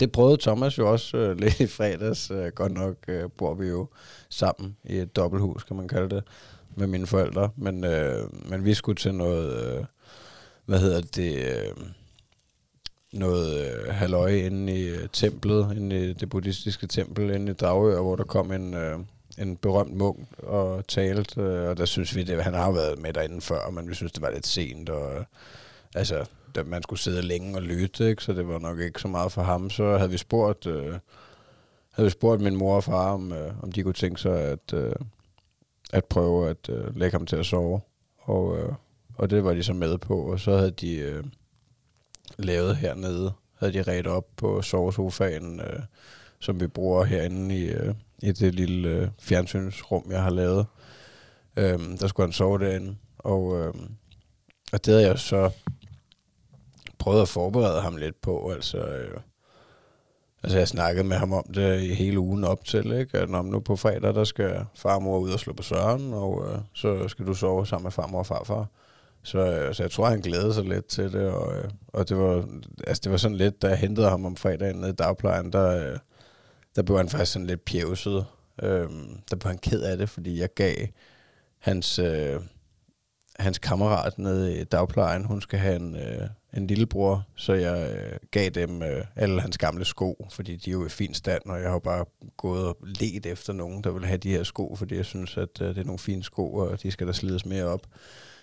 Det 0.00 0.12
prøvede 0.12 0.36
Thomas 0.42 0.78
jo 0.78 0.92
også 0.92 1.16
øh, 1.16 1.38
lidt 1.38 1.60
i 1.60 1.66
fredags. 1.66 2.30
Øh, 2.30 2.46
godt 2.54 2.72
nok 2.72 2.94
øh, 3.08 3.30
bor 3.38 3.54
vi 3.54 3.66
jo 3.66 3.88
sammen 4.28 4.76
i 4.84 4.96
et 4.96 5.16
dobbelthus, 5.16 5.64
kan 5.64 5.76
man 5.76 5.88
kalde 5.88 6.16
det, 6.16 6.24
med 6.76 6.86
mine 6.86 7.06
forældre. 7.06 7.50
Men, 7.56 7.84
øh, 7.84 8.50
men 8.50 8.64
vi 8.64 8.74
skulle 8.74 8.96
til 8.96 9.14
noget, 9.14 9.76
øh, 9.78 9.84
hvad 10.64 10.80
hedder 10.80 11.00
det, 11.00 11.36
øh, 11.36 11.86
noget 13.12 13.66
øh, 13.66 13.94
halløj 13.94 14.28
inde 14.28 14.80
i 14.80 14.88
øh, 14.88 15.08
templet, 15.12 15.76
inde 15.76 16.10
i 16.10 16.12
det 16.12 16.28
buddhistiske 16.28 16.86
tempel 16.86 17.30
inde 17.30 17.52
i 17.52 17.54
Dragør, 17.54 18.00
hvor 18.02 18.16
der 18.16 18.24
kom 18.24 18.52
en, 18.52 18.74
øh, 18.74 18.98
en 19.38 19.56
berømt 19.56 19.96
munk 19.96 20.28
og 20.38 20.86
talte, 20.88 21.40
øh, 21.40 21.68
og 21.68 21.76
der 21.76 21.84
synes 21.84 22.16
vi, 22.16 22.22
det, 22.22 22.44
han 22.44 22.54
har 22.54 22.72
været 22.72 22.98
med 22.98 23.12
derinde 23.12 23.40
før, 23.40 23.70
men 23.70 23.88
vi 23.88 23.94
synes, 23.94 24.12
det 24.12 24.22
var 24.22 24.30
lidt 24.30 24.46
sent, 24.46 24.88
og 24.88 25.16
øh, 25.16 25.24
altså, 25.94 26.24
der, 26.54 26.64
man 26.64 26.82
skulle 26.82 27.00
sidde 27.00 27.22
længe 27.22 27.56
og 27.56 27.62
lytte, 27.62 28.08
ikke? 28.08 28.22
så 28.22 28.32
det 28.32 28.48
var 28.48 28.58
nok 28.58 28.80
ikke 28.80 29.00
så 29.00 29.08
meget 29.08 29.32
for 29.32 29.42
ham. 29.42 29.70
Så 29.70 29.96
havde 29.96 30.10
vi 30.10 30.18
spurgt, 30.18 30.66
øh, 30.66 30.94
havde 31.90 32.06
vi 32.06 32.10
spurgt 32.10 32.42
min 32.42 32.56
mor 32.56 32.76
og 32.76 32.84
far, 32.84 33.12
om, 33.12 33.32
øh, 33.32 33.52
om 33.62 33.72
de 33.72 33.82
kunne 33.82 33.94
tænke 33.94 34.20
sig 34.20 34.40
at, 34.40 34.72
øh, 34.74 34.92
at 35.92 36.04
prøve 36.04 36.50
at 36.50 36.68
øh, 36.68 36.96
lægge 36.96 37.18
ham 37.18 37.26
til 37.26 37.36
at 37.36 37.46
sove. 37.46 37.80
Og, 38.18 38.58
øh, 38.58 38.72
og 39.14 39.30
det 39.30 39.44
var 39.44 39.54
de 39.54 39.62
så 39.62 39.72
med 39.72 39.98
på, 39.98 40.18
og 40.18 40.40
så 40.40 40.56
havde 40.56 40.70
de 40.70 40.96
øh, 40.96 41.24
lavet 42.38 42.76
hernede, 42.76 43.32
havde 43.58 43.72
de 43.72 43.82
ret 43.82 44.06
op 44.06 44.26
på 44.36 44.62
sovesofaen, 44.62 45.60
øh, 45.60 45.80
som 46.38 46.60
vi 46.60 46.66
bruger 46.66 47.04
herinde 47.04 47.58
i, 47.58 47.64
øh, 47.64 47.94
i 48.22 48.32
det 48.32 48.54
lille 48.54 48.88
øh, 48.88 49.08
fjernsynsrum, 49.18 50.10
jeg 50.10 50.22
har 50.22 50.30
lavet. 50.30 50.66
Øh, 51.56 51.78
der 52.00 52.06
skulle 52.06 52.26
han 52.26 52.32
sove 52.32 52.58
derinde, 52.58 52.96
og, 53.18 53.58
øh, 53.58 53.74
og 54.72 54.86
det 54.86 54.94
havde 54.94 55.06
jeg 55.06 55.18
så 55.18 55.50
prøvet 56.98 57.22
at 57.22 57.28
forberede 57.28 57.80
ham 57.80 57.96
lidt 57.96 58.20
på, 58.20 58.50
altså... 58.50 58.78
Øh, 58.78 59.20
Altså, 60.46 60.58
jeg 60.58 60.68
snakkede 60.68 61.06
med 61.06 61.16
ham 61.16 61.32
om 61.32 61.44
det 61.54 61.82
i 61.82 61.94
hele 61.94 62.20
ugen 62.20 62.44
op 62.44 62.64
til, 62.64 62.92
ikke? 62.92 63.18
At 63.18 63.30
når 63.30 63.42
nu 63.42 63.60
på 63.60 63.76
fredag, 63.76 64.14
der 64.14 64.24
skal 64.24 64.64
farmor 64.74 65.18
ud 65.18 65.30
og 65.30 65.40
slå 65.40 65.52
på 65.52 65.62
søren, 65.62 66.12
og 66.14 66.48
øh, 66.48 66.58
så 66.74 67.08
skal 67.08 67.26
du 67.26 67.34
sove 67.34 67.66
sammen 67.66 67.84
med 67.84 67.92
farmor 67.92 68.18
og 68.18 68.26
farfar. 68.26 68.66
Så, 69.22 69.38
øh, 69.38 69.74
så 69.74 69.82
jeg 69.82 69.90
tror, 69.90 70.06
han 70.06 70.20
glædede 70.20 70.54
sig 70.54 70.64
lidt 70.64 70.86
til 70.86 71.12
det, 71.12 71.30
og, 71.30 71.56
øh, 71.56 71.64
og 71.88 72.08
det, 72.08 72.18
var, 72.18 72.48
altså, 72.86 73.00
det 73.04 73.12
var 73.12 73.18
sådan 73.18 73.36
lidt, 73.36 73.62
da 73.62 73.68
jeg 73.68 73.78
hentede 73.78 74.08
ham 74.08 74.24
om 74.24 74.36
fredagen 74.36 74.76
nede 74.76 74.90
i 74.90 74.94
dagplejen, 74.94 75.52
der, 75.52 75.92
øh, 75.92 75.98
der 76.76 76.82
blev 76.82 76.96
han 76.96 77.08
faktisk 77.08 77.32
sådan 77.32 77.46
lidt 77.46 77.64
pjævset. 77.64 78.26
Øh, 78.62 78.88
der 79.30 79.36
blev 79.36 79.50
han 79.50 79.58
ked 79.58 79.82
af 79.82 79.98
det, 79.98 80.08
fordi 80.08 80.40
jeg 80.40 80.48
gav 80.54 80.76
hans, 81.58 81.98
øh, 81.98 82.40
hans 83.38 83.58
kammerat 83.58 84.18
nede 84.18 84.60
i 84.60 84.64
dagplejen, 84.64 85.24
hun 85.24 85.40
skal 85.40 85.58
have 85.58 85.76
en, 85.76 85.96
øh, 85.96 86.28
en 86.54 86.66
lillebror, 86.66 87.26
så 87.36 87.52
jeg 87.52 87.96
øh, 87.96 88.18
gav 88.30 88.48
dem 88.48 88.82
øh, 88.82 89.04
alle 89.16 89.40
hans 89.40 89.58
gamle 89.58 89.84
sko, 89.84 90.26
fordi 90.30 90.56
de 90.56 90.70
er 90.70 90.72
jo 90.72 90.86
i 90.86 90.88
fin 90.88 91.14
stand, 91.14 91.42
og 91.46 91.62
jeg 91.62 91.70
har 91.70 91.78
bare 91.78 92.04
gået 92.36 92.66
og 92.66 92.78
let 93.00 93.26
efter 93.26 93.52
nogen, 93.52 93.84
der 93.84 93.90
vil 93.90 94.06
have 94.06 94.18
de 94.18 94.30
her 94.30 94.42
sko, 94.42 94.76
fordi 94.76 94.96
jeg 94.96 95.04
synes, 95.04 95.36
at 95.36 95.60
øh, 95.60 95.68
det 95.68 95.78
er 95.78 95.84
nogle 95.84 95.98
fine 95.98 96.22
sko, 96.22 96.54
og 96.54 96.82
de 96.82 96.90
skal 96.90 97.06
der 97.06 97.12
slides 97.12 97.46
mere 97.46 97.64
op. 97.64 97.86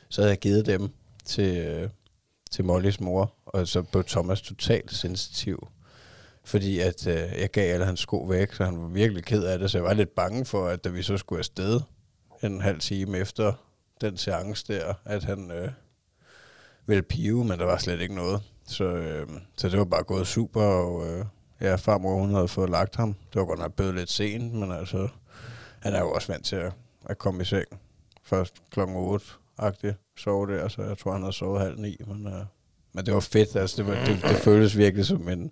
Så 0.10 0.22
havde 0.22 0.30
jeg 0.30 0.40
givet 0.40 0.66
dem 0.66 0.90
til, 1.26 1.58
øh, 1.58 1.90
til 2.52 2.66
Mollys 2.66 3.00
mor, 3.00 3.34
og 3.46 3.68
så 3.68 3.82
blev 3.82 4.04
Thomas 4.04 4.42
totalt 4.42 4.94
sensitiv, 4.94 5.68
fordi 6.44 6.80
at 6.80 7.08
øh, 7.08 7.40
jeg 7.40 7.50
gav 7.52 7.74
alle 7.74 7.86
hans 7.86 8.00
sko 8.00 8.18
væk, 8.18 8.54
så 8.54 8.66
han 8.66 8.82
var 8.82 8.88
virkelig 8.88 9.24
ked 9.24 9.44
af 9.44 9.60
det, 9.60 9.72
så 9.72 9.78
jeg 9.78 9.86
var 9.86 9.94
lidt 9.94 10.16
bange 10.16 10.46
for, 10.46 10.68
at 10.68 10.84
da 10.84 10.90
vi 10.90 11.02
så 11.02 11.18
skulle 11.18 11.40
afsted 11.40 11.82
en 12.44 12.62
halv 12.62 12.80
time 12.80 13.18
efter 13.18 13.54
den 14.02 14.18
seance 14.18 14.66
der, 14.68 14.94
at 15.06 15.24
han 15.24 15.52
øh, 15.52 15.72
ville 16.88 17.04
pive, 17.04 17.46
men 17.46 17.60
der 17.60 17.66
var 17.66 17.78
slet 17.78 18.02
ikke 18.02 18.16
noget. 18.16 18.42
Så, 18.68 18.84
øh, 18.84 19.28
så 19.58 19.70
det 19.70 19.80
var 19.80 19.86
bare 19.86 20.04
gået 20.04 20.28
super, 20.28 20.62
og 20.62 21.08
øh, 21.08 21.26
ja, 21.62 21.76
farmor 21.76 22.20
hun 22.20 22.34
havde 22.34 22.48
fået 22.48 22.70
lagt 22.70 22.96
ham. 22.96 23.14
Det 23.34 23.40
var 23.40 23.46
godt 23.46 23.60
nok 23.60 23.74
blevet 23.74 23.96
lidt 23.96 24.12
sent, 24.12 24.54
men 24.54 24.72
altså, 24.72 25.08
han 25.80 25.94
er 25.94 26.00
jo 26.00 26.12
også 26.12 26.32
vant 26.32 26.46
til 26.46 26.56
at, 26.56 26.72
at 27.06 27.18
komme 27.18 27.42
i 27.42 27.46
seng. 27.46 27.66
Først 28.24 28.54
klokken 28.72 28.96
8 28.96 29.26
agtigt 29.58 29.96
sove 30.18 30.48
der, 30.48 30.68
så 30.68 30.82
jeg 30.82 30.98
tror, 30.98 31.12
han 31.12 31.22
havde 31.22 31.34
sovet 31.34 31.62
halv 31.62 31.80
ni, 31.80 31.98
men, 32.08 32.28
øh, 32.28 32.34
men 32.94 33.06
det 33.06 33.14
var 33.14 33.20
fedt, 33.20 33.56
altså 33.56 33.78
det, 33.78 33.88
var, 33.88 34.06
det, 34.06 34.20
det 34.24 34.36
føltes 34.38 34.78
virkelig 34.78 35.06
som 35.06 35.30
en, 35.30 35.52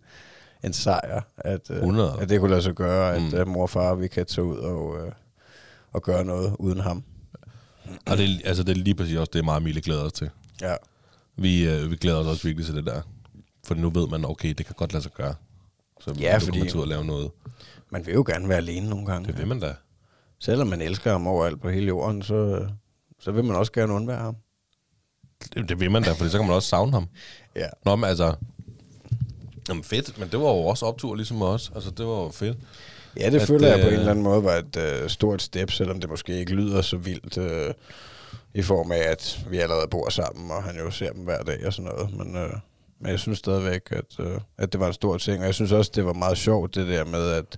en 0.63 0.73
sejr, 0.73 1.21
at, 1.38 1.69
øh, 1.71 1.77
100. 1.77 2.17
at 2.21 2.29
det 2.29 2.39
kunne 2.39 2.51
lade 2.51 2.61
sig 2.61 2.73
gøre, 2.73 3.15
at 3.15 3.21
Mm. 3.21 3.34
øh, 3.38 3.47
mor 3.47 3.61
og 3.61 3.69
far, 3.69 3.95
vi 3.95 4.07
kan 4.07 4.25
tage 4.25 4.45
ud 4.45 4.57
og, 4.57 5.05
øh, 5.05 5.11
og 5.91 6.01
gøre 6.01 6.25
noget 6.25 6.55
uden 6.59 6.79
ham. 6.79 7.03
Og 8.05 8.17
det, 8.17 8.25
er- 8.25 8.47
altså, 8.47 8.63
det 8.63 8.71
er 8.77 8.82
lige 8.84 8.95
præcis 8.95 9.17
også 9.17 9.29
det, 9.34 9.45
meget 9.45 9.63
Mille 9.63 9.82
glæder 9.82 10.03
os 10.03 10.13
til. 10.13 10.29
Ja. 10.61 10.75
Vi, 11.36 11.67
øh, 11.69 11.91
vi 11.91 11.95
glæder 11.95 12.17
os 12.17 12.27
også 12.27 12.43
virkelig 12.43 12.65
til 12.65 12.75
det 12.75 12.86
der. 12.86 13.01
For 13.63 13.75
nu 13.75 13.89
ved 13.89 14.07
man, 14.07 14.25
okay, 14.25 14.53
det 14.53 14.65
kan 14.65 14.75
godt 14.77 14.93
lade 14.93 15.03
sig 15.03 15.11
gøre. 15.13 15.36
Så 16.01 16.15
Ja, 16.19 16.38
fordi- 16.38 16.59
man 16.59 16.75
ud 16.75 16.82
og 16.82 16.88
lave 16.88 17.05
noget. 17.05 17.32
Man 17.89 18.05
vil 18.05 18.13
jo 18.13 18.23
gerne 18.27 18.49
være 18.49 18.57
alene 18.57 18.89
nogle 18.89 19.05
gange. 19.05 19.27
Det 19.27 19.38
vil 19.38 19.47
man 19.47 19.59
da. 19.59 19.73
Selvom 20.39 20.67
man 20.67 20.82
elsker 20.82 21.11
ham 21.11 21.27
overalt 21.27 21.61
på 21.61 21.69
hele 21.69 21.88
jorden, 21.88 22.21
så, 22.21 22.67
så 23.19 23.32
vil 23.32 23.43
man 23.43 23.55
også 23.55 23.71
gerne 23.71 23.93
undvære 23.93 24.17
ham. 24.19 24.36
Det, 25.53 25.69
det 25.69 25.79
vil 25.79 25.91
man 25.91 26.03
da, 26.03 26.11
for 26.11 26.27
så 26.27 26.38
kan 26.38 26.47
man 26.47 26.55
også 26.55 26.69
savne 26.69 26.91
ham. 26.91 27.07
Ja. 27.55 27.67
Nå, 27.86 27.95
men 27.95 28.09
altså... 28.09 28.34
Jamen 29.69 29.84
fedt, 29.84 30.19
men 30.19 30.29
det 30.29 30.39
var 30.39 30.45
jo 30.45 30.57
også 30.65 30.86
optur 30.86 31.15
ligesom 31.15 31.41
os. 31.41 31.71
Altså, 31.75 31.89
det 31.91 32.05
var 32.05 32.21
jo 32.23 32.29
fedt. 32.29 32.57
Ja, 33.19 33.29
det 33.29 33.39
at, 33.41 33.47
føler 33.47 33.67
jeg 33.67 33.79
på 33.79 33.88
øh, 33.88 33.93
en 33.93 33.99
eller 33.99 34.11
anden 34.11 34.23
måde 34.23 34.43
var 34.43 34.53
et 34.55 34.77
øh, 34.77 35.09
stort 35.09 35.41
step, 35.41 35.71
selvom 35.71 35.99
det 35.99 36.09
måske 36.09 36.39
ikke 36.39 36.53
lyder 36.53 36.82
så 36.82 36.97
vildt 36.97 37.38
øh, 37.38 37.73
i 38.54 38.62
form 38.62 38.91
af, 38.91 39.12
at 39.12 39.45
vi 39.49 39.58
allerede 39.58 39.88
bor 39.88 40.10
sammen, 40.10 40.52
og 40.52 40.64
han 40.64 40.78
jo 40.78 40.91
ser 40.91 41.12
dem 41.12 41.24
hver 41.24 41.43
dag 41.43 41.66
og 41.66 41.74
sådan 41.74 41.91
noget. 41.91 42.18
Men, 42.18 42.36
øh, 42.36 42.54
men 42.99 43.12
jeg 43.12 43.20
synes 43.20 43.39
stadigvæk, 43.39 43.82
at, 43.91 44.20
øh, 44.20 44.39
at 44.58 44.72
det 44.72 44.80
var 44.80 44.88
en 44.88 44.93
stor 44.93 45.18
ting, 45.18 45.39
og 45.39 45.45
jeg 45.45 45.54
synes 45.54 45.72
også, 45.72 45.91
det 45.95 46.06
var 46.06 46.14
meget 46.14 46.38
sjovt, 46.38 46.76
det 46.76 46.88
der 46.88 47.06
med, 47.06 47.32
at, 47.32 47.58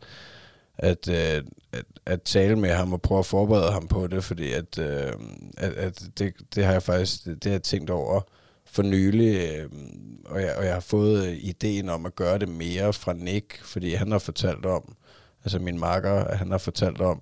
at, 0.78 1.10
øh, 1.10 1.44
at, 1.72 1.86
at 2.06 2.22
tale 2.22 2.56
med 2.56 2.70
ham 2.70 2.94
og 2.94 3.02
prøve 3.02 3.20
at 3.20 3.26
forberede 3.26 3.72
ham 3.72 3.88
på 3.88 4.08
det, 4.08 4.24
fordi 4.24 4.54
at, 4.54 4.80
øh, 4.80 5.14
at, 5.58 5.74
at 5.74 6.04
det, 6.20 6.34
det 6.56 6.66
har 6.66 6.72
jeg 6.72 6.84
faktisk 6.84 7.26
det, 7.26 7.44
det 7.44 7.50
har 7.50 7.54
jeg 7.54 7.64
tænkt 7.64 7.89
over 7.89 8.22
for 8.66 8.84
nylig, 8.84 9.36
øh, 9.36 9.70
og, 10.26 10.41
jeg, 10.41 10.56
og 10.58 10.66
jeg 10.66 10.74
har 10.74 10.80
fået 10.80 11.28
øh, 11.28 11.38
ideen 11.41 11.89
om 11.89 12.06
at 12.06 12.16
gøre 12.16 12.38
det 12.38 12.50
mere 12.50 12.94
fra 12.94 13.14
Nick, 13.14 13.64
fordi 13.64 13.94
han 13.94 14.12
har 14.12 14.20
fortalt 14.20 14.66
om, 14.66 14.96
altså 15.44 15.60
min 15.60 15.80
makker, 15.80 16.36
han 16.36 16.52
har 16.52 16.58
fortalt 16.58 17.02
om 17.02 17.22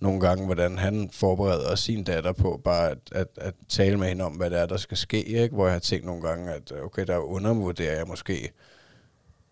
nogle 0.00 0.20
gange, 0.20 0.46
hvordan 0.46 0.78
han 0.78 1.10
forbereder 1.12 1.74
sin 1.74 2.04
datter 2.04 2.32
på 2.32 2.60
bare 2.64 2.90
at, 2.90 2.98
at, 3.12 3.26
at 3.36 3.54
tale 3.68 3.96
med 3.96 4.08
hende 4.08 4.24
om, 4.24 4.32
hvad 4.32 4.50
det 4.50 4.60
er, 4.60 4.66
der 4.66 4.76
skal 4.76 4.96
ske, 4.96 5.22
ikke? 5.22 5.54
hvor 5.54 5.64
jeg 5.64 5.72
har 5.72 5.80
tænkt 5.80 6.06
nogle 6.06 6.22
gange, 6.22 6.52
at 6.52 6.72
okay, 6.82 7.06
der 7.06 7.16
undervurderer 7.16 7.96
jeg 7.96 8.06
måske 8.06 8.52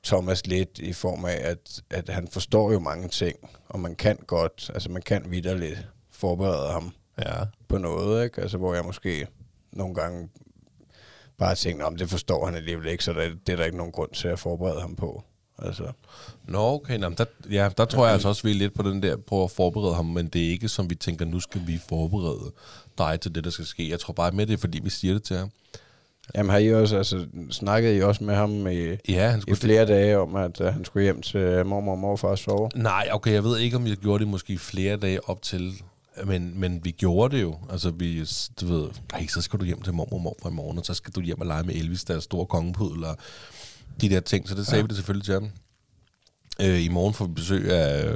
Thomas 0.05 0.47
lidt 0.47 0.79
i 0.79 0.93
form 0.93 1.25
af, 1.25 1.39
at, 1.43 1.83
at 1.91 2.09
han 2.09 2.29
forstår 2.29 2.73
jo 2.73 2.79
mange 2.79 3.09
ting, 3.09 3.39
og 3.69 3.81
man 3.81 3.95
kan 3.97 4.17
godt, 4.27 4.71
altså 4.75 4.91
man 4.91 5.03
kan 5.03 5.31
vidderligt 5.31 5.89
forberede 6.11 6.73
ham 6.73 6.93
Ja. 7.19 7.45
på 7.69 7.79
noget, 7.79 8.25
ikke? 8.25 8.41
Altså, 8.41 8.59
hvor 8.59 8.75
jeg 8.75 8.85
måske 8.85 9.27
nogle 9.73 9.95
gange 9.95 10.29
bare 11.39 11.55
tænker, 11.55 11.85
om 11.85 11.97
det 11.97 12.11
forstår 12.11 12.47
han 12.47 12.55
alligevel 12.55 12.89
ikke, 12.89 13.05
så 13.05 13.13
der, 13.13 13.31
det 13.47 13.53
er 13.53 13.57
der 13.57 13.65
ikke 13.65 13.77
nogen 13.77 13.93
grund 13.93 14.11
til 14.11 14.29
at 14.29 14.39
forberede 14.39 14.81
ham 14.81 14.97
på. 14.97 15.23
Altså, 15.63 15.85
Nå, 16.49 16.59
okay. 16.59 16.99
Nå, 16.99 17.09
der, 17.09 17.25
ja, 17.51 17.69
der 17.79 17.85
tror 17.85 18.05
jeg 18.05 18.13
altså 18.13 18.29
også, 18.29 18.43
vi 18.43 18.51
er 18.51 18.55
lidt 18.55 18.75
på 18.75 18.83
den 18.83 19.03
der, 19.03 19.17
prøve 19.17 19.45
at 19.45 19.51
forberede 19.51 19.95
ham, 19.95 20.07
men 20.07 20.27
det 20.27 20.47
er 20.47 20.51
ikke 20.51 20.69
som 20.69 20.91
vi 20.91 20.95
tænker, 20.95 21.25
nu 21.25 21.41
skal 21.41 21.61
vi 21.67 21.81
forberede 21.89 22.53
dig 22.99 23.21
til 23.21 23.35
det, 23.35 23.45
der 23.45 23.51
skal 23.51 23.67
ske. 23.67 23.91
Jeg 23.91 24.01
tror 24.01 24.13
bare 24.13 24.31
med 24.31 24.47
det, 24.47 24.53
er, 24.53 24.59
fordi 24.59 24.81
vi 24.83 24.91
siger 24.91 25.15
det 25.15 25.23
til 25.23 25.37
ham. 25.37 25.51
jamen 26.35 26.51
har 26.51 26.59
I 26.59 26.75
også, 26.75 26.97
altså, 26.97 27.27
snakkede 27.51 27.97
I 27.97 28.03
også 28.03 28.25
med 28.25 28.35
ham 28.35 28.67
i, 28.67 28.97
Ja, 29.09 29.29
han 29.31 29.39
i 29.39 29.41
skulle 29.41 29.57
flere 29.57 29.87
dage 29.87 30.19
om, 30.19 30.37
at 30.37 30.61
uh, 30.61 30.67
han 30.67 30.85
skulle 30.85 31.05
hjem 31.05 31.23
til 31.23 31.67
mormor 31.67 31.93
og 31.93 31.99
morfar 31.99 32.29
og 32.29 32.39
sove? 32.39 32.71
Nej, 32.75 33.09
okay, 33.13 33.33
jeg 33.33 33.45
ved 33.45 33.59
ikke, 33.59 33.77
om 33.77 33.87
jeg 33.87 33.97
gjorde 33.97 34.19
det 34.25 34.29
måske 34.29 34.59
flere 34.59 34.97
dage 34.97 35.29
op 35.29 35.43
til, 35.43 35.73
men, 36.25 36.61
men 36.61 36.85
vi 36.85 36.91
gjorde 36.91 37.37
det 37.37 37.43
jo. 37.43 37.57
Altså, 37.71 37.91
vi, 37.91 38.25
du 38.61 38.67
ved, 38.67 38.89
ej, 39.15 39.27
så 39.27 39.41
skal 39.41 39.61
du 39.61 39.65
hjem 39.65 39.83
til 39.83 39.95
mormor 39.95 40.17
og 40.17 40.23
morfar 40.23 40.51
i 40.51 40.53
morgen, 40.53 40.79
og 40.79 40.85
så 40.87 40.95
skal 40.95 41.13
du 41.13 41.21
hjem 41.21 41.41
og 41.41 41.47
lege 41.47 41.63
med 41.63 41.75
Elvis, 41.75 42.05
der 42.05 42.21
store 42.21 42.47
kongepudel, 42.47 43.05
og 43.05 43.17
de 44.01 44.09
der 44.09 44.21
ting. 44.21 44.49
Så 44.49 44.55
det 44.55 44.67
sagde 44.67 44.77
ja. 44.77 44.83
vi 44.83 44.89
det 44.89 44.97
selvfølgelig 44.97 45.25
til 45.25 45.35
ham. 45.35 45.51
Øh, 46.63 46.85
I 46.85 46.89
morgen 46.89 47.15
får 47.15 47.25
vi 47.27 47.33
besøg 47.33 47.71
af, 47.71 48.15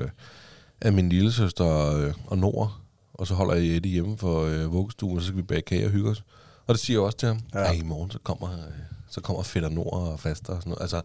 af 0.80 0.92
min 0.92 1.08
lille 1.08 1.32
søster 1.32 1.64
og, 1.64 2.14
og 2.26 2.38
Nora, 2.38 2.70
og 3.14 3.26
så 3.26 3.34
holder 3.34 3.54
jeg 3.54 3.64
Eddie 3.64 3.92
hjemme 3.92 4.18
for 4.18 4.42
øh, 4.42 4.72
vuggestuen, 4.72 5.16
og 5.16 5.22
så 5.22 5.26
skal 5.26 5.36
vi 5.36 5.42
bage 5.42 5.62
kage 5.62 5.84
og 5.84 5.90
hygge 5.90 6.10
os. 6.10 6.24
Og 6.66 6.74
det 6.74 6.80
siger 6.80 6.98
jeg 6.98 7.02
også 7.02 7.18
til 7.18 7.28
ham. 7.28 7.40
Ja. 7.54 7.72
I 7.72 7.82
morgen 7.82 8.10
så 8.10 8.18
kommer, 8.18 8.52
øh, 8.52 8.72
så 9.10 9.20
kommer 9.20 9.42
fætter 9.42 9.68
Nora 9.68 10.12
og 10.12 10.20
faster 10.20 10.52
og 10.52 10.62
sådan 10.62 10.70
noget. 10.70 10.82
Altså, 10.82 11.02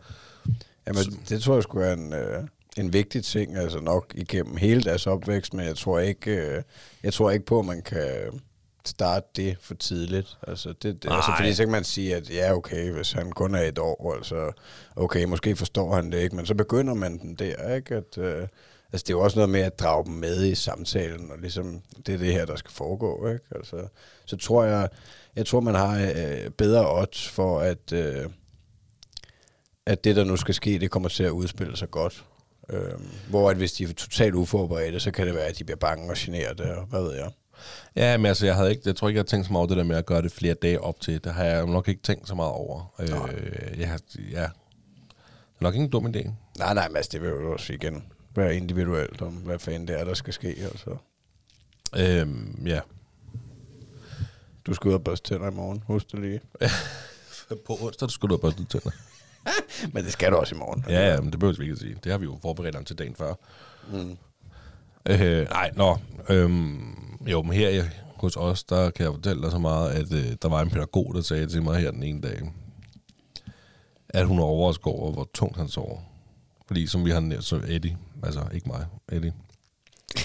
Jamen, 0.88 1.20
det 1.30 1.42
tror 1.42 1.54
jeg 1.54 1.64
skulle 1.64 1.86
være 1.86 1.94
en, 1.94 2.14
øh, 2.14 2.44
en 2.78 2.94
vigtig 2.94 3.24
ting, 3.24 3.56
altså 3.56 3.80
nok 3.80 4.14
igennem 4.16 4.58
hele 4.58 4.82
deres 4.82 5.08
opvækst, 5.08 5.54
men 5.54 5.66
jeg 5.66 5.76
tror 5.76 6.00
ikke, 6.00 6.32
øh, 6.32 6.64
jeg 7.04 7.14
tror 7.14 7.32
ikke 7.32 7.46
på, 7.46 7.60
at 7.60 7.66
man 7.66 7.82
kan 7.82 8.42
starte 8.88 9.28
det 9.36 9.58
for 9.62 9.74
tidligt. 9.74 10.38
Altså, 10.48 10.70
det, 10.70 11.04
det, 11.04 11.12
altså, 11.12 11.32
fordi 11.38 11.54
så 11.54 11.64
kan 11.64 11.72
man 11.72 11.84
sige, 11.84 12.16
at 12.16 12.30
ja, 12.30 12.54
okay, 12.54 12.92
hvis 12.92 13.12
han 13.12 13.32
kun 13.32 13.56
er 13.56 13.62
et 13.62 13.80
år, 13.80 14.14
altså, 14.16 14.52
okay, 14.96 15.24
måske 15.24 15.56
forstår 15.56 15.96
han 15.96 16.12
det 16.12 16.20
ikke, 16.20 16.36
men 16.36 16.46
så 16.46 16.56
begynder 16.56 16.94
man 16.94 17.18
den 17.18 17.36
der, 17.36 17.76
ikke? 17.76 17.96
At, 17.96 18.18
øh, 18.18 18.48
altså, 18.94 19.04
det 19.08 19.10
er 19.10 19.14
jo 19.14 19.22
også 19.22 19.38
noget 19.38 19.50
med 19.50 19.62
at 19.62 19.80
drage 19.80 20.06
dem 20.06 20.14
med 20.14 20.46
i 20.46 20.56
samtalen, 20.56 21.32
og 21.32 21.38
ligesom, 21.38 21.82
det 22.06 22.14
er 22.14 22.18
det 22.18 22.34
her, 22.34 22.46
der 22.46 22.56
skal 22.56 22.72
foregå, 22.72 23.28
ikke? 23.28 23.46
Altså, 23.56 23.88
så 24.26 24.38
tror 24.38 24.64
jeg, 24.64 24.90
jeg 25.36 25.46
tror, 25.46 25.60
man 25.60 25.76
har 25.76 26.00
øh, 26.00 26.50
bedre 26.50 27.00
odds 27.00 27.30
for, 27.30 27.60
at, 27.60 27.94
øh, 27.94 28.30
at 29.86 30.04
det, 30.04 30.16
der 30.16 30.24
nu 30.24 30.38
skal 30.38 30.54
ske, 30.54 30.80
det 30.80 30.92
kommer 30.92 31.10
til 31.10 31.24
at 31.24 31.32
udspille 31.32 31.78
sig 31.78 31.92
godt. 31.92 32.26
Øhm, 32.70 33.10
hvor 33.30 33.50
at 33.50 33.58
hvis 33.58 33.74
de 33.74 33.84
er 33.84 33.94
totalt 33.94 34.36
uforberedte, 34.36 35.00
så 35.00 35.12
kan 35.12 35.28
det 35.28 35.36
være, 35.36 35.46
at 35.46 35.60
de 35.60 35.64
bliver 35.64 35.78
bange 35.78 36.12
og 36.12 36.16
generet, 36.20 36.62
og 36.62 36.86
hvad 36.86 37.02
ved 37.02 37.16
jeg. 37.16 37.32
Ja, 37.96 38.18
men 38.18 38.26
altså, 38.26 38.46
jeg, 38.46 38.56
havde 38.56 38.70
ikke, 38.70 38.82
jeg 38.86 38.96
tror 38.96 39.08
ikke, 39.08 39.18
jeg 39.18 39.22
har 39.24 39.28
tænkt 39.28 39.46
så 39.46 39.52
meget 39.52 39.60
over 39.60 39.68
det 39.68 39.78
der 39.78 39.84
med 39.84 39.96
at 39.96 40.06
gøre 40.06 40.22
det 40.22 40.32
flere 40.32 40.54
dage 40.54 40.82
op 40.82 41.00
til. 41.02 41.24
Det 41.24 41.34
har 41.34 41.44
jeg 41.44 41.66
nok 41.66 41.88
ikke 41.88 42.02
tænkt 42.02 42.28
så 42.28 42.36
meget 42.36 42.52
over. 42.52 42.94
Øh, 43.00 43.10
jeg, 43.80 43.90
har- 43.90 44.02
ja, 44.32 44.42
det 44.42 45.60
er 45.60 45.64
nok 45.64 45.74
ikke 45.74 45.84
en 45.84 45.90
dum 45.92 46.06
idé. 46.06 46.30
Nej, 46.58 46.74
nej, 46.74 46.88
men 46.88 46.96
altså, 46.98 47.10
det 47.14 47.22
vil 47.22 47.30
jo 47.30 47.54
også 47.54 47.74
igen 47.74 48.04
være 48.36 48.56
individuelt, 48.56 49.22
om 49.22 49.34
hvad 49.34 49.60
fanden 49.60 49.88
det 49.88 50.00
er, 50.00 50.04
der 50.04 50.14
skal 50.14 50.34
ske. 50.34 50.48
Altså. 50.48 50.98
Øhm, 51.98 52.64
ja. 52.68 52.80
Du 54.66 54.74
skal 54.74 54.90
ud 54.90 54.94
og 54.94 55.04
børste 55.04 55.30
tænder 55.34 55.52
i 55.52 55.54
morgen, 55.54 55.84
husk 55.88 56.12
det 56.12 56.20
lige. 56.20 56.42
På 57.68 57.78
onsdag, 57.82 58.08
du 58.08 58.14
skulle 58.14 58.30
du 58.30 58.42
have 58.42 58.42
børstet 58.42 58.70
tænder. 58.70 58.90
Men 59.94 60.04
det 60.04 60.12
skal 60.14 60.32
du 60.32 60.38
også 60.38 60.56
i 60.56 60.58
morgen. 60.58 60.86
Ja, 60.90 61.14
ja, 61.14 61.22
men 61.22 61.32
det 61.32 61.40
behøver 61.40 61.58
vi 61.58 61.64
ikke 61.64 61.74
at 61.74 61.80
sige. 61.80 61.98
Det 62.04 62.12
har 62.12 62.20
vi 62.20 62.26
jo 62.26 62.40
forberedt 62.42 62.76
om 62.76 62.86
til 62.86 62.98
dagen 62.98 63.16
før. 63.16 63.34
Mm. 63.92 64.18
Øh, 65.10 65.50
nej, 65.50 65.72
nå. 65.76 65.98
Øhm, 66.30 66.96
jo, 67.28 67.42
men 67.42 67.54
her 67.54 67.86
hos 68.16 68.38
os, 68.38 68.64
der 68.64 68.90
kan 68.90 69.06
jeg 69.06 69.14
fortælle 69.14 69.42
dig 69.42 69.52
så 69.52 69.58
meget, 69.58 69.90
at 69.90 70.14
øh, 70.14 70.36
der 70.42 70.50
var 70.50 70.62
en 70.62 70.70
pædagog, 70.70 71.12
der 71.16 71.22
sagde 71.22 71.48
til 71.48 71.64
mig 71.64 71.80
her 71.80 71.92
den 71.92 72.04
ene 72.04 72.22
dag, 72.22 72.52
at 74.10 74.26
hun 74.26 74.40
er 74.40 74.44
overrasket 74.44 74.88
over, 74.88 75.12
hvor 75.12 75.30
tungt 75.34 75.58
han 75.58 75.68
sover. 75.68 76.00
Fordi 76.68 76.88
som 76.88 77.06
vi 77.06 77.12
har 77.12 77.20
nævnt, 77.20 77.44
så 77.44 77.62
Eddie, 77.68 77.98
altså 78.24 78.42
ikke 78.54 78.70
mig, 78.70 78.86
Eddie, 79.12 79.34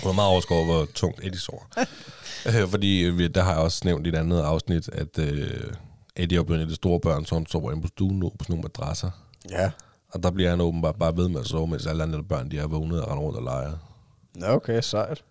hun 0.02 0.10
er 0.10 0.14
meget 0.14 0.28
overrasket 0.28 0.56
over, 0.56 0.64
hvor 0.64 0.86
tungt 0.94 1.20
Eddie 1.24 1.40
sover. 1.40 1.62
øh, 2.46 2.68
fordi 2.68 3.10
vi, 3.16 3.28
der 3.28 3.42
har 3.42 3.52
jeg 3.52 3.60
også 3.60 3.80
nævnt 3.84 4.06
i 4.06 4.08
et 4.08 4.14
andet 4.14 4.40
afsnit, 4.40 4.88
at 4.88 5.18
øh, 5.18 5.72
Eddie 6.16 6.38
er 6.38 6.42
blevet 6.42 6.58
en 6.58 6.62
af 6.62 6.68
de 6.68 6.74
store 6.74 7.00
børn, 7.00 7.24
så 7.24 7.34
han 7.34 7.46
sover 7.46 7.70
inde 7.70 7.82
på 7.82 7.88
stuen 7.88 8.18
nu 8.18 8.28
på 8.28 8.44
sådan 8.44 8.52
nogle 8.56 8.62
madrasser. 8.62 9.10
Ja. 9.50 9.70
Og 10.08 10.22
der 10.22 10.30
bliver 10.30 10.50
han 10.50 10.60
åbenbart 10.60 10.96
bare 10.96 11.16
ved 11.16 11.28
med 11.28 11.40
at 11.40 11.46
sove, 11.46 11.66
mens 11.66 11.86
alle 11.86 12.02
andre 12.02 12.24
børn 12.24 12.50
de 12.50 12.58
er 12.58 12.66
vågnet 12.66 13.02
og 13.02 13.10
render 13.10 13.22
rundt 13.22 13.38
og 13.38 13.42
leger. 13.44 13.72
Nå, 14.34 14.46
okay, 14.46 14.80
sejt. 14.80 15.24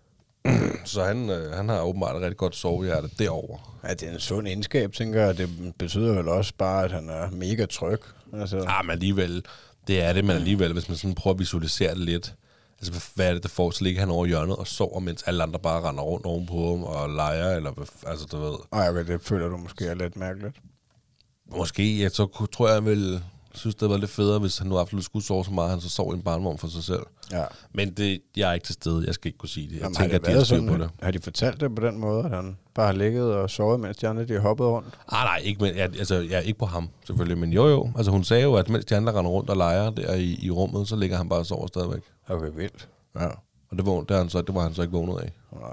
Så 0.84 1.04
han, 1.04 1.30
øh, 1.30 1.52
han 1.52 1.68
har 1.68 1.80
åbenbart 1.82 2.16
et 2.16 2.22
rigtig 2.22 2.36
godt 2.36 2.56
sovehjerte 2.56 3.08
derovre. 3.18 3.58
Ja, 3.88 3.94
det 3.94 4.08
er 4.08 4.12
en 4.12 4.20
sund 4.20 4.46
egenskab, 4.46 4.92
tænker 4.92 5.22
jeg. 5.26 5.38
Det 5.38 5.48
betyder 5.78 6.14
vel 6.14 6.28
også 6.28 6.52
bare, 6.58 6.84
at 6.84 6.92
han 6.92 7.08
er 7.08 7.30
mega 7.30 7.66
tryg. 7.66 8.00
Altså, 8.32 8.64
Ah, 8.68 8.84
men 8.84 8.90
alligevel, 8.92 9.44
det 9.86 10.02
er 10.02 10.12
det, 10.12 10.24
men 10.24 10.36
alligevel, 10.36 10.72
hvis 10.72 10.88
man 10.88 10.96
sådan 10.96 11.14
prøver 11.14 11.34
at 11.34 11.38
visualisere 11.40 11.90
det 11.94 11.98
lidt. 12.00 12.34
Altså, 12.78 13.02
hvad- 13.14 13.26
er 13.28 13.32
det, 13.34 13.42
der 13.42 13.48
får? 13.48 13.70
Så 13.70 13.84
ligger 13.84 14.00
han 14.00 14.10
over 14.10 14.26
hjørnet 14.26 14.56
og 14.56 14.66
sover, 14.66 15.00
mens 15.00 15.22
alle 15.22 15.42
andre 15.42 15.58
bare 15.60 15.80
render 15.88 16.02
rundt 16.02 16.26
ovenpå 16.26 16.70
ham 16.70 16.82
og 16.84 17.08
leger, 17.10 17.56
eller 17.56 17.70
hvad 17.72 17.86
altså, 18.06 18.26
du 18.26 18.40
ved. 18.40 18.54
Ej, 18.72 18.88
okay, 18.88 19.06
det 19.06 19.20
føler 19.22 19.48
du 19.48 19.56
måske 19.56 19.86
er 19.86 19.94
lidt 19.94 20.16
mærkeligt. 20.16 20.56
Måske, 21.56 21.98
ja, 21.98 22.08
så 22.08 22.46
tror 22.52 22.68
jeg, 22.68 22.84
ville 22.84 23.22
synes, 23.54 23.74
det 23.74 23.90
var 23.90 23.96
lidt 23.96 24.10
federe, 24.10 24.38
hvis 24.38 24.58
han 24.58 24.66
nu 24.66 24.78
absolut 24.78 25.04
skulle 25.04 25.24
sove 25.24 25.44
så 25.44 25.50
meget, 25.50 25.70
han 25.70 25.80
så 25.80 25.88
sov 25.88 26.12
i 26.12 26.16
en 26.16 26.22
barnvogn 26.22 26.58
for 26.58 26.68
sig 26.68 26.84
selv. 26.84 27.02
Ja. 27.32 27.44
Men 27.72 27.90
det, 27.90 28.20
jeg 28.36 28.50
er 28.50 28.52
ikke 28.52 28.66
til 28.66 28.72
stede, 28.74 29.06
jeg 29.06 29.14
skal 29.14 29.28
ikke 29.28 29.38
kunne 29.38 29.48
sige 29.48 29.66
det. 29.66 29.72
Jeg 29.72 29.80
Jamen, 29.80 29.94
tænker, 29.94 30.12
har 30.12 30.18
at 30.18 30.20
det 30.20 30.30
de 30.30 30.36
har 30.36 30.44
styr 30.44 30.66
på 30.66 30.76
det. 30.76 30.90
Har 31.02 31.10
de 31.10 31.18
fortalt 31.20 31.60
det 31.60 31.74
på 31.74 31.86
den 31.86 31.98
måde, 31.98 32.24
at 32.24 32.30
han 32.30 32.56
bare 32.74 32.86
har 32.86 32.92
ligget 32.92 33.34
og 33.34 33.50
sovet, 33.50 33.80
mens 33.80 33.96
de 33.96 34.08
andre 34.08 34.24
de 34.24 34.32
har 34.32 34.40
hoppet 34.40 34.66
rundt? 34.66 34.88
Ah, 35.08 35.24
nej, 35.24 35.40
ikke, 35.44 35.62
men, 35.62 35.74
altså, 35.76 36.14
jeg 36.14 36.32
er 36.32 36.40
ikke 36.40 36.58
på 36.58 36.66
ham, 36.66 36.88
selvfølgelig. 37.06 37.38
Men 37.38 37.52
jo, 37.52 37.68
jo. 37.68 37.90
Altså, 37.96 38.12
hun 38.12 38.24
sagde 38.24 38.42
jo, 38.42 38.54
at 38.54 38.68
mens 38.68 38.84
de 38.84 38.96
andre 38.96 39.12
render 39.12 39.30
rundt 39.30 39.50
og 39.50 39.56
leger 39.56 39.90
der 39.90 40.14
i, 40.14 40.38
i 40.42 40.50
rummet, 40.50 40.88
så 40.88 40.96
ligger 40.96 41.16
han 41.16 41.28
bare 41.28 41.38
og 41.38 41.46
sover 41.46 41.66
stadigvæk. 41.66 42.02
Okay, 42.28 42.48
vildt. 42.56 42.88
Ja. 43.20 43.26
Og 43.70 43.76
det 43.76 43.86
var, 43.86 44.00
det, 44.00 44.16
han 44.16 44.28
så, 44.28 44.42
det 44.42 44.54
var 44.54 44.62
han 44.62 44.74
så 44.74 44.82
ikke 44.82 44.92
vågnet 44.92 45.18
af. 45.18 45.32
Nej. 45.60 45.72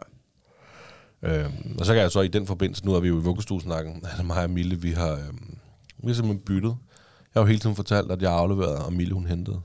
Øhm, 1.24 1.76
og 1.80 1.86
så 1.86 1.94
kan 1.94 2.02
jeg 2.02 2.12
så 2.12 2.22
i 2.22 2.28
den 2.28 2.48
forbindelse, 2.48 2.86
nu 2.86 2.94
er 2.94 3.00
vi 3.00 3.08
jo 3.08 3.20
i 3.20 3.24
vuggestuesnakken, 3.24 4.04
at 4.20 4.26
mig 4.26 4.44
og 4.44 4.50
Mille, 4.50 4.82
vi 4.82 4.92
har, 4.92 5.12
øhm, 5.12 5.58
vi 5.98 6.08
har 6.08 6.14
simpelthen 6.14 6.40
byttet. 6.46 6.76
Jeg 7.40 7.44
har 7.44 7.48
jo 7.48 7.48
hele 7.48 7.60
tiden 7.60 7.76
fortalt, 7.76 8.12
at 8.12 8.22
jeg 8.22 8.32
afleverede, 8.32 8.86
og 8.86 8.94
Mille 8.94 9.14
hun 9.14 9.26
hentede. 9.28 9.56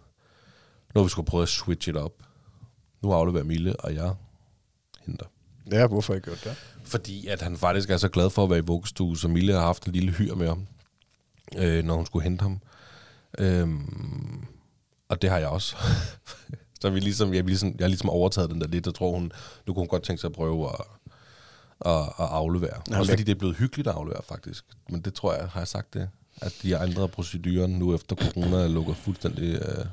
Nu 0.94 1.00
har 1.00 1.02
vi 1.02 1.08
skulle 1.08 1.26
prøve 1.26 1.42
at 1.42 1.48
switch 1.48 1.88
it 1.88 1.96
up. 1.96 2.12
Nu 3.02 3.12
afleverer 3.12 3.44
Mille, 3.44 3.76
og 3.80 3.94
jeg 3.94 4.14
henter. 5.06 5.26
Ja, 5.72 5.86
hvorfor 5.86 6.14
ikke 6.14 6.24
gjort 6.24 6.44
det? 6.44 6.56
Fordi 6.84 7.26
at 7.26 7.42
han 7.42 7.56
faktisk 7.56 7.90
er 7.90 7.96
så 7.96 8.08
glad 8.08 8.30
for 8.30 8.44
at 8.44 8.50
være 8.50 8.58
i 8.58 8.62
vuggestue, 8.62 9.16
så 9.18 9.28
Mille 9.28 9.52
har 9.52 9.60
haft 9.60 9.86
en 9.86 9.92
lille 9.92 10.12
hyr 10.12 10.34
med 10.34 10.48
ham, 10.48 10.66
øh, 11.56 11.84
når 11.84 11.94
hun 11.96 12.06
skulle 12.06 12.22
hente 12.22 12.42
ham. 12.42 12.60
Øhm, 13.38 14.44
og 15.08 15.22
det 15.22 15.30
har 15.30 15.38
jeg 15.38 15.48
også. 15.48 15.76
så 16.80 16.90
vi 16.90 17.00
ligesom, 17.00 17.34
jeg, 17.34 17.44
ligesom, 17.44 17.68
jeg 17.68 17.84
har 17.84 17.88
ligesom 17.88 18.10
overtaget 18.10 18.50
den 18.50 18.60
der 18.60 18.66
lidt, 18.68 18.86
og 18.86 18.94
tror 18.94 19.10
hun, 19.12 19.22
nu 19.66 19.74
kunne 19.74 19.80
hun 19.82 19.88
godt 19.88 20.02
tænke 20.02 20.20
sig 20.20 20.28
at 20.28 20.34
prøve 20.34 20.68
at, 20.68 20.74
at, 21.86 22.00
at 22.02 22.06
aflevere. 22.18 22.80
Jamen, 22.88 22.98
også 23.00 23.12
jeg- 23.12 23.18
fordi 23.18 23.22
det 23.24 23.34
er 23.34 23.38
blevet 23.38 23.56
hyggeligt 23.56 23.88
at 23.88 23.94
aflevere, 23.94 24.22
faktisk. 24.22 24.64
Men 24.90 25.00
det 25.00 25.14
tror 25.14 25.34
jeg, 25.34 25.48
har 25.48 25.60
jeg 25.60 25.68
sagt 25.68 25.94
det, 25.94 26.10
at 26.44 26.54
de 26.62 26.72
har 26.72 26.86
ændret 26.86 27.10
proceduren 27.10 27.70
nu 27.70 27.94
efter 27.94 28.16
corona 28.16 28.56
er 28.56 28.68
lukket 28.68 28.96
fuldstændig, 28.96 29.54
øh, 29.54 29.84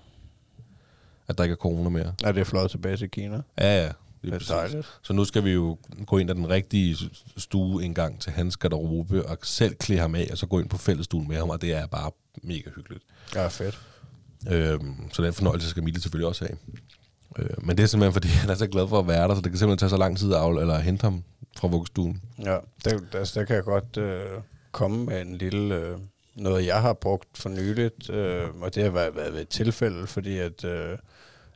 at 1.27 1.37
der 1.37 1.43
ikke 1.43 1.53
er 1.53 1.57
corona 1.57 1.89
mere. 1.89 2.13
Ja, 2.23 2.31
det 2.31 2.37
er 2.39 2.43
flot 2.43 2.69
tilbage 2.69 2.97
til 2.97 3.09
Kina. 3.09 3.41
Ja, 3.57 3.83
ja. 3.83 3.91
Det 4.21 4.27
er 4.27 4.31
præcis. 4.31 4.47
dejligt. 4.47 4.87
Så 5.01 5.13
nu 5.13 5.25
skal 5.25 5.43
vi 5.43 5.51
jo 5.51 5.77
gå 6.05 6.17
ind 6.17 6.29
ad 6.29 6.35
den 6.35 6.49
rigtige 6.49 6.97
stue 7.37 7.83
en 7.83 7.93
gang 7.93 8.21
til 8.21 8.31
hans 8.31 8.57
garderobe, 8.57 9.25
og 9.25 9.37
selv 9.43 9.75
klæde 9.75 9.99
ham 9.99 10.15
af, 10.15 10.27
og 10.31 10.37
så 10.37 10.45
gå 10.45 10.59
ind 10.59 10.69
på 10.69 10.77
fællesstuen 10.77 11.27
med 11.27 11.37
ham, 11.37 11.49
og 11.49 11.61
det 11.61 11.73
er 11.73 11.87
bare 11.87 12.11
mega 12.43 12.69
hyggeligt. 12.75 13.03
Ja, 13.35 13.47
fedt. 13.47 13.79
Øhm, 14.49 14.95
så 15.13 15.23
den 15.23 15.33
fornøjelse 15.33 15.69
skal 15.69 15.83
Mille 15.83 16.01
selvfølgelig 16.01 16.27
også 16.27 16.45
have. 16.45 16.57
Øh, 17.39 17.65
men 17.65 17.77
det 17.77 17.83
er 17.83 17.87
simpelthen, 17.87 18.13
fordi 18.13 18.27
han 18.27 18.49
er 18.49 18.55
så 18.55 18.67
glad 18.67 18.87
for 18.87 18.99
at 18.99 19.07
være 19.07 19.27
der, 19.27 19.35
så 19.35 19.41
det 19.41 19.51
kan 19.51 19.59
simpelthen 19.59 19.77
tage 19.77 19.89
så 19.89 19.97
lang 19.97 20.17
tid 20.17 20.33
at 20.33 20.49
eller 20.49 20.73
at 20.73 20.83
hente 20.83 21.03
ham 21.03 21.23
fra 21.57 21.67
vuggestuen. 21.67 22.21
Ja, 22.39 22.57
der, 22.85 22.99
der, 23.11 23.31
der 23.35 23.43
kan 23.43 23.55
jeg 23.55 23.63
godt 23.63 23.97
øh, 23.97 24.21
komme 24.71 25.05
med 25.05 25.21
en 25.21 25.37
lille... 25.37 25.75
Øh, 25.75 25.97
noget, 26.35 26.65
jeg 26.65 26.81
har 26.81 26.93
brugt 26.93 27.37
for 27.37 27.49
nyligt, 27.49 28.09
øh, 28.09 28.47
og 28.61 28.75
det 28.75 28.83
har 28.83 28.89
været, 28.89 29.15
været 29.15 29.33
ved 29.33 29.41
et 29.41 29.49
tilfælde, 29.49 30.07
fordi 30.07 30.37
at, 30.37 30.65
øh, 30.65 30.97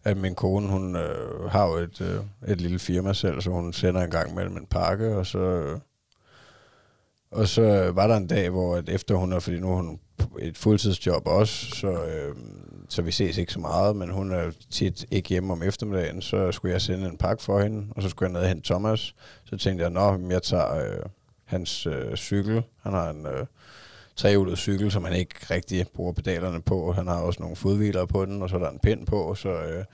at 0.04 0.18
min 0.18 0.36
kone, 0.36 0.68
hun 0.68 0.96
øh, 0.96 1.46
har 1.50 1.68
jo 1.68 1.74
et, 1.74 2.02
øh, 2.02 2.52
et 2.52 2.62
lille 2.62 2.80
firma 2.80 3.14
selv, 3.14 3.42
så 3.42 3.50
hun 3.50 3.74
sender 3.74 4.02
en 4.02 4.12
gang 4.12 4.36
mellem 4.36 4.58
en 4.58 4.66
pakke, 4.66 5.16
og 5.16 5.26
så... 5.26 5.40
Øh, 5.40 5.80
og 7.32 7.48
så 7.48 7.92
var 7.96 8.08
der 8.08 8.18
en 8.18 8.28
dag, 8.28 8.50
hvor 8.50 8.76
at 8.76 8.90
efter 8.90 9.16
hun 9.16 9.34
er, 9.34 9.40
fordi 9.40 9.60
nu 9.60 9.68
har 9.68 9.76
hun 9.76 10.00
et 10.40 10.58
fuldtidsjob 10.58 11.28
også, 11.28 11.70
så, 11.76 11.88
øh, 11.88 12.36
så 12.90 13.02
vi 13.02 13.12
ses 13.12 13.38
ikke 13.38 13.54
så 13.54 13.60
meget, 13.60 13.96
men 13.96 14.10
hun 14.10 14.32
er 14.32 14.52
tit 14.72 15.06
ikke 15.12 15.30
hjemme 15.30 15.54
om 15.54 15.64
eftermiddagen, 15.64 16.22
så 16.22 16.52
skulle 16.52 16.72
jeg 16.72 16.82
sende 16.82 17.08
en 17.08 17.18
pakke 17.18 17.44
for 17.44 17.60
hende, 17.60 17.88
og 17.96 18.02
så 18.02 18.10
skulle 18.10 18.28
jeg 18.28 18.34
ned 18.34 18.42
og 18.42 18.48
hente 18.48 18.70
Thomas. 18.70 19.16
Så 19.46 19.58
tænkte 19.58 19.84
jeg, 19.84 19.92
nå, 19.92 20.30
jeg 20.30 20.44
tager 20.44 20.76
øh, 20.76 21.06
hans 21.46 21.88
øh, 21.88 22.16
cykel. 22.16 22.64
Han 22.82 22.94
har 22.94 23.10
en 23.10 23.26
øh, 23.26 23.46
trehjulet 24.16 24.58
cykel, 24.58 24.92
som 24.92 25.04
han 25.04 25.14
ikke 25.14 25.36
rigtig 25.52 25.88
bruger 25.94 26.14
pedalerne 26.14 26.62
på. 26.62 26.92
Han 26.92 27.08
har 27.08 27.22
også 27.22 27.40
nogle 27.40 27.56
fodhviler 27.56 28.06
på 28.06 28.26
den, 28.26 28.42
og 28.42 28.50
så 28.50 28.56
er 28.56 28.60
der 28.60 28.70
en 28.70 28.80
pind 28.80 29.06
på, 29.06 29.36
så 29.36 29.50
øh, 29.50 29.86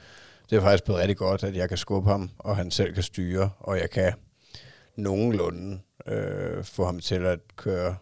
det 0.50 0.58
er 0.58 0.62
faktisk 0.62 0.84
blevet 0.84 1.02
rigtig 1.02 1.18
godt, 1.18 1.44
at 1.44 1.56
jeg 1.56 1.70
kan 1.70 1.78
skubbe 1.78 2.10
ham, 2.10 2.30
og 2.38 2.58
han 2.58 2.72
selv 2.72 2.94
kan 2.94 3.04
styre, 3.04 3.50
og 3.60 3.78
jeg 3.80 3.90
kan 3.90 4.14
nogenlunde 4.96 5.80
øh, 6.08 6.64
få 6.64 6.86
ham 6.86 7.00
til 7.00 7.26
at 7.26 7.40
køre 7.56 7.96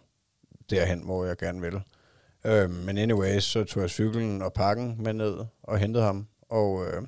derhen, 0.69 1.05
hvor 1.05 1.25
jeg 1.25 1.37
gerne 1.37 1.61
vil. 1.61 1.81
Øh, 2.45 2.69
men 2.69 2.97
anyways, 2.97 3.43
så 3.43 3.63
tog 3.63 3.81
jeg 3.81 3.89
cyklen 3.89 4.41
og 4.41 4.53
pakken 4.53 4.95
med 4.99 5.13
ned 5.13 5.37
og 5.63 5.77
hentede 5.77 6.03
ham, 6.03 6.27
og 6.49 6.85
øh, 6.87 7.01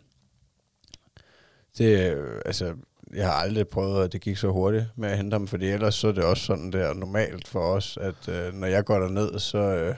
det, 1.77 2.13
øh, 2.13 2.41
altså, 2.45 2.75
jeg 3.15 3.25
har 3.25 3.33
aldrig 3.33 3.67
prøvet, 3.67 4.03
at 4.03 4.13
det 4.13 4.21
gik 4.21 4.37
så 4.37 4.47
hurtigt 4.47 4.85
med 4.95 5.09
at 5.09 5.17
hente 5.17 5.35
ham, 5.35 5.47
fordi 5.47 5.67
ellers 5.67 5.95
så 5.95 6.07
er 6.07 6.11
det 6.11 6.23
også 6.23 6.43
sådan 6.43 6.71
der 6.71 6.93
normalt 6.93 7.47
for 7.47 7.59
os, 7.59 7.97
at 8.01 8.29
øh, 8.29 8.53
når 8.53 8.67
jeg 8.67 8.85
går 8.85 8.99
derned, 8.99 9.39
så, 9.39 9.57
øh, 9.57 9.95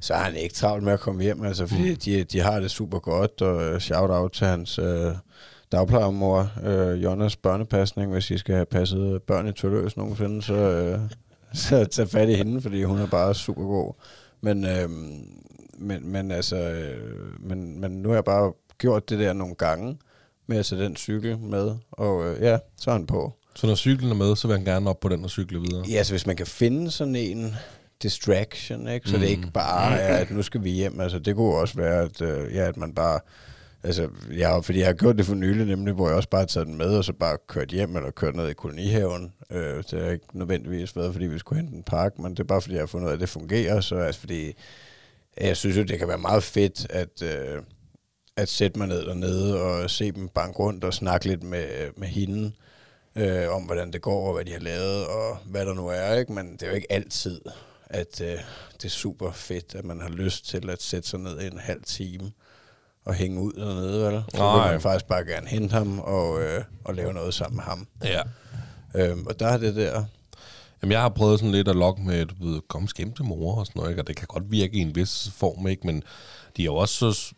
så 0.00 0.14
har 0.14 0.24
han 0.24 0.36
ikke 0.36 0.54
travlt 0.54 0.84
med 0.84 0.92
at 0.92 1.00
komme 1.00 1.22
hjem, 1.22 1.44
altså, 1.44 1.66
fordi 1.66 1.90
mm. 1.90 1.96
de, 1.96 2.24
de 2.24 2.40
har 2.40 2.60
det 2.60 2.70
super 2.70 2.98
godt, 2.98 3.42
og 3.42 3.62
øh, 3.62 3.80
shout-out 3.80 4.32
til 4.32 4.46
hans 4.46 4.78
øh, 4.78 5.12
dagplejermor, 5.72 6.50
øh, 6.64 7.02
Jonas 7.02 7.36
børnepasning, 7.36 8.12
hvis 8.12 8.30
I 8.30 8.38
skal 8.38 8.54
have 8.54 8.66
passet 8.66 9.22
børn 9.22 9.48
i 9.48 9.52
Tølløs 9.52 9.96
nogensinde, 9.96 10.42
så, 10.42 10.54
øh, 10.54 11.00
så 11.54 11.84
tag 11.84 12.08
fat 12.08 12.28
i 12.28 12.34
hende, 12.34 12.60
fordi 12.60 12.82
hun 12.82 12.98
er 12.98 13.06
bare 13.06 13.34
super 13.34 13.62
god. 13.62 13.92
Men, 14.40 14.64
øh, 14.66 14.90
men, 15.78 16.12
men 16.12 16.30
altså, 16.30 16.56
øh, 16.56 17.40
men, 17.40 17.80
men 17.80 17.92
nu 17.92 18.08
har 18.08 18.16
jeg 18.16 18.24
bare 18.24 18.52
gjort 18.78 19.10
det 19.10 19.18
der 19.18 19.32
nogle 19.32 19.54
gange, 19.54 19.96
med 20.46 20.58
at 20.58 20.66
tage 20.66 20.82
den 20.84 20.96
cykel 20.96 21.38
med, 21.38 21.74
og 21.90 22.26
øh, 22.26 22.42
ja, 22.42 22.58
så 22.76 22.90
er 22.90 22.94
han 22.94 23.06
på. 23.06 23.32
Så 23.54 23.66
når 23.66 23.74
cyklen 23.74 24.10
er 24.10 24.14
med, 24.14 24.36
så 24.36 24.48
vil 24.48 24.56
han 24.56 24.64
gerne 24.64 24.90
op 24.90 25.00
på 25.00 25.08
den 25.08 25.24
og 25.24 25.30
cykle 25.30 25.60
videre. 25.60 25.84
Ja, 25.88 26.02
så 26.02 26.12
hvis 26.12 26.26
man 26.26 26.36
kan 26.36 26.46
finde 26.46 26.90
sådan 26.90 27.16
en 27.16 27.54
distraction, 28.02 28.88
ikke? 28.88 29.08
så 29.08 29.16
mm. 29.16 29.20
det 29.20 29.28
ikke 29.28 29.50
bare 29.54 30.00
er, 30.00 30.16
at 30.16 30.30
nu 30.30 30.42
skal 30.42 30.64
vi 30.64 30.70
hjem. 30.70 31.00
Altså, 31.00 31.18
det 31.18 31.36
kunne 31.36 31.54
også 31.54 31.74
være, 31.74 32.02
at, 32.02 32.20
øh, 32.20 32.54
ja, 32.54 32.68
at 32.68 32.76
man 32.76 32.94
bare 32.94 33.20
Altså, 33.84 34.08
har, 34.42 34.60
fordi 34.60 34.78
jeg 34.78 34.86
har 34.86 34.92
gjort 34.92 35.18
det 35.18 35.26
for 35.26 35.34
nylig, 35.34 35.66
nemlig, 35.66 35.94
hvor 35.94 36.08
jeg 36.08 36.16
også 36.16 36.28
bare 36.28 36.40
har 36.40 36.46
taget 36.46 36.66
den 36.66 36.76
med, 36.76 36.96
og 36.96 37.04
så 37.04 37.12
bare 37.12 37.36
kørt 37.48 37.68
hjem, 37.68 37.96
eller 37.96 38.10
kørt 38.10 38.36
ned 38.36 38.48
i 38.48 38.52
kolonihaven. 38.52 39.32
Øh, 39.50 39.76
det 39.90 40.02
har 40.02 40.10
ikke 40.10 40.38
nødvendigvis 40.38 40.96
været, 40.96 41.12
fordi 41.12 41.26
vi 41.26 41.38
skulle 41.38 41.62
hente 41.62 41.76
en 41.76 41.82
park, 41.82 42.18
men 42.18 42.30
det 42.30 42.40
er 42.40 42.44
bare, 42.44 42.60
fordi 42.60 42.74
jeg 42.74 42.82
har 42.82 42.86
fundet 42.86 43.06
ud 43.06 43.10
af, 43.10 43.14
at 43.14 43.20
det 43.20 43.28
fungerer. 43.28 43.80
Så 43.80 43.96
altså, 43.96 44.20
fordi 44.20 44.52
jeg 45.40 45.56
synes 45.56 45.76
jo, 45.76 45.82
det 45.82 45.98
kan 45.98 46.08
være 46.08 46.18
meget 46.18 46.42
fedt, 46.42 46.86
at, 46.90 47.22
øh, 47.22 47.62
at 48.36 48.48
sætte 48.48 48.78
mig 48.78 48.88
ned 48.88 49.06
dernede 49.06 49.62
og 49.62 49.90
se 49.90 50.12
dem 50.12 50.28
banke 50.28 50.58
rundt 50.58 50.84
og 50.84 50.94
snakke 50.94 51.26
lidt 51.26 51.42
med, 51.42 51.66
med 51.96 52.08
hende 52.08 52.52
øh, 53.16 53.54
om, 53.54 53.62
hvordan 53.62 53.92
det 53.92 54.02
går, 54.02 54.26
og 54.26 54.34
hvad 54.34 54.44
de 54.44 54.52
har 54.52 54.60
lavet, 54.60 55.06
og 55.06 55.36
hvad 55.44 55.66
der 55.66 55.74
nu 55.74 55.88
er. 55.88 56.14
Ikke? 56.14 56.32
Men 56.32 56.52
det 56.52 56.62
er 56.62 56.68
jo 56.68 56.74
ikke 56.74 56.92
altid, 56.92 57.40
at 57.84 58.20
øh, 58.20 58.38
det 58.76 58.84
er 58.84 58.88
super 58.88 59.32
fedt, 59.32 59.74
at 59.74 59.84
man 59.84 60.00
har 60.00 60.08
lyst 60.08 60.48
til 60.48 60.70
at 60.70 60.82
sætte 60.82 61.08
sig 61.08 61.20
ned 61.20 61.40
i 61.40 61.46
en 61.46 61.58
halv 61.58 61.82
time 61.82 62.32
og 63.04 63.14
hænge 63.14 63.40
ud 63.40 63.52
dernede, 63.52 64.04
vel? 64.04 64.22
Så 64.28 64.36
vil 64.36 64.40
Nej. 64.40 64.72
man 64.72 64.80
faktisk 64.80 65.06
bare 65.06 65.24
gerne 65.24 65.48
hente 65.48 65.72
ham 65.72 65.98
og, 65.98 66.42
øh, 66.42 66.64
og 66.84 66.94
lave 66.94 67.12
noget 67.12 67.34
sammen 67.34 67.56
med 67.56 67.64
ham. 67.64 67.86
Ja. 68.04 68.22
Øhm, 68.94 69.26
og 69.26 69.40
der 69.40 69.46
er 69.46 69.58
det 69.58 69.76
der... 69.76 70.04
Jamen, 70.82 70.92
jeg 70.92 71.00
har 71.00 71.08
prøvet 71.08 71.38
sådan 71.38 71.52
lidt 71.52 71.68
at 71.68 71.76
lokke 71.76 72.02
med, 72.02 72.26
du 72.26 72.34
ved, 72.40 72.60
kom 72.68 72.88
skæm 72.88 73.12
til 73.12 73.24
mor 73.24 73.54
og 73.54 73.66
sådan 73.66 73.80
noget, 73.80 73.90
ikke? 73.90 74.02
og 74.02 74.06
det 74.06 74.16
kan 74.16 74.26
godt 74.26 74.50
virke 74.50 74.76
i 74.76 74.80
en 74.80 74.94
vis 74.94 75.30
form, 75.36 75.66
ikke? 75.68 75.86
men 75.86 76.02
de 76.56 76.62
er 76.62 76.66
jo 76.66 76.74
også 76.74 77.12
så, 77.12 77.34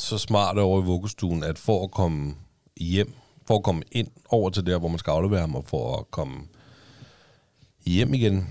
så 0.00 0.18
smarte 0.18 0.58
over 0.58 0.82
i 0.82 0.84
vuggestuen, 0.84 1.44
at 1.44 1.58
for 1.58 1.84
at 1.84 1.90
komme 1.90 2.34
hjem, 2.76 3.12
for 3.46 3.56
at 3.56 3.62
komme 3.62 3.82
ind 3.92 4.08
over 4.28 4.50
til 4.50 4.66
der, 4.66 4.78
hvor 4.78 4.88
man 4.88 4.98
skal 4.98 5.10
aflevere 5.10 5.40
ham, 5.40 5.54
og 5.54 5.64
for 5.66 5.96
at 5.96 6.10
komme 6.10 6.36
hjem 7.86 8.14
igen, 8.14 8.48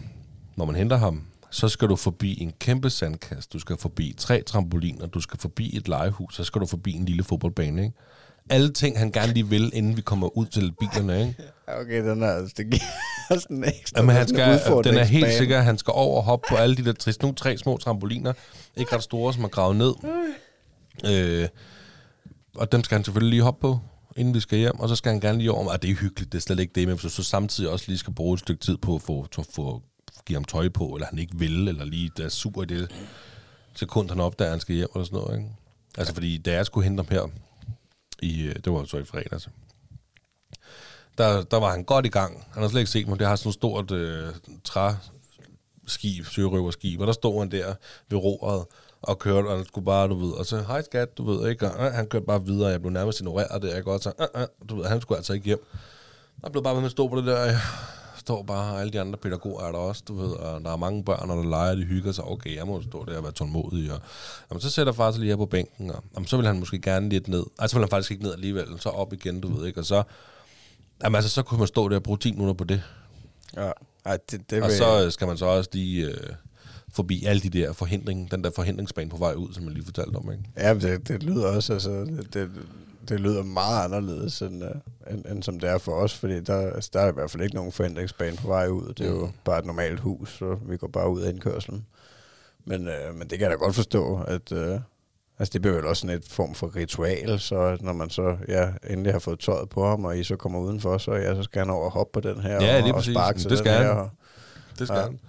når 0.55 0.65
man 0.65 0.75
henter 0.75 0.97
ham, 0.97 1.23
så 1.49 1.69
skal 1.69 1.87
du 1.87 1.95
forbi 1.95 2.41
en 2.41 2.53
kæmpe 2.59 2.89
sandkast, 2.89 3.53
du 3.53 3.59
skal 3.59 3.77
forbi 3.77 4.15
tre 4.17 4.43
trampoliner, 4.43 5.05
du 5.05 5.21
skal 5.21 5.39
forbi 5.39 5.77
et 5.77 5.87
legehus, 5.87 6.35
så 6.35 6.43
skal 6.43 6.61
du 6.61 6.65
forbi 6.65 6.93
en 6.93 7.05
lille 7.05 7.23
fodboldbane, 7.23 7.83
ikke? 7.83 7.95
Alle 8.49 8.73
ting, 8.73 8.99
han 8.99 9.11
gerne 9.11 9.33
lige 9.33 9.47
vil, 9.47 9.71
inden 9.73 9.97
vi 9.97 10.01
kommer 10.01 10.37
ud 10.37 10.45
til 10.45 10.73
bilerne, 10.79 11.19
ikke? 11.27 11.35
Okay, 11.67 12.09
den 12.09 12.23
er 12.23 12.27
altså... 12.27 12.53
Det 12.57 12.65
giver 12.65 13.39
sådan 13.39 13.63
ekstra 13.63 13.99
Jamen, 13.99 14.15
han 14.15 14.27
skal, 14.27 14.59
den 14.83 14.97
er 14.97 15.03
helt 15.03 15.33
sikker, 15.33 15.61
han 15.61 15.77
skal 15.77 15.91
over 15.95 16.17
og 16.17 16.23
hoppe 16.23 16.47
på 16.49 16.55
alle 16.55 16.75
de 16.75 16.85
der 16.85 16.93
tre, 16.93 17.11
nogle 17.21 17.35
tre 17.35 17.57
små 17.57 17.77
trampoliner. 17.77 18.33
Ikke 18.75 18.95
ret 18.95 19.03
store, 19.03 19.33
som 19.33 19.43
er 19.43 19.47
gravet 19.47 19.75
ned. 19.75 19.93
Øh, 21.05 21.47
og 22.55 22.71
dem 22.71 22.83
skal 22.83 22.95
han 22.95 23.03
selvfølgelig 23.03 23.29
lige 23.29 23.43
hoppe 23.43 23.61
på, 23.61 23.79
inden 24.15 24.33
vi 24.33 24.39
skal 24.39 24.59
hjem. 24.59 24.79
Og 24.79 24.89
så 24.89 24.95
skal 24.95 25.11
han 25.11 25.21
gerne 25.21 25.37
lige 25.37 25.51
over, 25.51 25.71
og 25.71 25.81
det 25.81 25.89
er 25.89 25.95
hyggeligt, 25.95 26.31
det 26.31 26.37
er 26.37 26.41
slet 26.41 26.59
ikke 26.59 26.73
det, 26.75 26.87
men 26.87 26.97
hvis 26.97 27.01
du 27.01 27.09
så 27.09 27.23
samtidig 27.23 27.69
også 27.69 27.85
lige 27.87 27.97
skal 27.97 28.13
bruge 28.13 28.33
et 28.33 28.39
stykke 28.39 28.61
tid 28.61 28.77
på 28.77 28.95
at 28.95 29.01
få, 29.01 29.27
to, 29.27 29.43
få 29.55 29.81
give 30.25 30.35
ham 30.35 30.43
tøj 30.43 30.69
på, 30.69 30.85
eller 30.85 31.07
han 31.07 31.19
ikke 31.19 31.39
vil, 31.39 31.67
eller 31.67 31.85
lige 31.85 32.11
der 32.17 32.25
er 32.25 32.29
super 32.29 32.63
i 32.63 32.65
det 32.65 32.91
sekund, 33.75 34.09
han 34.09 34.19
opdager, 34.19 34.49
at 34.49 34.51
han 34.51 34.59
skal 34.59 34.75
hjem, 34.75 34.89
eller 34.95 35.05
sådan 35.05 35.19
noget. 35.19 35.37
Ikke? 35.37 35.49
Altså, 35.97 36.13
fordi 36.13 36.37
da 36.37 36.53
jeg 36.53 36.65
skulle 36.65 36.83
hente 36.83 37.03
ham 37.03 37.07
her, 37.09 37.27
i, 38.21 38.41
øh, 38.41 38.55
det 38.55 38.73
var 38.73 38.85
så 38.85 38.97
i 38.97 39.03
fredags, 39.03 39.49
der, 41.17 41.43
der 41.43 41.57
var 41.57 41.71
han 41.71 41.83
godt 41.83 42.05
i 42.05 42.09
gang. 42.09 42.47
Han 42.51 42.61
har 42.61 42.69
slet 42.69 42.81
ikke 42.81 42.91
set 42.91 43.07
mig. 43.07 43.19
Det 43.19 43.27
har 43.27 43.35
sådan 43.35 43.49
et 43.49 43.53
stort 43.53 43.91
øh, 43.91 44.33
træskib, 44.63 46.25
sørøverskib, 46.25 46.99
og 46.99 47.07
der 47.07 47.13
stod 47.13 47.39
han 47.39 47.51
der 47.51 47.75
ved 48.09 48.17
roret 48.17 48.65
og 49.01 49.19
kørte, 49.19 49.45
og 49.47 49.57
han 49.57 49.65
skulle 49.65 49.85
bare, 49.85 50.07
du 50.07 50.15
ved, 50.15 50.31
og 50.31 50.45
så, 50.45 50.61
hej 50.67 50.83
skat, 50.83 51.17
du 51.17 51.25
ved, 51.31 51.49
ikke? 51.49 51.71
Og, 51.71 51.85
øh, 51.85 51.93
han 51.93 52.07
kørte 52.07 52.25
bare 52.25 52.45
videre, 52.45 52.69
jeg 52.69 52.81
blev 52.81 52.91
nærmest 52.91 53.19
ignoreret 53.19 53.61
der, 53.61 53.77
ikke? 53.77 53.91
Og 53.91 53.99
så, 53.99 54.11
øh, 54.19 54.41
øh, 54.41 54.47
du 54.69 54.75
ved, 54.75 54.85
han 54.85 55.01
skulle 55.01 55.17
altså 55.17 55.33
ikke 55.33 55.45
hjem. 55.45 55.65
Der 56.41 56.49
blev 56.49 56.63
bare 56.63 56.73
ved 56.73 56.81
med 56.81 56.85
at 56.85 56.91
stå 56.91 57.07
på 57.07 57.17
det 57.17 57.25
der, 57.25 57.39
jeg 57.39 57.59
står 58.17 58.43
bare, 58.43 58.73
og 58.73 58.81
alle 58.81 58.93
de 58.93 59.01
andre 59.01 59.17
pædagoger 59.17 59.63
er 59.63 59.71
der 59.71 59.79
også, 59.79 60.03
du 60.07 60.15
ved, 60.15 60.29
og 60.29 60.61
der 60.61 60.71
er 60.71 60.77
mange 60.77 61.03
børn, 61.03 61.29
og 61.29 61.37
der 61.37 61.49
leger, 61.49 61.75
de 61.75 61.83
hygger 61.83 62.11
sig, 62.11 62.23
okay, 62.23 62.55
jeg 62.55 62.67
må 62.67 62.81
stå 62.81 63.05
der 63.05 63.17
og 63.17 63.23
være 63.23 63.31
tålmodig, 63.31 63.91
og 63.93 63.99
jamen, 64.51 64.61
så 64.61 64.69
sætter 64.69 64.93
far 64.93 65.11
sig 65.11 65.19
lige 65.19 65.29
her 65.29 65.37
på 65.37 65.45
bænken, 65.45 65.91
og 65.91 66.03
jamen, 66.15 66.27
så 66.27 66.37
vil 66.37 66.47
han 66.47 66.59
måske 66.59 66.79
gerne 66.79 67.09
lidt 67.09 67.27
ned, 67.27 67.43
altså 67.59 67.73
så 67.73 67.77
vil 67.77 67.83
han 67.83 67.89
faktisk 67.89 68.11
ikke 68.11 68.23
ned 68.23 68.33
alligevel, 68.33 68.79
så 68.79 68.89
op 68.89 69.13
igen, 69.13 69.41
du 69.41 69.57
ved, 69.57 69.67
ikke, 69.67 69.79
og 69.79 69.85
så, 69.85 70.03
jamen, 71.03 71.15
altså, 71.15 71.29
så 71.29 71.43
kunne 71.43 71.57
man 71.57 71.67
stå 71.67 71.89
der 71.89 71.95
og 71.95 72.03
bruge 72.03 72.17
10 72.17 72.31
minutter 72.31 72.53
på 72.53 72.63
det, 72.63 72.81
Ja, 73.55 73.71
ej, 74.05 74.17
det, 74.31 74.49
det 74.49 74.61
og 74.63 74.69
vil, 74.69 74.77
så 74.77 75.05
øh, 75.05 75.11
skal 75.11 75.27
man 75.27 75.37
så 75.37 75.45
også 75.45 75.69
lige 75.73 76.05
øh, 76.05 76.33
forbi 76.97 77.25
alle 77.25 77.39
de 77.41 77.49
der 77.49 77.73
forhindring, 77.73 78.31
den 78.31 78.43
der 78.43 78.49
forhindringsbane 78.55 79.09
på 79.09 79.17
vej 79.17 79.33
ud, 79.33 79.53
som 79.53 79.63
jeg 79.63 79.71
lige 79.73 79.85
fortalte 79.85 80.15
om, 80.15 80.31
ikke? 80.31 80.43
Ja, 80.57 80.73
det, 80.73 81.07
det 81.07 81.23
lyder 81.23 81.47
også, 81.47 81.73
altså, 81.73 81.89
det, 81.91 82.27
det, 82.33 82.49
det 83.09 83.19
lyder 83.19 83.43
meget 83.43 83.83
anderledes, 83.85 84.41
end, 84.41 84.63
uh, 84.63 84.69
end, 85.13 85.25
end 85.25 85.43
som 85.43 85.59
det 85.59 85.69
er 85.69 85.77
for 85.77 85.91
os, 85.91 86.13
fordi 86.13 86.39
der, 86.41 86.71
altså, 86.71 86.89
der 86.93 86.99
er 86.99 87.09
i 87.09 87.13
hvert 87.13 87.31
fald 87.31 87.43
ikke 87.43 87.55
nogen 87.55 87.71
forhindringsbane 87.71 88.37
på 88.37 88.47
vej 88.47 88.67
ud. 88.67 88.93
Det 88.93 89.05
er 89.05 89.09
jo 89.11 89.25
Mm. 89.25 89.31
bare 89.45 89.59
et 89.59 89.65
normalt 89.65 89.99
hus, 89.99 90.37
så 90.39 90.57
vi 90.69 90.77
går 90.77 90.87
bare 90.87 91.09
ud 91.09 91.21
af 91.21 91.29
indkørselen. 91.31 91.85
Men, 92.65 92.87
uh, 92.87 93.15
men 93.17 93.21
det 93.29 93.39
kan 93.39 93.41
jeg 93.41 93.49
da 93.49 93.55
godt 93.55 93.75
forstå, 93.75 94.21
at 94.27 94.51
uh, 94.51 94.79
altså, 95.39 95.53
det 95.53 95.61
bliver 95.61 95.75
vel 95.75 95.85
også 95.85 96.01
sådan 96.01 96.15
et 96.17 96.25
form 96.29 96.55
for 96.55 96.75
ritual, 96.75 97.39
så 97.39 97.77
når 97.81 97.93
man 97.93 98.09
så 98.09 98.37
ja, 98.47 98.69
endelig 98.89 99.11
har 99.13 99.19
fået 99.19 99.39
tøjet 99.39 99.69
på 99.69 99.87
ham, 99.87 100.05
og 100.05 100.17
I 100.17 100.23
så 100.23 100.35
kommer 100.35 100.59
udenfor, 100.59 100.97
så, 100.97 101.13
ja, 101.13 101.35
så 101.35 101.43
skal 101.43 101.59
han 101.59 101.69
over 101.69 101.85
og 101.85 101.91
hoppe 101.91 102.21
på 102.21 102.29
den 102.29 102.41
her, 102.41 102.63
Ja, 102.65 102.83
og, 102.83 102.91
og 102.95 103.03
sparke 103.03 103.39
til 103.39 103.43
Det 103.43 103.49
den 103.49 103.57
skal 103.57 103.71
her. 103.71 103.87
han. 103.87 103.97
Og, 103.97 104.09
Det 104.79 104.87
skal 104.87 104.97
ja. 104.97 105.03
han. 105.05 105.19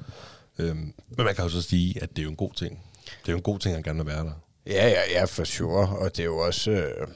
Øhm, 0.59 0.95
men 1.17 1.25
man 1.25 1.35
kan 1.35 1.45
jo 1.45 1.51
så 1.51 1.63
sige, 1.63 2.03
at 2.03 2.11
det 2.11 2.19
er 2.19 2.23
jo 2.23 2.31
en 2.31 2.37
god 2.37 2.53
ting. 2.53 2.83
Det 3.05 3.29
er 3.29 3.33
jo 3.33 3.37
en 3.37 3.43
god 3.43 3.59
ting, 3.59 3.73
at 3.73 3.77
han 3.77 3.83
gerne 3.83 4.05
vil 4.05 4.15
være 4.15 4.25
der. 4.25 4.33
Ja, 4.67 4.89
ja, 4.89 5.01
ja, 5.11 5.25
for 5.25 5.45
sure. 5.45 5.89
Og 5.89 6.17
det 6.17 6.21
er 6.21 6.27
jo 6.27 6.39
også... 6.39 6.71
Øh, 6.71 7.07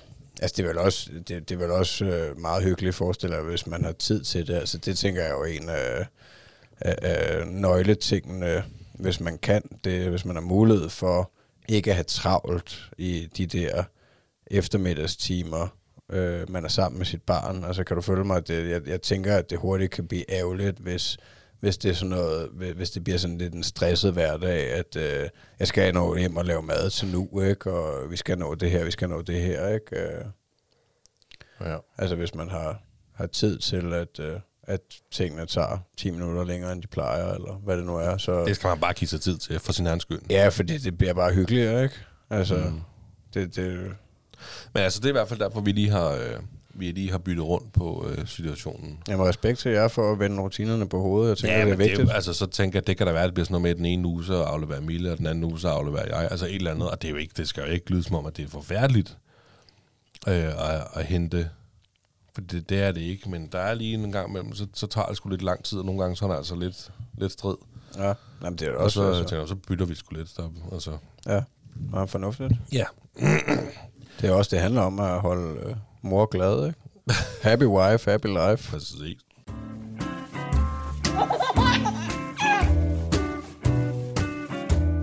altså, 0.43 0.55
det 0.57 0.63
er 0.63 0.67
vel 0.69 0.79
også, 0.79 1.11
det, 1.29 1.49
det 1.49 1.51
er 1.51 1.59
vel 1.59 1.71
også 1.71 2.05
øh, 2.05 2.39
meget 2.39 2.65
hyggeligt, 2.65 2.95
forestiller 2.95 3.37
jeg, 3.37 3.47
hvis 3.47 3.67
man 3.67 3.85
har 3.85 3.93
tid 3.93 4.25
til 4.25 4.47
det. 4.47 4.55
Altså, 4.55 4.79
det 4.79 4.99
tænker 4.99 5.23
jeg 5.23 5.31
er 5.31 5.35
jo 5.35 5.45
en 5.45 5.69
af, 5.69 6.07
øh, 6.87 7.41
øh, 7.41 7.47
nøgletingene, 7.47 8.65
hvis 8.95 9.21
man 9.21 9.39
kan 9.39 9.63
det, 9.85 10.11
hvis 10.11 10.25
man 10.25 10.37
har 10.37 10.43
mulighed 10.43 10.89
for 10.89 11.31
ikke 11.69 11.91
at 11.91 11.97
have 11.97 12.05
travlt 12.05 12.91
i 12.99 13.29
de 13.37 13.47
der 13.47 13.83
eftermiddagstimer, 14.47 15.69
øh, 16.13 16.51
man 16.51 16.65
er 16.65 16.69
sammen 16.69 16.99
med 16.99 17.07
sit 17.07 17.23
barn. 17.23 17.65
Altså, 17.65 17.85
kan 17.85 17.97
du 17.97 18.03
følge 18.03 18.25
mig? 18.25 18.37
at 18.37 18.49
Det, 18.49 18.71
jeg, 18.71 18.89
jeg 18.89 19.03
tænker, 19.03 19.37
at 19.37 19.51
det 19.51 19.59
hurtigt 19.59 19.91
kan 19.93 20.09
blive 20.09 20.31
ærgerligt, 20.31 20.79
hvis, 20.79 21.19
hvis 21.63 21.77
det 21.79 21.91
er 21.91 21.95
sådan 21.95 22.11
noget, 22.11 22.49
hvis 22.77 22.91
det 22.91 23.05
bliver 23.05 23.19
sådan 23.19 23.39
lidt 23.39 23.55
en 23.55 23.63
stresset 23.63 24.13
hverdag, 24.13 24.73
at 24.73 24.97
øh, 24.97 25.29
jeg 25.59 25.69
skal 25.69 25.95
nå 25.95 26.17
hjem 26.17 26.37
og 26.37 26.45
lave 26.45 26.63
mad 26.63 26.91
til 26.91 27.09
nu, 27.09 27.41
ikke? 27.41 27.73
Og 27.73 28.11
vi 28.11 28.17
skal 28.17 28.39
nå 28.39 28.55
det 28.55 28.71
her, 28.71 28.85
vi 28.85 28.91
skal 28.91 29.09
nå 29.09 29.23
det 29.23 29.41
her, 29.43 29.69
ikke? 29.69 29.97
Øh, 30.01 30.25
Ja. 31.61 31.77
altså 31.99 32.17
hvis 32.17 32.35
man 32.35 32.49
har, 32.51 32.83
har 33.15 33.27
tid 33.27 33.59
til, 33.59 33.93
at, 33.95 34.21
øh, 34.21 34.41
at 34.63 34.81
tingene 35.11 35.47
tager 35.47 35.79
10 35.97 36.11
minutter 36.11 36.45
længere, 36.45 36.73
end 36.73 36.83
de 36.83 36.87
plejer, 36.87 37.33
eller 37.35 37.53
hvad 37.65 37.77
det 37.77 37.87
nu 37.87 37.97
er, 37.97 38.17
så... 38.17 38.45
Det 38.45 38.57
skal 38.57 38.69
man 38.69 38.81
bare 38.81 38.93
give 38.93 39.09
sig 39.09 39.21
tid 39.21 39.39
til, 39.39 39.59
for 39.61 39.73
sin 39.73 39.87
egen 39.87 40.01
skyld. 40.01 40.21
Ja, 40.31 40.49
fordi 40.49 40.79
det 40.79 40.99
bliver 40.99 41.15
bare 41.15 41.33
hyggeligere, 41.33 41.83
ikke? 41.83 41.95
Altså. 42.31 42.55
Mm. 42.57 42.81
det, 43.35 43.57
det, 43.57 43.77
Men 44.75 44.83
altså, 44.83 45.01
det 45.01 45.05
er 45.07 45.11
i 45.11 45.13
hvert 45.13 45.29
fald 45.29 45.41
derfor, 45.41 45.61
vi 45.61 45.73
lige 45.73 45.91
har, 45.91 46.09
øh, 46.11 46.39
vi 46.75 46.91
lige 46.91 47.11
har 47.11 47.19
byttet 47.19 47.45
rundt 47.45 47.73
på 47.73 48.07
øh, 48.09 48.27
situationen. 48.27 48.99
jeg 49.09 49.19
må 49.19 49.27
respekt 49.29 49.59
til 49.59 49.71
jer 49.71 49.89
for 49.89 50.13
at 50.13 50.19
vende 50.19 50.43
rutinerne 50.43 50.89
på 50.89 51.01
hovedet. 51.01 51.29
Jeg 51.29 51.37
tænker, 51.39 51.59
ja, 51.59 51.65
det 51.65 51.73
er 51.73 51.77
det 51.77 51.85
er 51.85 51.89
vigtigt. 51.89 52.09
jo, 52.09 52.15
altså, 52.15 52.35
så 52.35 52.47
tænker 52.47 52.79
jeg, 52.79 52.87
det 52.87 52.97
kan 52.97 53.07
da 53.07 53.13
være, 53.13 53.23
at 53.23 53.27
det 53.27 53.35
bliver 53.35 53.45
sådan 53.45 53.53
noget 53.53 53.63
med, 53.63 53.71
at 53.71 53.77
den 53.77 53.87
ene 53.87 54.09
uge 54.09 54.25
så 54.25 54.43
afleverer 54.43 54.81
Mille, 54.81 55.13
og 55.13 55.19
den 55.19 55.27
anden 55.27 55.45
uge 55.45 55.61
så 55.61 55.69
afleverer 55.69 56.21
jeg. 56.21 56.29
Altså 56.31 56.47
et 56.47 56.55
eller 56.55 56.71
andet, 56.71 56.91
og 56.91 57.03
det, 57.03 57.09
er 57.09 57.13
jo 57.13 57.19
ikke, 57.19 57.35
det 57.37 57.49
skal 57.49 57.65
jo 57.65 57.71
ikke 57.71 57.91
lyde 57.91 58.03
som 58.03 58.17
om, 58.17 58.27
at 58.27 58.37
det 58.37 58.45
er 58.45 58.49
forfærdeligt 58.49 59.17
øh, 60.29 60.75
at, 60.75 60.87
at 60.95 61.05
hente. 61.05 61.51
For 62.35 62.41
det, 62.41 62.69
det 62.69 62.83
er 62.83 62.93
det 62.93 63.01
ikke, 63.01 63.31
men 63.31 63.49
der 63.53 63.59
er 63.59 63.75
lige 63.75 63.95
en 63.95 64.13
gang 64.13 64.29
imellem, 64.29 64.55
så, 64.55 64.67
så 64.75 64.87
tager 64.87 65.07
det 65.07 65.17
sgu 65.17 65.29
lidt 65.29 65.43
lang 65.43 65.65
tid, 65.65 65.79
og 65.79 65.85
nogle 65.85 66.01
gange 66.01 66.17
så 66.17 66.25
er 66.25 66.29
der 66.29 66.37
altså 66.37 66.55
lidt, 66.57 66.91
lidt 67.19 67.33
strid. 67.33 67.57
Ja, 67.99 68.15
Jamen, 68.43 68.59
det 68.59 68.69
er 68.69 68.73
Og 68.73 68.79
også 68.85 68.95
så, 68.95 69.09
altså, 69.09 69.25
tænker 69.25 69.47
så 69.47 69.55
bytter 69.55 69.87
vi 69.87 69.95
sgu 69.95 70.15
lidt. 70.15 70.37
Der, 70.37 70.49
altså. 70.73 70.97
ja, 71.27 71.43
meget 71.91 72.11
fornuftigt. 72.11 72.53
Ja. 72.73 72.85
Det 74.21 74.31
er 74.31 74.33
også, 74.33 74.49
det 74.57 74.63
handler 74.63 74.81
om 74.81 75.01
at 75.01 75.21
holde 75.21 75.61
øh, 75.61 75.77
mor 76.03 76.27
glad, 76.27 76.67
ikke? 76.67 76.79
Happy 77.43 77.65
wife, 77.65 78.11
happy 78.11 78.27
life. 78.27 78.71
Præcis. 78.71 79.19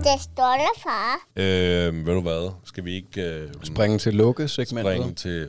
Det 0.04 0.20
står 0.20 0.52
der, 0.58 0.80
far. 0.82 1.16
Øh, 1.36 2.06
ved 2.06 2.14
du 2.14 2.20
hvad? 2.20 2.50
Skal 2.64 2.84
vi 2.84 2.94
ikke 2.94 3.22
øh, 3.22 3.50
Springe 3.62 3.98
til 3.98 4.14
lukke-segmentet. 4.14 4.94
springe 4.94 5.14
til... 5.14 5.48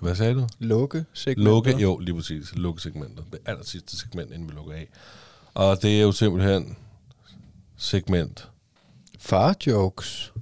Hvad 0.00 0.14
sagde 0.14 0.34
du? 0.34 0.46
Lukke-segmentet. 0.58 1.44
Lukke, 1.44 1.76
jo, 1.76 1.98
lige 1.98 2.14
præcis. 2.14 2.54
Lukke-segmentet. 2.54 3.24
Det 3.32 3.38
aller 3.46 3.64
sidste 3.64 3.98
segment, 3.98 4.32
inden 4.32 4.48
vi 4.48 4.54
lukker 4.54 4.72
af. 4.72 4.88
Og 5.54 5.82
det 5.82 5.98
er 5.98 6.02
jo 6.02 6.12
simpelthen 6.12 6.76
segment. 7.76 8.48
Far-jokes. 9.18 10.32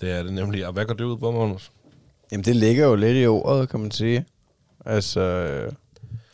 Det 0.00 0.10
er 0.10 0.22
det 0.22 0.32
nemlig. 0.32 0.66
Og 0.66 0.72
hvad 0.72 0.84
går 0.84 0.94
det 0.94 1.04
ud 1.04 1.16
på, 1.16 1.30
Magnus? 1.30 1.70
Jamen, 2.32 2.44
det 2.44 2.56
ligger 2.56 2.86
jo 2.86 2.94
lidt 2.94 3.16
i 3.16 3.26
ordet, 3.26 3.68
kan 3.68 3.80
man 3.80 3.90
sige. 3.90 4.24
Altså, 4.86 5.20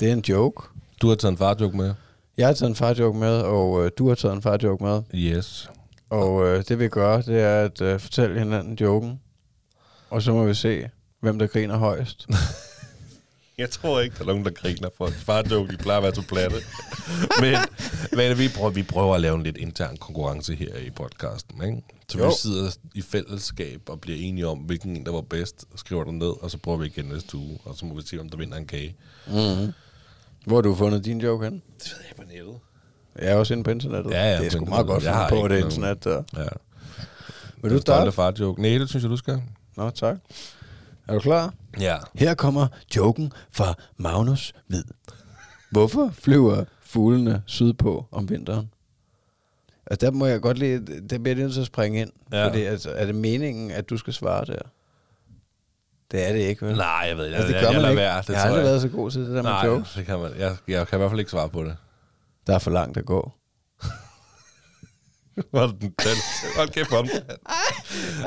det 0.00 0.08
er 0.08 0.12
en 0.12 0.24
joke. 0.28 0.62
Du 1.00 1.08
har 1.08 1.14
taget 1.14 1.32
en 1.32 1.38
farjoke 1.38 1.76
med. 1.76 1.94
Jeg 2.36 2.46
har 2.48 2.54
taget 2.54 2.70
en 2.70 2.76
far-joke 2.76 3.18
med, 3.18 3.40
og 3.40 3.84
øh, 3.84 3.90
du 3.98 4.08
har 4.08 4.14
taget 4.14 4.34
en 4.34 4.42
far-joke 4.42 4.84
med. 4.84 5.02
Yes. 5.14 5.70
Og 6.10 6.46
øh, 6.46 6.64
det 6.68 6.78
vi 6.78 6.88
gør, 6.88 7.22
det 7.22 7.40
er 7.40 7.64
at 7.64 7.80
øh, 7.80 8.00
fortælle 8.00 8.38
hinanden 8.38 8.78
joken. 8.80 9.20
Og 10.10 10.22
så 10.22 10.32
må 10.32 10.44
vi 10.44 10.54
se, 10.54 10.90
hvem 11.20 11.38
der 11.38 11.46
griner 11.46 11.76
højst. 11.76 12.26
Jeg 13.58 13.70
tror 13.70 14.00
ikke, 14.00 14.14
der 14.16 14.22
er 14.22 14.26
nogen, 14.26 14.44
der 14.44 14.50
griner 14.50 14.88
for 14.96 15.06
en 15.06 15.12
far-joke. 15.12 15.72
De 15.72 15.76
plejer 15.76 15.98
at 15.98 16.02
være 16.02 16.14
så 16.14 16.22
platte. 16.22 16.56
Men, 17.40 17.56
men 18.12 18.38
vi, 18.38 18.48
prøver, 18.56 18.70
vi 18.70 18.82
prøver 18.82 19.14
at 19.14 19.20
lave 19.20 19.34
en 19.34 19.42
lidt 19.42 19.56
intern 19.56 19.96
konkurrence 19.96 20.54
her 20.54 20.76
i 20.76 20.90
podcasten. 20.90 21.64
Ikke? 21.64 21.82
Så 22.10 22.18
jo. 22.18 22.26
Vi 22.26 22.32
sidder 22.38 22.70
i 22.94 23.02
fællesskab 23.02 23.80
og 23.88 24.00
bliver 24.00 24.18
enige 24.18 24.46
om, 24.46 24.58
hvilken 24.58 24.96
en, 24.96 25.06
der 25.06 25.12
var 25.12 25.20
bedst, 25.20 25.64
og 25.72 25.78
skriver 25.78 26.04
den 26.04 26.18
ned, 26.18 26.42
og 26.42 26.50
så 26.50 26.58
prøver 26.58 26.78
vi 26.78 26.86
igen 26.86 27.04
næste 27.04 27.36
uge, 27.36 27.58
og 27.64 27.76
så 27.76 27.86
må 27.86 27.94
vi 27.94 28.02
se, 28.06 28.20
om 28.20 28.28
der 28.28 28.36
vinder 28.36 28.56
en 28.56 28.66
kage. 28.66 28.96
Hvor 30.46 30.56
har 30.56 30.62
du 30.62 30.74
fundet 30.74 31.04
din 31.04 31.20
joke 31.20 31.44
hen? 31.44 31.54
Det 31.54 31.92
ved 31.98 32.04
jeg 32.08 32.16
på 32.16 32.22
nettet. 32.32 32.60
Jeg 33.18 33.32
er 33.32 33.36
også 33.36 33.54
inde 33.54 33.64
på 33.64 33.70
internettet. 33.70 34.10
Ja, 34.10 34.32
ja, 34.32 34.38
det 34.38 34.46
er 34.46 34.50
sgu 34.50 34.64
meget 34.64 34.86
godt 34.86 35.02
fundet 35.02 35.26
på 35.30 35.48
det 35.48 35.64
internet. 35.64 36.04
Der. 36.04 36.22
Ja. 36.36 36.48
Vil 37.62 37.70
du 37.70 37.80
starte? 37.80 38.12
far-joke. 38.12 38.62
Nej, 38.62 38.78
det 38.78 38.88
synes 38.88 39.02
jeg, 39.02 39.10
du 39.10 39.16
skal. 39.16 39.42
Nå, 39.76 39.90
tak. 39.90 40.16
Er 41.08 41.14
du 41.14 41.20
klar? 41.20 41.54
Ja. 41.80 41.96
Her 42.14 42.34
kommer 42.34 42.66
joken 42.96 43.32
fra 43.50 43.74
Magnus 43.96 44.52
Hvid. 44.66 44.84
Hvorfor 45.70 46.10
flyver 46.18 46.64
fuglene 46.82 47.42
sydpå 47.46 48.06
om 48.10 48.28
vinteren? 48.28 48.70
Altså, 49.90 50.06
der 50.06 50.12
må 50.12 50.26
jeg 50.26 50.40
godt 50.40 50.58
lige, 50.58 50.78
der 51.10 51.18
bliver 51.18 51.34
jeg 51.36 51.42
nødt 51.44 51.52
til 51.52 51.60
at 51.60 51.66
springe 51.66 52.00
ind. 52.00 52.10
Ja. 52.32 52.38
Ja. 52.38 52.46
Fordi, 52.48 52.62
altså, 52.62 52.90
er 52.90 53.06
det 53.06 53.14
meningen, 53.14 53.70
at 53.70 53.90
du 53.90 53.96
skal 53.96 54.12
svare 54.12 54.44
der? 54.44 54.58
Det 56.10 56.28
er 56.28 56.32
det 56.32 56.40
ikke, 56.40 56.66
vel? 56.66 56.76
Nej, 56.76 57.04
jeg 57.08 57.16
ved 57.16 57.24
ikke. 57.26 57.36
Altså, 57.36 57.48
det 57.48 57.54
jeg, 57.54 57.62
gør 57.62 57.68
jeg, 57.70 57.74
man 57.74 57.82
lader 57.82 57.90
ikke. 57.92 58.00
være. 58.00 58.18
Det 58.22 58.28
jeg 58.28 58.40
har 58.40 58.48
aldrig 58.48 58.64
været 58.64 58.82
så 58.82 58.88
god 58.88 59.10
til 59.10 59.20
det 59.20 59.28
der 59.28 59.34
med 59.34 59.42
Nej, 59.42 59.66
jokes. 59.66 59.92
det 59.92 60.06
kan 60.06 60.18
man. 60.18 60.30
Jeg, 60.38 60.56
jeg 60.68 60.86
kan 60.88 60.96
i 60.96 60.98
hvert 60.98 61.10
fald 61.10 61.18
ikke 61.20 61.30
svare 61.30 61.48
på 61.48 61.64
det. 61.64 61.76
Der 62.46 62.54
er 62.54 62.58
for 62.58 62.70
langt 62.70 62.96
at 62.98 63.04
gå. 63.04 63.32
Hold 65.54 65.72
den 65.72 65.80
den. 65.80 66.16
Hold 66.56 66.68
kæft 66.68 66.92
om 66.92 67.08
den. 67.08 67.22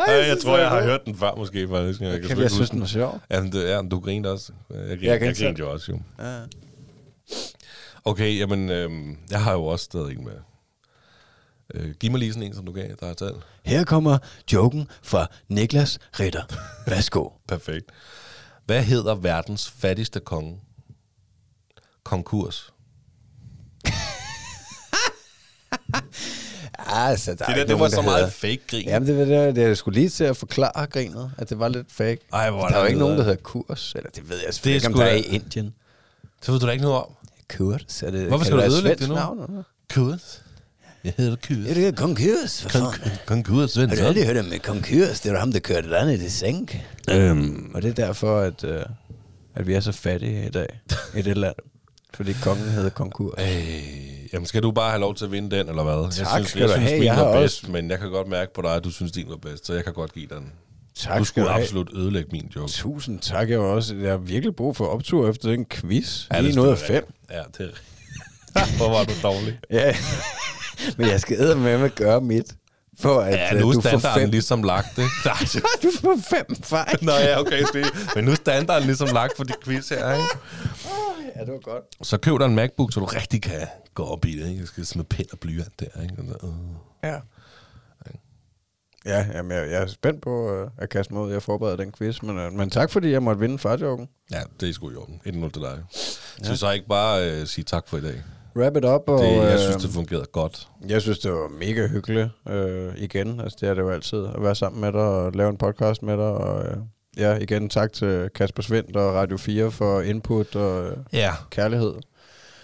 Ej, 0.07 0.13
jeg 0.13 0.37
tror, 0.43 0.57
jeg 0.57 0.69
har 0.69 0.83
hørt 0.83 1.05
den 1.05 1.15
før, 1.15 1.35
måske. 1.35 1.67
Faktisk. 1.69 2.01
Jeg, 2.01 2.21
Kan 2.21 2.39
jeg 2.39 2.51
synes, 2.51 2.69
den 2.69 2.79
var 2.79 2.85
sjov. 2.87 3.21
Jamen, 3.31 3.51
det, 3.51 3.69
ja, 3.69 3.81
men 3.81 3.89
du 3.91 3.99
grinte 3.99 4.31
også. 4.31 4.51
Jeg, 4.69 4.77
Jeg 4.79 4.89
jeg, 5.01 5.21
jeg 5.21 5.33
grinte 5.35 5.59
jo 5.59 5.71
også, 5.71 5.91
jo. 5.91 5.99
Ja. 6.23 6.39
Okay, 8.05 8.39
jamen, 8.39 8.69
øhm, 8.69 9.17
jeg 9.31 9.43
har 9.43 9.53
jo 9.53 9.65
også 9.65 9.83
stadig 9.85 10.17
en 10.17 10.23
med. 10.23 10.33
Øh, 11.73 11.91
giv 11.99 12.11
mig 12.11 12.19
lige 12.19 12.33
sådan 12.33 12.47
en, 12.47 12.55
som 12.55 12.65
du 12.65 12.71
gav, 12.71 12.89
der 12.99 13.05
har 13.07 13.13
taget. 13.13 13.41
Her 13.65 13.83
kommer 13.83 14.17
joken 14.53 14.87
fra 15.03 15.27
Niklas 15.47 15.99
Ritter. 16.19 16.43
Værsgo. 16.87 17.29
Perfekt. 17.47 17.85
Hvad 18.65 18.83
hedder 18.83 19.15
verdens 19.15 19.69
fattigste 19.69 20.19
konge? 20.19 20.59
Konkurs. 22.03 22.73
altså, 26.87 27.33
der 27.35 27.45
er 27.45 27.47
Det, 27.49 27.55
der, 27.57 27.63
det 27.65 27.73
var 27.73 27.77
nogen, 27.77 27.91
så 27.91 27.95
der 27.97 28.01
meget 28.03 28.17
hedder- 28.17 28.31
fake 28.31 28.61
grin. 28.67 28.83
Jamen, 28.87 29.07
det 29.09 29.27
det, 29.27 29.55
det, 29.55 29.61
jeg 29.61 29.77
skulle 29.77 29.99
lige 29.99 30.09
til 30.09 30.23
at 30.23 30.37
forklare 30.37 30.85
grinet, 30.87 31.31
at 31.37 31.49
det 31.49 31.59
var 31.59 31.67
lidt 31.67 31.91
fake. 31.91 32.17
Ej, 32.33 32.49
hvor 32.49 32.63
er 32.63 32.67
der 32.67 32.75
er 32.75 32.79
jo 32.79 32.81
der 32.83 32.87
ikke 32.87 32.99
nogen, 32.99 33.17
der 33.17 33.23
hedder 33.23 33.41
kurs, 33.43 33.93
eller 33.95 34.09
det 34.09 34.29
ved 34.29 34.37
jeg 34.37 34.53
Det 34.53 34.67
er 34.67 34.73
ikke, 34.75 34.87
om 34.87 34.93
sgu 34.93 34.99
der 35.01 35.07
er 35.07 35.15
i 35.15 35.21
Indien. 35.21 35.73
Så 36.41 36.51
ved 36.51 36.59
du 36.59 36.65
da 36.65 36.71
ikke 36.71 36.83
noget 36.83 36.97
om. 36.97 37.09
Kurs, 37.57 38.03
er 38.03 38.11
det, 38.11 38.27
Hvorfor 38.27 38.45
skal 38.45 38.57
det 38.57 38.65
du 38.69 38.71
ødelægge 38.73 38.99
det 38.99 39.09
nu? 39.09 39.15
Navn? 39.15 39.63
Kurs. 39.93 40.42
Jeg 41.03 41.13
hedder 41.17 41.35
Kurs. 41.47 41.57
Ja, 41.57 41.73
det 41.73 41.87
er 41.87 41.91
konkurs. 41.91 42.61
for 42.61 42.69
fanden. 42.69 42.91
Konkurs, 43.25 43.75
Har 43.75 43.85
Svend. 43.85 43.91
du 43.97 44.05
aldrig 44.05 44.25
hørt 44.25 44.37
om 44.37 44.53
et 44.53 44.61
konkurs? 44.61 45.19
Det 45.19 45.31
var 45.31 45.39
ham, 45.39 45.51
der 45.51 45.59
kørte 45.59 45.89
landet 45.89 46.21
i 46.21 46.29
sænk. 46.29 46.81
Øhm, 47.11 47.71
Og 47.75 47.81
det 47.81 47.89
er 47.99 48.05
derfor, 48.05 48.39
at, 48.39 48.63
uh, 48.63 48.69
at 49.55 49.67
vi 49.67 49.73
er 49.73 49.79
så 49.79 49.91
fattige 49.91 50.45
i 50.47 50.49
dag 50.49 50.67
i 51.15 51.21
det 51.21 51.37
land. 51.37 51.55
Fordi 52.13 52.33
kongen 52.43 52.69
hedder 52.69 52.89
konkurs. 52.89 53.33
øh, 53.39 54.33
jamen, 54.33 54.45
skal 54.45 54.63
du 54.63 54.71
bare 54.71 54.89
have 54.89 55.01
lov 55.01 55.15
til 55.15 55.25
at 55.25 55.31
vinde 55.31 55.57
den, 55.57 55.69
eller 55.69 55.83
hvad? 55.83 56.11
Tak 56.11 56.19
jeg 56.19 56.27
synes, 56.35 56.49
skal 56.49 56.59
jeg 56.59 56.69
du 56.69 56.73
synes, 56.73 56.89
have. 56.89 56.99
min 56.99 57.07
Jeg 57.07 57.15
var 57.17 57.23
har 57.33 57.39
bedst, 57.39 57.69
men 57.69 57.89
jeg 57.91 57.99
kan 57.99 58.09
godt 58.09 58.27
mærke 58.27 58.53
på 58.53 58.61
dig, 58.61 58.75
at 58.75 58.83
du 58.83 58.89
synes, 58.91 59.11
din 59.11 59.25
var 59.29 59.35
bedst, 59.37 59.65
så 59.65 59.73
jeg 59.73 59.83
kan 59.83 59.93
godt 59.93 60.13
give 60.13 60.27
den. 60.27 60.51
Tak 60.95 61.19
du 61.19 61.23
skal 61.23 61.25
skulle 61.25 61.45
du 61.47 61.51
have. 61.53 61.63
absolut 61.63 61.89
ødelægge 61.95 62.29
min 62.31 62.51
joke. 62.55 62.71
Tusind 62.71 63.19
tak. 63.19 63.49
Jeg, 63.49 63.59
var 63.59 63.65
også, 63.65 63.95
jeg 63.95 64.09
har 64.11 64.17
virkelig 64.17 64.55
brug 64.55 64.75
for 64.75 64.85
optur 64.85 65.29
efter 65.29 65.49
den 65.49 65.65
quiz. 65.65 66.25
Ja, 66.33 66.39
Lige 66.41 66.55
noget 66.55 66.71
af 66.71 66.77
fem. 66.77 67.13
Ja, 67.31 67.41
det 67.57 67.71
er. 68.55 68.59
Hvor 68.77 68.89
var 68.89 69.03
du 69.03 69.11
dårlig. 69.23 69.59
Ja, 69.71 69.95
men 70.97 71.07
jeg 71.07 71.21
skal 71.21 71.57
med 71.57 71.71
at 71.71 71.95
gøre 71.95 72.21
mit, 72.21 72.55
for 72.99 73.19
at 73.19 73.33
Ja, 73.33 73.53
øh, 73.55 73.61
nu 73.61 73.69
er 73.69 73.81
standarden 73.81 74.21
fem. 74.21 74.29
ligesom 74.29 74.63
lagt, 74.63 74.87
det- 74.97 75.03
Du 75.83 75.89
får 76.01 76.19
fem 76.29 76.55
fejl. 76.63 76.97
Nå 77.01 77.11
ja, 77.11 77.39
okay, 77.39 77.63
det. 77.73 77.85
Men 78.15 78.23
nu 78.25 78.31
er 78.31 78.35
standarden 78.35 78.85
ligesom 78.85 79.07
lagt 79.13 79.37
for 79.37 79.43
de 79.43 79.53
quiz 79.63 79.89
her, 79.89 80.13
ikke? 80.13 80.25
Ja, 81.35 81.41
det 81.45 81.53
var 81.53 81.59
godt. 81.59 81.83
Så 82.07 82.17
køb 82.17 82.39
dig 82.39 82.45
en 82.45 82.55
MacBook, 82.55 82.93
så 82.93 82.99
du 82.99 83.05
rigtig 83.05 83.41
kan 83.41 83.67
gå 83.93 84.03
op 84.03 84.25
i 84.25 84.39
det, 84.39 84.49
ikke? 84.49 84.61
Du 84.61 84.67
skal 84.67 84.85
smide 84.85 85.07
pind 85.07 85.27
og 85.31 85.39
blyant 85.39 85.79
der, 85.79 86.01
ikke? 86.03 86.15
Og 86.17 86.25
så, 86.27 86.47
uh. 86.47 86.53
Ja. 87.03 87.15
Ja, 89.05 89.25
jamen, 89.33 89.51
jeg, 89.57 89.71
jeg 89.71 89.81
er 89.81 89.87
spændt 89.87 90.21
på 90.21 90.51
øh, 90.53 90.69
at 90.77 90.89
kaste 90.89 91.13
mig 91.13 91.23
ud. 91.23 91.31
Jeg 91.31 91.43
forbereder 91.43 91.77
den 91.77 91.91
quiz, 91.91 92.21
men, 92.21 92.37
øh, 92.39 92.51
men 92.53 92.69
tak 92.69 92.91
fordi 92.91 93.11
jeg 93.11 93.23
måtte 93.23 93.39
vinde 93.39 93.59
farjoken. 93.59 94.07
Ja, 94.31 94.41
det 94.59 94.69
er 94.69 94.73
sgu 94.73 94.91
i 94.91 94.95
orden. 94.95 95.21
1-0 95.25 95.29
til 95.51 95.61
dig. 95.61 95.83
Ja. 96.39 96.43
Så 96.45 96.55
så 96.55 96.71
ikke 96.71 96.87
bare 96.87 97.41
uh, 97.41 97.47
sige 97.47 97.65
tak 97.65 97.87
for 97.87 97.97
i 97.97 98.01
dag. 98.01 98.21
Wrap 98.55 98.77
it 98.77 98.85
up. 98.85 99.01
Og, 99.09 99.19
Det, 99.19 99.35
jeg 99.35 99.53
øh, 99.53 99.59
synes, 99.59 99.83
det 99.83 99.91
fungerede 99.93 100.25
godt. 100.31 100.67
jeg 100.89 101.01
synes, 101.01 101.19
det 101.19 101.31
var 101.31 101.47
mega 101.59 101.87
hyggeligt 101.87 102.29
øh, 102.49 102.91
igen. 102.97 103.39
Altså, 103.39 103.57
det 103.61 103.69
er 103.69 103.73
det 103.73 103.81
jo 103.81 103.89
altid 103.89 104.25
at 104.35 104.43
være 104.43 104.55
sammen 104.55 104.81
med 104.81 104.91
dig 104.91 105.01
og 105.01 105.31
lave 105.31 105.49
en 105.49 105.57
podcast 105.57 106.03
med 106.03 106.13
dig. 106.17 106.25
Og, 106.25 106.65
øh, 106.65 106.77
ja, 107.17 107.35
igen 107.37 107.69
tak 107.69 107.93
til 107.93 108.29
Kasper 108.35 108.63
Svendt 108.63 108.95
og 108.97 109.13
Radio 109.13 109.37
4 109.37 109.71
for 109.71 110.01
input 110.01 110.55
og 110.55 110.85
øh, 110.87 110.97
Ja. 111.13 111.31
kærlighed. 111.49 111.93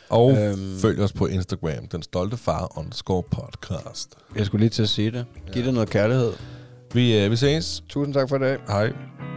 Og 0.10 0.32
Øhm. 0.38 0.78
følg 0.82 1.02
os 1.02 1.14
på 1.14 1.26
Instagram, 1.26 1.88
den 1.91 2.03
stolte 2.03 2.38
far 2.38 2.78
underscore 2.80 3.24
podcast. 3.24 4.16
Jeg 4.36 4.45
skulle 4.45 4.60
lige 4.60 4.70
til 4.70 4.84
at 4.84 4.90
sige 4.90 5.11
det. 5.11 5.26
Giv 5.53 5.64
det 5.66 5.74
noget 5.74 5.90
kærlighed. 5.90 6.32
Vi, 6.94 7.26
uh, 7.26 7.32
vi 7.32 7.36
ses. 7.36 7.84
Tusind 7.90 8.14
tak 8.14 8.30
for 8.30 8.36
i 8.36 8.40
dag. 8.40 8.57
Hej. 8.68 9.28